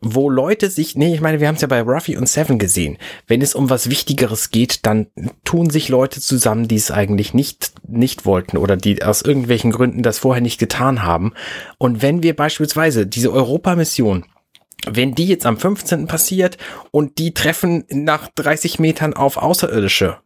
wo 0.00 0.30
Leute 0.30 0.70
sich, 0.70 0.96
nee, 0.96 1.14
ich 1.14 1.20
meine, 1.20 1.40
wir 1.40 1.48
haben 1.48 1.56
es 1.56 1.60
ja 1.60 1.68
bei 1.68 1.82
Ruffy 1.82 2.16
und 2.16 2.28
Seven 2.28 2.58
gesehen, 2.58 2.98
wenn 3.26 3.42
es 3.42 3.54
um 3.54 3.70
was 3.70 3.90
Wichtigeres 3.90 4.50
geht, 4.50 4.86
dann 4.86 5.08
tun 5.44 5.70
sich 5.70 5.88
Leute 5.88 6.20
zusammen, 6.20 6.68
die 6.68 6.76
es 6.76 6.90
eigentlich 6.90 7.34
nicht, 7.34 7.72
nicht 7.86 8.24
wollten 8.24 8.56
oder 8.56 8.76
die 8.76 9.02
aus 9.02 9.22
irgendwelchen 9.22 9.72
Gründen 9.72 10.02
das 10.02 10.18
vorher 10.18 10.42
nicht 10.42 10.58
getan 10.58 11.02
haben. 11.02 11.32
Und 11.78 12.02
wenn 12.02 12.22
wir 12.22 12.34
beispielsweise 12.36 13.06
diese 13.06 13.32
Europa-Mission 13.32 14.24
wenn 14.86 15.14
die 15.14 15.26
jetzt 15.26 15.44
am 15.44 15.58
15. 15.58 16.06
passiert 16.06 16.56
und 16.90 17.18
die 17.18 17.34
treffen 17.34 17.84
nach 17.90 18.28
30 18.36 18.78
Metern 18.78 19.12
auf 19.12 19.36
Außerirdische, 19.36 20.18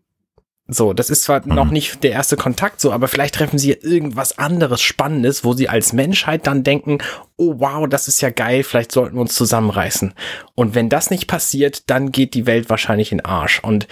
so, 0.69 0.93
das 0.93 1.11
ist 1.11 1.25
zwar 1.25 1.47
mhm. 1.47 1.55
noch 1.55 1.71
nicht 1.71 2.03
der 2.05 2.13
erste 2.13 2.37
Kontakt 2.37 2.81
so, 2.81 2.93
aber 2.93 3.09
vielleicht 3.09 3.35
treffen 3.35 3.59
sie 3.59 3.73
irgendwas 3.73 4.39
anderes 4.39 4.81
Spannendes, 4.81 5.45
wo 5.45 5.55
sie 5.55 5.69
als 5.69 5.93
Menschheit 5.93 6.47
dann 6.47 6.63
denken, 6.63 6.99
oh 7.37 7.57
wow, 7.59 7.89
das 7.89 8.09
ist 8.09 8.21
ja 8.21 8.31
geil, 8.31 8.63
vielleicht 8.63 8.93
sollten 8.93 9.17
wir 9.17 9.21
uns 9.21 9.35
zusammenreißen. 9.35 10.15
Und 10.55 10.75
wenn 10.75 10.89
das 10.89 11.11
nicht 11.11 11.27
passiert, 11.27 11.91
dann 11.91 12.13
geht 12.13 12.35
die 12.35 12.47
Welt 12.47 12.71
wahrscheinlich 12.71 13.11
in 13.11 13.25
Arsch. 13.25 13.61
Und 13.61 13.89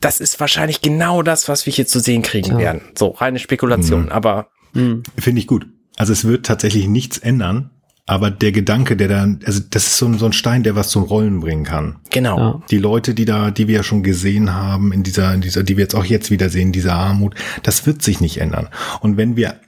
das 0.00 0.20
ist 0.20 0.38
wahrscheinlich 0.38 0.82
genau 0.82 1.22
das, 1.22 1.48
was 1.48 1.66
wir 1.66 1.72
hier 1.72 1.86
zu 1.86 1.98
sehen 1.98 2.22
kriegen 2.22 2.52
ja. 2.52 2.58
werden. 2.58 2.82
So, 2.96 3.08
reine 3.08 3.38
Spekulation, 3.38 4.04
mhm. 4.04 4.12
aber. 4.12 4.48
Mhm. 4.72 5.02
Finde 5.18 5.40
ich 5.40 5.46
gut. 5.46 5.66
Also 5.96 6.12
es 6.12 6.24
wird 6.24 6.46
tatsächlich 6.46 6.88
nichts 6.88 7.18
ändern, 7.18 7.70
aber 8.06 8.30
der 8.30 8.52
Gedanke, 8.52 8.96
der 8.96 9.08
dann, 9.08 9.40
also 9.46 9.60
das 9.70 9.86
ist 9.86 9.96
so, 9.96 10.12
so 10.14 10.26
ein 10.26 10.34
Stein, 10.34 10.62
der 10.62 10.76
was 10.76 10.90
zum 10.90 11.04
Rollen 11.04 11.40
bringen 11.40 11.64
kann. 11.64 12.00
Genau. 12.10 12.38
Ja. 12.38 12.62
Die 12.70 12.78
Leute, 12.78 13.14
die 13.14 13.24
da, 13.24 13.50
die 13.50 13.66
wir 13.66 13.76
ja 13.76 13.82
schon 13.82 14.02
gesehen 14.02 14.52
haben, 14.52 14.92
in 14.92 15.02
dieser, 15.02 15.32
in 15.32 15.40
dieser, 15.40 15.62
die 15.62 15.76
wir 15.76 15.84
jetzt 15.84 15.94
auch 15.94 16.04
jetzt 16.04 16.30
wieder 16.30 16.50
sehen, 16.50 16.72
dieser 16.72 16.94
Armut, 16.94 17.34
das 17.62 17.86
wird 17.86 18.02
sich 18.02 18.20
nicht 18.20 18.38
ändern. 18.38 18.68
Und 19.00 19.16
wenn 19.16 19.36
wir, 19.36 19.58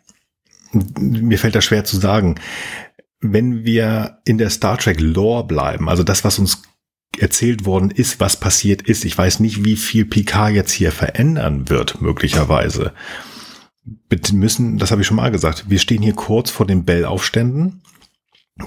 mir 0.73 1.39
fällt 1.39 1.55
das 1.55 1.65
schwer 1.65 1.85
zu 1.85 1.97
sagen, 1.97 2.35
wenn 3.21 3.65
wir 3.65 4.19
in 4.27 4.37
der 4.37 4.51
Star 4.51 4.77
Trek 4.77 5.01
Lore 5.01 5.47
bleiben, 5.47 5.89
also 5.89 6.03
das, 6.03 6.23
was 6.23 6.39
uns 6.39 6.63
erzählt 7.19 7.65
worden 7.65 7.91
ist, 7.91 8.21
was 8.21 8.39
passiert 8.39 8.83
ist, 8.83 9.07
ich 9.07 9.17
weiß 9.17 9.41
nicht, 9.41 9.65
wie 9.65 9.77
viel 9.77 10.05
Picard 10.05 10.53
jetzt 10.53 10.73
hier 10.73 10.93
verändern 10.93 11.71
wird, 11.71 12.03
möglicherweise. 12.03 12.93
Müssen, 14.33 14.77
das 14.77 14.91
habe 14.91 15.01
ich 15.01 15.07
schon 15.07 15.17
mal 15.17 15.31
gesagt, 15.31 15.71
wir 15.71 15.79
stehen 15.79 16.03
hier 16.03 16.13
kurz 16.13 16.51
vor 16.51 16.67
den 16.67 16.85
Bell-Aufständen 16.85 17.81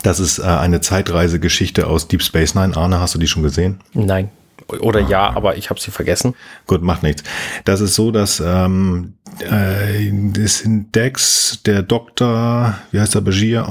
das 0.04 0.20
ist 0.20 0.40
äh, 0.40 0.44
eine 0.44 0.82
Zeitreisegeschichte 0.82 1.88
aus 1.88 2.08
Deep 2.08 2.22
Space 2.22 2.56
Nine. 2.56 2.76
Arne, 2.76 3.00
hast 3.00 3.16
du 3.16 3.20
die 3.20 3.28
schon 3.28 3.44
gesehen? 3.44 3.80
Nein. 3.94 4.30
Oder 4.70 5.02
ja, 5.02 5.30
aber 5.30 5.58
ich 5.58 5.70
habe 5.70 5.80
sie 5.80 5.92
vergessen. 5.92 6.36
Gut, 6.68 6.82
macht 6.82 7.04
nichts. 7.04 7.24
Das 7.66 7.82
ist 7.82 7.96
so, 7.96 8.12
dass 8.12 8.40
ähm, 8.40 9.14
äh, 9.40 10.12
das 10.34 10.60
sind 10.60 10.94
Dex, 10.96 11.62
der 11.66 11.82
Doktor, 11.82 12.78
wie 12.92 13.00
heißt 13.00 13.16
er, 13.16 13.22
Begier 13.22 13.66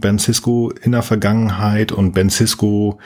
Ben 0.00 0.18
Cisco 0.18 0.72
in 0.82 0.92
der 0.92 1.02
Vergangenheit 1.02 1.92
und 1.92 2.12
Ben 2.12 2.30
Cisco 2.30 2.98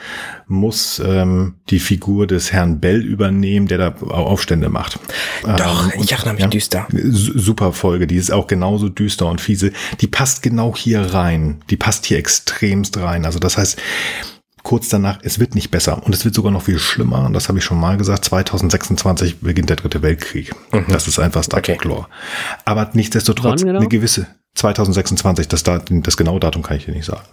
muss 0.47 1.01
ähm, 1.03 1.55
die 1.69 1.79
Figur 1.79 2.27
des 2.27 2.51
Herrn 2.51 2.79
Bell 2.79 3.01
übernehmen, 3.01 3.67
der 3.67 3.77
da 3.77 3.95
Aufstände 4.05 4.69
macht. 4.69 4.99
Doch, 5.43 5.93
ähm, 5.93 6.01
ich 6.01 6.11
erinnere 6.11 6.33
mich 6.35 6.43
ja, 6.43 6.47
düster. 6.47 6.87
Super 6.91 7.73
Folge, 7.73 8.07
die 8.07 8.17
ist 8.17 8.31
auch 8.31 8.47
genauso 8.47 8.89
düster 8.89 9.27
und 9.27 9.41
fiese. 9.41 9.71
Die 10.01 10.07
passt 10.07 10.43
genau 10.43 10.75
hier 10.75 11.01
rein. 11.01 11.61
Die 11.69 11.77
passt 11.77 12.05
hier 12.05 12.17
extremst 12.17 12.97
rein. 12.97 13.25
Also 13.25 13.39
das 13.39 13.57
heißt, 13.57 13.81
kurz 14.65 14.89
danach, 14.89 15.19
es 15.21 15.39
wird 15.39 15.55
nicht 15.55 15.71
besser 15.71 16.03
und 16.03 16.13
es 16.13 16.25
wird 16.25 16.35
sogar 16.35 16.51
noch 16.51 16.63
viel 16.63 16.79
schlimmer. 16.79 17.23
Und 17.25 17.33
das 17.33 17.47
habe 17.47 17.59
ich 17.59 17.63
schon 17.63 17.79
mal 17.79 17.95
gesagt. 17.95 18.25
2026 18.25 19.39
beginnt 19.39 19.69
der 19.69 19.77
dritte 19.77 20.01
Weltkrieg. 20.01 20.53
Mhm. 20.73 20.85
Das 20.89 21.07
ist 21.07 21.19
einfach 21.19 21.43
Star 21.43 21.61
Trek 21.61 21.85
okay. 21.85 22.03
Aber 22.65 22.89
nichtsdestotrotz 22.93 23.61
genau? 23.61 23.79
eine 23.79 23.87
gewisse 23.87 24.27
2026, 24.55 25.47
das, 25.47 25.63
Datum, 25.63 26.03
das 26.03 26.17
genaue 26.17 26.39
Datum 26.39 26.63
kann 26.63 26.77
ich 26.77 26.85
dir 26.85 26.93
nicht 26.93 27.05
sagen. 27.05 27.27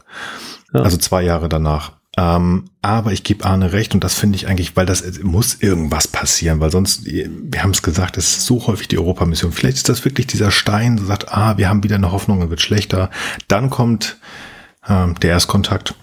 Ja. 0.73 0.83
Also 0.83 0.99
zwei 0.99 1.23
Jahre 1.23 1.49
danach. 1.49 1.93
Ähm, 2.19 2.67
aber 2.83 3.13
ich 3.13 3.25
gebe 3.25 3.47
Arne 3.47 3.73
recht 3.73 3.95
und 3.95 4.05
das 4.05 4.15
finde 4.15 4.37
ich 4.37 4.47
eigentlich, 4.47 4.77
weil 4.77 4.85
das 4.85 5.03
muss 5.23 5.57
irgendwas 5.61 6.07
passieren, 6.09 6.61
weil 6.61 6.71
sonst, 6.71 7.07
wir 7.07 7.63
haben 7.63 7.71
es 7.71 7.81
gesagt, 7.81 8.19
es 8.19 8.37
ist 8.37 8.47
so 8.47 8.67
häufig 8.67 8.89
die 8.89 8.99
Europamission. 8.99 9.53
Vielleicht 9.53 9.79
ist 9.79 9.89
das 9.89 10.05
wirklich 10.05 10.27
dieser 10.27 10.51
Stein, 10.51 10.99
so 10.99 11.07
sagt, 11.07 11.33
ah, 11.33 11.57
wir 11.57 11.71
haben 11.71 11.83
wieder 11.83 11.97
eine 11.97 12.13
Hoffnung, 12.13 12.43
es 12.43 12.51
wird 12.51 12.61
schlechter. 12.61 13.11
Dann 13.49 13.71
kommt 13.71 14.19
ähm, 14.87 15.15
der 15.23 15.31
Erstkontakt 15.31 15.95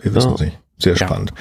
wir 0.00 0.14
wissen 0.14 0.34
es 0.34 0.40
nicht. 0.40 0.58
Sehr 0.78 0.94
ja. 0.94 1.06
spannend. 1.06 1.32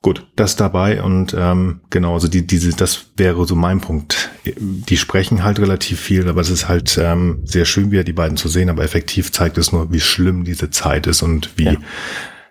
Gut, 0.00 0.26
das 0.36 0.54
dabei 0.54 1.02
und 1.02 1.34
ähm, 1.36 1.80
genau, 1.90 2.14
also 2.14 2.28
die, 2.28 2.46
diese, 2.46 2.70
das 2.70 3.06
wäre 3.16 3.44
so 3.46 3.56
mein 3.56 3.80
Punkt. 3.80 4.30
Die 4.56 4.96
sprechen 4.96 5.42
halt 5.42 5.58
relativ 5.58 5.98
viel, 5.98 6.28
aber 6.28 6.40
es 6.40 6.50
ist 6.50 6.68
halt 6.68 6.96
ähm, 7.02 7.40
sehr 7.44 7.64
schön, 7.64 7.90
wieder 7.90 8.04
die 8.04 8.12
beiden 8.12 8.36
zu 8.36 8.48
sehen, 8.48 8.70
aber 8.70 8.84
effektiv 8.84 9.32
zeigt 9.32 9.58
es 9.58 9.72
nur, 9.72 9.92
wie 9.92 9.98
schlimm 9.98 10.44
diese 10.44 10.70
Zeit 10.70 11.08
ist 11.08 11.22
und 11.22 11.50
wie 11.56 11.64
ja, 11.64 11.76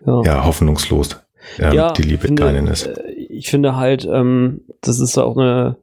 ja. 0.06 0.22
ja 0.24 0.44
hoffnungslos 0.44 1.22
ähm, 1.58 1.94
die 1.96 2.02
Liebe 2.02 2.28
finde, 2.28 2.44
kleinen 2.44 2.68
ist. 2.68 2.88
Äh, 2.88 3.12
ich 3.12 3.50
finde 3.50 3.78
halt, 3.78 4.06
ähm, 4.12 4.62
das 4.82 5.00
ist 5.00 5.18
auch 5.18 5.38
eine 5.38 5.78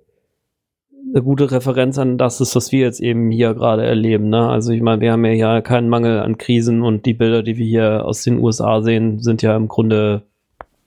eine 1.15 1.23
gute 1.23 1.51
Referenz 1.53 1.97
an 1.97 2.19
das 2.19 2.41
ist, 2.41 2.57
was 2.57 2.73
wir 2.73 2.81
jetzt 2.81 3.01
eben 3.01 3.31
hier 3.31 3.55
gerade 3.55 3.85
erleben. 3.85 4.31
Ne? 4.31 4.49
Also 4.49 4.73
ich 4.73 4.83
meine, 4.83 5.01
wir 5.01 5.13
haben 5.13 5.25
ja 5.25 5.31
hier 5.31 5.63
keinen 5.63 5.89
Mangel 5.89 6.19
an 6.19 6.39
Krisen 6.39 6.83
und 6.83 7.07
die 7.07 7.15
Bilder, 7.15 7.45
die 7.45 7.57
wir 7.57 7.67
hier 7.67 8.05
aus 8.05 8.25
den 8.25 8.41
USA 8.41 8.83
sehen, 8.83 9.21
sind 9.21 9.41
ja 9.41 9.55
im 9.55 9.69
Grunde 9.69 10.23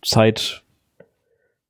Zeit, 0.02 0.64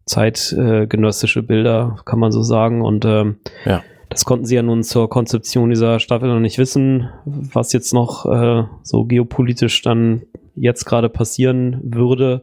zeitgenössische 0.05 1.41
äh, 1.41 1.43
Bilder, 1.43 1.97
kann 2.05 2.17
man 2.17 2.31
so 2.31 2.41
sagen. 2.41 2.81
Und 2.81 3.05
ähm, 3.05 3.37
ja. 3.63 3.83
das 4.09 4.25
konnten 4.25 4.45
sie 4.45 4.55
ja 4.55 4.63
nun 4.63 4.81
zur 4.81 5.07
Konzeption 5.07 5.69
dieser 5.69 5.99
Staffel 5.99 6.27
noch 6.27 6.39
nicht 6.39 6.57
wissen, 6.57 7.09
was 7.25 7.73
jetzt 7.73 7.93
noch 7.93 8.25
äh, 8.25 8.63
so 8.81 9.05
geopolitisch 9.05 9.83
dann 9.83 10.23
jetzt 10.55 10.85
gerade 10.85 11.09
passieren 11.09 11.79
würde. 11.83 12.41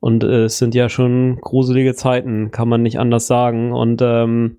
Und 0.00 0.24
äh, 0.24 0.44
es 0.44 0.56
sind 0.56 0.74
ja 0.74 0.88
schon 0.88 1.38
gruselige 1.42 1.94
Zeiten, 1.94 2.50
kann 2.50 2.68
man 2.68 2.82
nicht 2.82 2.98
anders 2.98 3.26
sagen. 3.26 3.74
Und 3.74 4.00
ähm, 4.00 4.56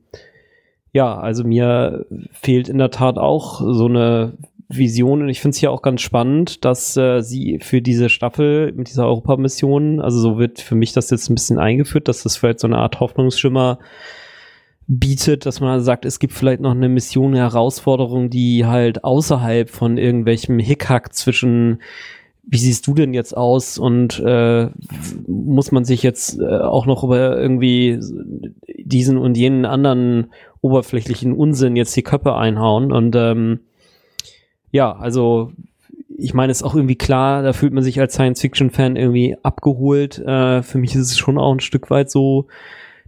ja, 0.91 1.17
also 1.17 1.43
mir 1.43 2.05
fehlt 2.31 2.69
in 2.69 2.77
der 2.77 2.91
Tat 2.91 3.17
auch 3.17 3.61
so 3.61 3.85
eine 3.85 4.33
Vision 4.69 5.23
und 5.23 5.29
ich 5.29 5.41
finde 5.41 5.55
es 5.55 5.59
hier 5.59 5.71
auch 5.71 5.81
ganz 5.81 6.01
spannend, 6.01 6.63
dass 6.63 6.95
äh, 6.95 7.21
sie 7.21 7.59
für 7.59 7.81
diese 7.81 8.09
Staffel 8.09 8.71
mit 8.73 8.87
dieser 8.87 9.07
Europamission, 9.07 9.99
also 9.99 10.19
so 10.19 10.37
wird 10.37 10.61
für 10.61 10.75
mich 10.75 10.93
das 10.93 11.09
jetzt 11.09 11.29
ein 11.29 11.35
bisschen 11.35 11.57
eingeführt, 11.57 12.07
dass 12.07 12.21
das 12.21 12.37
vielleicht 12.37 12.59
so 12.59 12.67
eine 12.67 12.77
Art 12.77 12.99
Hoffnungsschimmer 12.99 13.79
bietet, 14.87 15.45
dass 15.45 15.59
man 15.59 15.81
sagt, 15.81 16.05
es 16.05 16.19
gibt 16.19 16.33
vielleicht 16.33 16.61
noch 16.61 16.71
eine 16.71 16.89
Mission, 16.89 17.31
eine 17.33 17.41
Herausforderung, 17.41 18.29
die 18.29 18.65
halt 18.65 19.03
außerhalb 19.03 19.69
von 19.69 19.97
irgendwelchem 19.97 20.59
Hickhack 20.59 21.13
zwischen 21.13 21.79
wie 22.51 22.57
siehst 22.57 22.87
du 22.87 22.95
denn 22.95 23.13
jetzt 23.13 23.37
aus 23.37 23.77
und 23.77 24.19
äh, 24.19 24.69
muss 25.27 25.71
man 25.71 25.85
sich 25.85 26.01
jetzt 26.01 26.39
äh, 26.39 26.57
auch 26.57 26.87
noch 26.87 27.03
über 27.03 27.39
irgendwie 27.39 27.99
diesen 28.79 29.19
und 29.19 29.37
jenen 29.37 29.65
anderen 29.65 30.31
oberflächlichen 30.61 31.33
Unsinn 31.33 31.75
jetzt 31.75 31.95
die 31.95 32.03
Köpfe 32.03 32.35
einhauen 32.35 32.91
und 32.91 33.15
ähm, 33.15 33.61
ja, 34.71 34.91
also 34.91 35.51
ich 36.17 36.33
meine, 36.33 36.51
es 36.51 36.59
ist 36.59 36.63
auch 36.63 36.75
irgendwie 36.75 36.97
klar, 36.97 37.43
da 37.43 37.53
fühlt 37.53 37.73
man 37.73 37.83
sich 37.83 37.99
als 37.99 38.13
Science-Fiction-Fan 38.13 38.97
irgendwie 38.97 39.37
abgeholt. 39.41 40.19
Äh, 40.19 40.63
für 40.63 40.77
mich 40.77 40.93
ist 40.93 41.11
es 41.11 41.17
schon 41.17 41.37
auch 41.37 41.53
ein 41.53 41.61
Stück 41.61 41.89
weit 41.89 42.11
so 42.11 42.47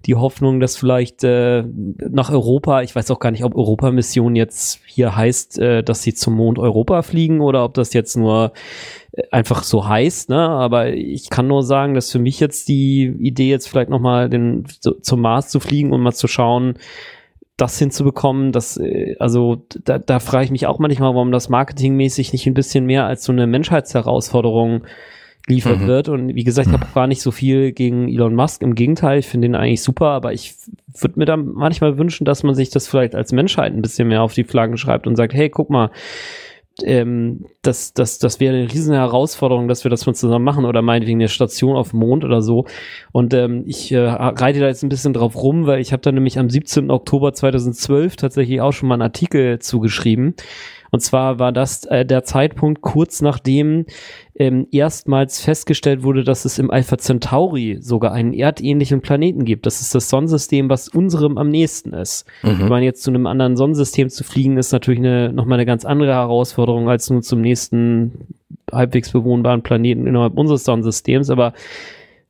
die 0.06 0.16
Hoffnung, 0.16 0.60
dass 0.60 0.78
vielleicht 0.78 1.24
äh, 1.24 1.64
nach 2.10 2.32
Europa, 2.32 2.82
ich 2.82 2.96
weiß 2.96 3.12
auch 3.12 3.20
gar 3.20 3.32
nicht, 3.32 3.44
ob 3.44 3.56
Europa-Mission 3.56 4.36
jetzt 4.36 4.80
hier 4.86 5.16
heißt, 5.16 5.60
äh, 5.60 5.84
dass 5.84 6.02
sie 6.02 6.14
zum 6.14 6.36
Mond 6.36 6.58
Europa 6.58 7.04
fliegen 7.04 7.42
oder 7.42 7.64
ob 7.64 7.76
das 7.76 7.94
jetzt 7.94 8.18
nur 8.18 8.54
einfach 9.30 9.64
so 9.64 9.88
heißt, 9.88 10.30
ne? 10.30 10.50
Aber 10.50 10.94
ich 10.94 11.30
kann 11.30 11.48
nur 11.48 11.64
sagen, 11.64 11.94
dass 11.94 12.12
für 12.12 12.20
mich 12.20 12.40
jetzt 12.40 12.70
die 12.70 13.14
Idee 13.20 13.50
jetzt 13.50 13.68
vielleicht 13.68 13.90
nochmal 13.90 14.30
den 14.30 14.66
zum 15.02 15.22
Mars 15.22 15.50
zu 15.50 15.60
fliegen 15.60 15.92
und 15.92 16.02
mal 16.02 16.14
zu 16.14 16.28
schauen, 16.28 16.76
das 17.62 17.78
hinzubekommen, 17.78 18.52
das, 18.52 18.78
äh, 18.78 19.16
also 19.20 19.66
da, 19.84 20.00
da 20.00 20.20
frage 20.20 20.46
ich 20.46 20.52
mich 20.52 20.66
auch 20.66 20.80
manchmal, 20.80 21.14
warum 21.14 21.32
das 21.32 21.50
marketingmäßig 21.50 22.34
nicht 22.34 22.48
ein 22.48 22.56
bisschen 22.56 22.86
mehr 22.86 23.06
als 23.06 23.24
so 23.24 23.32
eine 23.32 23.46
Menschheitsherausforderung 23.46 24.84
liefert 25.48 25.82
mhm. 25.82 25.88
wird. 25.88 26.10
Und 26.10 26.36
wie 26.36 26.44
gesagt, 26.44 26.68
ich 26.68 26.74
habe 26.74 26.88
gar 26.94 27.08
nicht 27.08 27.22
so 27.22 27.32
viel 27.32 27.72
gegen 27.72 28.10
Elon 28.10 28.36
Musk. 28.36 28.62
Im 28.64 28.76
Gegenteil, 28.76 29.20
ich 29.20 29.28
finde 29.28 29.48
ihn 29.48 29.56
eigentlich 29.56 29.84
super, 29.84 30.08
aber 30.08 30.34
ich 30.34 30.56
würde 31.00 31.20
mir 31.20 31.26
da 31.26 31.38
manchmal 31.38 31.98
wünschen, 31.98 32.26
dass 32.26 32.44
man 32.44 32.56
sich 32.56 32.70
das 32.70 32.88
vielleicht 32.88 33.16
als 33.16 33.32
Menschheit 33.32 33.74
ein 33.74 33.82
bisschen 33.82 34.08
mehr 34.08 34.24
auf 34.24 34.34
die 34.34 34.44
Flaggen 34.44 34.78
schreibt 34.78 35.06
und 35.06 35.16
sagt, 35.16 35.34
hey, 35.34 35.50
guck 35.50 35.70
mal, 35.70 35.92
ähm, 36.84 37.46
das, 37.62 37.94
das, 37.94 38.18
das 38.20 38.40
wäre 38.40 38.56
eine 38.56 38.72
riesen 38.72 38.94
Herausforderung, 38.94 39.68
dass 39.68 39.84
wir 39.84 39.92
das 39.92 40.06
mal 40.06 40.14
zusammen 40.14 40.46
machen 40.46 40.66
oder 40.66 40.82
meinetwegen 40.82 41.20
eine 41.20 41.28
Station 41.28 41.76
auf 41.76 41.92
dem 41.92 42.00
Mond 42.00 42.24
oder 42.24 42.42
so. 42.42 42.66
Und 43.12 43.34
ähm, 43.34 43.64
ich 43.68 43.92
äh, 43.92 44.00
reite 44.00 44.60
da 44.60 44.68
jetzt 44.68 44.84
ein 44.84 44.90
bisschen 44.90 45.14
drauf 45.14 45.36
rum, 45.36 45.68
weil 45.68 45.80
ich 45.80 45.92
habe 45.92 46.02
da 46.02 46.12
nämlich 46.12 46.40
am 46.40 46.50
17. 46.50 46.90
Oktober 46.90 47.34
2012 47.34 48.16
tatsächlich 48.16 48.62
auch 48.62 48.72
schon 48.72 48.90
mal 48.90 48.96
einen 48.96 49.04
Artikel 49.04 49.60
zugeschrieben. 49.60 50.36
Und 50.92 51.00
zwar 51.00 51.40
war 51.40 51.52
das 51.52 51.86
äh, 51.86 52.06
der 52.06 52.24
Zeitpunkt 52.24 52.82
kurz 52.82 53.22
nachdem 53.22 53.86
ähm, 54.36 54.68
erstmals 54.72 55.40
festgestellt 55.40 56.04
wurde, 56.04 56.24
dass 56.24 56.44
es 56.46 56.60
im 56.60 56.70
Alpha 56.70 56.98
Centauri 56.98 57.78
sogar 57.80 58.12
einen 58.12 58.34
erdähnlichen 58.34 59.02
Planeten 59.02 59.46
gibt. 59.46 59.66
Das 59.66 59.82
ist 59.82 59.96
das 59.96 60.10
Sonnensystem, 60.10 60.70
was 60.70 60.90
unserem 60.90 61.38
am 61.38 61.50
nächsten 61.50 61.94
ist. 61.94 62.26
Mhm. 62.44 62.52
Ich 62.62 62.70
meine, 62.70 62.86
jetzt 62.86 63.04
zu 63.04 63.10
einem 63.10 63.26
anderen 63.26 63.56
Sonnensystem 63.56 64.10
zu 64.10 64.24
fliegen, 64.24 64.58
ist 64.58 64.74
natürlich 64.74 65.00
eine, 65.00 65.32
nochmal 65.32 65.60
eine 65.60 65.66
ganz 65.66 65.86
andere 65.86 66.12
Herausforderung, 66.12 66.90
als 66.90 67.10
nur 67.10 67.22
zum 67.22 67.40
nächsten 67.40 68.28
halbwegs 68.72 69.12
bewohnbaren 69.12 69.64
Planeten 69.64 70.08
innerhalb 70.08 70.38
unseres 70.38 70.66
Sonnensystems. 70.66 71.30
Aber, 71.30 71.54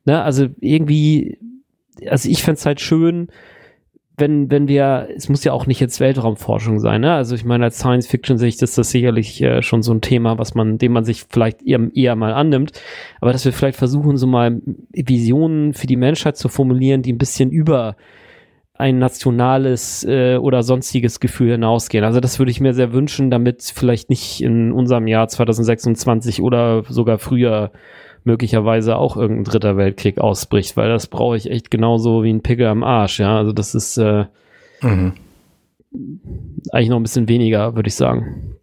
ne, 0.04 0.22
also 0.22 0.46
irgendwie, 0.60 1.38
also 2.08 2.28
ich 2.28 2.42
fände 2.42 2.58
es 2.58 2.66
halt 2.66 2.80
schön, 2.80 3.28
wenn, 4.16 4.50
wenn 4.50 4.68
wir, 4.68 5.08
es 5.16 5.28
muss 5.28 5.42
ja 5.42 5.52
auch 5.52 5.66
nicht 5.66 5.80
jetzt 5.80 5.98
Weltraumforschung 5.98 6.80
sein, 6.80 7.00
ne? 7.00 7.14
Also 7.14 7.34
ich 7.34 7.44
meine, 7.44 7.64
als 7.64 7.78
Science 7.78 8.06
Fiction 8.06 8.36
sehe 8.36 8.48
ich 8.48 8.58
das, 8.58 8.74
das 8.74 8.90
sicherlich 8.90 9.40
äh, 9.42 9.62
schon 9.62 9.82
so 9.82 9.92
ein 9.92 10.02
Thema, 10.02 10.38
was 10.38 10.54
man, 10.54 10.76
dem 10.76 10.92
man 10.92 11.04
sich 11.04 11.24
vielleicht 11.30 11.62
eher, 11.62 11.80
eher 11.94 12.14
mal 12.14 12.34
annimmt. 12.34 12.72
Aber 13.20 13.32
dass 13.32 13.44
wir 13.44 13.52
vielleicht 13.52 13.78
versuchen, 13.78 14.18
so 14.18 14.26
mal 14.26 14.60
Visionen 14.92 15.72
für 15.72 15.86
die 15.86 15.96
Menschheit 15.96 16.36
zu 16.36 16.48
formulieren, 16.48 17.02
die 17.02 17.12
ein 17.12 17.18
bisschen 17.18 17.50
über 17.50 17.96
ein 18.74 18.98
nationales 18.98 20.04
äh, 20.04 20.36
oder 20.36 20.62
sonstiges 20.62 21.20
Gefühl 21.20 21.52
hinausgehen. 21.52 22.04
Also 22.04 22.20
das 22.20 22.38
würde 22.38 22.50
ich 22.50 22.60
mir 22.60 22.74
sehr 22.74 22.92
wünschen, 22.92 23.30
damit 23.30 23.62
vielleicht 23.74 24.10
nicht 24.10 24.42
in 24.42 24.72
unserem 24.72 25.06
Jahr 25.06 25.28
2026 25.28 26.42
oder 26.42 26.82
sogar 26.88 27.18
früher 27.18 27.70
möglicherweise 28.24 28.96
auch 28.96 29.16
irgendein 29.16 29.44
dritter 29.44 29.76
Weltkrieg 29.76 30.18
ausbricht, 30.18 30.76
weil 30.76 30.88
das 30.88 31.06
brauche 31.06 31.36
ich 31.36 31.50
echt 31.50 31.70
genauso 31.70 32.22
wie 32.22 32.32
ein 32.32 32.42
Pickel 32.42 32.66
am 32.66 32.84
Arsch, 32.84 33.20
ja. 33.20 33.36
Also 33.36 33.52
das 33.52 33.74
ist 33.74 33.96
äh, 33.98 34.26
mhm. 34.80 35.14
eigentlich 36.70 36.88
noch 36.88 36.98
ein 36.98 37.02
bisschen 37.02 37.28
weniger, 37.28 37.74
würde 37.74 37.88
ich 37.88 37.94
sagen. 37.94 38.56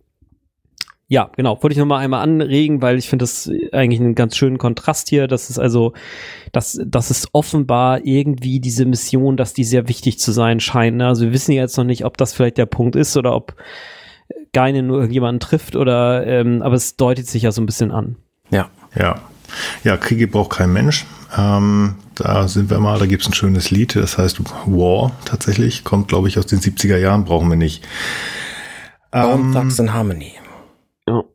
Ja, 1.11 1.31
genau. 1.35 1.61
Wollte 1.63 1.73
ich 1.73 1.79
noch 1.79 1.87
mal 1.87 1.97
einmal 1.97 2.21
anregen, 2.21 2.83
weil 2.83 2.99
ich 2.99 3.09
finde 3.09 3.23
das 3.23 3.49
eigentlich 3.71 3.99
einen 3.99 4.13
ganz 4.13 4.37
schönen 4.37 4.59
Kontrast 4.59 5.09
hier. 5.09 5.27
Das 5.27 5.49
ist 5.49 5.57
also, 5.57 5.93
dass, 6.51 6.79
dass 6.85 7.09
es 7.09 7.27
offenbar 7.33 8.05
irgendwie 8.05 8.59
diese 8.59 8.85
Mission, 8.85 9.35
dass 9.35 9.55
die 9.55 9.63
sehr 9.63 9.87
wichtig 9.87 10.19
zu 10.19 10.31
sein 10.31 10.59
scheint. 10.59 10.97
Ne? 10.97 11.07
Also 11.07 11.25
wir 11.25 11.33
wissen 11.33 11.51
ja 11.53 11.63
jetzt 11.63 11.77
noch 11.77 11.83
nicht, 11.83 12.05
ob 12.05 12.15
das 12.17 12.33
vielleicht 12.33 12.59
der 12.59 12.67
Punkt 12.67 12.95
ist 12.95 13.17
oder 13.17 13.35
ob 13.35 13.55
Geine 14.53 14.83
nur 14.83 14.97
irgendjemanden 14.97 15.39
trifft 15.39 15.75
oder, 15.75 16.27
ähm, 16.27 16.61
aber 16.61 16.75
es 16.75 16.95
deutet 16.95 17.25
sich 17.25 17.41
ja 17.41 17.51
so 17.51 17.61
ein 17.63 17.65
bisschen 17.65 17.89
an. 17.89 18.15
Ja. 18.51 18.69
Ja. 18.95 19.19
Ja, 19.83 19.97
Kriege 19.97 20.27
braucht 20.27 20.51
kein 20.57 20.73
Mensch. 20.73 21.05
Ähm, 21.37 21.95
da 22.15 22.47
sind 22.47 22.69
wir 22.69 22.79
mal, 22.79 22.99
da 22.99 23.05
gibt 23.05 23.23
es 23.23 23.29
ein 23.29 23.33
schönes 23.33 23.71
Lied, 23.71 23.95
das 23.95 24.17
heißt 24.17 24.41
War 24.65 25.11
tatsächlich, 25.25 25.83
kommt 25.83 26.07
glaube 26.07 26.27
ich 26.27 26.37
aus 26.37 26.47
den 26.47 26.59
70er 26.59 26.97
Jahren, 26.97 27.25
brauchen 27.25 27.49
wir 27.49 27.55
nicht. 27.55 27.85
Ähm, 29.13 29.53
Thugs 29.53 29.79
in 29.79 29.93
Harmony. 29.93 30.33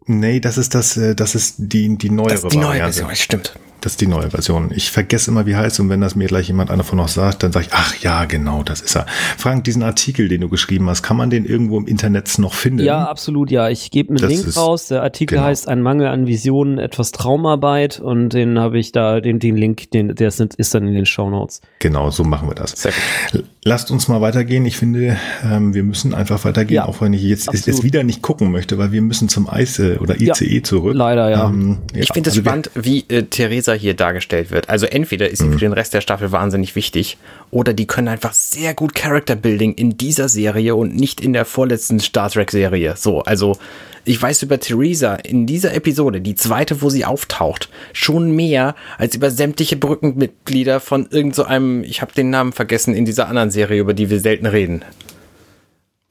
Nee, 0.06 0.40
das 0.40 0.58
ist 0.58 0.74
das, 0.74 0.96
äh, 0.96 1.14
das 1.14 1.34
ist 1.34 1.56
die, 1.58 1.96
die 1.96 2.10
neuere 2.10 2.30
das 2.30 2.44
ist 2.44 2.52
die 2.52 2.58
neue 2.58 2.78
Version, 2.78 3.14
stimmt. 3.14 3.54
Das 3.80 3.92
ist 3.92 4.00
die 4.00 4.06
neue 4.06 4.30
Version. 4.30 4.70
Ich 4.74 4.90
vergesse 4.90 5.30
immer, 5.30 5.44
wie 5.44 5.56
heißt 5.56 5.78
und 5.80 5.90
wenn 5.90 6.00
das 6.00 6.14
mir 6.14 6.26
gleich 6.26 6.48
jemand 6.48 6.70
einer 6.70 6.84
von 6.84 6.96
noch 6.96 7.08
sagt, 7.08 7.42
dann 7.42 7.52
sage 7.52 7.66
ich, 7.66 7.72
ach 7.74 7.94
ja, 7.96 8.24
genau, 8.24 8.62
das 8.62 8.80
ist 8.80 8.96
er. 8.96 9.06
Frank, 9.36 9.64
diesen 9.64 9.82
Artikel, 9.82 10.28
den 10.28 10.40
du 10.40 10.48
geschrieben 10.48 10.88
hast, 10.88 11.02
kann 11.02 11.16
man 11.16 11.30
den 11.30 11.44
irgendwo 11.44 11.78
im 11.78 11.86
Internet 11.86 12.38
noch 12.38 12.54
finden? 12.54 12.84
Ja, 12.84 13.04
absolut, 13.04 13.50
ja. 13.50 13.68
Ich 13.68 13.90
gebe 13.90 14.10
einen 14.10 14.18
das 14.18 14.30
Link 14.30 14.46
ist, 14.46 14.56
raus. 14.56 14.88
Der 14.88 15.02
Artikel 15.02 15.36
genau. 15.36 15.48
heißt 15.48 15.68
Ein 15.68 15.82
Mangel 15.82 16.06
an 16.06 16.26
Visionen, 16.26 16.78
etwas 16.78 17.12
Traumarbeit 17.12 18.00
und 18.00 18.30
den 18.30 18.58
habe 18.58 18.78
ich 18.78 18.92
da, 18.92 19.20
den, 19.20 19.38
den 19.38 19.56
Link, 19.56 19.90
den, 19.90 20.14
der 20.14 20.28
ist, 20.28 20.40
ist 20.40 20.74
dann 20.74 20.86
in 20.86 20.94
den 20.94 21.06
Show 21.06 21.28
Notes. 21.28 21.60
Genau, 21.78 22.10
so 22.10 22.24
machen 22.24 22.48
wir 22.48 22.54
das. 22.54 22.70
Sehr 22.72 22.92
gut. 23.32 23.44
Lasst 23.64 23.90
uns 23.90 24.08
mal 24.08 24.20
weitergehen. 24.20 24.66
Ich 24.66 24.76
finde, 24.76 25.16
ähm, 25.42 25.72
wir 25.74 25.82
müssen 25.84 26.12
einfach 26.12 26.44
weitergehen, 26.44 26.76
ja, 26.76 26.84
auch 26.86 27.00
wenn 27.00 27.14
ich 27.14 27.22
jetzt 27.22 27.52
es 27.52 27.82
wieder 27.82 28.02
nicht 28.02 28.20
gucken 28.20 28.50
möchte, 28.50 28.76
weil 28.76 28.92
wir 28.92 29.00
müssen 29.00 29.28
zum 29.28 29.48
Eis 29.48 29.80
oder 29.80 30.20
ICE 30.20 30.56
ja, 30.56 30.62
zurück. 30.62 30.94
Leider, 30.94 31.30
ja. 31.30 31.46
Ähm, 31.48 31.78
ja 31.94 32.02
ich 32.02 32.12
finde 32.12 32.28
es 32.28 32.36
also 32.36 32.48
spannend, 32.48 32.70
wie 32.74 33.04
äh, 33.08 33.22
Theresa 33.22 33.63
hier 33.72 33.94
dargestellt 33.94 34.50
wird. 34.50 34.68
Also 34.68 34.84
entweder 34.84 35.30
ist 35.30 35.38
sie 35.38 35.46
mhm. 35.46 35.52
für 35.54 35.58
den 35.60 35.72
Rest 35.72 35.94
der 35.94 36.02
Staffel 36.02 36.30
wahnsinnig 36.32 36.76
wichtig 36.76 37.16
oder 37.50 37.72
die 37.72 37.86
können 37.86 38.08
einfach 38.08 38.34
sehr 38.34 38.74
gut 38.74 38.94
Character 38.94 39.36
Building 39.36 39.72
in 39.72 39.96
dieser 39.96 40.28
Serie 40.28 40.76
und 40.76 40.94
nicht 40.94 41.22
in 41.22 41.32
der 41.32 41.46
vorletzten 41.46 42.00
Star 42.00 42.28
Trek 42.30 42.50
Serie. 42.50 42.94
So, 42.96 43.22
also 43.22 43.56
ich 44.04 44.20
weiß 44.20 44.42
über 44.42 44.60
Theresa 44.60 45.14
in 45.14 45.46
dieser 45.46 45.74
Episode, 45.74 46.20
die 46.20 46.34
zweite, 46.34 46.82
wo 46.82 46.90
sie 46.90 47.04
auftaucht, 47.06 47.70
schon 47.94 48.36
mehr 48.36 48.74
als 48.98 49.14
über 49.14 49.30
sämtliche 49.30 49.76
Brückenmitglieder 49.76 50.80
von 50.80 51.06
irgend 51.10 51.34
so 51.34 51.44
einem, 51.44 51.82
ich 51.84 52.02
habe 52.02 52.12
den 52.12 52.28
Namen 52.30 52.52
vergessen, 52.52 52.94
in 52.94 53.06
dieser 53.06 53.28
anderen 53.28 53.50
Serie, 53.50 53.80
über 53.80 53.94
die 53.94 54.10
wir 54.10 54.20
selten 54.20 54.46
reden. 54.46 54.84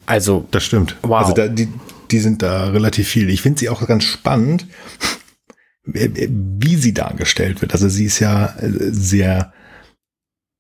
Also. 0.06 0.46
Das 0.52 0.64
stimmt. 0.64 0.96
Wow. 1.04 1.22
Also 1.22 1.34
da, 1.34 1.48
die, 1.48 1.68
die 2.10 2.20
sind 2.20 2.42
da 2.42 2.70
relativ 2.70 3.08
viel. 3.08 3.30
Ich 3.30 3.42
finde 3.42 3.60
sie 3.60 3.70
auch 3.70 3.86
ganz 3.88 4.04
spannend, 4.04 4.66
wie 5.86 6.76
sie 6.76 6.94
dargestellt 6.94 7.62
wird. 7.62 7.74
Also 7.74 7.90
sie 7.90 8.06
ist 8.06 8.20
ja 8.20 8.56
äh, 8.58 8.70
sehr 8.92 9.54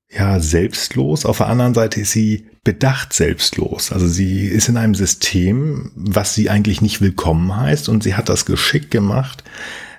ja, 0.09 0.39
selbstlos. 0.39 1.25
Auf 1.25 1.37
der 1.37 1.47
anderen 1.47 1.73
Seite 1.73 2.01
ist 2.01 2.11
sie 2.11 2.47
bedacht 2.63 3.13
selbstlos. 3.13 3.91
Also 3.91 4.07
sie 4.07 4.45
ist 4.45 4.69
in 4.69 4.77
einem 4.77 4.95
System, 4.95 5.91
was 5.95 6.33
sie 6.35 6.49
eigentlich 6.49 6.81
nicht 6.81 7.01
willkommen 7.01 7.55
heißt 7.55 7.89
und 7.89 8.03
sie 8.03 8.15
hat 8.15 8.29
das 8.29 8.45
Geschick 8.45 8.91
gemacht, 8.91 9.43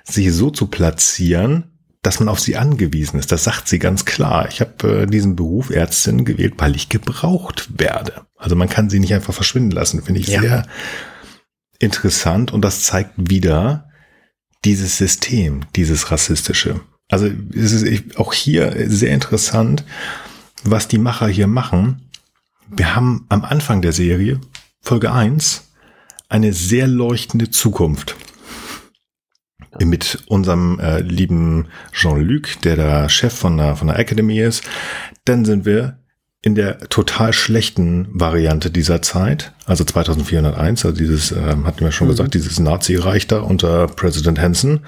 sich 0.03 0.31
so 0.33 0.49
zu 0.51 0.67
platzieren, 0.67 1.75
dass 2.01 2.19
man 2.19 2.29
auf 2.29 2.39
sie 2.39 2.55
angewiesen 2.55 3.19
ist. 3.19 3.31
Das 3.31 3.43
sagt 3.43 3.67
sie 3.67 3.79
ganz 3.79 4.05
klar. 4.05 4.47
Ich 4.49 4.61
habe 4.61 5.01
äh, 5.01 5.05
diesen 5.07 5.35
Beruf 5.35 5.69
Ärztin 5.69 6.23
gewählt, 6.23 6.53
weil 6.57 6.75
ich 6.75 6.89
gebraucht 6.89 7.69
werde. 7.77 8.25
Also 8.37 8.55
man 8.55 8.69
kann 8.69 8.89
sie 8.89 8.99
nicht 8.99 9.13
einfach 9.13 9.33
verschwinden 9.33 9.71
lassen, 9.71 10.03
finde 10.03 10.21
ich 10.21 10.27
ja. 10.27 10.41
sehr 10.41 10.67
interessant 11.79 12.53
und 12.53 12.61
das 12.61 12.83
zeigt 12.83 13.13
wieder 13.17 13.89
dieses 14.65 14.97
System, 14.97 15.61
dieses 15.75 16.11
rassistische. 16.11 16.81
Also 17.09 17.29
es 17.53 17.71
ist 17.71 18.17
auch 18.17 18.33
hier 18.33 18.89
sehr 18.89 19.13
interessant, 19.13 19.85
was 20.63 20.87
die 20.87 20.97
Macher 20.97 21.27
hier 21.27 21.47
machen. 21.47 22.09
Wir 22.67 22.95
haben 22.95 23.25
am 23.29 23.45
Anfang 23.45 23.81
der 23.81 23.93
Serie, 23.93 24.41
Folge 24.81 25.11
1, 25.11 25.71
eine 26.29 26.51
sehr 26.51 26.87
leuchtende 26.87 27.51
Zukunft. 27.51 28.15
Mit 29.79 30.23
unserem 30.27 30.79
äh, 30.79 31.01
lieben 31.01 31.67
Jean-Luc, 31.91 32.61
der 32.63 32.77
der 32.77 33.09
Chef 33.09 33.33
von 33.33 33.57
der, 33.57 33.75
von 33.75 33.87
der 33.87 33.99
Academy 33.99 34.39
ist. 34.39 34.63
Dann 35.25 35.43
sind 35.45 35.65
wir 35.65 35.99
in 36.45 36.53
der 36.53 36.77
total 36.89 37.33
schlechten 37.33 38.07
Variante 38.11 38.69
dieser 38.69 39.01
Zeit, 39.01 39.51
also 39.65 39.83
2401, 39.83 40.85
also 40.85 40.95
dieses, 40.95 41.31
äh, 41.31 41.55
hatten 41.63 41.79
wir 41.79 41.91
schon 41.91 42.05
mhm. 42.05 42.11
gesagt, 42.11 42.35
dieses 42.35 42.59
Nazi-Reich 42.59 43.25
da 43.25 43.39
unter 43.39 43.87
Präsident 43.87 44.39
Hansen. 44.39 44.81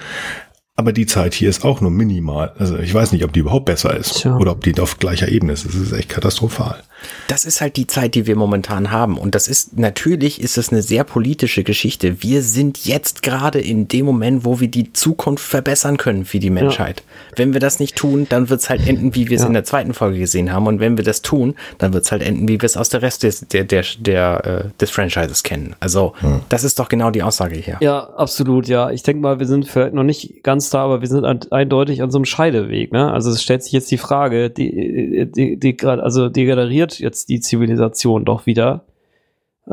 Aber 0.79 0.93
die 0.93 1.07
Zeit 1.07 1.33
hier 1.33 1.49
ist 1.49 1.65
auch 1.65 1.81
nur 1.81 1.89
minimal. 1.89 2.53
Also 2.59 2.77
ich 2.77 2.93
weiß 2.93 3.11
nicht, 3.11 3.23
ob 3.23 3.33
die 3.33 3.39
überhaupt 3.39 3.65
besser 3.65 3.97
ist 3.97 4.21
Tja. 4.21 4.37
oder 4.37 4.51
ob 4.51 4.63
die 4.63 4.79
auf 4.79 4.99
gleicher 4.99 5.27
Ebene 5.27 5.53
ist. 5.53 5.65
Das 5.65 5.73
ist 5.73 5.91
echt 5.91 6.09
katastrophal. 6.09 6.83
Das 7.27 7.45
ist 7.45 7.61
halt 7.61 7.75
die 7.77 7.87
Zeit, 7.87 8.15
die 8.15 8.25
wir 8.25 8.35
momentan 8.35 8.91
haben. 8.91 9.17
Und 9.17 9.35
das 9.35 9.47
ist, 9.47 9.77
natürlich 9.77 10.41
ist 10.41 10.57
es 10.57 10.71
eine 10.71 10.81
sehr 10.81 11.03
politische 11.03 11.63
Geschichte. 11.63 12.21
Wir 12.21 12.41
sind 12.41 12.85
jetzt 12.85 13.21
gerade 13.21 13.59
in 13.59 13.87
dem 13.87 14.05
Moment, 14.05 14.45
wo 14.45 14.59
wir 14.59 14.67
die 14.67 14.93
Zukunft 14.93 15.43
verbessern 15.43 15.97
können 15.97 16.25
für 16.25 16.39
die 16.39 16.49
Menschheit. 16.49 17.03
Ja. 17.05 17.37
Wenn 17.37 17.53
wir 17.53 17.59
das 17.59 17.79
nicht 17.79 17.95
tun, 17.95 18.27
dann 18.29 18.49
wird 18.49 18.61
es 18.61 18.69
halt 18.69 18.87
enden, 18.87 19.13
wie 19.15 19.29
wir 19.29 19.35
es 19.35 19.41
ja. 19.41 19.47
in 19.47 19.53
der 19.53 19.63
zweiten 19.63 19.93
Folge 19.93 20.19
gesehen 20.19 20.51
haben. 20.51 20.67
Und 20.67 20.79
wenn 20.79 20.97
wir 20.97 21.03
das 21.03 21.21
tun, 21.21 21.55
dann 21.77 21.93
wird 21.93 22.05
es 22.05 22.11
halt 22.11 22.21
enden, 22.21 22.47
wie 22.47 22.61
wir 22.61 22.65
es 22.65 22.77
aus 22.77 22.89
der 22.89 23.01
Rest 23.01 23.23
des, 23.23 23.41
der, 23.41 23.63
der, 23.63 23.83
der, 23.99 24.45
äh, 24.45 24.69
des 24.79 24.89
Franchises 24.89 25.43
kennen. 25.43 25.75
Also, 25.79 26.13
hm. 26.19 26.41
das 26.49 26.63
ist 26.63 26.79
doch 26.79 26.89
genau 26.89 27.11
die 27.11 27.23
Aussage 27.23 27.57
hier. 27.57 27.77
Ja, 27.81 28.09
absolut, 28.15 28.67
ja. 28.67 28.89
Ich 28.91 29.03
denke 29.03 29.21
mal, 29.21 29.39
wir 29.39 29.47
sind 29.47 29.67
vielleicht 29.67 29.93
noch 29.93 30.03
nicht 30.03 30.43
ganz 30.43 30.66
da, 30.69 30.83
aber 30.83 31.01
wir 31.01 31.07
sind 31.07 31.25
an, 31.25 31.39
eindeutig 31.51 32.01
an 32.01 32.11
so 32.11 32.17
einem 32.17 32.25
Scheideweg. 32.25 32.91
Ne? 32.91 33.11
Also 33.11 33.29
es 33.31 33.41
stellt 33.41 33.63
sich 33.63 33.73
jetzt 33.73 33.91
die 33.91 33.97
Frage, 33.97 34.49
die, 34.49 35.29
die, 35.33 35.57
die, 35.57 35.77
also 35.85 36.29
degeneriert 36.29 36.99
jetzt 36.99 37.29
die 37.29 37.39
Zivilisation 37.39 38.25
doch 38.25 38.45
wieder. 38.45 38.85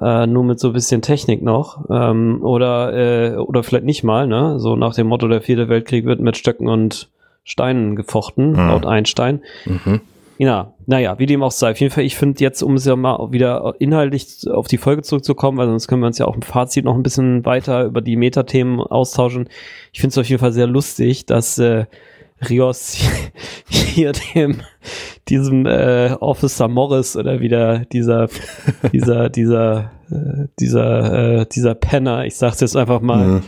Äh, 0.01 0.27
nur 0.27 0.43
mit 0.43 0.59
so 0.59 0.69
ein 0.69 0.73
bisschen 0.73 1.03
Technik 1.03 1.43
noch. 1.43 1.85
Ähm, 1.89 2.43
oder, 2.43 2.93
äh, 2.95 3.37
oder 3.37 3.63
vielleicht 3.63 3.85
nicht 3.85 4.03
mal, 4.03 4.27
ne? 4.27 4.59
So 4.59 4.75
nach 4.75 4.95
dem 4.95 5.07
Motto, 5.07 5.29
der 5.29 5.41
vierte 5.41 5.69
Weltkrieg 5.69 6.05
wird 6.05 6.21
mit 6.21 6.37
Stöcken 6.37 6.69
und 6.69 7.11
Steinen 7.45 7.95
gefochten, 7.95 8.53
mhm. 8.53 8.69
laut 8.69 8.87
Einstein. 8.87 9.43
Mhm. 9.67 10.01
Ja, 10.39 10.75
naja, 10.87 11.19
wie 11.19 11.27
dem 11.27 11.43
auch 11.43 11.53
sei. 11.53 11.71
Auf 11.71 11.81
jeden 11.81 11.93
Fall, 11.93 12.05
ich 12.05 12.17
finde 12.17 12.41
jetzt, 12.41 12.63
um 12.63 12.75
es 12.75 12.85
ja 12.85 12.97
mal 12.97 13.33
wieder 13.33 13.75
inhaltlich 13.79 14.51
auf 14.51 14.67
die 14.67 14.79
Folge 14.79 15.03
zurückzukommen, 15.03 15.59
weil 15.59 15.69
sonst 15.69 15.87
können 15.87 16.03
wir 16.03 16.09
uns 16.09 16.19
ja 16.19 16.27
auch 16.27 16.35
im 16.35 16.43
Fazit 16.43 16.85
noch 16.85 16.95
ein 16.95 17.03
bisschen 17.03 17.45
weiter 17.45 17.85
über 17.85 18.01
die 18.01 18.17
Metathemen 18.17 18.81
austauschen. 18.81 19.49
Ich 19.93 20.01
finde 20.01 20.13
es 20.13 20.19
auf 20.19 20.29
jeden 20.29 20.41
Fall 20.41 20.53
sehr 20.53 20.67
lustig, 20.67 21.27
dass 21.27 21.59
äh, 21.59 21.87
Rios 22.49 22.97
hier 23.69 24.13
dem 24.13 24.61
diesem 25.29 25.67
äh, 25.67 26.13
Officer 26.21 26.69
Morris 26.69 27.17
oder 27.17 27.41
wieder 27.41 27.85
dieser 27.87 28.29
dieser 28.93 29.31
dieser 29.31 29.93
äh, 30.11 30.49
dieser 30.59 31.41
äh, 31.41 31.47
dieser 31.47 31.75
Penner, 31.75 32.25
ich 32.25 32.37
sag's 32.37 32.61
jetzt 32.61 32.77
einfach 32.77 33.01
mal. 33.01 33.27
Mhm. 33.27 33.43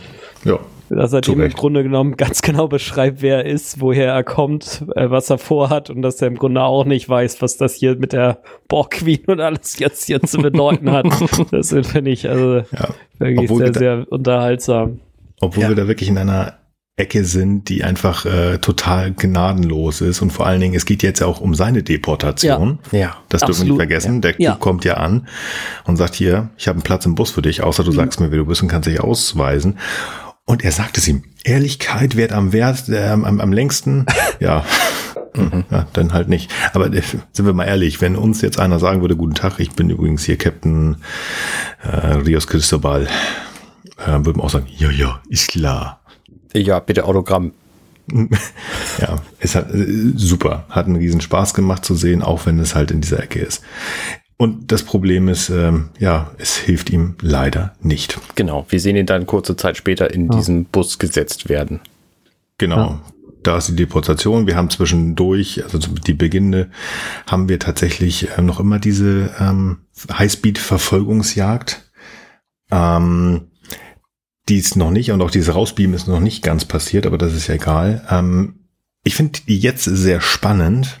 Ja 0.45 0.59
dass 0.89 1.13
er 1.13 1.21
dem 1.21 1.41
im 1.41 1.51
Grunde 1.51 1.83
genommen 1.83 2.15
ganz 2.17 2.41
genau 2.41 2.67
beschreibt, 2.67 3.21
wer 3.21 3.45
er 3.45 3.45
ist, 3.45 3.81
woher 3.81 4.13
er 4.13 4.23
kommt, 4.23 4.85
äh, 4.95 5.09
was 5.09 5.29
er 5.29 5.37
vorhat 5.37 5.89
und 5.89 6.01
dass 6.01 6.21
er 6.21 6.27
im 6.27 6.35
Grunde 6.35 6.61
auch 6.61 6.85
nicht 6.85 7.07
weiß, 7.07 7.41
was 7.41 7.57
das 7.57 7.75
hier 7.75 7.95
mit 7.95 8.13
der 8.13 8.41
Borg 8.67 8.91
Queen 8.91 9.23
und 9.27 9.39
alles 9.39 9.79
jetzt 9.79 10.05
hier 10.05 10.21
zu 10.21 10.37
bedeuten 10.39 10.91
hat. 10.91 11.07
Das 11.51 11.69
finde 11.69 12.11
ich 12.11 12.27
also 12.27 12.57
ja. 12.57 12.89
wirklich 13.19 13.49
obwohl 13.49 13.59
sehr, 13.59 13.71
da, 13.71 13.79
sehr 13.79 14.11
unterhaltsam. 14.11 14.99
Obwohl 15.39 15.63
ja. 15.63 15.69
wir 15.69 15.75
da 15.75 15.87
wirklich 15.87 16.09
in 16.09 16.17
einer 16.17 16.57
Ecke 16.97 17.23
sind, 17.25 17.69
die 17.69 17.83
einfach 17.83 18.25
äh, 18.25 18.57
total 18.57 19.13
gnadenlos 19.13 20.01
ist 20.01 20.21
und 20.23 20.31
vor 20.31 20.47
allen 20.47 20.59
Dingen, 20.59 20.73
es 20.73 20.85
geht 20.85 21.03
jetzt 21.03 21.21
auch 21.21 21.39
um 21.39 21.53
seine 21.53 21.83
Deportation. 21.83 22.79
Ja, 22.91 22.99
ja 22.99 23.17
das 23.29 23.41
dürfen 23.41 23.61
wir 23.61 23.73
nicht 23.73 23.77
vergessen. 23.77 24.15
Ja. 24.15 24.19
Der 24.21 24.35
ja. 24.39 24.55
kommt 24.55 24.83
ja 24.83 24.95
an 24.95 25.27
und 25.85 25.97
sagt 25.97 26.15
hier, 26.15 26.49
ich 26.57 26.67
habe 26.67 26.77
einen 26.77 26.83
Platz 26.83 27.05
im 27.05 27.13
Bus 27.13 27.29
für 27.29 27.43
dich, 27.43 27.61
außer 27.61 27.83
du 27.83 27.91
mhm. 27.91 27.95
sagst 27.95 28.19
mir, 28.19 28.31
wer 28.31 28.39
du 28.39 28.45
bist 28.45 28.63
und 28.63 28.67
kannst 28.67 28.89
dich 28.89 28.99
ausweisen. 28.99 29.77
Und 30.49 30.63
er 30.63 30.71
sagt 30.71 30.97
es 30.97 31.07
ihm. 31.09 31.23
Ehrlichkeit 31.43 32.15
wird 32.15 32.31
am 32.31 32.53
Wert, 32.53 32.87
äh, 32.87 33.09
am, 33.09 33.25
am 33.25 33.53
längsten. 33.53 34.05
Ja. 34.39 34.63
Mhm. 35.35 35.65
ja, 35.71 35.87
dann 35.93 36.13
halt 36.13 36.29
nicht. 36.29 36.51
Aber 36.73 36.93
äh, 36.93 37.01
sind 37.01 37.45
wir 37.45 37.53
mal 37.53 37.65
ehrlich, 37.65 38.01
wenn 38.01 38.15
uns 38.15 38.41
jetzt 38.41 38.59
einer 38.59 38.79
sagen 38.79 39.01
würde, 39.01 39.15
guten 39.15 39.33
Tag, 39.33 39.59
ich 39.59 39.71
bin 39.71 39.89
übrigens 39.89 40.23
hier 40.23 40.37
Captain 40.37 40.97
äh, 41.83 42.13
Rios 42.13 42.47
Cristobal, 42.47 43.07
äh, 43.97 44.11
würden 44.11 44.37
wir 44.37 44.43
auch 44.43 44.49
sagen, 44.49 44.67
ja, 44.77 44.89
ja, 44.89 45.21
ist 45.27 45.49
klar. 45.49 46.01
Ja, 46.53 46.79
bitte 46.79 47.05
Autogramm. 47.05 47.53
ja, 48.99 49.17
es 49.39 49.55
hat 49.55 49.73
äh, 49.73 50.13
super, 50.15 50.65
hat 50.69 50.85
einen 50.85 50.95
riesen 50.95 51.21
Spaß 51.21 51.55
gemacht 51.55 51.83
zu 51.83 51.95
sehen, 51.95 52.21
auch 52.21 52.45
wenn 52.45 52.59
es 52.59 52.73
halt 52.73 52.91
in 52.91 53.01
dieser 53.01 53.21
Ecke 53.21 53.39
ist. 53.39 53.63
Und 54.37 54.71
das 54.71 54.83
Problem 54.83 55.27
ist, 55.27 55.49
ähm, 55.49 55.89
ja, 55.97 56.31
es 56.37 56.57
hilft 56.57 56.91
ihm 56.91 57.15
leider 57.21 57.73
nicht. 57.81 58.19
Genau, 58.35 58.67
wir 58.69 58.79
sehen 58.79 58.95
ihn 58.95 59.07
dann 59.07 59.25
kurze 59.25 59.55
Zeit 59.55 59.77
später 59.77 60.13
in 60.13 60.31
ja. 60.31 60.37
diesen 60.37 60.65
Bus 60.65 60.99
gesetzt 60.99 61.49
werden. 61.49 61.79
Genau. 62.59 62.77
Ja. 62.77 63.01
Da 63.41 63.57
ist 63.57 63.69
die 63.69 63.75
Deportation. 63.75 64.45
Wir 64.45 64.55
haben 64.55 64.69
zwischendurch, 64.69 65.63
also 65.63 65.79
die 65.79 66.13
Beginne, 66.13 66.69
haben 67.25 67.49
wir 67.49 67.59
tatsächlich 67.59 68.29
äh, 68.37 68.41
noch 68.41 68.59
immer 68.59 68.77
diese 68.77 69.31
ähm, 69.39 69.79
Highspeed-Verfolgungsjagd. 70.11 71.89
Ähm, 72.69 73.47
die 74.49 74.57
ist 74.57 74.75
noch 74.75 74.91
nicht 74.91 75.11
und 75.11 75.21
auch 75.21 75.31
diese 75.31 75.53
Rausbeam 75.53 75.93
ist 75.93 76.07
noch 76.07 76.19
nicht 76.19 76.43
ganz 76.43 76.65
passiert, 76.65 77.05
aber 77.05 77.17
das 77.17 77.33
ist 77.33 77.47
ja 77.47 77.55
egal. 77.55 78.05
Ähm, 78.09 78.67
ich 79.03 79.15
finde 79.15 79.39
die 79.47 79.57
jetzt 79.57 79.85
sehr 79.85 80.21
spannend, 80.21 80.99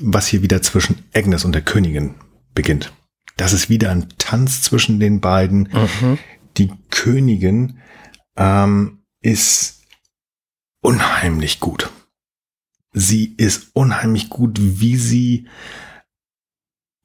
was 0.00 0.26
hier 0.26 0.42
wieder 0.42 0.62
zwischen 0.62 1.04
Agnes 1.14 1.44
und 1.44 1.52
der 1.52 1.62
Königin 1.62 2.14
beginnt. 2.54 2.92
Das 3.36 3.52
ist 3.52 3.68
wieder 3.68 3.90
ein 3.90 4.08
Tanz 4.18 4.62
zwischen 4.62 5.00
den 5.00 5.20
beiden. 5.20 5.68
Mhm. 5.72 6.18
Die 6.56 6.70
Königin 6.90 7.78
ähm, 8.36 9.04
ist 9.20 9.82
unheimlich 10.80 11.60
gut. 11.60 11.90
Sie 12.92 13.34
ist 13.36 13.70
unheimlich 13.72 14.28
gut, 14.28 14.58
wie 14.60 14.96
sie, 14.96 15.48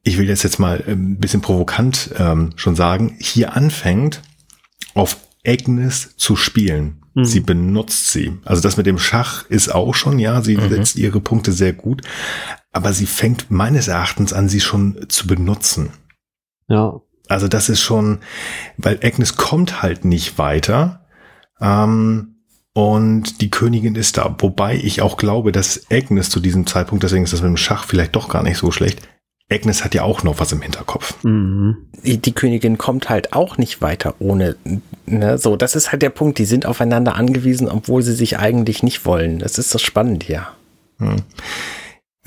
ich 0.03 0.17
will 0.17 0.27
das 0.27 0.43
jetzt 0.43 0.59
mal 0.59 0.83
ein 0.85 1.17
bisschen 1.17 1.41
provokant 1.41 2.11
ähm, 2.17 2.51
schon 2.57 2.75
sagen, 2.75 3.15
hier 3.19 3.55
anfängt, 3.55 4.21
auf 4.93 5.26
Agnes 5.47 6.15
zu 6.17 6.35
spielen. 6.35 7.03
Mhm. 7.13 7.25
Sie 7.25 7.39
benutzt 7.39 8.11
sie. 8.11 8.37
Also 8.45 8.61
das 8.61 8.77
mit 8.77 8.85
dem 8.85 8.99
Schach 8.99 9.45
ist 9.49 9.73
auch 9.73 9.95
schon, 9.95 10.19
ja, 10.19 10.41
sie 10.41 10.57
mhm. 10.57 10.69
setzt 10.69 10.97
ihre 10.97 11.21
Punkte 11.21 11.51
sehr 11.51 11.73
gut, 11.73 12.01
aber 12.71 12.93
sie 12.93 13.07
fängt 13.07 13.49
meines 13.49 13.87
Erachtens 13.87 14.33
an, 14.33 14.49
sie 14.49 14.61
schon 14.61 15.05
zu 15.07 15.25
benutzen. 15.25 15.89
Ja. 16.67 17.01
Also 17.27 17.47
das 17.47 17.69
ist 17.69 17.81
schon, 17.81 18.19
weil 18.77 18.99
Agnes 19.03 19.35
kommt 19.35 19.81
halt 19.81 20.05
nicht 20.05 20.37
weiter. 20.37 21.05
Ähm, 21.59 22.35
und 22.73 23.41
die 23.41 23.49
Königin 23.49 23.95
ist 23.95 24.17
da. 24.17 24.35
Wobei 24.37 24.75
ich 24.75 25.01
auch 25.01 25.17
glaube, 25.17 25.51
dass 25.51 25.89
Agnes 25.89 26.29
zu 26.29 26.39
diesem 26.39 26.67
Zeitpunkt, 26.67 27.03
deswegen 27.03 27.23
ist 27.23 27.33
das 27.33 27.41
mit 27.41 27.49
dem 27.49 27.57
Schach 27.57 27.85
vielleicht 27.85 28.15
doch 28.15 28.29
gar 28.29 28.43
nicht 28.43 28.57
so 28.57 28.69
schlecht, 28.69 29.01
Agnes 29.49 29.83
hat 29.83 29.93
ja 29.93 30.03
auch 30.03 30.23
noch 30.23 30.39
was 30.39 30.51
im 30.51 30.61
Hinterkopf. 30.61 31.23
Mhm. 31.23 31.77
Die, 32.03 32.17
die, 32.17 32.33
Königin 32.33 32.77
kommt 32.77 33.09
halt 33.09 33.33
auch 33.33 33.57
nicht 33.57 33.81
weiter 33.81 34.15
ohne, 34.19 34.55
ne, 35.05 35.37
so, 35.37 35.55
das 35.55 35.75
ist 35.75 35.91
halt 35.91 36.01
der 36.01 36.09
Punkt, 36.09 36.37
die 36.37 36.45
sind 36.45 36.65
aufeinander 36.65 37.15
angewiesen, 37.15 37.69
obwohl 37.69 38.01
sie 38.01 38.13
sich 38.13 38.39
eigentlich 38.39 38.83
nicht 38.83 39.05
wollen. 39.05 39.39
Das 39.39 39.57
ist 39.57 39.69
so 39.69 39.77
spannend 39.77 40.23
hier. 40.23 40.47
Hm. 40.99 41.21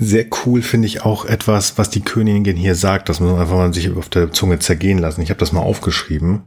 Sehr 0.03 0.25
cool 0.47 0.63
finde 0.63 0.87
ich 0.87 1.03
auch 1.03 1.27
etwas, 1.27 1.77
was 1.77 1.91
die 1.91 2.01
Königin 2.01 2.57
hier 2.57 2.75
sagt. 2.75 3.11
Das 3.11 3.21
muss 3.21 3.33
man 3.33 3.41
einfach 3.41 3.57
mal 3.57 3.75
sich 3.75 3.91
auf 3.91 4.09
der 4.09 4.33
Zunge 4.33 4.59
zergehen 4.59 4.99
lassen. 4.99 5.21
Ich 5.21 5.29
habe 5.29 5.41
das 5.41 5.53
mal 5.53 5.61
aufgeschrieben. 5.61 6.45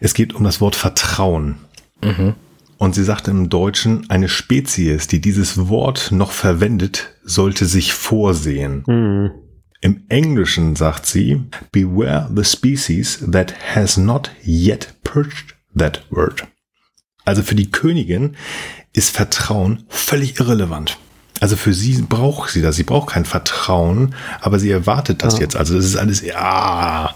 Es 0.00 0.14
geht 0.14 0.34
um 0.34 0.42
das 0.42 0.60
Wort 0.60 0.74
Vertrauen. 0.74 1.58
Mhm. 2.02 2.34
Und 2.76 2.96
sie 2.96 3.04
sagt 3.04 3.28
im 3.28 3.50
Deutschen, 3.50 4.10
eine 4.10 4.28
Spezies, 4.28 5.06
die 5.06 5.20
dieses 5.20 5.68
Wort 5.68 6.10
noch 6.10 6.32
verwendet, 6.32 7.14
sollte 7.22 7.66
sich 7.66 7.92
vorsehen. 7.92 8.82
Mhm. 8.88 9.30
Im 9.80 10.04
Englischen 10.08 10.74
sagt 10.74 11.06
sie, 11.06 11.44
beware 11.70 12.28
the 12.34 12.44
species 12.44 13.24
that 13.30 13.54
has 13.74 13.96
not 13.96 14.30
yet 14.44 14.94
purged 15.04 15.54
that 15.76 16.04
word. 16.10 16.46
Also 17.24 17.42
für 17.42 17.54
die 17.54 17.70
Königin 17.70 18.36
ist 18.92 19.10
Vertrauen 19.10 19.84
völlig 19.88 20.40
irrelevant. 20.40 20.98
Also 21.40 21.54
für 21.54 21.72
sie 21.72 22.02
braucht 22.02 22.50
sie 22.50 22.62
das. 22.62 22.76
Sie 22.76 22.82
braucht 22.82 23.10
kein 23.10 23.24
Vertrauen, 23.24 24.14
aber 24.40 24.58
sie 24.58 24.70
erwartet 24.70 25.22
das 25.22 25.34
ja. 25.34 25.40
jetzt. 25.42 25.56
Also 25.56 25.76
das 25.76 25.84
ist 25.84 25.96
alles, 25.96 26.22
ja. 26.22 27.14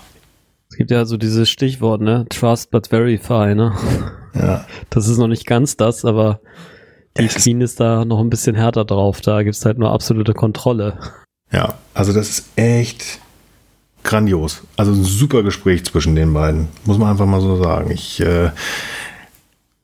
Es 0.71 0.77
gibt 0.77 0.91
ja 0.91 1.05
so 1.05 1.17
dieses 1.17 1.51
Stichwort, 1.51 2.01
ne? 2.01 2.27
Trust 2.29 2.71
but 2.71 2.89
verify, 2.89 3.55
ne? 3.55 3.75
Ja. 4.35 4.65
Das 4.91 5.09
ist 5.09 5.19
noch 5.19 5.29
nicht 5.29 5.47
ganz 5.47 5.77
das, 5.77 6.05
aber 6.05 6.41
die 7.19 7.25
es 7.25 7.35
Queen 7.35 7.61
ist 7.61 7.81
da 7.81 8.05
noch 8.05 8.21
ein 8.21 8.31
bisschen 8.31 8.55
härter 8.55 8.85
drauf. 8.85 9.21
Da 9.21 9.43
gibt 9.43 9.57
es 9.57 9.65
halt 9.65 9.79
nur 9.79 9.91
absolute 9.91 10.33
Kontrolle. 10.33 10.99
Ja, 11.53 11.75
also 11.95 12.13
das 12.13 12.29
ist 12.29 12.45
echt 12.57 13.21
grandios. 14.03 14.63
Also 14.77 14.93
ein 14.93 15.05
super 15.05 15.43
Gespräch 15.43 15.85
zwischen 15.85 16.15
den 16.15 16.33
beiden. 16.33 16.69
Muss 16.85 16.99
man 16.99 17.11
einfach 17.11 17.27
mal 17.27 17.41
so 17.41 17.63
sagen. 17.63 17.91
Ich, 17.91 18.21
äh, 18.21 18.51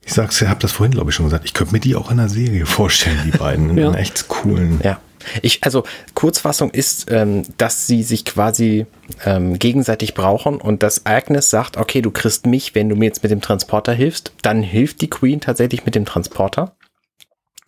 ich 0.05 0.15
sag's, 0.15 0.41
ich 0.41 0.49
habe 0.49 0.61
das 0.61 0.73
vorhin, 0.73 0.93
glaube 0.93 1.11
ich, 1.11 1.17
schon 1.17 1.27
gesagt. 1.27 1.45
Ich 1.45 1.55
könnte 1.55 1.73
mir 1.75 1.81
die 1.81 1.95
auch 1.95 2.11
in 2.11 2.19
einer 2.19 2.29
Serie 2.29 2.67
vorstellen, 2.67 3.19
die 3.25 3.37
beiden. 3.37 3.71
In 3.77 3.79
ja. 3.79 3.95
echt 3.95 4.29
coolen. 4.29 4.81
Ja. 4.83 4.99
Ich, 5.43 5.63
also 5.65 5.85
Kurzfassung 6.15 6.71
ist, 6.71 7.11
ähm, 7.11 7.43
dass 7.59 7.87
sie 7.87 8.03
sich 8.03 8.25
quasi 8.25 8.87
ähm, 9.27 9.59
gegenseitig 9.59 10.15
brauchen 10.15 10.57
und 10.57 10.83
dass 10.83 11.05
Agnes 11.05 11.51
sagt, 11.51 11.77
okay, 11.77 12.01
du 12.01 12.11
kriegst 12.11 12.47
mich, 12.47 12.75
wenn 12.75 12.89
du 12.89 12.97
mir 12.97 13.07
jetzt 13.07 13.23
mit 13.23 13.33
dem 13.33 13.43
Transporter 13.43 13.93
hilfst, 13.93 14.33
dann 14.43 14.63
hilft 14.63 15.03
die 15.03 15.11
Queen 15.11 15.41
tatsächlich 15.41 15.85
mit 15.85 15.95
dem 15.95 16.07
Transporter 16.07 16.77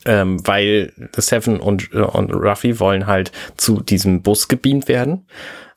ähm, 0.06 0.46
weil 0.46 0.92
Seven 1.16 1.60
und, 1.60 1.92
äh, 1.92 1.98
und 1.98 2.32
Ruffy 2.32 2.80
wollen 2.80 3.06
halt 3.06 3.32
zu 3.56 3.80
diesem 3.80 4.22
Bus 4.22 4.48
gebeamt 4.48 4.88
werden. 4.88 5.26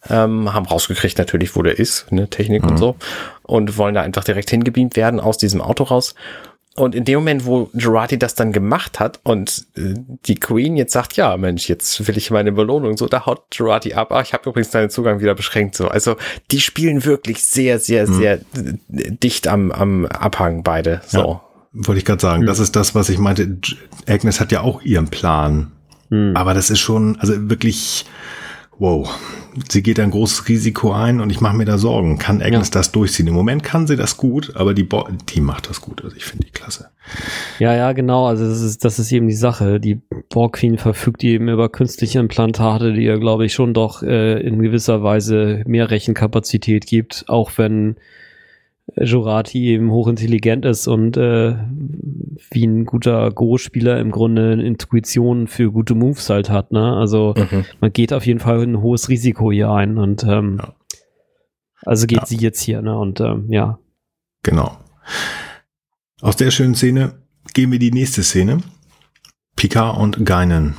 Ähm, 0.09 0.53
haben 0.53 0.65
rausgekriegt 0.65 1.17
natürlich, 1.17 1.55
wo 1.55 1.61
der 1.61 1.79
ist, 1.79 2.11
ne, 2.11 2.29
Technik 2.29 2.63
mhm. 2.63 2.71
und 2.71 2.77
so. 2.77 2.95
Und 3.43 3.77
wollen 3.77 3.95
da 3.95 4.01
einfach 4.01 4.23
direkt 4.23 4.49
hingebeamt 4.49 4.95
werden 4.95 5.19
aus 5.19 5.37
diesem 5.37 5.61
Auto 5.61 5.83
raus. 5.85 6.13
Und 6.75 6.95
in 6.95 7.05
dem 7.05 7.19
Moment, 7.19 7.45
wo 7.45 7.69
Gerati 7.73 8.17
das 8.17 8.33
dann 8.33 8.51
gemacht 8.51 8.99
hat 8.99 9.19
und 9.23 9.65
äh, 9.77 9.93
die 10.25 10.35
Queen 10.35 10.75
jetzt 10.75 10.91
sagt, 10.91 11.15
ja, 11.15 11.37
Mensch, 11.37 11.69
jetzt 11.69 12.07
will 12.07 12.17
ich 12.17 12.31
meine 12.31 12.51
Belohnung, 12.51 12.97
so, 12.97 13.07
da 13.07 13.27
haut 13.27 13.43
Gerati 13.55 13.93
ab. 13.93 14.07
Ach, 14.11 14.23
ich 14.23 14.33
habe 14.33 14.49
übrigens 14.49 14.71
deinen 14.71 14.89
Zugang 14.89 15.19
wieder 15.19 15.35
beschränkt. 15.35 15.75
So, 15.75 15.87
also 15.87 16.15
die 16.49 16.59
spielen 16.59 17.05
wirklich 17.05 17.43
sehr, 17.43 17.77
sehr, 17.77 18.09
mhm. 18.09 18.13
sehr 18.15 18.39
dicht 18.89 19.47
am, 19.47 19.71
am 19.71 20.07
Abhang 20.07 20.63
beide. 20.63 21.01
So. 21.05 21.19
Ja. 21.19 21.41
Wollte 21.73 21.99
ich 21.99 22.05
gerade 22.05 22.21
sagen, 22.21 22.43
mhm. 22.43 22.47
das 22.47 22.59
ist 22.59 22.75
das, 22.75 22.93
was 22.93 23.09
ich 23.09 23.17
meinte. 23.17 23.57
Agnes 24.07 24.39
hat 24.39 24.51
ja 24.51 24.61
auch 24.61 24.81
ihren 24.83 25.07
Plan. 25.07 25.71
Mhm. 26.09 26.35
Aber 26.35 26.53
das 26.53 26.69
ist 26.69 26.79
schon, 26.79 27.17
also 27.19 27.49
wirklich, 27.49 28.05
wow. 28.77 29.09
Sie 29.69 29.83
geht 29.83 29.99
ein 29.99 30.11
großes 30.11 30.47
Risiko 30.47 30.93
ein 30.93 31.19
und 31.19 31.29
ich 31.29 31.41
mache 31.41 31.55
mir 31.55 31.65
da 31.65 31.77
Sorgen. 31.77 32.17
Kann 32.17 32.41
Agnes 32.41 32.69
ja. 32.69 32.73
das 32.73 32.91
durchziehen? 32.91 33.27
Im 33.27 33.33
Moment 33.33 33.63
kann 33.63 33.85
sie 33.85 33.95
das 33.95 34.17
gut, 34.17 34.55
aber 34.55 34.73
die, 34.73 34.83
Bo 34.83 35.07
die 35.29 35.41
macht 35.41 35.69
das 35.69 35.81
gut. 35.81 36.03
Also 36.03 36.15
ich 36.15 36.25
finde 36.25 36.45
die 36.45 36.51
klasse. 36.51 36.89
Ja, 37.59 37.75
ja, 37.75 37.91
genau. 37.93 38.27
Also 38.27 38.47
das 38.47 38.61
ist, 38.61 38.83
das 38.83 38.97
ist 38.97 39.11
eben 39.11 39.27
die 39.27 39.35
Sache. 39.35 39.79
Die 39.79 40.01
Borg 40.29 40.57
Queen 40.57 40.77
verfügt 40.77 41.23
eben 41.23 41.49
über 41.49 41.69
künstliche 41.69 42.19
Implantate, 42.19 42.93
die 42.93 43.03
ihr, 43.03 43.19
glaube 43.19 43.45
ich, 43.45 43.53
schon 43.53 43.73
doch 43.73 44.01
äh, 44.01 44.39
in 44.41 44.61
gewisser 44.61 45.03
Weise 45.03 45.63
mehr 45.65 45.91
Rechenkapazität 45.91 46.85
gibt, 46.87 47.25
auch 47.27 47.51
wenn 47.57 47.95
Jurati 48.95 49.67
eben 49.67 49.91
hochintelligent 49.91 50.65
ist 50.65 50.87
und 50.87 51.17
äh, 51.17 51.55
wie 52.51 52.65
ein 52.65 52.85
guter 52.85 53.31
Go-Spieler 53.31 53.99
im 53.99 54.11
Grunde 54.11 54.51
eine 54.51 54.63
Intuition 54.63 55.47
für 55.47 55.71
gute 55.71 55.95
Moves 55.95 56.29
halt 56.29 56.49
hat. 56.49 56.71
Ne? 56.71 56.93
Also 56.95 57.33
mhm. 57.37 57.65
man 57.79 57.93
geht 57.93 58.13
auf 58.13 58.25
jeden 58.25 58.39
Fall 58.39 58.61
ein 58.61 58.81
hohes 58.81 59.09
Risiko 59.09 59.51
hier 59.51 59.71
ein 59.71 59.97
und 59.97 60.23
ähm, 60.23 60.59
ja. 60.61 60.75
also 61.83 62.07
geht 62.07 62.19
ja. 62.19 62.25
sie 62.25 62.37
jetzt 62.37 62.61
hier, 62.61 62.81
ne? 62.81 62.97
Und 62.97 63.21
ähm, 63.21 63.47
ja. 63.49 63.79
Genau. 64.43 64.77
Aus 66.21 66.35
der 66.35 66.51
schönen 66.51 66.75
Szene 66.75 67.13
gehen 67.53 67.71
wir 67.71 67.79
die 67.79 67.91
nächste 67.91 68.23
Szene. 68.23 68.59
Picard 69.55 69.97
und 69.97 70.25
Geinen. 70.25 70.75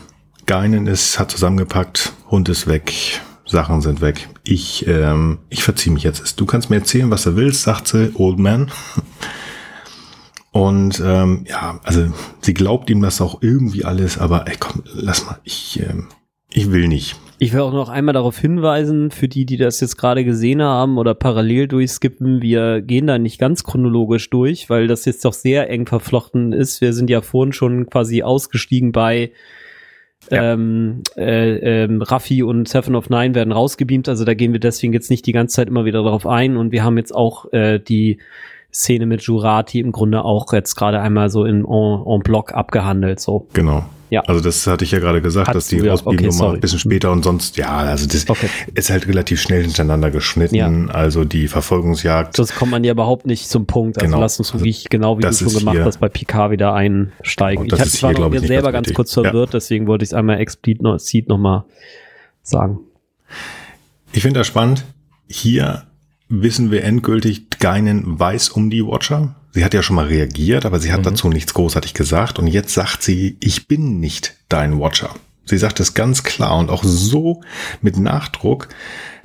Geinen 0.46 0.86
ist, 0.86 1.18
hat 1.18 1.30
zusammengepackt, 1.30 2.12
Hund 2.30 2.48
ist 2.50 2.66
weg, 2.66 2.92
Sachen 3.46 3.80
sind 3.80 4.02
weg. 4.02 4.28
Ich, 4.46 4.86
ähm, 4.86 5.38
ich 5.48 5.64
verziehe 5.64 5.92
mich 5.92 6.02
jetzt. 6.02 6.38
Du 6.38 6.44
kannst 6.46 6.68
mir 6.68 6.76
erzählen, 6.76 7.10
was 7.10 7.24
du 7.24 7.34
willst, 7.34 7.62
sagt 7.62 7.88
sie, 7.88 8.12
Old 8.14 8.38
Man. 8.38 8.70
Und 10.52 11.02
ähm, 11.04 11.44
ja, 11.48 11.80
also 11.82 12.12
sie 12.40 12.54
glaubt 12.54 12.88
ihm 12.88 13.02
das 13.02 13.20
auch 13.20 13.42
irgendwie 13.42 13.84
alles, 13.84 14.18
aber 14.18 14.46
ey, 14.46 14.54
komm, 14.60 14.84
lass 14.94 15.26
mal, 15.26 15.40
ich, 15.42 15.80
ähm, 15.80 16.08
ich 16.52 16.70
will 16.70 16.86
nicht. 16.86 17.16
Ich 17.40 17.52
will 17.52 17.60
auch 17.60 17.72
noch 17.72 17.88
einmal 17.88 18.12
darauf 18.12 18.38
hinweisen, 18.38 19.10
für 19.10 19.26
die, 19.26 19.46
die 19.46 19.56
das 19.56 19.80
jetzt 19.80 19.96
gerade 19.96 20.24
gesehen 20.24 20.62
haben 20.62 20.98
oder 20.98 21.14
parallel 21.14 21.66
durchskippen, 21.66 22.40
wir 22.40 22.82
gehen 22.82 23.08
da 23.08 23.18
nicht 23.18 23.40
ganz 23.40 23.64
chronologisch 23.64 24.30
durch, 24.30 24.70
weil 24.70 24.86
das 24.86 25.04
jetzt 25.06 25.24
doch 25.24 25.32
sehr 25.32 25.68
eng 25.68 25.86
verflochten 25.86 26.52
ist. 26.52 26.80
Wir 26.80 26.92
sind 26.92 27.10
ja 27.10 27.20
vorhin 27.20 27.52
schon 27.52 27.86
quasi 27.90 28.22
ausgestiegen 28.22 28.92
bei 28.92 29.32
ja. 30.30 30.52
ähm, 30.52 31.02
äh, 31.16 31.84
ähm, 31.84 32.02
Raffi 32.02 32.42
und 32.42 32.68
Seven 32.68 32.94
of 32.94 33.10
Nine 33.10 33.34
werden 33.34 33.52
rausgebeamt, 33.52 34.08
also 34.08 34.24
da 34.24 34.34
gehen 34.34 34.52
wir 34.52 34.60
deswegen 34.60 34.92
jetzt 34.92 35.10
nicht 35.10 35.26
die 35.26 35.32
ganze 35.32 35.56
Zeit 35.56 35.68
immer 35.68 35.84
wieder 35.84 36.02
darauf 36.02 36.26
ein 36.26 36.56
und 36.56 36.72
wir 36.72 36.84
haben 36.84 36.98
jetzt 36.98 37.14
auch 37.14 37.52
äh, 37.52 37.78
die 37.78 38.18
Szene 38.74 39.06
mit 39.06 39.22
Jurati 39.22 39.78
im 39.78 39.92
Grunde 39.92 40.24
auch 40.24 40.52
jetzt 40.52 40.74
gerade 40.74 41.00
einmal 41.00 41.30
so 41.30 41.44
in 41.44 41.64
en, 41.64 42.02
en 42.06 42.20
bloc 42.20 42.52
abgehandelt. 42.52 43.20
So. 43.20 43.46
Genau. 43.52 43.84
Ja. 44.10 44.20
Also 44.22 44.40
das 44.40 44.66
hatte 44.66 44.84
ich 44.84 44.92
ja 44.92 45.00
gerade 45.00 45.22
gesagt, 45.22 45.48
Hattest 45.48 45.72
dass 45.72 45.80
die 45.80 45.90
Ausbildung 45.90 46.26
okay, 46.26 46.36
nochmal 46.36 46.54
ein 46.54 46.60
bisschen 46.60 46.78
später 46.78 47.10
und 47.10 47.24
sonst, 47.24 47.56
ja, 47.56 47.78
also 47.78 48.06
das 48.06 48.28
okay. 48.28 48.48
ist 48.74 48.90
halt 48.90 49.08
relativ 49.08 49.40
schnell 49.40 49.62
hintereinander 49.62 50.10
geschnitten. 50.10 50.54
Ja. 50.54 50.70
Also 50.94 51.24
die 51.24 51.48
Verfolgungsjagd. 51.48 52.38
Das 52.38 52.54
kommt 52.54 52.70
man 52.70 52.84
ja 52.84 52.92
überhaupt 52.92 53.26
nicht 53.26 53.48
zum 53.48 53.66
Punkt. 53.66 53.98
Also 53.98 54.06
genau. 54.06 54.20
lass 54.20 54.38
uns 54.38 54.54
wirklich, 54.54 54.88
genau 54.88 55.18
wie 55.18 55.22
das 55.22 55.38
du 55.38 55.50
schon 55.50 55.60
gemacht 55.60 55.80
hast, 55.80 55.98
bei 55.98 56.08
Picard 56.08 56.52
wieder 56.52 56.74
einsteigen. 56.74 57.66
Ich, 57.66 57.72
hab, 57.72 57.86
ich 57.86 58.02
war 58.02 58.14
hier, 58.14 58.28
mir 58.28 58.40
selber 58.40 58.70
ganz 58.70 58.92
kurz 58.92 59.12
verwirrt, 59.12 59.50
ja. 59.50 59.58
deswegen 59.58 59.86
wollte 59.86 60.04
ich 60.04 60.10
es 60.10 60.14
einmal 60.14 60.38
explizit 60.38 61.28
noch, 61.28 61.38
mal 61.38 61.64
sagen. 62.42 62.78
Ich 64.12 64.22
finde 64.22 64.40
das 64.40 64.46
spannend. 64.46 64.84
Hier 65.26 65.86
wissen 66.28 66.70
wir 66.70 66.84
endgültig, 66.84 67.50
Geinen 67.58 68.18
weiß 68.18 68.50
um 68.50 68.70
die 68.70 68.84
Watcher. 68.84 69.36
Sie 69.52 69.64
hat 69.64 69.74
ja 69.74 69.82
schon 69.82 69.96
mal 69.96 70.06
reagiert, 70.06 70.66
aber 70.66 70.80
sie 70.80 70.92
hat 70.92 71.00
mhm. 71.00 71.04
dazu 71.04 71.28
nichts 71.28 71.54
großartig 71.54 71.94
gesagt. 71.94 72.38
Und 72.38 72.46
jetzt 72.46 72.74
sagt 72.74 73.02
sie, 73.02 73.36
ich 73.40 73.68
bin 73.68 74.00
nicht 74.00 74.36
dein 74.48 74.78
Watcher. 74.80 75.10
Sie 75.44 75.58
sagt 75.58 75.80
es 75.80 75.94
ganz 75.94 76.22
klar 76.22 76.58
und 76.58 76.70
auch 76.70 76.82
so 76.82 77.42
mit 77.82 77.98
Nachdruck, 77.98 78.68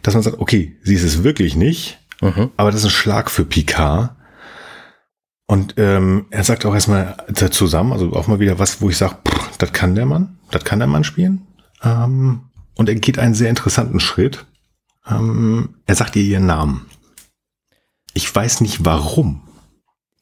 dass 0.01 0.13
man 0.13 0.23
sagt, 0.23 0.39
okay, 0.39 0.77
sie 0.83 0.95
ist 0.95 1.03
es 1.03 1.23
wirklich 1.23 1.55
nicht, 1.55 1.99
mhm. 2.21 2.51
aber 2.57 2.71
das 2.71 2.81
ist 2.81 2.87
ein 2.87 2.91
Schlag 2.91 3.31
für 3.31 3.45
Picard. 3.45 4.15
Und 5.47 5.75
ähm, 5.77 6.27
er 6.29 6.43
sagt 6.43 6.65
auch 6.65 6.75
erstmal 6.75 7.17
zusammen, 7.33 7.93
also 7.93 8.13
auch 8.13 8.27
mal 8.27 8.39
wieder 8.39 8.59
was, 8.59 8.81
wo 8.81 8.89
ich 8.89 8.97
sage, 8.97 9.17
das 9.57 9.73
kann 9.73 9.95
der 9.95 10.05
Mann, 10.05 10.37
das 10.51 10.63
kann 10.63 10.79
der 10.79 10.87
Mann 10.87 11.03
spielen. 11.03 11.47
Ähm, 11.83 12.41
und 12.75 12.87
er 12.87 12.95
geht 12.95 13.17
einen 13.17 13.33
sehr 13.33 13.49
interessanten 13.49 13.99
Schritt. 13.99 14.45
Ähm, 15.09 15.75
er 15.85 15.95
sagt 15.95 16.15
ihr 16.15 16.23
ihren 16.23 16.45
Namen. 16.45 16.85
Ich 18.13 18.33
weiß 18.33 18.61
nicht 18.61 18.85
warum. 18.85 19.41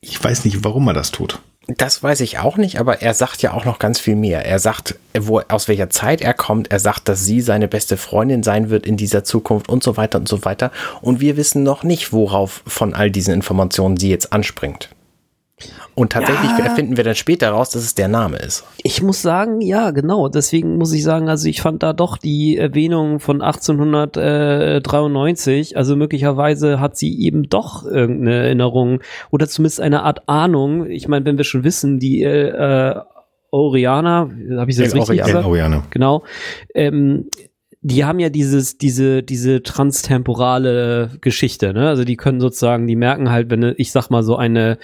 Ich 0.01 0.23
weiß 0.23 0.45
nicht, 0.45 0.64
warum 0.64 0.88
er 0.88 0.93
das 0.93 1.11
tut. 1.11 1.39
Das 1.68 2.01
weiß 2.01 2.22
ich 2.22 2.39
auch 2.39 2.55
nicht, 2.55 2.80
aber 2.80 3.01
er 3.01 3.14
sagt 3.14 3.41
ja 3.41 3.51
auch 3.51 3.65
noch 3.65 3.77
ganz 3.77 3.99
viel 3.99 4.15
mehr. 4.15 4.45
Er 4.45 4.57
sagt, 4.57 4.95
wo, 5.18 5.41
aus 5.49 5.68
welcher 5.68 5.89
Zeit 5.89 6.22
er 6.22 6.34
kommt. 6.34 6.72
Er 6.72 6.80
sagt, 6.80 7.09
dass 7.09 7.26
sie 7.26 7.41
seine 7.41 7.68
beste 7.68 7.97
Freundin 7.97 8.41
sein 8.41 8.69
wird 8.69 8.85
in 8.85 8.95
dieser 8.95 9.26
Zukunft 9.26 9.68
und 9.68 9.84
so 9.84 9.97
weiter 9.97 10.18
und 10.18 10.30
so 10.30 10.45
weiter. 10.45 10.72
Und 11.01 11.19
wir 11.19 11.35
wissen 11.35 11.64
noch 11.64 11.84
nicht, 11.84 12.14
worauf 12.14 12.64
von 12.65 12.93
all 12.93 13.11
diesen 13.11 13.34
Informationen 13.34 13.97
sie 13.97 14.09
jetzt 14.09 14.31
anspringt. 14.31 14.89
Und 15.96 16.12
tatsächlich 16.12 16.52
ja. 16.52 16.60
erfinden 16.66 16.98
wir 16.98 17.04
dann 17.04 17.16
später 17.16 17.50
raus, 17.50 17.72
dass 17.72 17.82
es 17.82 17.96
der 17.96 18.08
Name 18.08 18.38
ist. 18.38 18.64
Ich 18.84 19.02
muss 19.02 19.24
sagen, 19.24 19.60
ja, 19.60 19.90
genau. 19.90 20.30
Deswegen 20.30 20.78
muss 20.78 20.94
ich 20.94 21.04
sagen, 21.04 21.30
also 21.30 21.50
ich 21.50 21.62
fand 21.62 21.82
da 21.82 21.94
doch 21.94 22.18
die 22.18 22.58
Erwähnung 22.58 23.20
von 23.20 23.42
1893, 23.42 25.76
also 25.76 25.96
möglicherweise 25.96 26.80
hat 26.80 26.96
sie 26.96 27.20
eben 27.20 27.50
doch 27.50 27.86
irgendeine 27.86 28.36
Erinnerung 28.36 29.00
oder 29.32 29.48
zumindest 29.48 29.82
eine 29.82 30.04
Art 30.04 30.30
Ahnung. 30.30 30.88
Ich 30.88 31.08
meine, 31.08 31.26
wenn 31.26 31.38
wir 31.38 31.46
schon 31.46 31.64
wissen, 31.64 31.98
die 31.98 32.22
äh, 32.22 32.94
Oriana, 33.50 34.30
habe 34.58 34.70
ich 34.70 34.78
das 34.78 34.94
El 34.94 35.00
richtig 35.00 35.24
gesagt? 35.24 35.46
Oriana. 35.46 35.82
Genau. 35.90 36.24
Ähm, 36.76 37.32
die 37.88 38.03
haben 38.03 38.19
ja 38.19 38.27
dieses, 38.27 38.77
diese, 38.77 39.23
diese 39.23 39.64
transtemporale 39.64 41.11
Geschichte, 41.22 41.73
ne? 41.73 41.88
Also 41.88 42.03
die 42.03 42.18
können 42.18 42.41
sozusagen, 42.41 42.85
die 42.85 42.97
merken 42.97 43.31
halt, 43.31 43.49
wenn 43.49 43.76
ich 43.77 43.93
sag 43.93 44.09
mal 44.09 44.23
so 44.23 44.35
eine, 44.35 44.77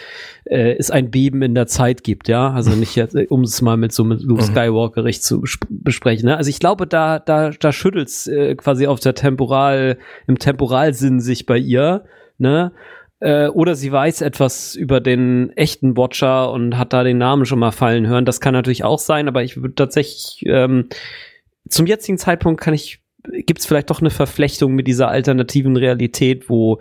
äh, 0.45 0.77
es 0.77 0.89
ein 0.89 1.11
Beben 1.11 1.41
in 1.41 1.53
der 1.53 1.67
Zeit 1.67 2.05
gibt, 2.05 2.29
ja. 2.29 2.53
Also 2.53 2.71
nicht 2.75 2.95
jetzt, 2.95 3.17
um 3.29 3.41
es 3.41 3.61
mal 3.61 3.75
mit 3.75 3.91
so 3.91 4.05
mit 4.05 4.21
Luke 4.21 4.43
mhm. 4.43 4.45
Skywalker 4.45 5.03
recht 5.03 5.21
zu 5.21 5.43
besprechen. 5.69 6.27
Ne? 6.27 6.37
Also 6.37 6.49
ich 6.49 6.59
glaube, 6.59 6.87
da, 6.87 7.19
da, 7.19 7.49
da 7.49 7.73
schüttelt's 7.73 8.27
äh, 8.27 8.55
quasi 8.55 8.87
auf 8.87 9.01
der 9.01 9.15
Temporal, 9.15 9.97
im 10.25 10.39
Temporalsinn 10.39 11.19
sich 11.19 11.45
bei 11.45 11.57
ihr, 11.57 12.05
ne? 12.37 12.71
Äh, 13.19 13.49
oder 13.49 13.75
sie 13.75 13.91
weiß 13.91 14.21
etwas 14.21 14.75
über 14.75 15.01
den 15.01 15.51
echten 15.57 15.97
Watcher 15.97 16.51
und 16.53 16.77
hat 16.77 16.93
da 16.93 17.03
den 17.03 17.17
Namen 17.17 17.45
schon 17.45 17.59
mal 17.59 17.71
fallen 17.71 18.07
hören. 18.07 18.23
Das 18.23 18.39
kann 18.39 18.53
natürlich 18.53 18.85
auch 18.85 18.99
sein, 18.99 19.27
aber 19.27 19.43
ich 19.43 19.57
würde 19.57 19.75
tatsächlich 19.75 20.41
ähm, 20.45 20.87
zum 21.73 21.85
jetzigen 21.85 22.17
Zeitpunkt 22.17 22.61
kann 22.61 22.73
ich 22.73 23.01
gibt 23.45 23.59
es 23.59 23.65
vielleicht 23.65 23.89
doch 23.89 24.01
eine 24.01 24.09
Verflechtung 24.09 24.73
mit 24.73 24.87
dieser 24.87 25.07
alternativen 25.07 25.77
Realität, 25.77 26.49
wo 26.49 26.79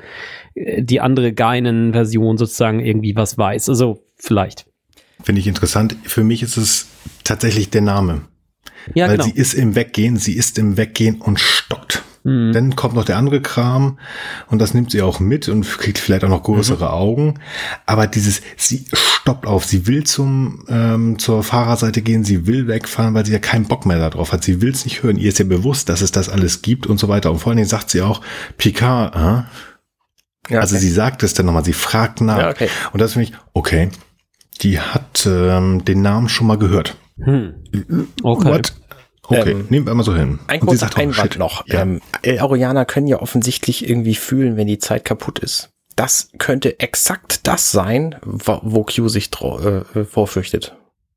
äh, 0.54 0.82
die 0.82 1.00
andere 1.00 1.32
Geinen-Version 1.32 2.36
sozusagen 2.36 2.80
irgendwie 2.80 3.14
was 3.14 3.38
weiß. 3.38 3.68
Also 3.68 4.04
vielleicht. 4.16 4.66
Finde 5.22 5.40
ich 5.40 5.46
interessant. 5.46 5.96
Für 6.02 6.24
mich 6.24 6.42
ist 6.42 6.56
es 6.56 6.88
tatsächlich 7.22 7.70
der 7.70 7.82
Name. 7.82 8.22
Ja, 8.94 9.06
Weil 9.06 9.18
genau. 9.18 9.28
sie 9.28 9.38
ist 9.38 9.54
im 9.54 9.76
Weggehen, 9.76 10.16
sie 10.16 10.34
ist 10.34 10.58
im 10.58 10.76
Weggehen 10.76 11.20
und 11.20 11.38
stockt. 11.38 12.01
Mhm. 12.24 12.52
Dann 12.52 12.76
kommt 12.76 12.94
noch 12.94 13.04
der 13.04 13.16
andere 13.16 13.40
Kram 13.40 13.98
und 14.48 14.60
das 14.60 14.74
nimmt 14.74 14.90
sie 14.90 15.02
auch 15.02 15.20
mit 15.20 15.48
und 15.48 15.66
kriegt 15.66 15.98
vielleicht 15.98 16.24
auch 16.24 16.28
noch 16.28 16.42
größere 16.42 16.86
mhm. 16.86 16.90
Augen. 16.90 17.34
Aber 17.86 18.06
dieses, 18.06 18.42
sie 18.56 18.84
stoppt 18.92 19.46
auf, 19.46 19.64
sie 19.64 19.86
will 19.86 20.04
zum 20.04 20.64
ähm, 20.68 21.18
zur 21.18 21.42
Fahrerseite 21.42 22.02
gehen, 22.02 22.24
sie 22.24 22.46
will 22.46 22.68
wegfahren, 22.68 23.14
weil 23.14 23.26
sie 23.26 23.32
ja 23.32 23.38
keinen 23.38 23.66
Bock 23.66 23.86
mehr 23.86 23.98
darauf 23.98 24.32
hat. 24.32 24.44
Sie 24.44 24.60
will 24.60 24.70
es 24.70 24.84
nicht 24.84 25.02
hören. 25.02 25.16
Ihr 25.16 25.28
ist 25.28 25.38
ja 25.38 25.44
bewusst, 25.44 25.88
dass 25.88 26.00
es 26.00 26.12
das 26.12 26.28
alles 26.28 26.62
gibt 26.62 26.86
und 26.86 26.98
so 26.98 27.08
weiter. 27.08 27.30
Und 27.30 27.38
vor 27.38 27.50
allen 27.50 27.58
Dingen 27.58 27.68
sagt 27.68 27.90
sie 27.90 28.02
auch, 28.02 28.20
Picard, 28.56 29.14
äh? 29.16 29.42
Ja, 30.48 30.60
also 30.60 30.76
sie 30.76 30.90
sagt 30.90 31.22
es 31.22 31.34
dann 31.34 31.46
nochmal, 31.46 31.64
sie 31.64 31.72
fragt 31.72 32.20
nach. 32.20 32.38
Ja, 32.38 32.50
okay. 32.50 32.68
Und 32.92 33.00
das 33.00 33.12
finde 33.12 33.28
ich, 33.28 33.34
okay, 33.52 33.90
die 34.60 34.80
hat 34.80 35.26
ähm, 35.26 35.84
den 35.84 36.02
Namen 36.02 36.28
schon 36.28 36.46
mal 36.46 36.58
gehört. 36.58 36.96
Hm. 37.22 37.54
Okay. 38.22 38.48
What? 38.48 38.72
Okay, 39.28 39.52
ähm, 39.52 39.66
nehmen 39.70 39.86
wir 39.86 39.94
mal 39.94 40.02
so 40.02 40.14
hin. 40.14 40.40
Ein 40.48 40.60
kurzer 40.60 40.96
Einwand 40.96 41.38
noch. 41.38 41.66
Ja. 41.68 41.82
Ähm, 41.82 42.00
Aurianer 42.40 42.84
können 42.84 43.06
ja 43.06 43.20
offensichtlich 43.20 43.88
irgendwie 43.88 44.14
fühlen, 44.14 44.56
wenn 44.56 44.66
die 44.66 44.78
Zeit 44.78 45.04
kaputt 45.04 45.38
ist. 45.38 45.70
Das 45.96 46.30
könnte 46.38 46.80
exakt 46.80 47.46
das 47.46 47.70
sein, 47.70 48.16
wo, 48.24 48.58
wo 48.62 48.84
Q 48.84 49.08
sich 49.08 49.30
äh, 49.32 50.04
vorfürchtet. 50.04 50.74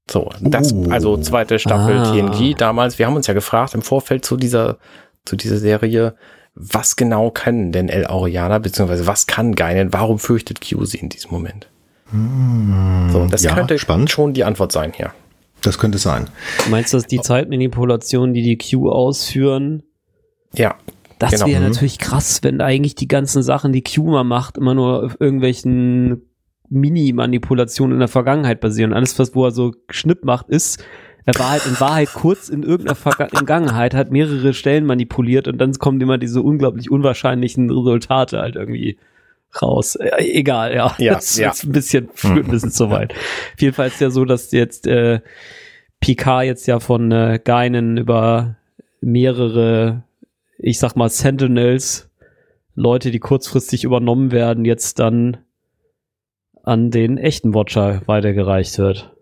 So, 0.09 0.29
das, 0.39 0.71
uh, 0.71 0.91
also 0.91 1.17
zweite 1.17 1.57
Staffel 1.57 1.97
ah. 1.97 2.11
TNG 2.11 2.55
damals. 2.55 2.99
Wir 2.99 3.07
haben 3.07 3.15
uns 3.15 3.25
ja 3.25 3.33
gefragt 3.33 3.73
im 3.73 3.81
Vorfeld 3.81 4.23
zu 4.23 4.37
dieser, 4.37 4.77
zu 5.25 5.35
dieser 5.35 5.57
Serie, 5.57 6.15
was 6.53 6.95
genau 6.95 7.31
können 7.31 7.71
denn 7.71 7.89
El 7.89 8.05
Aurianer, 8.05 8.59
beziehungsweise 8.59 9.07
was 9.07 9.25
kann 9.25 9.55
Geinen, 9.55 9.93
warum 9.93 10.19
fürchtet 10.19 10.61
Q 10.61 10.85
sie 10.85 10.97
in 10.97 11.09
diesem 11.09 11.31
Moment? 11.31 11.69
Hm, 12.11 13.09
so, 13.11 13.25
das 13.25 13.41
ja, 13.43 13.55
könnte 13.55 13.79
spannend. 13.79 14.11
schon 14.11 14.33
die 14.33 14.43
Antwort 14.43 14.71
sein 14.71 14.93
hier. 14.95 15.11
Das 15.65 15.79
könnte 15.79 15.97
sein. 15.97 16.29
Meinst 16.69 16.93
du, 16.93 16.97
dass 16.97 17.07
die 17.07 17.19
Zeitmanipulationen, 17.19 18.35
die 18.35 18.43
die 18.43 18.57
Q 18.57 18.89
ausführen? 18.89 19.81
Ja. 20.53 20.75
Das 21.17 21.31
genau. 21.31 21.47
wäre 21.47 21.61
mhm. 21.61 21.69
natürlich 21.69 21.97
krass, 21.97 22.43
wenn 22.43 22.61
eigentlich 22.61 22.93
die 22.93 23.07
ganzen 23.07 23.41
Sachen, 23.41 23.71
die 23.73 23.83
Q 23.83 24.03
mal 24.03 24.23
macht, 24.23 24.57
immer 24.57 24.75
nur 24.75 25.05
auf 25.05 25.17
irgendwelchen 25.19 26.21
Mini-Manipulationen 26.69 27.95
in 27.95 27.99
der 27.99 28.07
Vergangenheit 28.09 28.59
basieren. 28.59 28.93
Alles, 28.93 29.17
was 29.17 29.33
wo 29.33 29.45
er 29.45 29.51
so 29.51 29.73
Schnipp 29.89 30.23
macht, 30.23 30.49
ist, 30.49 30.83
er 31.25 31.33
war 31.39 31.51
halt 31.51 31.65
in 31.65 31.79
Wahrheit 31.79 32.09
kurz 32.13 32.49
in 32.49 32.61
irgendeiner 32.61 32.95
Vergangenheit, 32.95 33.95
hat 33.95 34.11
mehrere 34.11 34.53
Stellen 34.53 34.85
manipuliert 34.85 35.47
und 35.47 35.57
dann 35.57 35.73
kommen 35.73 35.99
immer 35.99 36.19
diese 36.19 36.41
unglaublich 36.41 36.91
unwahrscheinlichen 36.91 37.71
Resultate 37.71 38.37
halt 38.39 38.55
irgendwie 38.55 38.99
raus. 39.61 39.95
Äh, 39.95 40.23
egal, 40.31 40.75
ja. 40.75 40.95
ja 40.97 41.13
das 41.15 41.37
ja. 41.37 41.51
ist 41.51 41.63
ein 41.63 41.71
bisschen, 41.71 42.09
führt 42.13 42.45
ein 42.45 42.51
bisschen 42.51 42.71
zu 42.71 42.89
weit. 42.89 43.13
Jedenfalls 43.57 43.99
ja 43.99 44.09
so, 44.09 44.25
dass 44.25 44.51
jetzt 44.51 44.87
äh, 44.87 45.21
Picard 45.99 46.45
jetzt 46.45 46.67
ja 46.67 46.79
von 46.79 47.11
äh, 47.11 47.39
Geinen 47.43 47.97
über 47.97 48.57
mehrere, 49.01 50.03
ich 50.57 50.79
sag 50.79 50.95
mal, 50.95 51.09
Sentinels, 51.09 52.09
Leute, 52.75 53.11
die 53.11 53.19
kurzfristig 53.19 53.83
übernommen 53.83 54.31
werden, 54.31 54.65
jetzt 54.65 54.99
dann 54.99 55.37
an 56.63 56.91
den 56.91 57.17
echten 57.17 57.53
Watcher 57.53 58.01
weitergereicht 58.05 58.77
wird. 58.77 59.14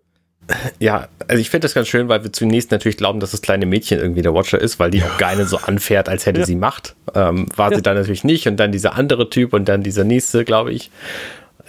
Ja, 0.80 1.07
also 1.28 1.40
ich 1.40 1.49
finde 1.49 1.65
das 1.65 1.74
ganz 1.74 1.88
schön, 1.88 2.10
weil 2.10 2.24
wir 2.24 2.34
zunächst 2.34 2.72
natürlich 2.72 2.98
glauben, 2.98 3.20
dass 3.20 3.32
das 3.32 3.41
kleine 3.41 3.65
Mädchen 3.65 3.99
irgendwie 3.99 4.22
der 4.22 4.34
Watcher 4.34 4.60
ist, 4.60 4.80
weil 4.80 4.91
die 4.91 5.03
auch 5.03 5.18
Geine 5.18 5.45
so 5.45 5.57
anfährt, 5.57 6.10
als 6.10 6.26
hätte 6.26 6.41
ja. 6.41 6.45
sie 6.45 6.56
Macht. 6.56 6.95
Ähm, 7.15 7.48
war 7.56 7.72
ja. 7.72 7.78
sie 7.78 7.82
dann 7.82 7.95
natürlich 7.95 8.24
nicht 8.24 8.48
und 8.48 8.57
dann 8.57 8.72
dieser 8.72 8.95
andere 8.95 9.30
Typ 9.30 9.53
und 9.53 9.70
dann 9.70 9.84
dieser 9.84 10.03
nächste, 10.03 10.44
glaube 10.44 10.72
ich. 10.74 10.91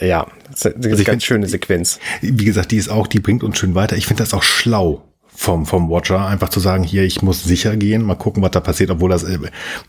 Ja, 0.01 0.27
das 0.51 0.65
ist 0.65 0.77
eine 0.77 0.91
also 0.91 1.05
ganz 1.05 1.25
schöne 1.25 1.47
Sequenz. 1.47 2.01
Wie 2.21 2.45
gesagt, 2.45 2.73
die 2.73 2.77
ist 2.77 2.89
auch, 2.89 3.07
die 3.07 3.21
bringt 3.21 3.45
uns 3.45 3.59
schön 3.59 3.75
weiter. 3.75 3.97
Ich 3.97 4.07
finde 4.07 4.23
das 4.23 4.35
auch 4.35 4.43
schlau 4.43 5.05
vom, 5.37 5.67
vom 5.67 5.91
Watcher, 5.91 6.27
einfach 6.27 6.49
zu 6.49 6.61
sagen, 6.61 6.85
hier, 6.85 7.03
ich 7.03 7.23
muss 7.23 7.45
sicher 7.45 7.77
gehen, 7.77 8.03
mal 8.03 8.15
gucken, 8.15 8.43
was 8.43 8.53
da 8.53 8.61
passiert, 8.61 8.91
obwohl 8.91 9.11
das, 9.11 9.25
äh, 9.25 9.39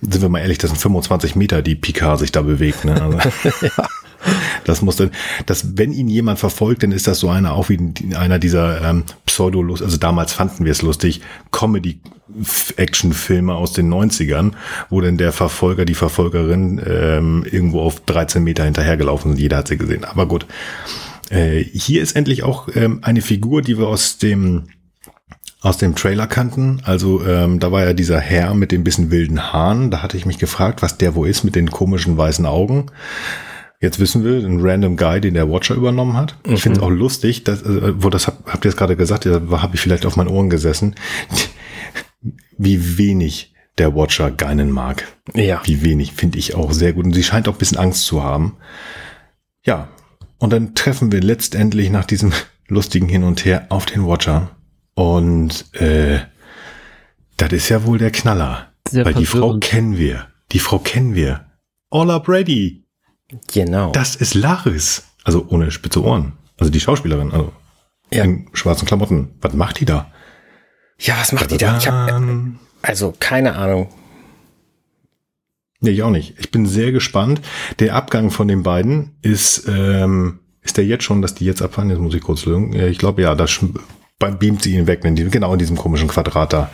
sind 0.02 0.22
wir 0.22 0.30
mal 0.30 0.40
ehrlich, 0.40 0.58
das 0.58 0.72
sind 0.72 0.80
25 0.80 1.36
Meter, 1.36 1.62
die 1.62 1.76
Picard 1.76 2.20
sich 2.20 2.32
da 2.32 2.42
bewegt. 2.42 2.86
Ne? 2.86 3.02
Also, 3.02 3.18
ja. 3.62 3.72
Das 4.64 4.82
muss 4.82 4.96
dann, 4.96 5.12
das, 5.46 5.78
wenn 5.78 5.94
ihn 5.94 6.08
jemand 6.08 6.40
verfolgt, 6.40 6.84
dann 6.84 6.92
ist 6.92 7.08
das 7.08 7.20
so 7.20 7.30
einer, 7.30 7.54
auch 7.54 7.70
wie 7.70 7.80
einer 8.16 8.40
dieser 8.40 8.82
ähm, 8.82 9.04
pseudo 9.26 9.62
also 9.62 9.98
damals 9.98 10.34
fanden 10.34 10.66
wir 10.66 10.72
es 10.72 10.82
lustig, 10.82 11.22
Comedy-Action-Filme 11.52 13.54
aus 13.54 13.74
den 13.74 13.94
90ern, 13.94 14.54
wo 14.90 15.02
dann 15.02 15.18
der 15.18 15.32
Verfolger, 15.32 15.86
die 15.86 15.94
Verfolgerin 15.94 16.82
ähm, 16.86 17.46
irgendwo 17.50 17.82
auf 17.82 18.00
13 18.02 18.44
Meter 18.44 18.64
hinterhergelaufen 18.64 19.32
sind. 19.32 19.40
Jeder 19.40 19.58
hat 19.58 19.68
sie 19.68 19.78
gesehen. 19.78 20.06
Aber 20.06 20.28
gut. 20.28 20.46
Äh, 21.30 21.64
hier 21.64 22.02
ist 22.02 22.16
endlich 22.16 22.44
auch 22.44 22.68
ähm, 22.76 23.00
eine 23.02 23.22
Figur, 23.22 23.62
die 23.62 23.78
wir 23.78 23.88
aus 23.88 24.18
dem 24.18 24.64
aus 25.66 25.78
dem 25.78 25.96
Trailer 25.96 26.28
kannten. 26.28 26.80
Also 26.86 27.26
ähm, 27.26 27.60
da 27.60 27.72
war 27.72 27.84
ja 27.84 27.94
dieser 27.94 28.20
Herr 28.20 28.54
mit 28.54 28.72
dem 28.72 28.84
bisschen 28.84 29.10
wilden 29.10 29.52
Haaren. 29.52 29.90
Da 29.90 30.04
hatte 30.04 30.16
ich 30.16 30.28
mich 30.28 30.38
gefragt, 30.38 30.84
was 30.84 31.00
der 31.00 31.16
wo 31.16 31.26
ist 31.26 31.44
mit 31.44 31.56
den 31.56 31.72
komischen 31.72 32.18
weißen 32.18 32.46
Augen. 32.46 32.86
Jetzt 33.82 34.00
wissen 34.00 34.24
wir, 34.24 34.38
ein 34.38 34.62
random 34.62 34.98
Guy, 34.98 35.22
den 35.22 35.34
der 35.34 35.50
Watcher 35.50 35.76
übernommen 35.76 36.16
hat. 36.16 36.38
Ich 36.44 36.52
mhm. 36.52 36.58
finde 36.58 36.80
es 36.80 36.84
auch 36.84 36.90
lustig, 36.90 37.44
dass, 37.44 37.62
äh, 37.62 37.94
wo 38.02 38.10
das 38.10 38.28
hab, 38.28 38.46
habt 38.46 38.66
ihr 38.66 38.70
jetzt 38.70 38.78
gerade 38.78 38.96
gesagt, 38.96 39.26
da 39.26 39.42
habe 39.62 39.76
ich 39.76 39.82
vielleicht 39.82 40.06
auf 40.06 40.16
meinen 40.16 40.30
Ohren 40.30 40.50
gesessen, 40.50 40.96
wie 42.58 42.98
wenig 42.98 43.54
der 43.78 43.94
Watcher 43.96 44.32
Geinen 44.32 44.72
mag. 44.72 45.06
Ja. 45.34 45.62
Wie 45.66 45.84
wenig, 45.84 46.14
finde 46.14 46.38
ich 46.38 46.56
auch 46.56 46.72
sehr 46.72 46.94
gut. 46.94 47.06
Und 47.06 47.14
sie 47.14 47.24
scheint 47.24 47.48
auch 47.48 47.54
ein 47.54 47.60
bisschen 47.60 47.78
Angst 47.78 48.06
zu 48.06 48.24
haben. 48.24 48.58
Ja. 49.66 49.90
Und 50.38 50.54
dann 50.54 50.76
treffen 50.76 51.12
wir 51.12 51.22
letztendlich 51.22 51.90
nach 51.90 52.06
diesem 52.06 52.32
lustigen 52.68 53.10
Hin 53.10 53.24
und 53.24 53.44
Her 53.46 53.68
auf 53.70 53.86
den 53.86 54.06
Watcher. 54.08 54.52
Und 54.94 55.66
äh, 55.74 56.20
das 57.38 57.52
ist 57.52 57.70
ja 57.70 57.84
wohl 57.86 57.98
der 57.98 58.12
Knaller. 58.12 58.72
Sehr 58.90 59.06
weil 59.06 59.14
die 59.14 59.26
Frau 59.26 59.58
kennen 59.60 59.98
wir. 59.98 60.28
Die 60.52 60.60
Frau 60.60 60.80
kennen 60.80 61.16
wir. 61.16 61.46
Ola 61.90 62.20
Brady. 62.20 62.85
Genau. 63.54 63.92
Das 63.92 64.16
ist 64.16 64.34
Laris. 64.34 65.04
Also 65.24 65.46
ohne 65.50 65.72
spitze 65.72 66.04
Ohren. 66.04 66.34
Also 66.58 66.72
die 66.72 66.80
Schauspielerin. 66.80 67.32
Also 67.32 67.52
ja. 68.12 68.24
in 68.24 68.50
schwarzen 68.54 68.88
Klamotten. 68.88 69.36
Was 69.42 69.54
macht 69.54 69.80
die 69.80 69.86
da? 69.86 70.12
Ja, 71.00 71.16
was 71.20 71.32
macht 71.32 71.52
die 71.52 71.58
da? 71.58 71.78
Ich 71.78 71.88
hab, 71.88 72.22
also 72.82 73.14
keine 73.20 73.56
Ahnung. 73.56 73.90
Nee, 75.82 75.92
ich 75.92 76.04
auch 76.04 76.12
nicht. 76.12 76.36
Ich 76.40 76.52
bin 76.52 76.66
sehr 76.66 76.92
gespannt. 76.92 77.42
Der 77.80 77.96
Abgang 77.96 78.32
von 78.32 78.48
den 78.48 78.64
beiden 78.64 79.18
ist, 79.22 79.68
ähm, 79.68 80.40
ist 80.62 80.78
der 80.78 80.86
jetzt 80.86 81.04
schon, 81.04 81.22
dass 81.22 81.36
die 81.36 81.46
jetzt 81.46 81.62
abfahren? 81.62 81.90
Jetzt 81.90 82.00
muss 82.00 82.14
ich 82.14 82.22
kurz 82.22 82.46
lügen. 82.46 82.74
Ich 82.74 82.98
glaube, 82.98 83.22
ja, 83.22 83.36
das 83.36 83.60
beamt 84.20 84.64
sie 84.64 84.74
ihn 84.74 84.88
weg, 84.88 85.04
in 85.04 85.16
diesem, 85.16 85.32
genau 85.32 85.54
in 85.54 85.60
diesem 85.60 85.76
komischen 85.76 86.08
Quadrat 86.08 86.54
da, 86.54 86.72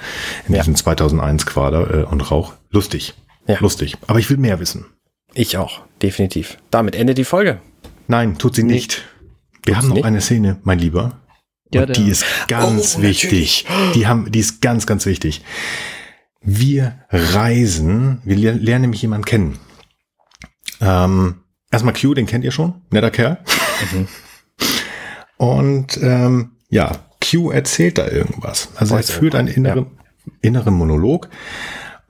in 0.48 0.54
ja. 0.54 0.62
diesem 0.62 0.76
2001 0.76 1.46
Quader 1.46 1.94
äh, 1.94 2.04
und 2.04 2.30
Rauch. 2.30 2.54
Lustig. 2.70 3.16
Ja. 3.48 3.58
Lustig. 3.60 3.98
Aber 4.08 4.20
ich 4.20 4.30
will 4.30 4.38
mehr 4.38 4.60
wissen. 4.60 4.86
Ich 5.34 5.58
auch, 5.58 5.82
definitiv. 6.02 6.58
Damit 6.72 6.96
endet 6.96 7.18
die 7.18 7.24
Folge. 7.24 7.62
Nein, 8.08 8.38
tut 8.38 8.56
sie 8.56 8.64
nicht. 8.64 9.04
Wir 9.64 9.74
tut 9.74 9.76
haben 9.76 9.88
noch 9.90 9.96
nicht? 9.96 10.06
eine 10.06 10.22
Szene, 10.22 10.60
mein 10.64 10.80
Lieber. 10.80 11.22
Ja, 11.74 11.84
und 11.84 11.96
die 11.96 12.10
ist 12.10 12.26
ganz 12.48 12.98
oh, 12.98 13.02
wichtig. 13.02 13.66
Die 13.96 14.08
haben, 14.08 14.32
die 14.32 14.40
ist 14.40 14.62
ganz, 14.62 14.86
ganz 14.86 15.06
wichtig. 15.06 15.42
Wir 16.42 17.06
reisen, 17.10 18.22
wir 18.26 18.36
lernen 18.36 18.82
nämlich 18.82 19.02
jemanden 19.02 19.26
kennen. 19.26 19.60
Ähm, 20.82 21.44
erstmal 21.72 21.94
Q, 21.94 22.14
den 22.14 22.26
kennt 22.26 22.44
ihr 22.44 22.52
schon, 22.52 22.82
netter 22.90 23.12
Kerl. 23.12 23.38
Mhm. 23.94 24.08
Und 25.38 26.00
ähm, 26.02 26.52
ja, 26.70 27.06
Q 27.22 27.52
erzählt 27.52 27.98
da 27.98 28.08
irgendwas. 28.08 28.70
Also 28.76 28.96
er 28.96 29.04
führt 29.04 29.36
einen 29.36 29.48
inneren, 29.48 29.86
ja. 29.86 30.32
inneren 30.42 30.74
Monolog. 30.74 31.30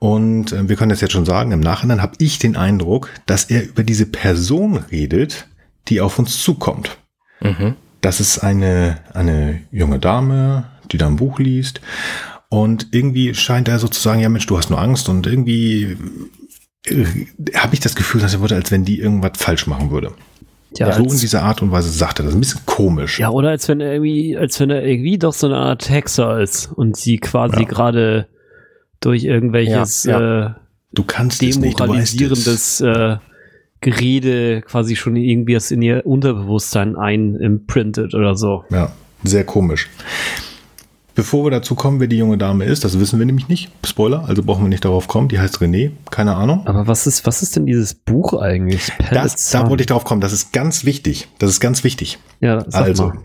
Und 0.02 0.50
äh, 0.50 0.68
wir 0.68 0.74
können 0.74 0.88
das 0.88 1.00
jetzt 1.00 1.12
schon 1.12 1.24
sagen, 1.24 1.52
im 1.52 1.60
Nachhinein 1.60 2.02
habe 2.02 2.14
ich 2.18 2.40
den 2.40 2.56
Eindruck, 2.56 3.10
dass 3.26 3.44
er 3.44 3.62
über 3.62 3.84
diese 3.84 4.04
Person 4.04 4.76
redet, 4.76 5.46
die 5.86 6.00
auf 6.00 6.18
uns 6.18 6.42
zukommt. 6.42 6.98
Mhm. 7.40 7.76
Das 8.00 8.18
ist 8.18 8.40
eine, 8.40 8.98
eine 9.14 9.60
junge 9.70 10.00
Dame, 10.00 10.64
die 10.90 10.98
da 10.98 11.06
ein 11.06 11.14
Buch 11.14 11.38
liest. 11.38 11.80
Und 12.48 12.88
irgendwie 12.90 13.32
scheint 13.36 13.68
er 13.68 13.78
sozusagen, 13.78 14.18
ja 14.18 14.28
Mensch, 14.28 14.46
du 14.46 14.58
hast 14.58 14.70
nur 14.70 14.80
Angst 14.80 15.08
und 15.08 15.28
irgendwie 15.28 15.96
äh, 16.86 17.04
habe 17.54 17.74
ich 17.74 17.78
das 17.78 17.94
Gefühl, 17.94 18.22
dass 18.22 18.34
er 18.34 18.40
würde, 18.40 18.56
als 18.56 18.72
wenn 18.72 18.84
die 18.84 18.98
irgendwas 18.98 19.34
falsch 19.36 19.68
machen 19.68 19.92
würde. 19.92 20.10
Ja, 20.76 20.92
so 20.94 21.04
in 21.04 21.10
dieser 21.10 21.44
Art 21.44 21.62
und 21.62 21.70
Weise 21.70 21.90
sagt 21.90 22.18
er 22.18 22.24
das. 22.24 22.34
Ein 22.34 22.40
bisschen 22.40 22.66
komisch. 22.66 23.20
Ja, 23.20 23.30
oder 23.30 23.50
als 23.50 23.68
wenn 23.68 23.80
er 23.80 23.92
irgendwie, 23.92 24.36
als 24.36 24.58
wenn 24.58 24.70
er 24.70 24.82
irgendwie 24.84 25.18
doch 25.18 25.32
so 25.32 25.46
eine 25.46 25.58
Art 25.58 25.88
Hexer 25.88 26.40
ist 26.40 26.72
und 26.72 26.96
sie 26.96 27.18
quasi 27.18 27.60
ja. 27.60 27.68
gerade 27.68 28.26
durch 29.04 29.24
irgendwelches 29.24 30.04
ja, 30.04 30.20
ja. 30.20 30.46
Äh, 30.46 30.50
du 30.92 31.04
kannst 31.04 31.42
demoralisierendes 31.42 32.80
äh, 32.80 33.16
Gerede 33.80 34.62
quasi 34.62 34.94
schon 34.94 35.16
irgendwie 35.16 35.58
in 35.70 35.82
ihr 35.82 36.06
Unterbewusstsein 36.06 36.96
einimprintet 36.96 38.14
oder 38.14 38.36
so. 38.36 38.64
Ja, 38.70 38.92
sehr 39.24 39.44
komisch. 39.44 39.90
Bevor 41.14 41.44
wir 41.44 41.50
dazu 41.50 41.74
kommen, 41.74 42.00
wer 42.00 42.06
die 42.06 42.16
junge 42.16 42.38
Dame 42.38 42.64
ist, 42.64 42.84
das 42.84 42.98
wissen 42.98 43.18
wir 43.18 43.26
nämlich 43.26 43.48
nicht. 43.48 43.70
Spoiler, 43.84 44.24
also 44.26 44.42
brauchen 44.42 44.64
wir 44.64 44.68
nicht 44.68 44.84
darauf 44.84 45.08
kommen. 45.08 45.28
Die 45.28 45.38
heißt 45.38 45.58
René, 45.58 45.90
keine 46.10 46.34
Ahnung. 46.34 46.66
Aber 46.66 46.86
was 46.86 47.06
ist, 47.06 47.26
was 47.26 47.42
ist 47.42 47.54
denn 47.54 47.66
dieses 47.66 47.94
Buch 47.94 48.32
eigentlich? 48.40 48.90
Das, 49.10 49.50
da 49.50 49.68
wollte 49.68 49.82
ich 49.82 49.88
drauf 49.88 50.04
kommen. 50.04 50.22
Das 50.22 50.32
ist 50.32 50.52
ganz 50.52 50.86
wichtig. 50.86 51.28
Das 51.38 51.50
ist 51.50 51.60
ganz 51.60 51.84
wichtig. 51.84 52.18
Ja, 52.40 52.64
sag 52.66 52.84
also, 52.84 53.08
mal. 53.08 53.18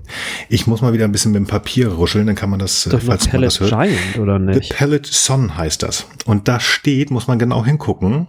ich 0.50 0.68
muss 0.68 0.82
mal 0.82 0.92
wieder 0.92 1.06
ein 1.06 1.12
bisschen 1.14 1.32
mit 1.32 1.40
dem 1.40 1.48
Papier 1.48 1.88
ruscheln, 1.88 2.28
dann 2.28 2.36
kann 2.36 2.50
man 2.50 2.60
das, 2.60 2.84
Doch 2.84 3.02
falls 3.02 3.32
man 3.32 3.42
das 3.42 3.60
hört. 3.60 3.72
Giant, 3.72 4.20
oder 4.20 4.38
nicht? 4.38 4.64
The 4.64 4.74
Pellet 4.74 5.06
Son 5.06 5.58
heißt 5.58 5.82
das. 5.82 6.08
Und 6.26 6.48
da 6.48 6.60
steht, 6.60 7.10
muss 7.10 7.28
man 7.28 7.40
genau 7.40 7.64
hingucken, 7.64 8.28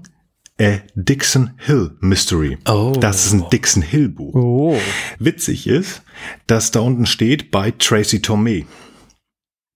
A 0.61 0.79
Dixon 0.95 1.51
Hill 1.59 1.93
Mystery. 2.01 2.59
Oh. 2.69 2.97
Das 2.99 3.27
ist 3.27 3.33
ein 3.33 3.45
Dixon 3.51 3.83
Hill 3.83 4.09
Buch. 4.09 4.35
Oh. 4.35 4.77
Witzig 5.21 5.69
ist, 5.69 6.03
dass 6.49 6.73
da 6.73 6.81
unten 6.81 7.07
steht 7.07 7.51
bei 7.51 7.71
Tracy 7.71 8.19
Tormé. 8.19 8.65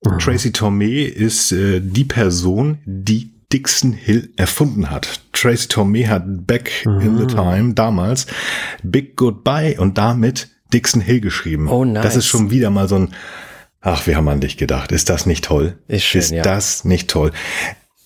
Mhm. 0.04 0.18
Tracy 0.18 0.50
Tormé 0.50 1.04
ist 1.04 1.52
äh, 1.52 1.80
die 1.80 2.04
Person, 2.04 2.78
die 2.84 3.32
Dixon 3.52 3.92
Hill 3.92 4.32
erfunden 4.36 4.90
hat. 4.90 5.20
Tracy 5.32 5.68
Tormé 5.68 6.08
hat 6.08 6.46
Back 6.46 6.86
mhm. 6.86 7.00
in 7.00 7.18
the 7.18 7.26
Time 7.26 7.74
damals 7.74 8.26
Big 8.82 9.16
Goodbye 9.16 9.78
und 9.78 9.98
damit 9.98 10.48
Dixon 10.72 11.02
Hill 11.02 11.20
geschrieben. 11.20 11.68
Oh, 11.68 11.84
nice. 11.84 12.02
Das 12.02 12.16
ist 12.16 12.26
schon 12.26 12.50
wieder 12.50 12.70
mal 12.70 12.88
so 12.88 12.96
ein, 12.96 13.08
ach, 13.80 14.06
wir 14.06 14.16
haben 14.16 14.28
an 14.28 14.40
dich 14.40 14.56
gedacht. 14.56 14.90
Ist 14.90 15.10
das 15.10 15.26
nicht 15.26 15.44
toll? 15.44 15.78
Ist, 15.86 16.04
schön, 16.04 16.20
ist 16.20 16.30
ja. 16.30 16.42
das 16.42 16.84
nicht 16.84 17.10
toll? 17.10 17.32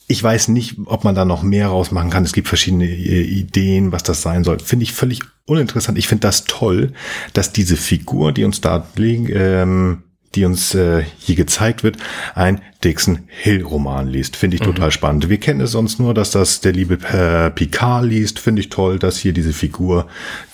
Ich 0.09 0.23
weiß 0.23 0.49
nicht, 0.49 0.77
ob 0.87 1.05
man 1.05 1.15
da 1.15 1.25
noch 1.25 1.43
mehr 1.43 1.69
rausmachen 1.69 2.11
kann. 2.11 2.25
Es 2.25 2.33
gibt 2.33 2.49
verschiedene 2.49 2.87
äh, 2.87 3.23
Ideen, 3.23 3.93
was 3.93 4.03
das 4.03 4.23
sein 4.23 4.45
soll. 4.45 4.59
Finde 4.59 4.85
ich 4.85 4.93
völlig 4.93 5.21
uninteressant. 5.47 5.99
Ich 5.99 6.09
finde 6.09 6.23
das 6.23 6.45
toll, 6.45 6.93
dass 7.33 7.53
diese 7.53 7.77
Figur, 7.77 8.33
die 8.33 8.45
uns 8.45 8.61
da 8.61 8.87
liegen, 8.97 9.29
ähm, 9.33 10.03
die 10.37 10.45
uns 10.45 10.75
äh, 10.75 11.05
hier 11.19 11.35
gezeigt 11.35 11.83
wird, 11.83 11.97
ein 12.35 12.61
Dixon 12.85 13.21
Hill 13.27 13.63
Roman 13.63 14.07
liest. 14.07 14.37
Finde 14.37 14.57
ich 14.57 14.61
mhm. 14.61 14.67
total 14.67 14.91
spannend. 14.93 15.29
Wir 15.29 15.39
kennen 15.39 15.61
es 15.61 15.73
sonst 15.73 15.99
nur, 15.99 16.15
dass 16.15 16.31
das 16.31 16.61
der 16.61 16.73
liebe 16.73 16.95
äh, 17.09 17.51
Picard 17.51 18.05
liest. 18.05 18.39
Finde 18.39 18.61
ich 18.61 18.69
toll, 18.69 18.99
dass 18.99 19.17
hier 19.17 19.33
diese 19.33 19.53
Figur, 19.53 20.07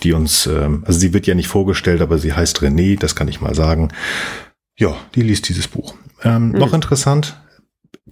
die 0.03 0.13
uns, 0.13 0.47
ähm, 0.47 0.85
also 0.87 0.99
sie 0.99 1.13
wird 1.13 1.27
ja 1.27 1.35
nicht 1.35 1.49
vorgestellt, 1.49 2.01
aber 2.01 2.19
sie 2.19 2.33
heißt 2.33 2.61
René, 2.61 2.99
das 2.99 3.15
kann 3.15 3.29
ich 3.29 3.41
mal 3.41 3.55
sagen. 3.55 3.89
Ja, 4.79 4.97
die 5.15 5.23
liest 5.23 5.49
dieses 5.49 5.69
Buch. 5.69 5.95
Ähm, 6.23 6.49
mhm. 6.49 6.59
Noch 6.59 6.73
interessant, 6.73 7.37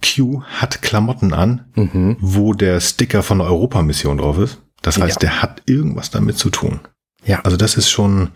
Q 0.03 0.43
hat 0.43 0.81
Klamotten 0.81 1.33
an, 1.33 1.65
mhm. 1.75 2.17
wo 2.19 2.53
der 2.53 2.79
Sticker 2.79 3.23
von 3.23 3.39
der 3.39 3.47
Europamission 3.47 4.17
drauf 4.17 4.37
ist. 4.37 4.61
Das 4.81 4.99
heißt, 4.99 5.21
ja. 5.21 5.29
der 5.29 5.41
hat 5.41 5.61
irgendwas 5.65 6.11
damit 6.11 6.37
zu 6.37 6.49
tun. 6.49 6.79
Ja. 7.23 7.41
Also 7.41 7.55
das 7.55 7.77
ist 7.77 7.89
schon, 7.89 8.31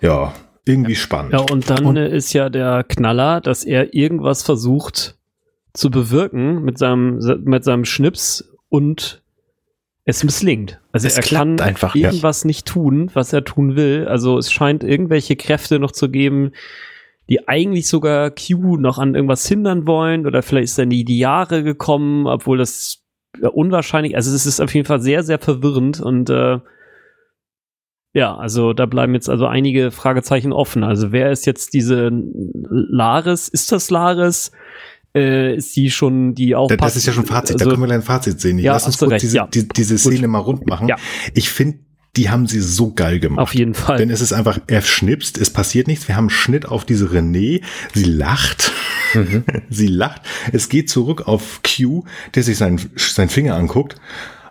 ja, 0.00 0.32
irgendwie 0.64 0.94
spannend. 0.94 1.32
Ja, 1.32 1.40
und 1.40 1.70
dann 1.70 1.84
und 1.86 1.96
ist 1.96 2.32
ja 2.32 2.48
der 2.48 2.84
Knaller, 2.84 3.40
dass 3.40 3.64
er 3.64 3.94
irgendwas 3.94 4.42
versucht 4.42 5.16
zu 5.72 5.90
bewirken 5.90 6.62
mit 6.62 6.78
seinem, 6.78 7.18
mit 7.44 7.64
seinem 7.64 7.84
Schnips 7.84 8.52
und 8.68 9.22
es 10.04 10.24
misslingt. 10.24 10.80
Also 10.92 11.06
es 11.06 11.16
er 11.16 11.22
kann 11.22 11.60
einfach 11.60 11.94
irgendwas 11.94 12.42
ja. 12.42 12.48
nicht 12.48 12.66
tun, 12.66 13.10
was 13.14 13.32
er 13.32 13.44
tun 13.44 13.76
will. 13.76 14.06
Also 14.08 14.38
es 14.38 14.52
scheint 14.52 14.82
irgendwelche 14.82 15.36
Kräfte 15.36 15.78
noch 15.78 15.92
zu 15.92 16.10
geben, 16.10 16.52
die 17.28 17.46
eigentlich 17.48 17.88
sogar 17.88 18.30
Q 18.30 18.76
noch 18.76 18.98
an 18.98 19.14
irgendwas 19.14 19.46
hindern 19.46 19.86
wollen 19.86 20.26
oder 20.26 20.42
vielleicht 20.42 20.64
ist 20.64 20.78
er 20.78 20.84
in 20.84 20.90
die 20.90 21.18
Jahre 21.18 21.62
gekommen, 21.62 22.26
obwohl 22.26 22.58
das 22.58 23.04
unwahrscheinlich, 23.52 24.16
also 24.16 24.34
es 24.34 24.46
ist 24.46 24.60
auf 24.60 24.74
jeden 24.74 24.86
Fall 24.86 25.00
sehr, 25.00 25.22
sehr 25.22 25.38
verwirrend 25.38 26.00
und 26.00 26.28
äh, 26.30 26.58
ja, 28.12 28.36
also 28.36 28.72
da 28.72 28.86
bleiben 28.86 29.14
jetzt 29.14 29.28
also 29.28 29.46
einige 29.46 29.90
Fragezeichen 29.90 30.52
offen. 30.52 30.82
Also 30.82 31.12
wer 31.12 31.30
ist 31.30 31.46
jetzt 31.46 31.74
diese 31.74 32.10
Laris? 32.12 33.48
Ist 33.48 33.70
das 33.72 33.90
Laris? 33.90 34.50
Äh, 35.14 35.56
ist 35.56 35.74
die 35.76 35.90
schon 35.90 36.34
die 36.34 36.54
auch? 36.54 36.68
Das 36.68 36.96
ist 36.96 37.06
ja 37.06 37.12
schon 37.12 37.26
Fazit, 37.26 37.56
also, 37.56 37.64
da 37.64 37.70
können 37.76 37.88
wir 37.88 37.94
ein 37.94 38.02
Fazit 38.02 38.40
sehen. 38.40 38.58
Ich 38.58 38.64
ja, 38.64 38.72
lass 38.72 38.86
uns 38.86 38.98
kurz 38.98 39.12
recht, 39.12 39.22
diese, 39.22 39.36
ja. 39.38 39.46
die, 39.46 39.66
diese 39.66 39.98
Szene 39.98 40.20
Gut. 40.20 40.28
mal 40.28 40.38
rund 40.38 40.66
machen. 40.66 40.88
Ja. 40.88 40.96
Ich 41.34 41.50
finde, 41.50 41.80
die 42.16 42.30
haben 42.30 42.46
sie 42.46 42.60
so 42.60 42.92
geil 42.92 43.20
gemacht. 43.20 43.42
Auf 43.42 43.54
jeden 43.54 43.74
Fall. 43.74 43.96
Denn 43.96 44.10
es 44.10 44.20
ist 44.20 44.32
einfach, 44.32 44.58
er 44.66 44.82
schnipst, 44.82 45.38
es 45.38 45.50
passiert 45.50 45.86
nichts. 45.86 46.08
Wir 46.08 46.16
haben 46.16 46.24
einen 46.24 46.30
Schnitt 46.30 46.66
auf 46.66 46.84
diese 46.84 47.06
René, 47.06 47.62
sie 47.94 48.04
lacht. 48.04 48.72
Mhm. 49.14 49.42
Sie 49.70 49.88
lacht. 49.88 50.22
Es 50.52 50.68
geht 50.68 50.88
zurück 50.88 51.26
auf 51.26 51.62
Q, 51.64 52.04
der 52.36 52.44
sich 52.44 52.56
seinen, 52.56 52.80
seinen 52.96 53.28
Finger 53.28 53.56
anguckt. 53.56 53.96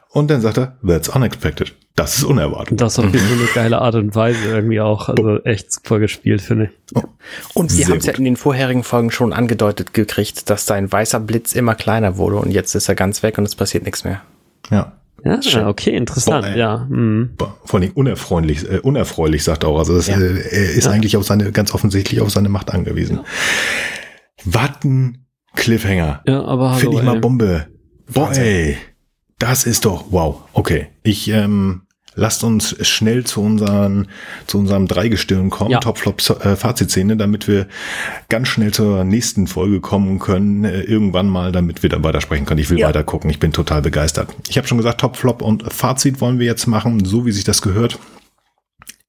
Und 0.10 0.30
dann 0.30 0.42
sagt 0.42 0.58
er, 0.58 0.78
that's 0.86 1.08
unexpected. 1.08 1.74
Das 2.00 2.18
ist 2.18 2.24
unerwartet. 2.24 2.80
Das 2.80 2.94
ist 2.94 3.00
auf 3.00 3.06
eine 3.08 3.20
geile 3.54 3.82
Art 3.82 3.96
und 3.96 4.16
Weise 4.16 4.40
irgendwie 4.46 4.80
auch. 4.80 5.10
Also 5.10 5.44
echt 5.44 5.74
super 5.74 6.00
gespielt, 6.00 6.40
finde 6.40 6.66
ich. 6.66 6.96
Oh. 6.96 7.04
Und 7.54 7.78
wir 7.78 7.88
haben 7.88 7.98
es 7.98 8.06
ja 8.06 8.14
in 8.14 8.24
den 8.24 8.38
vorherigen 8.38 8.84
Folgen 8.84 9.12
schon 9.12 9.34
angedeutet 9.34 9.94
gekriegt, 9.94 10.50
dass 10.50 10.66
sein 10.66 10.90
weißer 10.90 11.20
Blitz 11.20 11.54
immer 11.54 11.76
kleiner 11.76 12.16
wurde 12.16 12.38
und 12.38 12.52
jetzt 12.52 12.74
ist 12.74 12.88
er 12.88 12.96
ganz 12.96 13.22
weg 13.22 13.38
und 13.38 13.44
es 13.44 13.54
passiert 13.56 13.84
nichts 13.84 14.06
mehr. 14.06 14.22
Ja. 14.72 14.94
Ja, 15.26 15.68
okay, 15.68 15.94
interessant, 15.94 16.46
Boah, 16.46 16.56
ja. 16.56 16.88
Mhm. 16.90 17.32
Vor 17.66 17.82
allem 17.82 17.92
unerfreulich, 17.92 18.64
äh, 18.72 18.80
unerfreulich, 18.80 19.44
sagt 19.44 19.66
er 19.66 19.70
auch. 19.70 19.80
Also 19.80 19.98
das, 19.98 20.08
ja. 20.08 20.18
äh, 20.18 20.40
er 20.40 20.72
ist 20.72 20.86
ja. 20.86 20.92
eigentlich 20.92 21.18
auf 21.18 21.26
seine, 21.26 21.52
ganz 21.52 21.74
offensichtlich 21.74 22.22
auf 22.22 22.30
seine 22.30 22.48
Macht 22.48 22.74
angewiesen. 22.74 23.18
Ja. 23.18 23.24
Warten, 24.46 25.26
Cliffhanger. 25.54 26.22
Ja, 26.26 26.46
aber 26.46 26.70
hallo, 26.70 26.80
Finde 26.80 26.98
ich 26.98 27.04
mal 27.04 27.20
Bombe. 27.20 27.68
Boah, 28.14 28.32
ey. 28.32 28.78
Das 29.38 29.66
ist 29.66 29.84
doch, 29.84 30.06
wow. 30.12 30.44
Okay. 30.54 30.88
Ich, 31.04 31.28
ähm, 31.30 31.82
lasst 32.20 32.44
uns 32.44 32.76
schnell 32.88 33.24
zu 33.24 33.42
unseren, 33.42 34.08
zu 34.46 34.60
unserem 34.60 34.88
Dreigestirn 34.88 35.50
kommen, 35.50 35.72
ja. 35.72 35.80
Top-Flop-Fazitszene, 35.80 37.14
äh, 37.14 37.18
damit 37.18 37.48
wir 37.48 37.68
ganz 38.28 38.50
schnell 38.50 38.72
zur 38.72 39.04
nächsten 39.04 39.48
Folge 39.48 39.80
kommen 39.80 40.20
können, 40.20 40.66
äh, 40.66 40.82
irgendwann 40.82 41.28
mal, 41.28 41.52
damit 41.52 41.82
wir 41.82 41.90
dann 41.90 42.04
weiter 42.04 42.22
sprechen 42.22 42.46
können. 42.46 42.60
Ich 42.60 42.70
will 42.70 42.80
ja. 42.80 42.88
weiter 42.88 43.04
gucken, 43.04 43.30
ich 43.30 43.40
bin 43.40 43.54
total 43.54 43.82
begeistert. 43.82 44.30
Ich 44.50 44.58
habe 44.58 44.68
schon 44.68 44.78
gesagt, 44.78 45.02
Top-Flop 45.02 45.42
und 45.42 45.72
Fazit 45.72 46.22
wollen 46.22 46.40
wir 46.40 46.46
jetzt 46.46 46.68
machen, 46.68 47.06
so 47.06 47.26
wie 47.26 47.32
sich 47.32 47.46
das 47.46 47.62
gehört. 47.62 47.98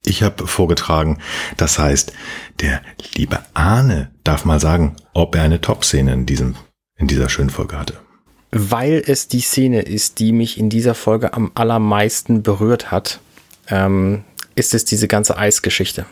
Ich 0.04 0.22
habe 0.22 0.46
vorgetragen, 0.46 1.18
das 1.58 1.78
heißt, 1.78 2.12
der 2.60 2.80
liebe 3.16 3.40
Arne 3.52 4.10
darf 4.24 4.46
mal 4.46 4.60
sagen, 4.60 4.96
ob 5.12 5.34
er 5.34 5.42
eine 5.42 5.60
Top-Szene 5.60 6.12
in 6.12 6.24
diesem, 6.24 6.54
in 6.96 7.06
dieser 7.06 7.28
schönen 7.28 7.50
Folge 7.50 7.78
hatte 7.78 7.94
weil 8.52 9.02
es 9.06 9.28
die 9.28 9.40
Szene 9.40 9.82
ist, 9.82 10.18
die 10.18 10.32
mich 10.32 10.58
in 10.58 10.70
dieser 10.70 10.94
Folge 10.94 11.34
am 11.34 11.52
allermeisten 11.54 12.42
berührt 12.42 12.90
hat, 12.90 13.20
ähm, 13.68 14.24
ist 14.54 14.74
es 14.74 14.84
diese 14.84 15.08
ganze 15.08 15.36
Eisgeschichte. 15.36 16.06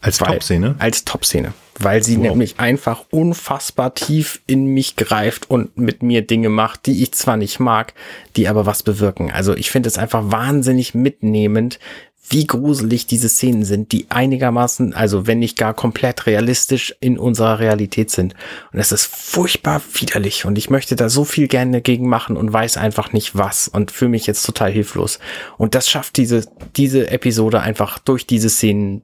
Als 0.00 0.18
Top-Szene? 0.18 0.76
Als 0.78 1.04
Top-Szene. 1.04 1.52
Weil 1.78 2.02
sie 2.02 2.16
wow. 2.16 2.28
nämlich 2.28 2.60
einfach 2.60 3.04
unfassbar 3.10 3.94
tief 3.94 4.40
in 4.46 4.66
mich 4.66 4.94
greift 4.96 5.50
und 5.50 5.76
mit 5.76 6.02
mir 6.02 6.22
Dinge 6.22 6.48
macht, 6.48 6.86
die 6.86 7.02
ich 7.02 7.12
zwar 7.12 7.36
nicht 7.36 7.58
mag, 7.58 7.92
die 8.36 8.46
aber 8.46 8.66
was 8.66 8.82
bewirken. 8.82 9.32
Also 9.32 9.54
ich 9.54 9.70
finde 9.70 9.88
es 9.88 9.98
einfach 9.98 10.30
wahnsinnig 10.30 10.94
mitnehmend, 10.94 11.80
wie 12.28 12.46
gruselig 12.46 13.06
diese 13.06 13.28
Szenen 13.28 13.64
sind, 13.64 13.92
die 13.92 14.06
einigermaßen, 14.08 14.94
also 14.94 15.26
wenn 15.26 15.38
nicht 15.38 15.56
gar 15.56 15.74
komplett 15.74 16.26
realistisch 16.26 16.94
in 17.00 17.18
unserer 17.18 17.58
Realität 17.58 18.10
sind. 18.10 18.34
Und 18.72 18.80
es 18.80 18.92
ist 18.92 19.06
furchtbar 19.06 19.80
widerlich 19.94 20.44
und 20.44 20.58
ich 20.58 20.70
möchte 20.70 20.96
da 20.96 21.08
so 21.08 21.24
viel 21.24 21.46
gerne 21.46 21.72
dagegen 21.72 22.08
machen 22.08 22.36
und 22.36 22.52
weiß 22.52 22.76
einfach 22.78 23.12
nicht 23.12 23.36
was 23.36 23.68
und 23.68 23.90
fühle 23.90 24.10
mich 24.10 24.26
jetzt 24.26 24.44
total 24.44 24.70
hilflos. 24.70 25.18
Und 25.56 25.74
das 25.74 25.88
schafft 25.88 26.16
diese, 26.16 26.46
diese 26.76 27.10
Episode 27.10 27.60
einfach 27.60 27.98
durch 27.98 28.26
diese 28.26 28.50
Szenen 28.50 29.02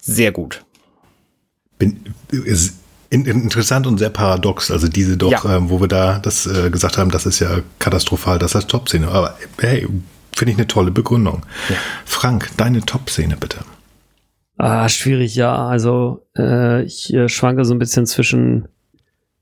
sehr 0.00 0.32
gut. 0.32 0.64
Bin, 1.78 2.00
ist 2.30 2.74
interessant 3.10 3.86
und 3.86 3.98
sehr 3.98 4.10
paradox. 4.10 4.70
Also 4.70 4.86
diese 4.86 5.16
doch, 5.16 5.44
ja. 5.44 5.56
äh, 5.56 5.70
wo 5.70 5.80
wir 5.80 5.88
da 5.88 6.20
das 6.20 6.46
äh, 6.46 6.70
gesagt 6.70 6.98
haben, 6.98 7.10
das 7.10 7.26
ist 7.26 7.40
ja 7.40 7.60
katastrophal, 7.80 8.38
das 8.38 8.54
heißt 8.54 8.68
Top-Szene. 8.68 9.08
Aber 9.08 9.36
hey, 9.58 9.88
Finde 10.34 10.52
ich 10.52 10.58
eine 10.58 10.66
tolle 10.66 10.90
Begründung. 10.90 11.42
Ja. 11.68 11.76
Frank, 12.04 12.50
deine 12.56 12.80
Top-Szene 12.80 13.36
bitte. 13.36 13.58
Ah, 14.56 14.88
schwierig, 14.88 15.34
ja. 15.36 15.54
Also 15.54 16.26
äh, 16.36 16.82
ich 16.82 17.12
äh, 17.14 17.28
schwanke 17.28 17.64
so 17.64 17.74
ein 17.74 17.78
bisschen 17.78 18.06
zwischen, 18.06 18.68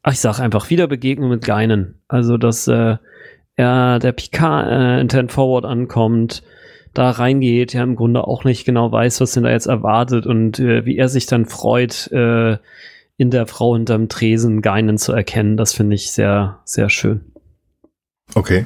ach, 0.03 0.13
ich 0.13 0.21
sag 0.21 0.39
einfach 0.39 0.71
Wiederbegegnung 0.71 1.31
mit 1.31 1.45
Geinen. 1.45 2.01
Also 2.07 2.37
dass 2.37 2.69
äh, 2.69 2.97
er 3.57 3.99
der 3.99 4.13
Picard 4.13 4.69
äh, 4.71 5.01
in 5.01 5.09
Ten 5.09 5.29
Forward 5.29 5.65
ankommt, 5.65 6.43
da 6.95 7.11
reingeht, 7.11 7.75
ja 7.75 7.83
im 7.83 7.97
Grunde 7.97 8.27
auch 8.27 8.45
nicht 8.45 8.65
genau 8.65 8.91
weiß, 8.91 9.21
was 9.21 9.33
denn 9.33 9.43
da 9.43 9.51
jetzt 9.51 9.67
erwartet 9.67 10.27
und 10.27 10.59
äh, 10.59 10.85
wie 10.85 10.97
er 10.97 11.09
sich 11.09 11.27
dann 11.27 11.47
freut, 11.47 12.11
äh, 12.13 12.59
in 13.17 13.31
der 13.31 13.47
Frau 13.47 13.75
hinterm 13.75 14.09
Tresen 14.09 14.63
Geinen 14.63 14.97
zu 14.97 15.13
erkennen. 15.13 15.57
Das 15.57 15.75
finde 15.75 15.97
ich 15.97 16.13
sehr, 16.13 16.61
sehr 16.65 16.89
schön. 16.89 17.33
Okay. 18.35 18.65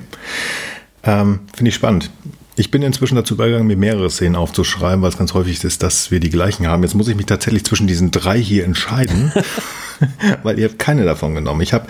Ähm, 1.04 1.40
Finde 1.54 1.70
ich 1.70 1.74
spannend. 1.74 2.10
Ich 2.54 2.70
bin 2.70 2.82
inzwischen 2.82 3.14
dazu 3.14 3.34
übergegangen, 3.34 3.66
mir 3.66 3.76
mehrere 3.76 4.10
Szenen 4.10 4.36
aufzuschreiben, 4.36 5.00
weil 5.02 5.08
es 5.08 5.16
ganz 5.16 5.32
häufig 5.32 5.64
ist, 5.64 5.82
dass 5.82 6.10
wir 6.10 6.20
die 6.20 6.30
gleichen 6.30 6.66
haben. 6.66 6.82
Jetzt 6.82 6.94
muss 6.94 7.08
ich 7.08 7.16
mich 7.16 7.26
tatsächlich 7.26 7.64
zwischen 7.64 7.86
diesen 7.86 8.10
drei 8.10 8.38
hier 8.38 8.64
entscheiden, 8.64 9.32
weil 10.42 10.58
ihr 10.58 10.68
habt 10.68 10.78
keine 10.78 11.04
davon 11.04 11.34
genommen. 11.34 11.62
Ich 11.62 11.72
habe 11.72 11.86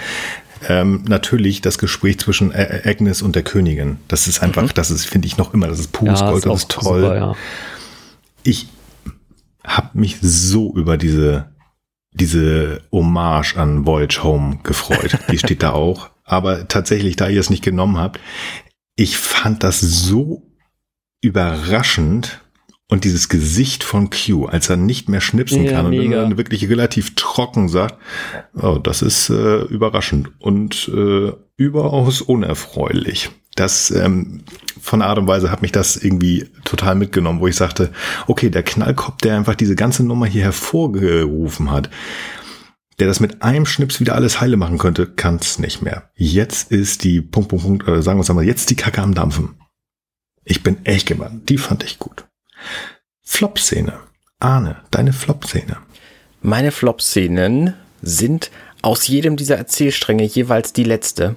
ähm, 0.68 1.02
natürlich 1.08 1.60
das 1.62 1.78
Gespräch 1.78 2.20
zwischen 2.20 2.54
Agnes 2.54 3.22
und 3.22 3.34
der 3.34 3.42
Königin. 3.42 3.98
Das 4.06 4.28
ist 4.28 4.40
einfach, 4.40 4.62
mhm. 4.62 4.74
das 4.74 4.92
ist, 4.92 5.04
finde 5.04 5.26
ich 5.26 5.36
noch 5.36 5.52
immer, 5.52 5.66
das 5.66 5.80
ist 5.80 5.92
pures 5.92 6.20
ja, 6.20 6.30
Gold, 6.30 6.46
das 6.46 6.60
ist 6.60 6.70
toll. 6.70 7.02
Super, 7.02 7.16
ja. 7.16 7.34
Ich 8.44 8.68
habe 9.64 9.90
mich 9.94 10.18
so 10.20 10.72
über 10.74 10.96
diese 10.96 11.52
diese 12.14 12.82
Hommage 12.92 13.56
an 13.56 13.86
Voyage 13.86 14.22
Home 14.22 14.58
gefreut. 14.62 15.18
Die 15.30 15.38
steht 15.38 15.62
da 15.62 15.72
auch. 15.72 16.10
Aber 16.24 16.68
tatsächlich, 16.68 17.16
da 17.16 17.28
ihr 17.28 17.40
es 17.40 17.50
nicht 17.50 17.64
genommen 17.64 17.98
habt, 17.98 18.20
ich 19.02 19.16
fand 19.16 19.64
das 19.64 19.80
so 19.80 20.42
überraschend 21.20 22.40
und 22.88 23.02
dieses 23.02 23.28
Gesicht 23.28 23.82
von 23.82 24.10
Q, 24.10 24.46
als 24.46 24.70
er 24.70 24.76
nicht 24.76 25.08
mehr 25.08 25.20
schnipsen 25.20 25.64
ja, 25.64 25.72
kann 25.72 25.86
und 25.86 26.10
dann 26.12 26.36
wirklich 26.36 26.68
relativ 26.68 27.16
trocken 27.16 27.68
sagt, 27.68 27.96
oh, 28.54 28.78
das 28.78 29.02
ist 29.02 29.28
äh, 29.28 29.62
überraschend 29.62 30.30
und 30.38 30.88
äh, 30.94 31.32
überaus 31.56 32.20
unerfreulich. 32.20 33.30
Das 33.56 33.90
ähm, 33.90 34.42
von 34.80 35.00
der 35.00 35.08
Art 35.08 35.18
und 35.18 35.26
Weise 35.26 35.50
hat 35.50 35.62
mich 35.62 35.72
das 35.72 35.96
irgendwie 35.96 36.48
total 36.64 36.94
mitgenommen, 36.94 37.40
wo 37.40 37.48
ich 37.48 37.56
sagte, 37.56 37.90
okay, 38.28 38.50
der 38.50 38.62
Knallkopf, 38.62 39.16
der 39.18 39.36
einfach 39.36 39.56
diese 39.56 39.74
ganze 39.74 40.04
Nummer 40.04 40.26
hier 40.26 40.44
hervorgerufen 40.44 41.72
hat, 41.72 41.90
der 43.02 43.08
das 43.08 43.18
mit 43.18 43.42
einem 43.42 43.66
Schnips 43.66 43.98
wieder 43.98 44.14
alles 44.14 44.40
heile 44.40 44.56
machen 44.56 44.78
könnte, 44.78 45.08
kann 45.08 45.34
es 45.34 45.58
nicht 45.58 45.82
mehr. 45.82 46.08
Jetzt 46.14 46.70
ist 46.70 47.02
die 47.02 47.20
Punkt, 47.20 47.48
Punkt, 47.48 47.64
Punkt, 47.64 47.88
äh, 47.88 48.00
sagen 48.00 48.16
wir 48.16 48.22
es 48.22 48.30
einmal, 48.30 48.44
jetzt 48.44 48.70
die 48.70 48.76
Kacke 48.76 49.02
am 49.02 49.12
Dampfen. 49.12 49.56
Ich 50.44 50.62
bin 50.62 50.86
echt 50.86 51.08
gewandt. 51.08 51.48
Die 51.48 51.58
fand 51.58 51.82
ich 51.82 51.98
gut. 51.98 52.28
Flop-Szene. 53.24 53.94
Arne, 54.38 54.76
deine 54.92 55.12
Flop-Szene. 55.12 55.78
Meine 56.42 56.70
Flop-Szenen 56.70 57.74
sind 58.02 58.52
aus 58.82 59.08
jedem 59.08 59.36
dieser 59.36 59.56
Erzählstränge 59.56 60.22
jeweils 60.22 60.72
die 60.72 60.84
letzte 60.84 61.34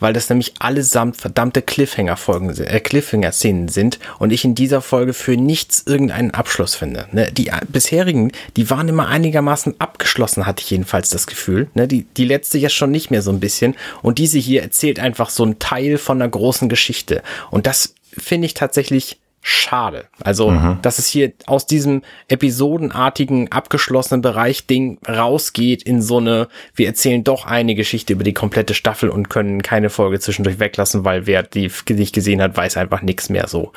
weil 0.00 0.12
das 0.12 0.28
nämlich 0.28 0.54
allesamt 0.58 1.16
verdammte 1.16 1.62
Cliffhanger-Folgen, 1.62 2.56
äh, 2.58 2.80
Cliffhanger-Szenen 2.80 3.68
sind 3.68 3.98
und 4.18 4.32
ich 4.32 4.44
in 4.44 4.54
dieser 4.54 4.80
Folge 4.80 5.14
für 5.14 5.36
nichts 5.36 5.84
irgendeinen 5.86 6.32
Abschluss 6.32 6.74
finde. 6.74 7.06
Ne? 7.12 7.30
Die 7.32 7.48
äh, 7.48 7.60
bisherigen, 7.68 8.32
die 8.56 8.70
waren 8.70 8.88
immer 8.88 9.08
einigermaßen 9.08 9.80
abgeschlossen, 9.80 10.46
hatte 10.46 10.62
ich 10.62 10.70
jedenfalls 10.70 11.10
das 11.10 11.26
Gefühl. 11.26 11.68
Ne? 11.74 11.88
Die, 11.88 12.04
die 12.16 12.24
letzte 12.24 12.58
ja 12.58 12.68
schon 12.68 12.90
nicht 12.90 13.10
mehr 13.10 13.22
so 13.22 13.30
ein 13.30 13.40
bisschen 13.40 13.74
und 14.02 14.18
diese 14.18 14.38
hier 14.38 14.62
erzählt 14.62 14.98
einfach 14.98 15.30
so 15.30 15.42
einen 15.42 15.58
Teil 15.58 15.98
von 15.98 16.20
einer 16.20 16.30
großen 16.30 16.68
Geschichte 16.68 17.22
und 17.50 17.66
das 17.66 17.94
finde 18.16 18.46
ich 18.46 18.54
tatsächlich 18.54 19.18
schade. 19.46 20.06
Also, 20.22 20.50
mhm. 20.50 20.78
dass 20.80 20.98
es 20.98 21.06
hier 21.06 21.34
aus 21.44 21.66
diesem 21.66 22.00
episodenartigen, 22.28 23.52
abgeschlossenen 23.52 24.22
Bereich 24.22 24.66
Ding 24.66 24.98
rausgeht 25.06 25.82
in 25.82 26.00
so 26.00 26.16
eine, 26.16 26.48
wir 26.74 26.86
erzählen 26.86 27.22
doch 27.22 27.44
eine 27.44 27.74
Geschichte 27.74 28.14
über 28.14 28.24
die 28.24 28.32
komplette 28.32 28.72
Staffel 28.72 29.10
und 29.10 29.28
können 29.28 29.62
keine 29.62 29.90
Folge 29.90 30.18
zwischendurch 30.18 30.60
weglassen, 30.60 31.04
weil 31.04 31.26
wer 31.26 31.42
die 31.42 31.70
nicht 31.90 32.14
gesehen 32.14 32.40
hat, 32.40 32.56
weiß 32.56 32.78
einfach 32.78 33.02
nichts 33.02 33.28
mehr 33.28 33.46
so. 33.46 33.72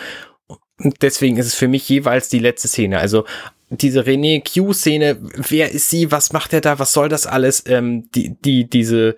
Und 0.79 1.01
deswegen 1.01 1.35
ist 1.35 1.47
es 1.47 1.55
für 1.55 1.67
mich 1.67 1.89
jeweils 1.89 2.29
die 2.29 2.39
letzte 2.39 2.69
Szene. 2.69 2.99
Also 2.99 3.25
diese 3.69 4.03
René 4.03 4.41
Q-Szene, 4.41 5.17
wer 5.49 5.69
ist 5.73 5.89
sie, 5.89 6.13
was 6.13 6.31
macht 6.31 6.53
er 6.53 6.61
da, 6.61 6.79
was 6.79 6.93
soll 6.93 7.09
das 7.09 7.27
alles? 7.27 7.65
Ähm, 7.67 8.09
die, 8.15 8.37
die, 8.39 8.69
diese 8.69 9.17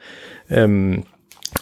ähm, 0.49 1.03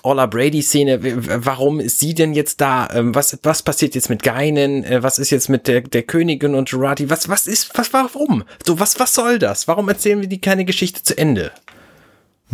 Ola 0.03 0.25
Brady-Szene, 0.25 0.99
warum 1.45 1.79
ist 1.79 1.99
sie 1.99 2.13
denn 2.13 2.33
jetzt 2.33 2.61
da? 2.61 2.89
Ähm, 2.93 3.15
was, 3.15 3.37
was 3.43 3.63
passiert 3.63 3.95
jetzt 3.95 4.09
mit 4.09 4.23
Geinen? 4.23 4.83
Äh, 4.83 5.03
was 5.03 5.19
ist 5.19 5.29
jetzt 5.29 5.49
mit 5.49 5.67
der, 5.67 5.81
der 5.81 6.03
Königin 6.03 6.55
und 6.55 6.69
Jurati? 6.69 7.09
Was, 7.09 7.29
was 7.29 7.47
ist, 7.47 7.77
was, 7.77 7.93
warum? 7.93 8.43
So, 8.65 8.79
was, 8.79 8.99
was 8.99 9.13
soll 9.13 9.39
das? 9.39 9.67
Warum 9.67 9.89
erzählen 9.89 10.21
wir 10.21 10.27
die 10.27 10.41
keine 10.41 10.65
Geschichte 10.65 11.03
zu 11.03 11.17
Ende? 11.17 11.51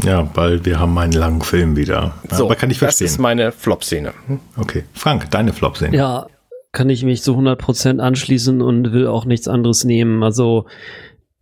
Ja, 0.02 0.28
weil 0.34 0.66
wir 0.66 0.80
haben 0.80 0.98
einen 0.98 1.14
langen 1.14 1.42
Film 1.42 1.76
wieder. 1.76 2.16
So, 2.32 2.46
Aber 2.46 2.56
kann 2.56 2.72
ich 2.72 2.80
verstehen. 2.80 3.06
Das 3.06 3.14
ist 3.14 3.20
meine 3.20 3.52
Flop-Szene. 3.52 4.14
Hm? 4.28 4.40
Okay. 4.58 4.84
Frank, 4.94 5.30
deine 5.30 5.54
Flop-Szene. 5.54 5.96
Ja, 5.96 6.28
kann 6.72 6.90
ich 6.90 7.04
mich 7.04 7.22
zu 7.22 7.38
100% 7.38 8.00
anschließen 8.00 8.62
und 8.62 8.92
will 8.92 9.08
auch 9.08 9.26
nichts 9.26 9.48
anderes 9.48 9.84
nehmen. 9.84 10.24
Also, 10.24 10.66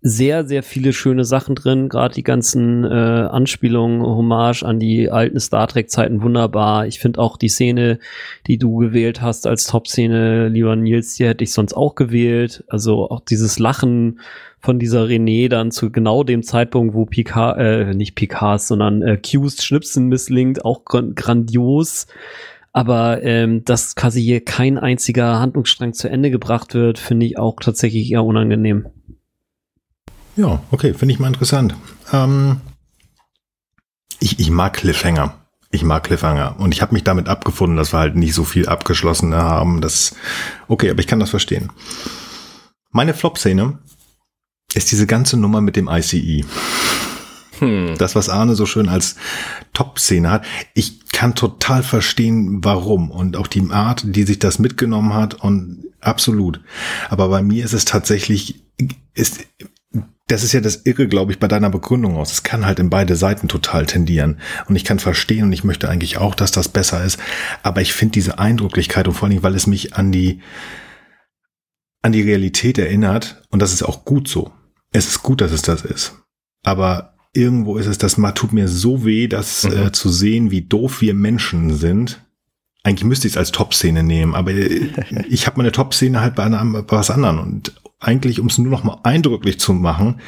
sehr, 0.03 0.48
sehr 0.48 0.64
viele 0.64 0.94
schöne 0.94 1.23
Sachen 1.23 1.53
drin, 1.53 1.88
gerade 1.88 2.15
die 2.15 2.23
ganzen 2.23 2.84
äh, 2.84 2.88
Anspielungen, 2.88 4.02
Hommage 4.02 4.64
an 4.64 4.80
die 4.80 5.11
alten 5.11 5.40
Star 5.40 5.68
Trek-Zeiten 5.68 6.23
wunderbar. 6.23 6.88
Ich 6.88 6.99
finde 6.99 7.19
auch 7.19 7.38
die 7.38 7.49
Szene, 7.49 7.99
die 8.48 8.57
du 8.57 8.78
gewählt 8.78 9.22
hast 9.22 9.45
als 9.45 9.68
Top-Szene, 9.68 10.48
lieber 10.48 10.76
Nils, 10.76 11.15
die 11.15 11.26
hätte 11.26 11.44
ich 11.44 11.53
sonst 11.53 11.73
auch 11.73 11.94
gewählt. 11.94 12.64
Also 12.68 13.11
auch 13.11 13.22
dieses 13.22 13.60
Lachen 13.60 14.19
von 14.60 14.80
dieser 14.80 15.06
René 15.06 15.49
dann 15.49 15.69
zu 15.69 15.91
genau 15.91 16.23
dem 16.23 16.41
Zeitpunkt, 16.41 16.95
wo 16.95 17.06
Picard, 17.06 17.60
äh, 17.60 17.94
nicht 17.94 18.15
Picard, 18.15 18.61
sondern 18.61 19.03
äh, 19.03 19.18
Q's 19.18 19.64
Schnipsen 19.64 20.07
misslingt, 20.07 20.65
auch 20.65 20.84
grandios. 20.84 22.07
Aber 22.73 23.22
ähm, 23.22 23.65
dass 23.65 23.95
quasi 23.95 24.22
hier 24.22 24.44
kein 24.44 24.80
einziger 24.80 25.40
Handlungsstrang 25.40 25.94
zu 25.94 26.10
Ende 26.10 26.32
gebracht 26.32 26.73
wird, 26.73 26.98
finde 26.98 27.26
ich 27.26 27.38
auch 27.38 27.57
tatsächlich 27.60 28.11
eher 28.11 28.23
unangenehm. 28.23 28.88
Ja, 30.36 30.62
okay, 30.72 30.94
finde 30.94 31.14
ich 31.14 31.20
mal 31.20 31.28
interessant. 31.28 31.76
Ähm, 32.12 32.62
ich, 34.20 34.40
ich 34.40 34.49
mag 34.49 34.74
Cliffhanger. 34.74 35.36
Ich 35.72 35.84
mag 35.84 36.03
Cliffhanger. 36.03 36.60
Und 36.60 36.74
ich 36.74 36.82
habe 36.82 36.94
mich 36.94 37.03
damit 37.03 37.28
abgefunden, 37.28 37.78
dass 37.78 37.94
wir 37.94 37.99
halt 37.99 38.16
nicht 38.16 38.34
so 38.34 38.44
viel 38.44 38.68
abgeschlossen 38.68 39.34
haben. 39.34 39.82
Das, 39.82 40.16
okay, 40.68 40.90
aber 40.90 40.99
ich 40.99 41.08
kann 41.08 41.20
das 41.20 41.30
verstehen. 41.30 41.72
Meine 42.91 43.14
Flop-Szene 43.14 43.80
ist 44.74 44.91
diese 44.91 45.08
ganze 45.08 45.38
Nummer 45.38 45.62
mit 45.62 45.76
dem 45.76 45.88
ICE. 45.90 46.45
Hm. 47.60 47.98
Das, 47.98 48.16
was 48.16 48.30
Arne 48.30 48.56
so 48.56 48.66
schön 48.66 48.90
als 48.90 49.16
Top-Szene 49.74 50.30
hat. 50.30 50.45
Ich 50.74 51.10
kann 51.10 51.36
total 51.36 51.84
verstehen, 51.84 52.64
warum. 52.64 53.12
Und 53.12 53.38
auch 53.38 53.48
die 53.48 53.70
Art, 53.72 54.03
die 54.06 54.24
sich 54.24 54.40
das 54.40 54.60
mitgenommen 54.60 55.14
hat. 55.14 55.36
Und 55.36 55.86
absolut. 55.99 56.62
Aber 57.10 57.30
bei 57.30 57.41
mir 57.41 57.64
ist 57.64 57.74
es 57.74 57.86
tatsächlich, 57.86 58.64
ist, 59.14 59.45
das 60.32 60.44
ist 60.44 60.53
ja 60.53 60.62
das 60.62 60.86
Irre, 60.86 61.08
glaube 61.08 61.34
ich, 61.34 61.40
bei 61.40 61.49
deiner 61.49 61.70
Begründung 61.70 62.16
aus. 62.16 62.32
Es 62.32 62.44
kann 62.44 62.66
halt 62.66 62.80
in 62.80 62.90
beide 62.90 63.18
Seiten 63.18 63.49
total 63.49 63.86
tendieren. 63.86 64.40
Und 64.68 64.78
ich 64.78 64.86
kann 64.86 64.98
verstehen 64.98 65.44
und 65.45 65.53
ich 65.53 65.66
möchte 65.66 65.90
eigentlich 65.90 66.18
auch, 66.18 66.36
dass 66.36 66.52
das 66.52 66.70
besser 66.70 67.03
ist. 67.03 67.20
Aber 67.64 67.82
ich 67.82 67.91
finde 67.91 68.14
diese 68.14 68.40
Eindrücklichkeit 68.40 69.08
und 69.08 69.14
vor 69.14 69.24
allen 69.24 69.32
Dingen, 69.32 69.44
weil 69.44 69.56
es 69.56 69.68
mich 69.68 69.95
an 69.95 70.12
die, 70.14 70.40
an 72.02 72.14
die 72.14 72.22
Realität 72.22 72.78
erinnert. 72.78 73.44
Und 73.49 73.62
das 73.62 73.74
ist 73.74 73.84
auch 73.84 74.06
gut 74.06 74.30
so. 74.30 74.52
Es 74.94 75.08
ist 75.08 75.22
gut, 75.22 75.41
dass 75.41 75.52
es 75.52 75.64
das 75.64 75.84
ist. 75.84 76.14
Aber 76.64 77.16
irgendwo 77.34 77.78
ist 77.78 77.88
es, 77.88 77.98
das 77.98 78.16
tut 78.36 78.53
mir 78.53 78.70
so 78.70 79.03
weh, 79.03 79.28
das 79.28 79.64
mhm. 79.64 79.88
äh, 79.88 79.91
zu 79.91 80.10
sehen, 80.10 80.49
wie 80.49 80.62
doof 80.62 81.02
wir 81.02 81.14
Menschen 81.14 81.76
sind. 81.76 82.24
Eigentlich 82.84 83.03
müsste 83.03 83.28
ich 83.28 83.34
es 83.34 83.38
als 83.38 83.52
Top-Szene 83.52 84.02
nehmen, 84.02 84.34
aber 84.34 84.52
ich 85.30 85.45
habe 85.45 85.58
meine 85.58 85.72
Top-Szene 85.74 86.22
halt 86.22 86.36
bei, 86.36 86.44
einer, 86.44 86.64
bei 86.84 86.98
was 86.98 87.12
anderem. 87.12 87.40
Und 87.40 87.81
eigentlich, 88.02 88.40
um 88.41 88.48
es 88.48 88.57
nur 88.57 88.72
noch 88.72 88.84
mal 88.84 88.99
eindrücklich 89.03 89.60
zu 89.60 89.73
machen, 89.73 90.19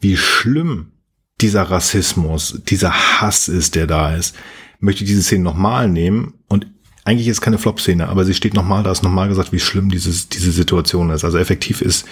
wie 0.00 0.16
schlimm 0.16 0.92
dieser 1.40 1.62
Rassismus, 1.62 2.60
dieser 2.68 2.92
Hass 2.92 3.48
ist, 3.48 3.74
der 3.74 3.86
da 3.86 4.14
ist, 4.14 4.36
möchte 4.80 5.04
ich 5.04 5.08
diese 5.08 5.22
Szene 5.22 5.44
nochmal 5.44 5.88
nehmen 5.88 6.34
und 6.48 6.66
eigentlich 7.04 7.28
ist 7.28 7.40
keine 7.40 7.58
Flop-Szene, 7.58 8.08
aber 8.08 8.24
sie 8.24 8.34
steht 8.34 8.54
nochmal, 8.54 8.82
da 8.82 8.90
ist 8.90 9.02
nochmal 9.02 9.28
gesagt, 9.28 9.52
wie 9.52 9.60
schlimm 9.60 9.90
dieses, 9.90 10.28
diese 10.28 10.52
Situation 10.52 11.10
ist. 11.10 11.24
Also 11.24 11.38
effektiv 11.38 11.80
ist 11.80 12.06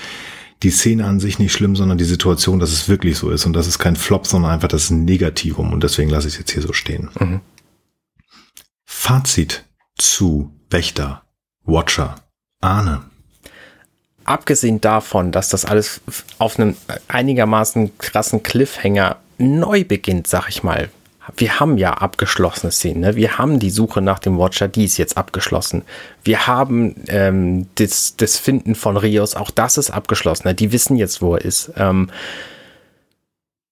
die 0.63 0.71
Szene 0.71 1.07
an 1.07 1.19
sich 1.19 1.39
nicht 1.39 1.53
schlimm, 1.53 1.77
sondern 1.77 1.99
die 1.99 2.05
Situation, 2.05 2.59
dass 2.59 2.73
es 2.73 2.89
wirklich 2.89 3.17
so 3.17 3.31
ist. 3.31 3.47
Und 3.47 3.55
das 3.55 3.67
ist 3.67 3.79
kein 3.79 3.97
Flop, 3.97 4.27
sondern 4.27 4.51
einfach 4.51 4.69
das 4.69 4.91
Negativum. 4.91 5.73
Und 5.73 5.83
deswegen 5.83 6.11
lasse 6.11 6.29
ich 6.29 6.35
es 6.35 6.41
jetzt 6.41 6.53
hier 6.53 6.63
so 6.63 6.73
stehen. 6.75 7.09
Mhm. 7.19 7.41
Fazit 8.85 9.65
zu 9.97 10.55
Wächter, 10.69 11.25
Watcher, 11.65 12.17
Ahne 12.61 13.03
abgesehen 14.25 14.81
davon, 14.81 15.33
dass 15.33 15.49
das 15.49 15.65
alles 15.65 16.01
auf 16.39 16.59
einem 16.59 16.77
einigermaßen 17.09 17.99
krassen 17.99 18.43
Cliffhanger 18.43 19.17
neu 19.39 19.85
beginnt, 19.85 20.27
sag 20.27 20.49
ich 20.49 20.63
mal. 20.63 20.89
Wir 21.37 21.61
haben 21.61 21.79
ja 21.79 21.95
abgeschlossene 21.95 22.73
Szenen. 22.73 23.01
Ne? 23.01 23.17
Wir 23.17 23.39
haben 23.39 23.59
die 23.61 23.71
Suche 23.71 24.03
nach 24.03 24.19
dem 24.19 24.39
Watcher, 24.39 24.67
die 24.69 24.85
ist 24.85 24.97
jetzt 24.97 25.17
abgeschlossen. 25.17 25.83
Wir 26.25 26.47
haben 26.47 26.97
ähm, 27.07 27.69
das, 27.77 28.17
das 28.17 28.39
Finden 28.39 28.75
von 28.75 28.97
Rios, 28.97 29.37
auch 29.37 29.51
das 29.51 29.79
ist 29.79 29.91
abgeschlossen. 29.91 30.49
Ne? 30.49 30.55
Die 30.55 30.73
wissen 30.73 30.97
jetzt, 30.97 31.23
wo 31.23 31.37
er 31.37 31.43
ist. 31.43 31.73
Ähm, 31.77 32.11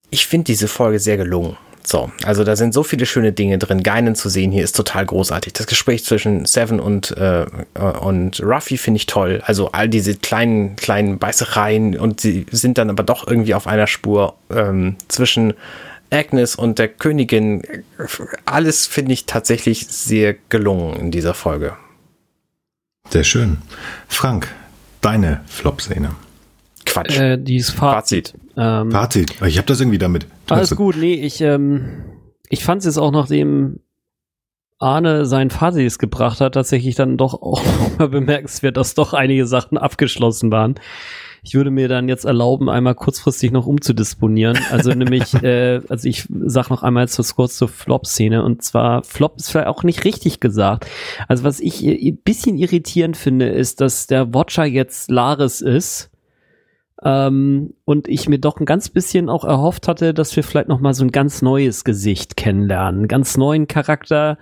ich 0.09 0.27
finde 0.27 0.45
diese 0.45 0.67
Folge 0.67 0.99
sehr 0.99 1.17
gelungen. 1.17 1.57
So, 1.83 2.11
also 2.23 2.43
da 2.43 2.55
sind 2.55 2.73
so 2.73 2.83
viele 2.83 3.05
schöne 3.05 3.31
Dinge 3.31 3.57
drin. 3.57 3.83
Geinen 3.83 4.15
zu 4.15 4.29
sehen 4.29 4.51
hier 4.51 4.63
ist 4.63 4.75
total 4.75 5.05
großartig. 5.05 5.53
Das 5.53 5.67
Gespräch 5.67 6.03
zwischen 6.05 6.45
Seven 6.45 6.79
und, 6.79 7.11
äh, 7.17 7.45
und 8.01 8.41
Ruffy 8.41 8.77
finde 8.77 8.97
ich 8.97 9.07
toll. 9.07 9.41
Also 9.45 9.71
all 9.71 9.89
diese 9.89 10.15
kleinen, 10.15 10.75
kleinen 10.75 11.17
Beißereien 11.17 11.97
und 11.97 12.21
sie 12.21 12.45
sind 12.51 12.77
dann 12.77 12.89
aber 12.89 13.03
doch 13.03 13.27
irgendwie 13.27 13.55
auf 13.55 13.67
einer 13.67 13.87
Spur 13.87 14.35
ähm, 14.49 14.95
zwischen 15.07 15.53
Agnes 16.11 16.55
und 16.55 16.77
der 16.77 16.89
Königin. 16.89 17.61
Alles 18.45 18.85
finde 18.85 19.13
ich 19.13 19.25
tatsächlich 19.25 19.87
sehr 19.87 20.35
gelungen 20.49 20.99
in 20.99 21.11
dieser 21.11 21.33
Folge. 21.33 21.77
Sehr 23.09 23.23
schön. 23.23 23.57
Frank, 24.07 24.53
deine 25.01 25.41
Flop-Szene. 25.47 26.11
Quatsch. 26.91 27.17
Äh, 27.17 27.37
die 27.37 27.57
ist 27.57 27.71
Fazit. 27.71 28.29
Fazit. 28.29 28.41
Ähm, 28.57 28.91
Fazit. 28.91 29.41
Ich 29.45 29.57
habe 29.57 29.67
das 29.67 29.79
irgendwie 29.79 29.97
damit. 29.97 30.27
Alles 30.49 30.75
gut. 30.75 30.97
Nee, 30.97 31.13
ich, 31.13 31.41
ähm, 31.41 32.03
ich 32.49 32.63
fand 32.63 32.79
es 32.79 32.85
jetzt 32.85 32.97
auch, 32.97 33.11
nachdem 33.11 33.79
Arne 34.77 35.25
sein 35.25 35.49
Fazit 35.49 35.99
gebracht 35.99 36.41
hat, 36.41 36.55
tatsächlich 36.55 36.95
dann 36.95 37.17
doch 37.17 37.41
auch 37.41 37.63
mal 37.97 38.09
bemerkenswert, 38.09 38.77
dass 38.77 38.93
doch 38.93 39.13
einige 39.13 39.45
Sachen 39.45 39.77
abgeschlossen 39.77 40.51
waren. 40.51 40.75
Ich 41.43 41.55
würde 41.55 41.71
mir 41.71 41.87
dann 41.87 42.07
jetzt 42.07 42.25
erlauben, 42.25 42.69
einmal 42.69 42.93
kurzfristig 42.93 43.51
noch 43.51 43.65
umzudisponieren. 43.65 44.59
Also 44.69 44.91
nämlich, 44.93 45.33
äh, 45.41 45.81
also 45.87 46.07
ich 46.07 46.27
sag 46.29 46.69
noch 46.69 46.83
einmal 46.83 47.05
jetzt 47.05 47.35
kurz 47.35 47.57
zur 47.57 47.69
Flop-Szene. 47.69 48.43
Und 48.43 48.63
zwar, 48.63 49.03
Flop 49.03 49.37
ist 49.37 49.49
vielleicht 49.49 49.67
auch 49.67 49.83
nicht 49.83 50.03
richtig 50.03 50.39
gesagt. 50.39 50.87
Also 51.27 51.43
was 51.43 51.59
ich 51.59 51.83
ein 51.83 52.17
bisschen 52.17 52.57
irritierend 52.57 53.17
finde, 53.17 53.47
ist, 53.47 53.81
dass 53.81 54.05
der 54.07 54.33
Watcher 54.33 54.65
jetzt 54.65 55.09
Laris 55.09 55.61
ist 55.61 56.10
ähm, 57.03 57.73
und 57.85 58.07
ich 58.07 58.29
mir 58.29 58.39
doch 58.39 58.59
ein 58.59 58.65
ganz 58.65 58.89
bisschen 58.89 59.29
auch 59.29 59.43
erhofft 59.43 59.87
hatte, 59.87 60.13
dass 60.13 60.35
wir 60.35 60.43
vielleicht 60.43 60.67
noch 60.67 60.79
mal 60.79 60.93
so 60.93 61.03
ein 61.03 61.11
ganz 61.11 61.41
neues 61.41 61.83
Gesicht 61.83 62.37
kennenlernen, 62.37 63.01
einen 63.01 63.07
ganz 63.07 63.37
neuen 63.37 63.67
Charakter. 63.67 64.37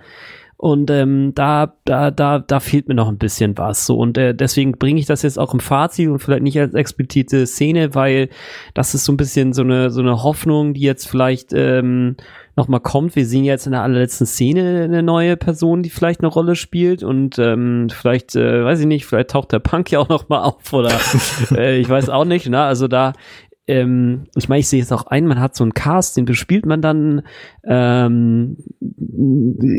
Und 0.58 0.90
ähm, 0.90 1.32
da, 1.34 1.74
da, 1.86 2.10
da, 2.10 2.38
da 2.38 2.60
fehlt 2.60 2.86
mir 2.86 2.94
noch 2.94 3.08
ein 3.08 3.16
bisschen 3.16 3.56
was. 3.56 3.86
So 3.86 3.96
und 3.96 4.18
äh, 4.18 4.34
deswegen 4.34 4.72
bringe 4.72 5.00
ich 5.00 5.06
das 5.06 5.22
jetzt 5.22 5.38
auch 5.38 5.54
im 5.54 5.60
Fazit 5.60 6.10
und 6.10 6.18
vielleicht 6.18 6.42
nicht 6.42 6.60
als 6.60 6.74
explizite 6.74 7.46
Szene, 7.46 7.94
weil 7.94 8.28
das 8.74 8.94
ist 8.94 9.06
so 9.06 9.12
ein 9.12 9.16
bisschen 9.16 9.54
so 9.54 9.62
eine 9.62 9.88
so 9.88 10.02
eine 10.02 10.22
Hoffnung, 10.22 10.74
die 10.74 10.82
jetzt 10.82 11.08
vielleicht 11.08 11.54
ähm, 11.54 12.16
nochmal 12.60 12.80
kommt. 12.80 13.16
Wir 13.16 13.26
sehen 13.26 13.44
jetzt 13.44 13.66
in 13.66 13.72
der 13.72 13.82
allerletzten 13.82 14.26
Szene 14.26 14.84
eine 14.84 15.02
neue 15.02 15.36
Person, 15.36 15.82
die 15.82 15.90
vielleicht 15.90 16.20
eine 16.20 16.28
Rolle 16.28 16.54
spielt 16.54 17.02
und 17.02 17.38
ähm, 17.38 17.88
vielleicht, 17.90 18.36
äh, 18.36 18.64
weiß 18.64 18.80
ich 18.80 18.86
nicht, 18.86 19.06
vielleicht 19.06 19.30
taucht 19.30 19.52
der 19.52 19.58
Punk 19.58 19.90
ja 19.90 19.98
auch 19.98 20.08
nochmal 20.08 20.42
auf 20.42 20.72
oder 20.72 20.92
äh, 21.56 21.78
ich 21.78 21.88
weiß 21.88 22.10
auch 22.10 22.24
nicht. 22.24 22.48
Ne? 22.48 22.60
Also 22.60 22.86
da 22.86 23.14
ähm, 23.66 24.26
ich 24.36 24.48
meine, 24.48 24.60
ich 24.60 24.68
sehe 24.68 24.82
es 24.82 24.92
auch 24.92 25.06
ein, 25.06 25.26
man 25.26 25.40
hat 25.40 25.54
so 25.54 25.64
einen 25.64 25.74
Cast, 25.74 26.16
den 26.16 26.24
bespielt 26.24 26.66
man 26.66 26.82
dann, 26.82 27.22
ähm, 27.64 28.56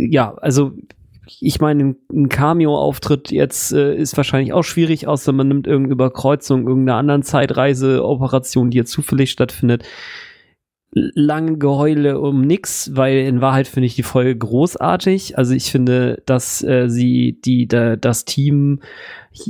ja, 0.09 0.33
also 0.35 0.71
ich 1.39 1.59
meine, 1.59 1.95
ein 2.11 2.29
Cameo-Auftritt 2.29 3.31
jetzt 3.31 3.73
äh, 3.73 3.95
ist 3.95 4.17
wahrscheinlich 4.17 4.53
auch 4.53 4.63
schwierig, 4.63 5.07
außer 5.07 5.31
man 5.33 5.47
nimmt 5.47 5.67
irgendeine 5.67 5.93
Überkreuzung, 5.93 6.67
irgendeiner 6.67 6.97
anderen 6.97 7.23
Zeitreise-Operation, 7.23 8.69
die 8.69 8.77
jetzt 8.77 8.91
zufällig 8.91 9.31
stattfindet 9.31 9.83
lange 10.93 11.57
Geheule 11.57 12.19
um 12.19 12.41
nix, 12.41 12.91
weil 12.93 13.19
in 13.19 13.39
Wahrheit 13.39 13.67
finde 13.67 13.87
ich 13.87 13.95
die 13.95 14.03
Folge 14.03 14.35
großartig. 14.35 15.37
Also 15.37 15.53
ich 15.53 15.71
finde, 15.71 16.21
dass 16.25 16.61
äh, 16.63 16.89
sie 16.89 17.39
die 17.45 17.67
da, 17.67 17.95
das 17.95 18.25
Team, 18.25 18.81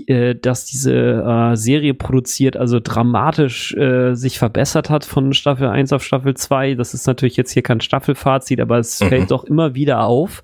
äh, 0.06 0.36
das 0.36 0.66
diese 0.66 0.94
äh, 0.94 1.56
Serie 1.56 1.96
produziert, 1.96 2.58
also 2.58 2.80
dramatisch 2.80 3.74
äh, 3.76 4.14
sich 4.14 4.38
verbessert 4.38 4.92
hat 4.92 5.04
von 5.04 5.34
Staffel 5.34 5.68
1 5.68 5.94
auf 5.94 6.04
Staffel 6.04 6.36
2. 6.36 6.76
Das 6.76 6.94
ist 6.94 7.08
natürlich 7.08 7.38
jetzt 7.38 7.52
hier 7.52 7.64
kein 7.64 7.82
Staffelfazit, 7.82 8.60
aber 8.60 8.78
es 8.78 9.00
mhm. 9.02 9.08
fällt 9.08 9.32
doch 9.32 9.44
immer 9.44 9.74
wieder 9.74 10.04
auf, 10.04 10.44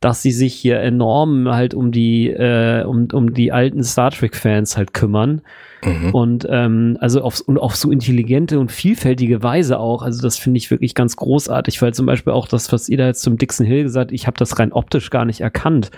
dass 0.00 0.20
sie 0.20 0.32
sich 0.32 0.54
hier 0.54 0.80
enorm 0.80 1.48
halt 1.48 1.74
um 1.74 1.92
die 1.92 2.28
äh, 2.28 2.82
um, 2.82 3.06
um 3.12 3.34
die 3.34 3.52
alten 3.52 3.84
Star 3.84 4.10
Trek 4.10 4.34
Fans 4.34 4.76
halt 4.76 4.94
kümmern 4.94 5.42
Mhm. 5.84 6.10
Und 6.14 6.46
ähm, 6.50 6.96
also 7.00 7.22
auf, 7.22 7.40
und 7.40 7.58
auf 7.58 7.76
so 7.76 7.90
intelligente 7.90 8.58
und 8.58 8.72
vielfältige 8.72 9.42
Weise 9.42 9.78
auch. 9.78 10.02
Also 10.02 10.22
das 10.22 10.38
finde 10.38 10.58
ich 10.58 10.70
wirklich 10.70 10.94
ganz 10.94 11.16
großartig, 11.16 11.80
weil 11.82 11.94
zum 11.94 12.06
Beispiel 12.06 12.32
auch 12.32 12.48
das, 12.48 12.72
was 12.72 12.88
ihr 12.88 12.98
da 12.98 13.06
jetzt 13.06 13.22
zum 13.22 13.38
Dixon 13.38 13.66
Hill 13.66 13.84
gesagt, 13.84 14.12
ich 14.12 14.26
habe 14.26 14.36
das 14.38 14.58
rein 14.58 14.72
optisch 14.72 15.10
gar 15.10 15.24
nicht 15.24 15.40
erkannt, 15.40 15.90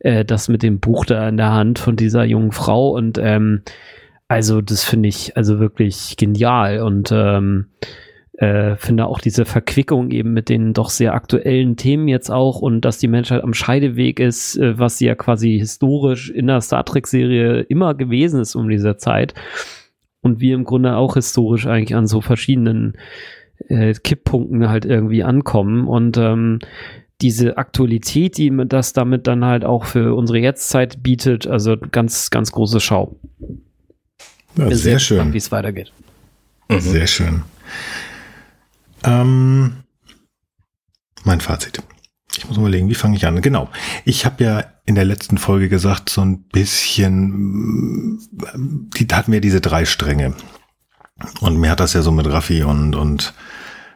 äh, 0.00 0.24
das 0.24 0.48
mit 0.48 0.62
dem 0.62 0.80
Buch 0.80 1.04
da 1.04 1.28
in 1.28 1.36
der 1.36 1.52
Hand 1.52 1.78
von 1.78 1.96
dieser 1.96 2.24
jungen 2.24 2.52
Frau. 2.52 2.90
Und 2.90 3.18
ähm, 3.18 3.62
also 4.28 4.60
das 4.60 4.84
finde 4.84 5.08
ich 5.08 5.36
also 5.36 5.58
wirklich 5.58 6.16
genial 6.16 6.80
und 6.80 7.10
ähm, 7.12 7.66
äh, 8.38 8.76
finde 8.76 9.06
auch 9.06 9.20
diese 9.20 9.44
Verquickung 9.44 10.10
eben 10.10 10.32
mit 10.32 10.48
den 10.48 10.72
doch 10.72 10.90
sehr 10.90 11.14
aktuellen 11.14 11.76
Themen 11.76 12.08
jetzt 12.08 12.30
auch 12.30 12.60
und 12.60 12.80
dass 12.80 12.98
die 12.98 13.08
Menschheit 13.08 13.44
am 13.44 13.54
Scheideweg 13.54 14.18
ist, 14.18 14.56
äh, 14.56 14.78
was 14.78 14.98
sie 14.98 15.06
ja 15.06 15.14
quasi 15.14 15.58
historisch 15.58 16.30
in 16.30 16.48
der 16.48 16.60
Star 16.60 16.84
Trek-Serie 16.84 17.60
immer 17.60 17.94
gewesen 17.94 18.40
ist 18.40 18.54
um 18.54 18.68
diese 18.68 18.96
Zeit. 18.96 19.34
und 20.24 20.40
wir 20.40 20.54
im 20.54 20.64
Grunde 20.64 20.96
auch 20.96 21.14
historisch 21.14 21.66
eigentlich 21.66 21.94
an 21.94 22.06
so 22.06 22.22
verschiedenen 22.22 22.94
äh, 23.68 23.92
Kipppunkten 23.92 24.68
halt 24.68 24.86
irgendwie 24.86 25.22
ankommen 25.22 25.86
und 25.86 26.16
ähm, 26.16 26.60
diese 27.20 27.58
Aktualität, 27.58 28.38
die 28.38 28.50
das 28.66 28.92
damit 28.92 29.26
dann 29.26 29.44
halt 29.44 29.64
auch 29.64 29.84
für 29.84 30.14
unsere 30.14 30.38
Jetztzeit 30.38 31.02
bietet, 31.02 31.46
also 31.46 31.76
ganz, 31.76 32.30
ganz 32.30 32.50
große 32.52 32.80
Schau. 32.80 33.16
Ja, 34.56 34.68
sehr, 34.68 34.76
sehr 34.76 34.98
schön. 34.98 35.32
Wie 35.32 35.38
es 35.38 35.52
weitergeht. 35.52 35.92
Mhm. 36.68 36.80
Sehr 36.80 37.06
schön. 37.06 37.42
Ähm, 39.04 39.84
mein 41.24 41.40
Fazit. 41.40 41.82
Ich 42.36 42.48
muss 42.48 42.56
überlegen, 42.56 42.88
wie 42.88 42.94
fange 42.94 43.16
ich 43.16 43.26
an? 43.26 43.40
Genau. 43.42 43.68
Ich 44.04 44.24
habe 44.26 44.42
ja 44.42 44.64
in 44.86 44.96
der 44.96 45.04
letzten 45.04 45.38
Folge 45.38 45.68
gesagt, 45.68 46.10
so 46.10 46.20
ein 46.20 46.42
bisschen, 46.42 48.18
die 48.96 49.06
hatten 49.12 49.32
wir 49.32 49.40
diese 49.40 49.60
drei 49.60 49.84
Stränge. 49.84 50.34
Und 51.40 51.58
mir 51.58 51.70
hat 51.70 51.80
das 51.80 51.92
ja 51.92 52.02
so 52.02 52.10
mit 52.10 52.26
Raffi 52.26 52.64
und, 52.64 52.96
und 52.96 53.34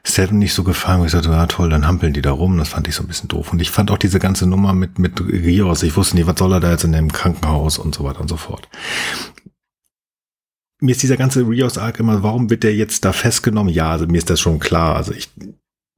Seven 0.04 0.38
nicht 0.38 0.54
so 0.54 0.62
gefallen, 0.62 1.04
ich 1.04 1.10
sagte, 1.10 1.30
ja 1.30 1.46
toll, 1.46 1.68
dann 1.68 1.86
hampeln 1.86 2.12
die 2.12 2.22
da 2.22 2.30
rum. 2.30 2.56
Das 2.56 2.70
fand 2.70 2.88
ich 2.88 2.94
so 2.94 3.02
ein 3.02 3.08
bisschen 3.08 3.28
doof. 3.28 3.52
Und 3.52 3.60
ich 3.60 3.70
fand 3.70 3.90
auch 3.90 3.98
diese 3.98 4.18
ganze 4.18 4.46
Nummer 4.46 4.72
mit, 4.72 4.98
mit 4.98 5.20
Rios, 5.20 5.82
ich 5.82 5.96
wusste 5.96 6.16
nicht, 6.16 6.26
was 6.26 6.38
soll 6.38 6.52
er 6.52 6.60
da 6.60 6.70
jetzt 6.70 6.84
in 6.84 6.92
dem 6.92 7.12
Krankenhaus 7.12 7.78
und 7.78 7.94
so 7.94 8.04
weiter 8.04 8.20
und 8.20 8.28
so 8.28 8.36
fort. 8.36 8.68
Mir 10.80 10.92
ist 10.92 11.02
dieser 11.02 11.16
ganze 11.16 11.40
Rios-Arc 11.40 11.98
immer, 11.98 12.22
warum 12.22 12.50
wird 12.50 12.62
der 12.62 12.74
jetzt 12.74 13.04
da 13.04 13.12
festgenommen? 13.12 13.72
Ja, 13.72 13.90
also 13.90 14.06
mir 14.06 14.18
ist 14.18 14.30
das 14.30 14.40
schon 14.40 14.60
klar. 14.60 14.94
Also 14.94 15.12
ich, 15.12 15.28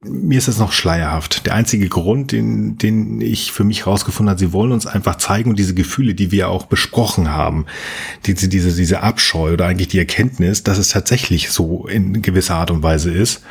mir 0.03 0.39
ist 0.39 0.47
das 0.47 0.57
noch 0.57 0.71
schleierhaft. 0.71 1.45
Der 1.45 1.53
einzige 1.53 1.87
Grund, 1.87 2.31
den, 2.31 2.77
den 2.79 3.21
ich 3.21 3.51
für 3.51 3.63
mich 3.63 3.85
rausgefunden 3.85 4.31
habe, 4.31 4.39
sie 4.39 4.53
wollen 4.53 4.71
uns 4.71 4.87
einfach 4.87 5.17
zeigen 5.17 5.51
und 5.51 5.59
diese 5.59 5.75
Gefühle, 5.75 6.15
die 6.15 6.31
wir 6.31 6.49
auch 6.49 6.65
besprochen 6.65 7.31
haben, 7.31 7.67
diese, 8.25 8.47
diese, 8.47 8.75
diese 8.75 9.01
Abscheu 9.01 9.53
oder 9.53 9.67
eigentlich 9.67 9.89
die 9.89 9.99
Erkenntnis, 9.99 10.63
dass 10.63 10.79
es 10.79 10.89
tatsächlich 10.89 11.51
so 11.51 11.85
in 11.85 12.23
gewisser 12.23 12.55
Art 12.55 12.71
und 12.71 12.81
Weise 12.81 13.11
ist. 13.11 13.43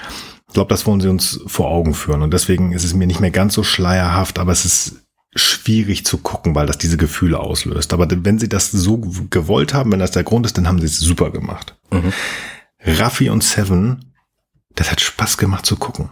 Ich 0.48 0.54
glaube, 0.54 0.70
das 0.70 0.84
wollen 0.84 1.00
sie 1.00 1.08
uns 1.08 1.40
vor 1.46 1.68
Augen 1.68 1.94
führen. 1.94 2.22
Und 2.22 2.34
deswegen 2.34 2.72
ist 2.72 2.82
es 2.82 2.92
mir 2.92 3.06
nicht 3.06 3.20
mehr 3.20 3.30
ganz 3.30 3.54
so 3.54 3.62
schleierhaft, 3.62 4.40
aber 4.40 4.50
es 4.50 4.64
ist 4.64 4.99
schwierig 5.34 6.04
zu 6.04 6.18
gucken, 6.18 6.54
weil 6.54 6.66
das 6.66 6.78
diese 6.78 6.96
Gefühle 6.96 7.38
auslöst. 7.38 7.92
Aber 7.92 8.08
wenn 8.10 8.38
sie 8.38 8.48
das 8.48 8.70
so 8.70 8.98
gewollt 8.98 9.74
haben, 9.74 9.92
wenn 9.92 10.00
das 10.00 10.10
der 10.10 10.24
Grund 10.24 10.46
ist, 10.46 10.58
dann 10.58 10.66
haben 10.66 10.80
sie 10.80 10.86
es 10.86 10.98
super 10.98 11.30
gemacht. 11.30 11.76
Mhm. 11.90 12.12
Raffi 12.84 13.30
und 13.30 13.44
Seven, 13.44 14.12
das 14.74 14.90
hat 14.90 15.00
Spaß 15.00 15.38
gemacht 15.38 15.66
zu 15.66 15.76
gucken. 15.76 16.10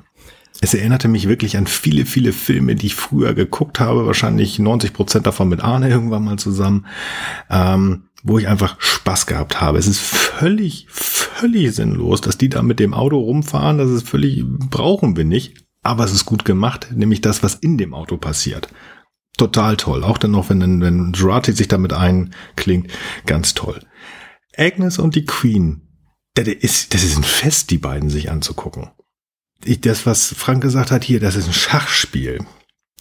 Es 0.61 0.75
erinnerte 0.75 1.09
mich 1.09 1.29
wirklich 1.29 1.57
an 1.57 1.67
viele, 1.67 2.05
viele 2.05 2.33
Filme, 2.33 2.75
die 2.75 2.87
ich 2.87 2.95
früher 2.95 3.35
geguckt 3.35 3.79
habe, 3.79 4.07
wahrscheinlich 4.07 4.59
90 4.59 4.93
Prozent 4.93 5.27
davon 5.27 5.49
mit 5.49 5.63
Arne 5.63 5.89
irgendwann 5.89 6.25
mal 6.25 6.39
zusammen, 6.39 6.87
ähm, 7.49 8.05
wo 8.25 8.39
ich 8.39 8.49
einfach 8.49 8.81
Spaß 8.81 9.27
gehabt 9.27 9.61
habe. 9.61 9.79
Es 9.79 9.87
ist 9.87 10.01
völlig, 10.01 10.87
völlig 10.91 11.75
sinnlos, 11.75 12.21
dass 12.21 12.39
die 12.39 12.49
da 12.49 12.63
mit 12.63 12.81
dem 12.81 12.93
Auto 12.93 13.19
rumfahren. 13.19 13.79
Das 13.79 13.91
ist 13.91 14.09
völlig, 14.09 14.45
brauchen 14.45 15.17
wir 15.17 15.25
nicht. 15.25 15.65
Aber 15.83 16.05
es 16.05 16.13
ist 16.13 16.25
gut 16.25 16.45
gemacht, 16.45 16.89
nämlich 16.93 17.21
das, 17.21 17.45
was 17.45 17.55
in 17.55 17.79
dem 17.79 17.95
Auto 17.95 18.17
passiert. 18.17 18.69
Total 19.39 19.79
toll. 19.79 20.05
Auch 20.05 20.19
dann 20.19 20.33
noch, 20.33 20.51
wenn, 20.51 20.83
wenn 20.83 21.13
Jurati 21.15 21.53
sich 21.53 21.69
damit 21.69 21.95
einklingt, 21.95 22.93
ganz 23.25 23.55
toll. 23.55 23.81
Agnes 24.57 24.99
und 24.99 25.15
die 25.15 25.25
Queen, 25.25 25.89
das 26.35 26.49
ist, 26.49 26.93
das 26.93 27.03
ist 27.03 27.17
ein 27.17 27.25
Fest, 27.25 27.71
die 27.71 27.79
beiden 27.79 28.11
sich 28.11 28.31
anzugucken 28.31 28.91
ich, 29.65 29.81
das, 29.81 30.07
was 30.07 30.35
Frank 30.37 30.63
gesagt 30.63 30.91
hat 30.91 31.05
hier, 31.05 31.21
das 31.21 31.37
ist 31.37 31.49
ein 31.49 31.53
Schachspiel. 31.53 32.39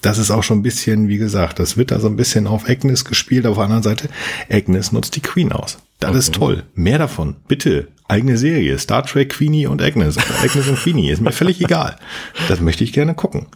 Das 0.02 0.20
ist 0.20 0.30
auch 0.30 0.44
schon 0.44 0.60
ein 0.60 0.64
bisschen, 0.64 1.08
wie 1.08 1.18
gesagt, 1.18 1.58
das 1.58 1.76
wird 1.76 1.90
da 1.90 2.00
so 2.00 2.08
ein 2.08 2.16
bisschen 2.16 2.46
auf 2.46 2.70
Agnes 2.70 3.04
gespielt. 3.04 3.48
Auf 3.48 3.56
der 3.56 3.64
anderen 3.64 3.84
Seite, 3.84 4.10
Agnes 4.50 4.92
nutzt 4.92 5.16
die 5.16 5.22
Queen 5.22 5.52
aus. 5.52 5.80
Das 6.00 6.12
okay. 6.12 6.20
ist 6.20 6.34
toll. 6.36 6.64
Mehr 6.76 7.00
davon. 7.00 7.38
Bitte. 7.48 7.88
Eigene 8.08 8.38
Serie. 8.38 8.78
Star 8.78 9.04
Trek, 9.06 9.30
Queenie 9.30 9.66
und 9.66 9.82
Agnes. 9.82 10.18
Agnes 10.44 10.68
und 10.68 10.78
Queenie. 10.78 11.10
Ist 11.10 11.22
mir 11.22 11.32
völlig 11.32 11.60
egal. 11.62 11.98
Das 12.48 12.62
möchte 12.62 12.84
ich 12.84 12.94
gerne 12.94 13.16
gucken. 13.16 13.48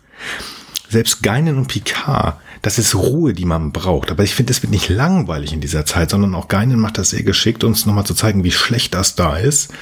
Selbst 0.90 1.22
Geinen 1.22 1.58
und 1.58 1.68
Picard, 1.68 2.38
das 2.62 2.78
ist 2.78 2.96
Ruhe, 2.96 3.34
die 3.34 3.46
man 3.46 3.72
braucht. 3.72 4.12
Aber 4.12 4.24
ich 4.24 4.36
finde, 4.36 4.52
es 4.52 4.62
wird 4.62 4.72
nicht 4.72 4.90
langweilig 4.90 5.54
in 5.54 5.62
dieser 5.62 5.86
Zeit, 5.86 6.12
sondern 6.12 6.36
auch 6.36 6.48
Geinen 6.48 6.80
macht 6.80 6.98
das 6.98 7.10
sehr 7.10 7.24
geschickt, 7.24 7.64
uns 7.64 7.86
nochmal 7.86 8.06
zu 8.06 8.14
zeigen, 8.14 8.44
wie 8.44 8.52
schlecht 8.52 8.94
das 8.94 9.16
da 9.16 9.38
ist. 9.38 9.74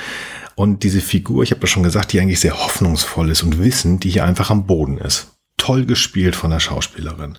Und 0.56 0.84
diese 0.84 1.02
Figur, 1.02 1.44
ich 1.44 1.52
habe 1.52 1.62
das 1.62 1.70
schon 1.70 1.84
gesagt, 1.84 2.14
die 2.14 2.20
eigentlich 2.20 2.40
sehr 2.40 2.58
hoffnungsvoll 2.58 3.30
ist 3.30 3.44
und 3.44 3.60
wissend, 3.60 4.04
die 4.04 4.10
hier 4.10 4.26
einfach 4.26 4.50
am 4.50 4.66
Boden 4.66 4.98
ist. 4.98 5.38
Toll 5.58 5.86
gespielt 5.86 6.36
von 6.36 6.52
der 6.52 6.60
Schauspielerin. 6.60 7.38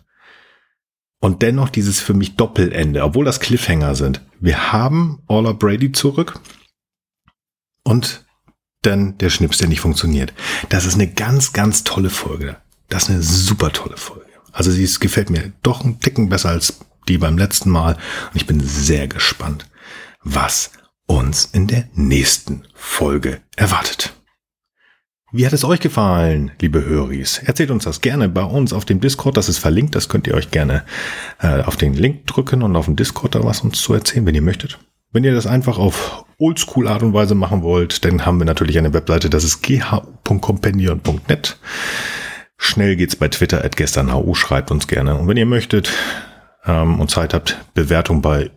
Und 1.21 1.43
dennoch 1.43 1.69
dieses 1.69 2.01
für 2.01 2.15
mich 2.15 2.37
Doppelende, 2.37 3.03
obwohl 3.03 3.27
das 3.27 3.41
Cliffhanger 3.41 3.95
sind. 3.95 4.23
Wir 4.41 4.73
haben 4.73 5.23
Orla 5.27 5.53
Brady 5.53 5.93
zurück 5.93 6.41
und 7.85 8.25
dann 8.83 9.19
der 9.19 9.29
Schnips, 9.29 9.59
der 9.59 9.69
nicht 9.69 9.81
funktioniert. 9.81 10.33
Das 10.71 10.87
ist 10.87 10.95
eine 10.95 11.12
ganz, 11.12 11.53
ganz 11.53 11.85
tolle 11.85 12.09
Folge. 12.09 12.57
Das 12.89 13.05
ist 13.05 13.11
eine 13.11 13.23
super 13.23 13.71
tolle 13.71 13.99
Folge. 13.99 14.20
Also 14.52 14.70
sie 14.70 14.85
ist, 14.85 15.01
gefällt 15.01 15.31
mir 15.31 15.52
doch 15.62 15.85
ein 15.85 16.01
Ticken 16.01 16.28
besser 16.28 16.51
als 16.51 16.81
die 17.09 17.18
beim 17.18 17.39
letzten 17.39 17.70
Mal. 17.70 17.94
Und 17.94 18.36
ich 18.36 18.47
bin 18.47 18.60
sehr 18.60 19.09
gespannt, 19.09 19.66
was 20.22 20.72
uns 21.06 21.47
in 21.47 21.66
der 21.66 21.89
nächsten 21.94 22.62
Folge 22.74 23.40
erwartet. 23.56 24.14
Wie 25.32 25.47
hat 25.47 25.52
es 25.52 25.64
euch 25.64 25.78
gefallen, 25.78 26.51
liebe 26.60 26.85
Höris? 26.85 27.39
Erzählt 27.44 27.70
uns 27.70 27.85
das 27.85 28.01
gerne 28.01 28.28
bei 28.28 28.43
uns 28.43 28.72
auf 28.72 28.85
dem 28.85 29.01
Discord. 29.01 29.36
Das 29.36 29.48
ist 29.48 29.59
verlinkt. 29.59 29.94
Das 29.94 30.09
könnt 30.09 30.27
ihr 30.27 30.35
euch 30.35 30.51
gerne 30.51 30.85
äh, 31.40 31.62
auf 31.62 31.77
den 31.77 31.94
Link 31.94 32.27
drücken 32.27 32.62
und 32.62 32.74
auf 32.74 32.86
dem 32.86 32.97
Discord 32.97 33.36
da 33.36 33.44
was 33.44 33.60
uns 33.60 33.81
zu 33.81 33.94
erzählen, 33.94 34.27
wenn 34.27 34.35
ihr 34.35 34.43
möchtet. 34.43 34.81
Wenn 35.12 35.22
ihr 35.22 35.35
das 35.35 35.47
einfach 35.47 35.78
auf 35.78 36.24
oldschool 36.39 36.89
Art 36.89 37.05
und 37.05 37.12
Weise 37.12 37.36
machen 37.36 37.62
wollt, 37.62 38.05
dann 38.05 38.27
haben 38.27 38.39
wir 38.39 38.44
natürlich 38.44 38.77
eine 38.78 38.93
Webseite. 38.93 39.31
Das 39.31 39.44
ist 39.44 39.62
gh.compendion.net. 39.62 41.59
Schnell 42.62 42.95
geht's 42.95 43.16
bei 43.16 43.28
Twitter 43.28 43.65
at 43.65 43.77
gesternhu. 43.77 44.35
Schreibt 44.35 44.70
uns 44.70 44.87
gerne. 44.87 45.16
Und 45.16 45.27
wenn 45.27 45.39
ihr 45.39 45.47
möchtet 45.47 45.91
ähm, 46.66 47.01
und 47.01 47.11
Zeit 47.11 47.32
habt, 47.32 47.59
Bewertung 47.73 48.20
bei 48.20 48.51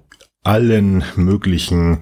allen 0.43 1.05
möglichen 1.15 1.99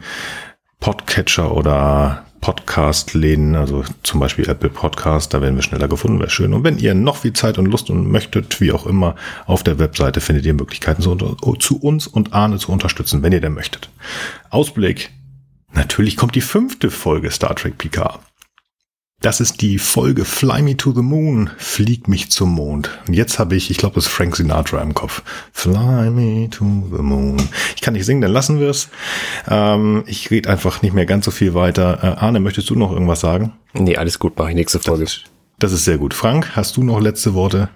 Podcatcher 0.80 1.56
oder 1.56 2.26
Podcast-Läden, 2.41 3.56
also 3.56 3.84
zum 4.02 4.19
Beispiel 4.19 4.49
Apple 4.49 4.72
Podcast, 4.72 5.32
da 5.32 5.41
werden 5.41 5.56
wir 5.56 5.61
schneller 5.61 5.88
gefunden, 5.88 6.19
wäre 6.19 6.32
schön. 6.32 6.56
Und 6.56 6.64
wenn 6.64 6.80
ihr 6.80 6.95
noch 6.95 7.18
viel 7.18 7.34
Zeit 7.34 7.60
und 7.60 7.68
Lust 7.68 7.91
und 7.91 8.10
möchtet, 8.10 8.60
wie 8.60 8.72
auch 8.72 8.88
immer, 8.88 9.15
auf 9.45 9.61
der 9.61 9.78
Webseite 9.78 10.22
findet 10.22 10.48
ihr 10.48 10.56
Möglichkeiten, 10.56 11.03
zu, 11.03 11.15
zu 11.60 11.80
uns 11.80 12.07
und 12.07 12.34
Arne 12.34 12.57
zu 12.57 12.72
unterstützen, 12.72 13.22
wenn 13.22 13.32
ihr 13.32 13.41
denn 13.41 13.53
möchtet. 13.53 13.91
Ausblick. 14.49 15.11
Natürlich 15.72 16.18
kommt 16.18 16.34
die 16.34 16.41
fünfte 16.41 16.90
Folge 16.90 17.30
Star 17.30 17.56
Trek 17.56 17.78
Picard. 17.78 18.19
Das 19.22 19.39
ist 19.39 19.61
die 19.61 19.77
Folge 19.77 20.26
Fly 20.26 20.64
Me 20.64 20.76
to 20.76 20.91
the 20.93 21.03
Moon, 21.03 21.52
Flieg 21.57 22.07
mich 22.07 22.31
zum 22.31 22.53
Mond. 22.53 22.89
Und 23.07 23.14
jetzt 23.14 23.38
habe 23.38 23.56
ich, 23.56 23.69
ich 23.69 23.77
glaube, 23.77 23.99
es 23.99 24.07
ist 24.07 24.11
Frank 24.11 24.35
Sinatra 24.35 24.81
im 24.81 24.95
Kopf. 24.95 25.22
Fly 25.53 26.10
me 26.10 26.49
to 26.49 26.65
the 26.91 27.03
moon. 27.03 27.38
Ich 27.76 27.81
kann 27.81 27.93
nicht 27.93 28.06
singen, 28.06 28.22
dann 28.22 28.31
lassen 28.31 28.60
wir 28.60 28.69
es. 28.72 28.89
Ähm, 29.48 30.03
ich 30.07 30.31
rede 30.31 30.49
einfach 30.49 30.81
nicht 30.81 30.95
mehr 30.95 31.06
ganz 31.06 31.26
so 31.26 31.31
viel 31.31 31.53
weiter. 31.53 31.99
Äh, 32.02 32.19
Arne, 32.19 32.39
möchtest 32.39 32.72
du 32.72 32.76
noch 32.76 32.91
irgendwas 32.91 33.19
sagen? 33.19 33.53
Nee, 33.73 33.95
alles 33.95 34.18
gut, 34.18 34.39
mache 34.39 34.49
ich 34.49 34.56
nächste 34.56 34.80
Folge. 34.80 35.03
Das 35.03 35.14
ist, 35.14 35.23
das 35.60 35.72
ist 35.72 35.85
sehr 35.85 35.99
gut. 35.99 36.15
Frank, 36.15 36.56
hast 36.56 36.76
du 36.77 36.84
noch 36.84 36.99
letzte 36.99 37.35
Worte? 37.35 37.69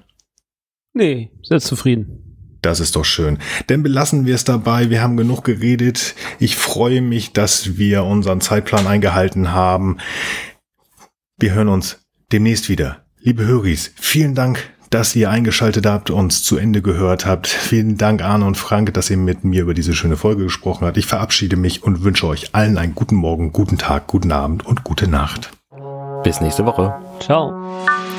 Nee, 0.94 1.30
sehr 1.44 1.60
zufrieden. 1.60 2.58
Das 2.64 2.80
ist 2.80 2.96
doch 2.96 3.06
schön. 3.06 3.38
Dann 3.68 3.84
belassen 3.84 4.26
wir 4.26 4.34
es 4.34 4.46
dabei. 4.46 4.90
Wir 4.90 5.04
haben 5.04 5.16
genug 5.16 5.44
geredet. 5.44 6.16
Ich 6.40 6.56
freue 6.56 7.02
mich, 7.02 7.34
dass 7.34 7.78
wir 7.78 8.04
unseren 8.04 8.42
Zeitplan 8.42 8.88
eingehalten 8.88 9.52
haben. 9.52 9.98
Wir 11.38 11.54
hören 11.54 11.68
uns 11.68 12.00
demnächst 12.32 12.70
wieder. 12.70 13.02
Liebe 13.20 13.46
Höris, 13.46 13.92
vielen 13.98 14.36
Dank, 14.36 14.70
dass 14.90 15.14
ihr 15.18 15.30
eingeschaltet 15.30 15.86
habt, 15.86 16.10
uns 16.10 16.44
zu 16.44 16.56
Ende 16.56 16.82
gehört 16.82 17.26
habt. 17.26 17.48
Vielen 17.48 17.98
Dank, 17.98 18.24
Arne 18.24 18.46
und 18.46 18.56
Frank, 18.56 18.94
dass 18.94 19.10
ihr 19.10 19.18
mit 19.18 19.44
mir 19.44 19.64
über 19.64 19.74
diese 19.74 19.94
schöne 19.94 20.16
Folge 20.16 20.44
gesprochen 20.44 20.88
habt. 20.88 20.96
Ich 20.96 21.08
verabschiede 21.08 21.58
mich 21.58 21.84
und 21.84 22.06
wünsche 22.06 22.26
euch 22.28 22.56
allen 22.56 22.78
einen 22.78 22.96
guten 22.96 23.16
Morgen, 23.16 23.52
guten 23.52 23.78
Tag, 23.78 24.08
guten 24.08 24.32
Abend 24.32 24.66
und 24.66 24.86
gute 24.86 25.10
Nacht. 25.10 25.52
Bis 26.24 26.40
nächste 26.40 26.66
Woche. 26.66 26.96
Ciao. 27.20 27.52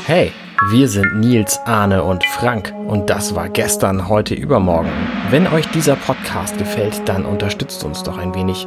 Hey, 0.05 0.31
wir 0.71 0.87
sind 0.87 1.21
Nils, 1.21 1.59
Arne 1.65 2.03
und 2.03 2.23
Frank 2.23 2.75
und 2.87 3.09
das 3.09 3.35
war 3.35 3.49
gestern, 3.49 4.09
heute, 4.09 4.35
übermorgen. 4.35 4.91
Wenn 5.31 5.47
euch 5.47 5.67
dieser 5.69 5.97
Podcast 5.97 6.59
gefällt, 6.59 7.01
dann 7.07 7.25
unterstützt 7.25 7.83
uns 7.83 8.03
doch 8.03 8.19
ein 8.19 8.35
wenig. 8.35 8.67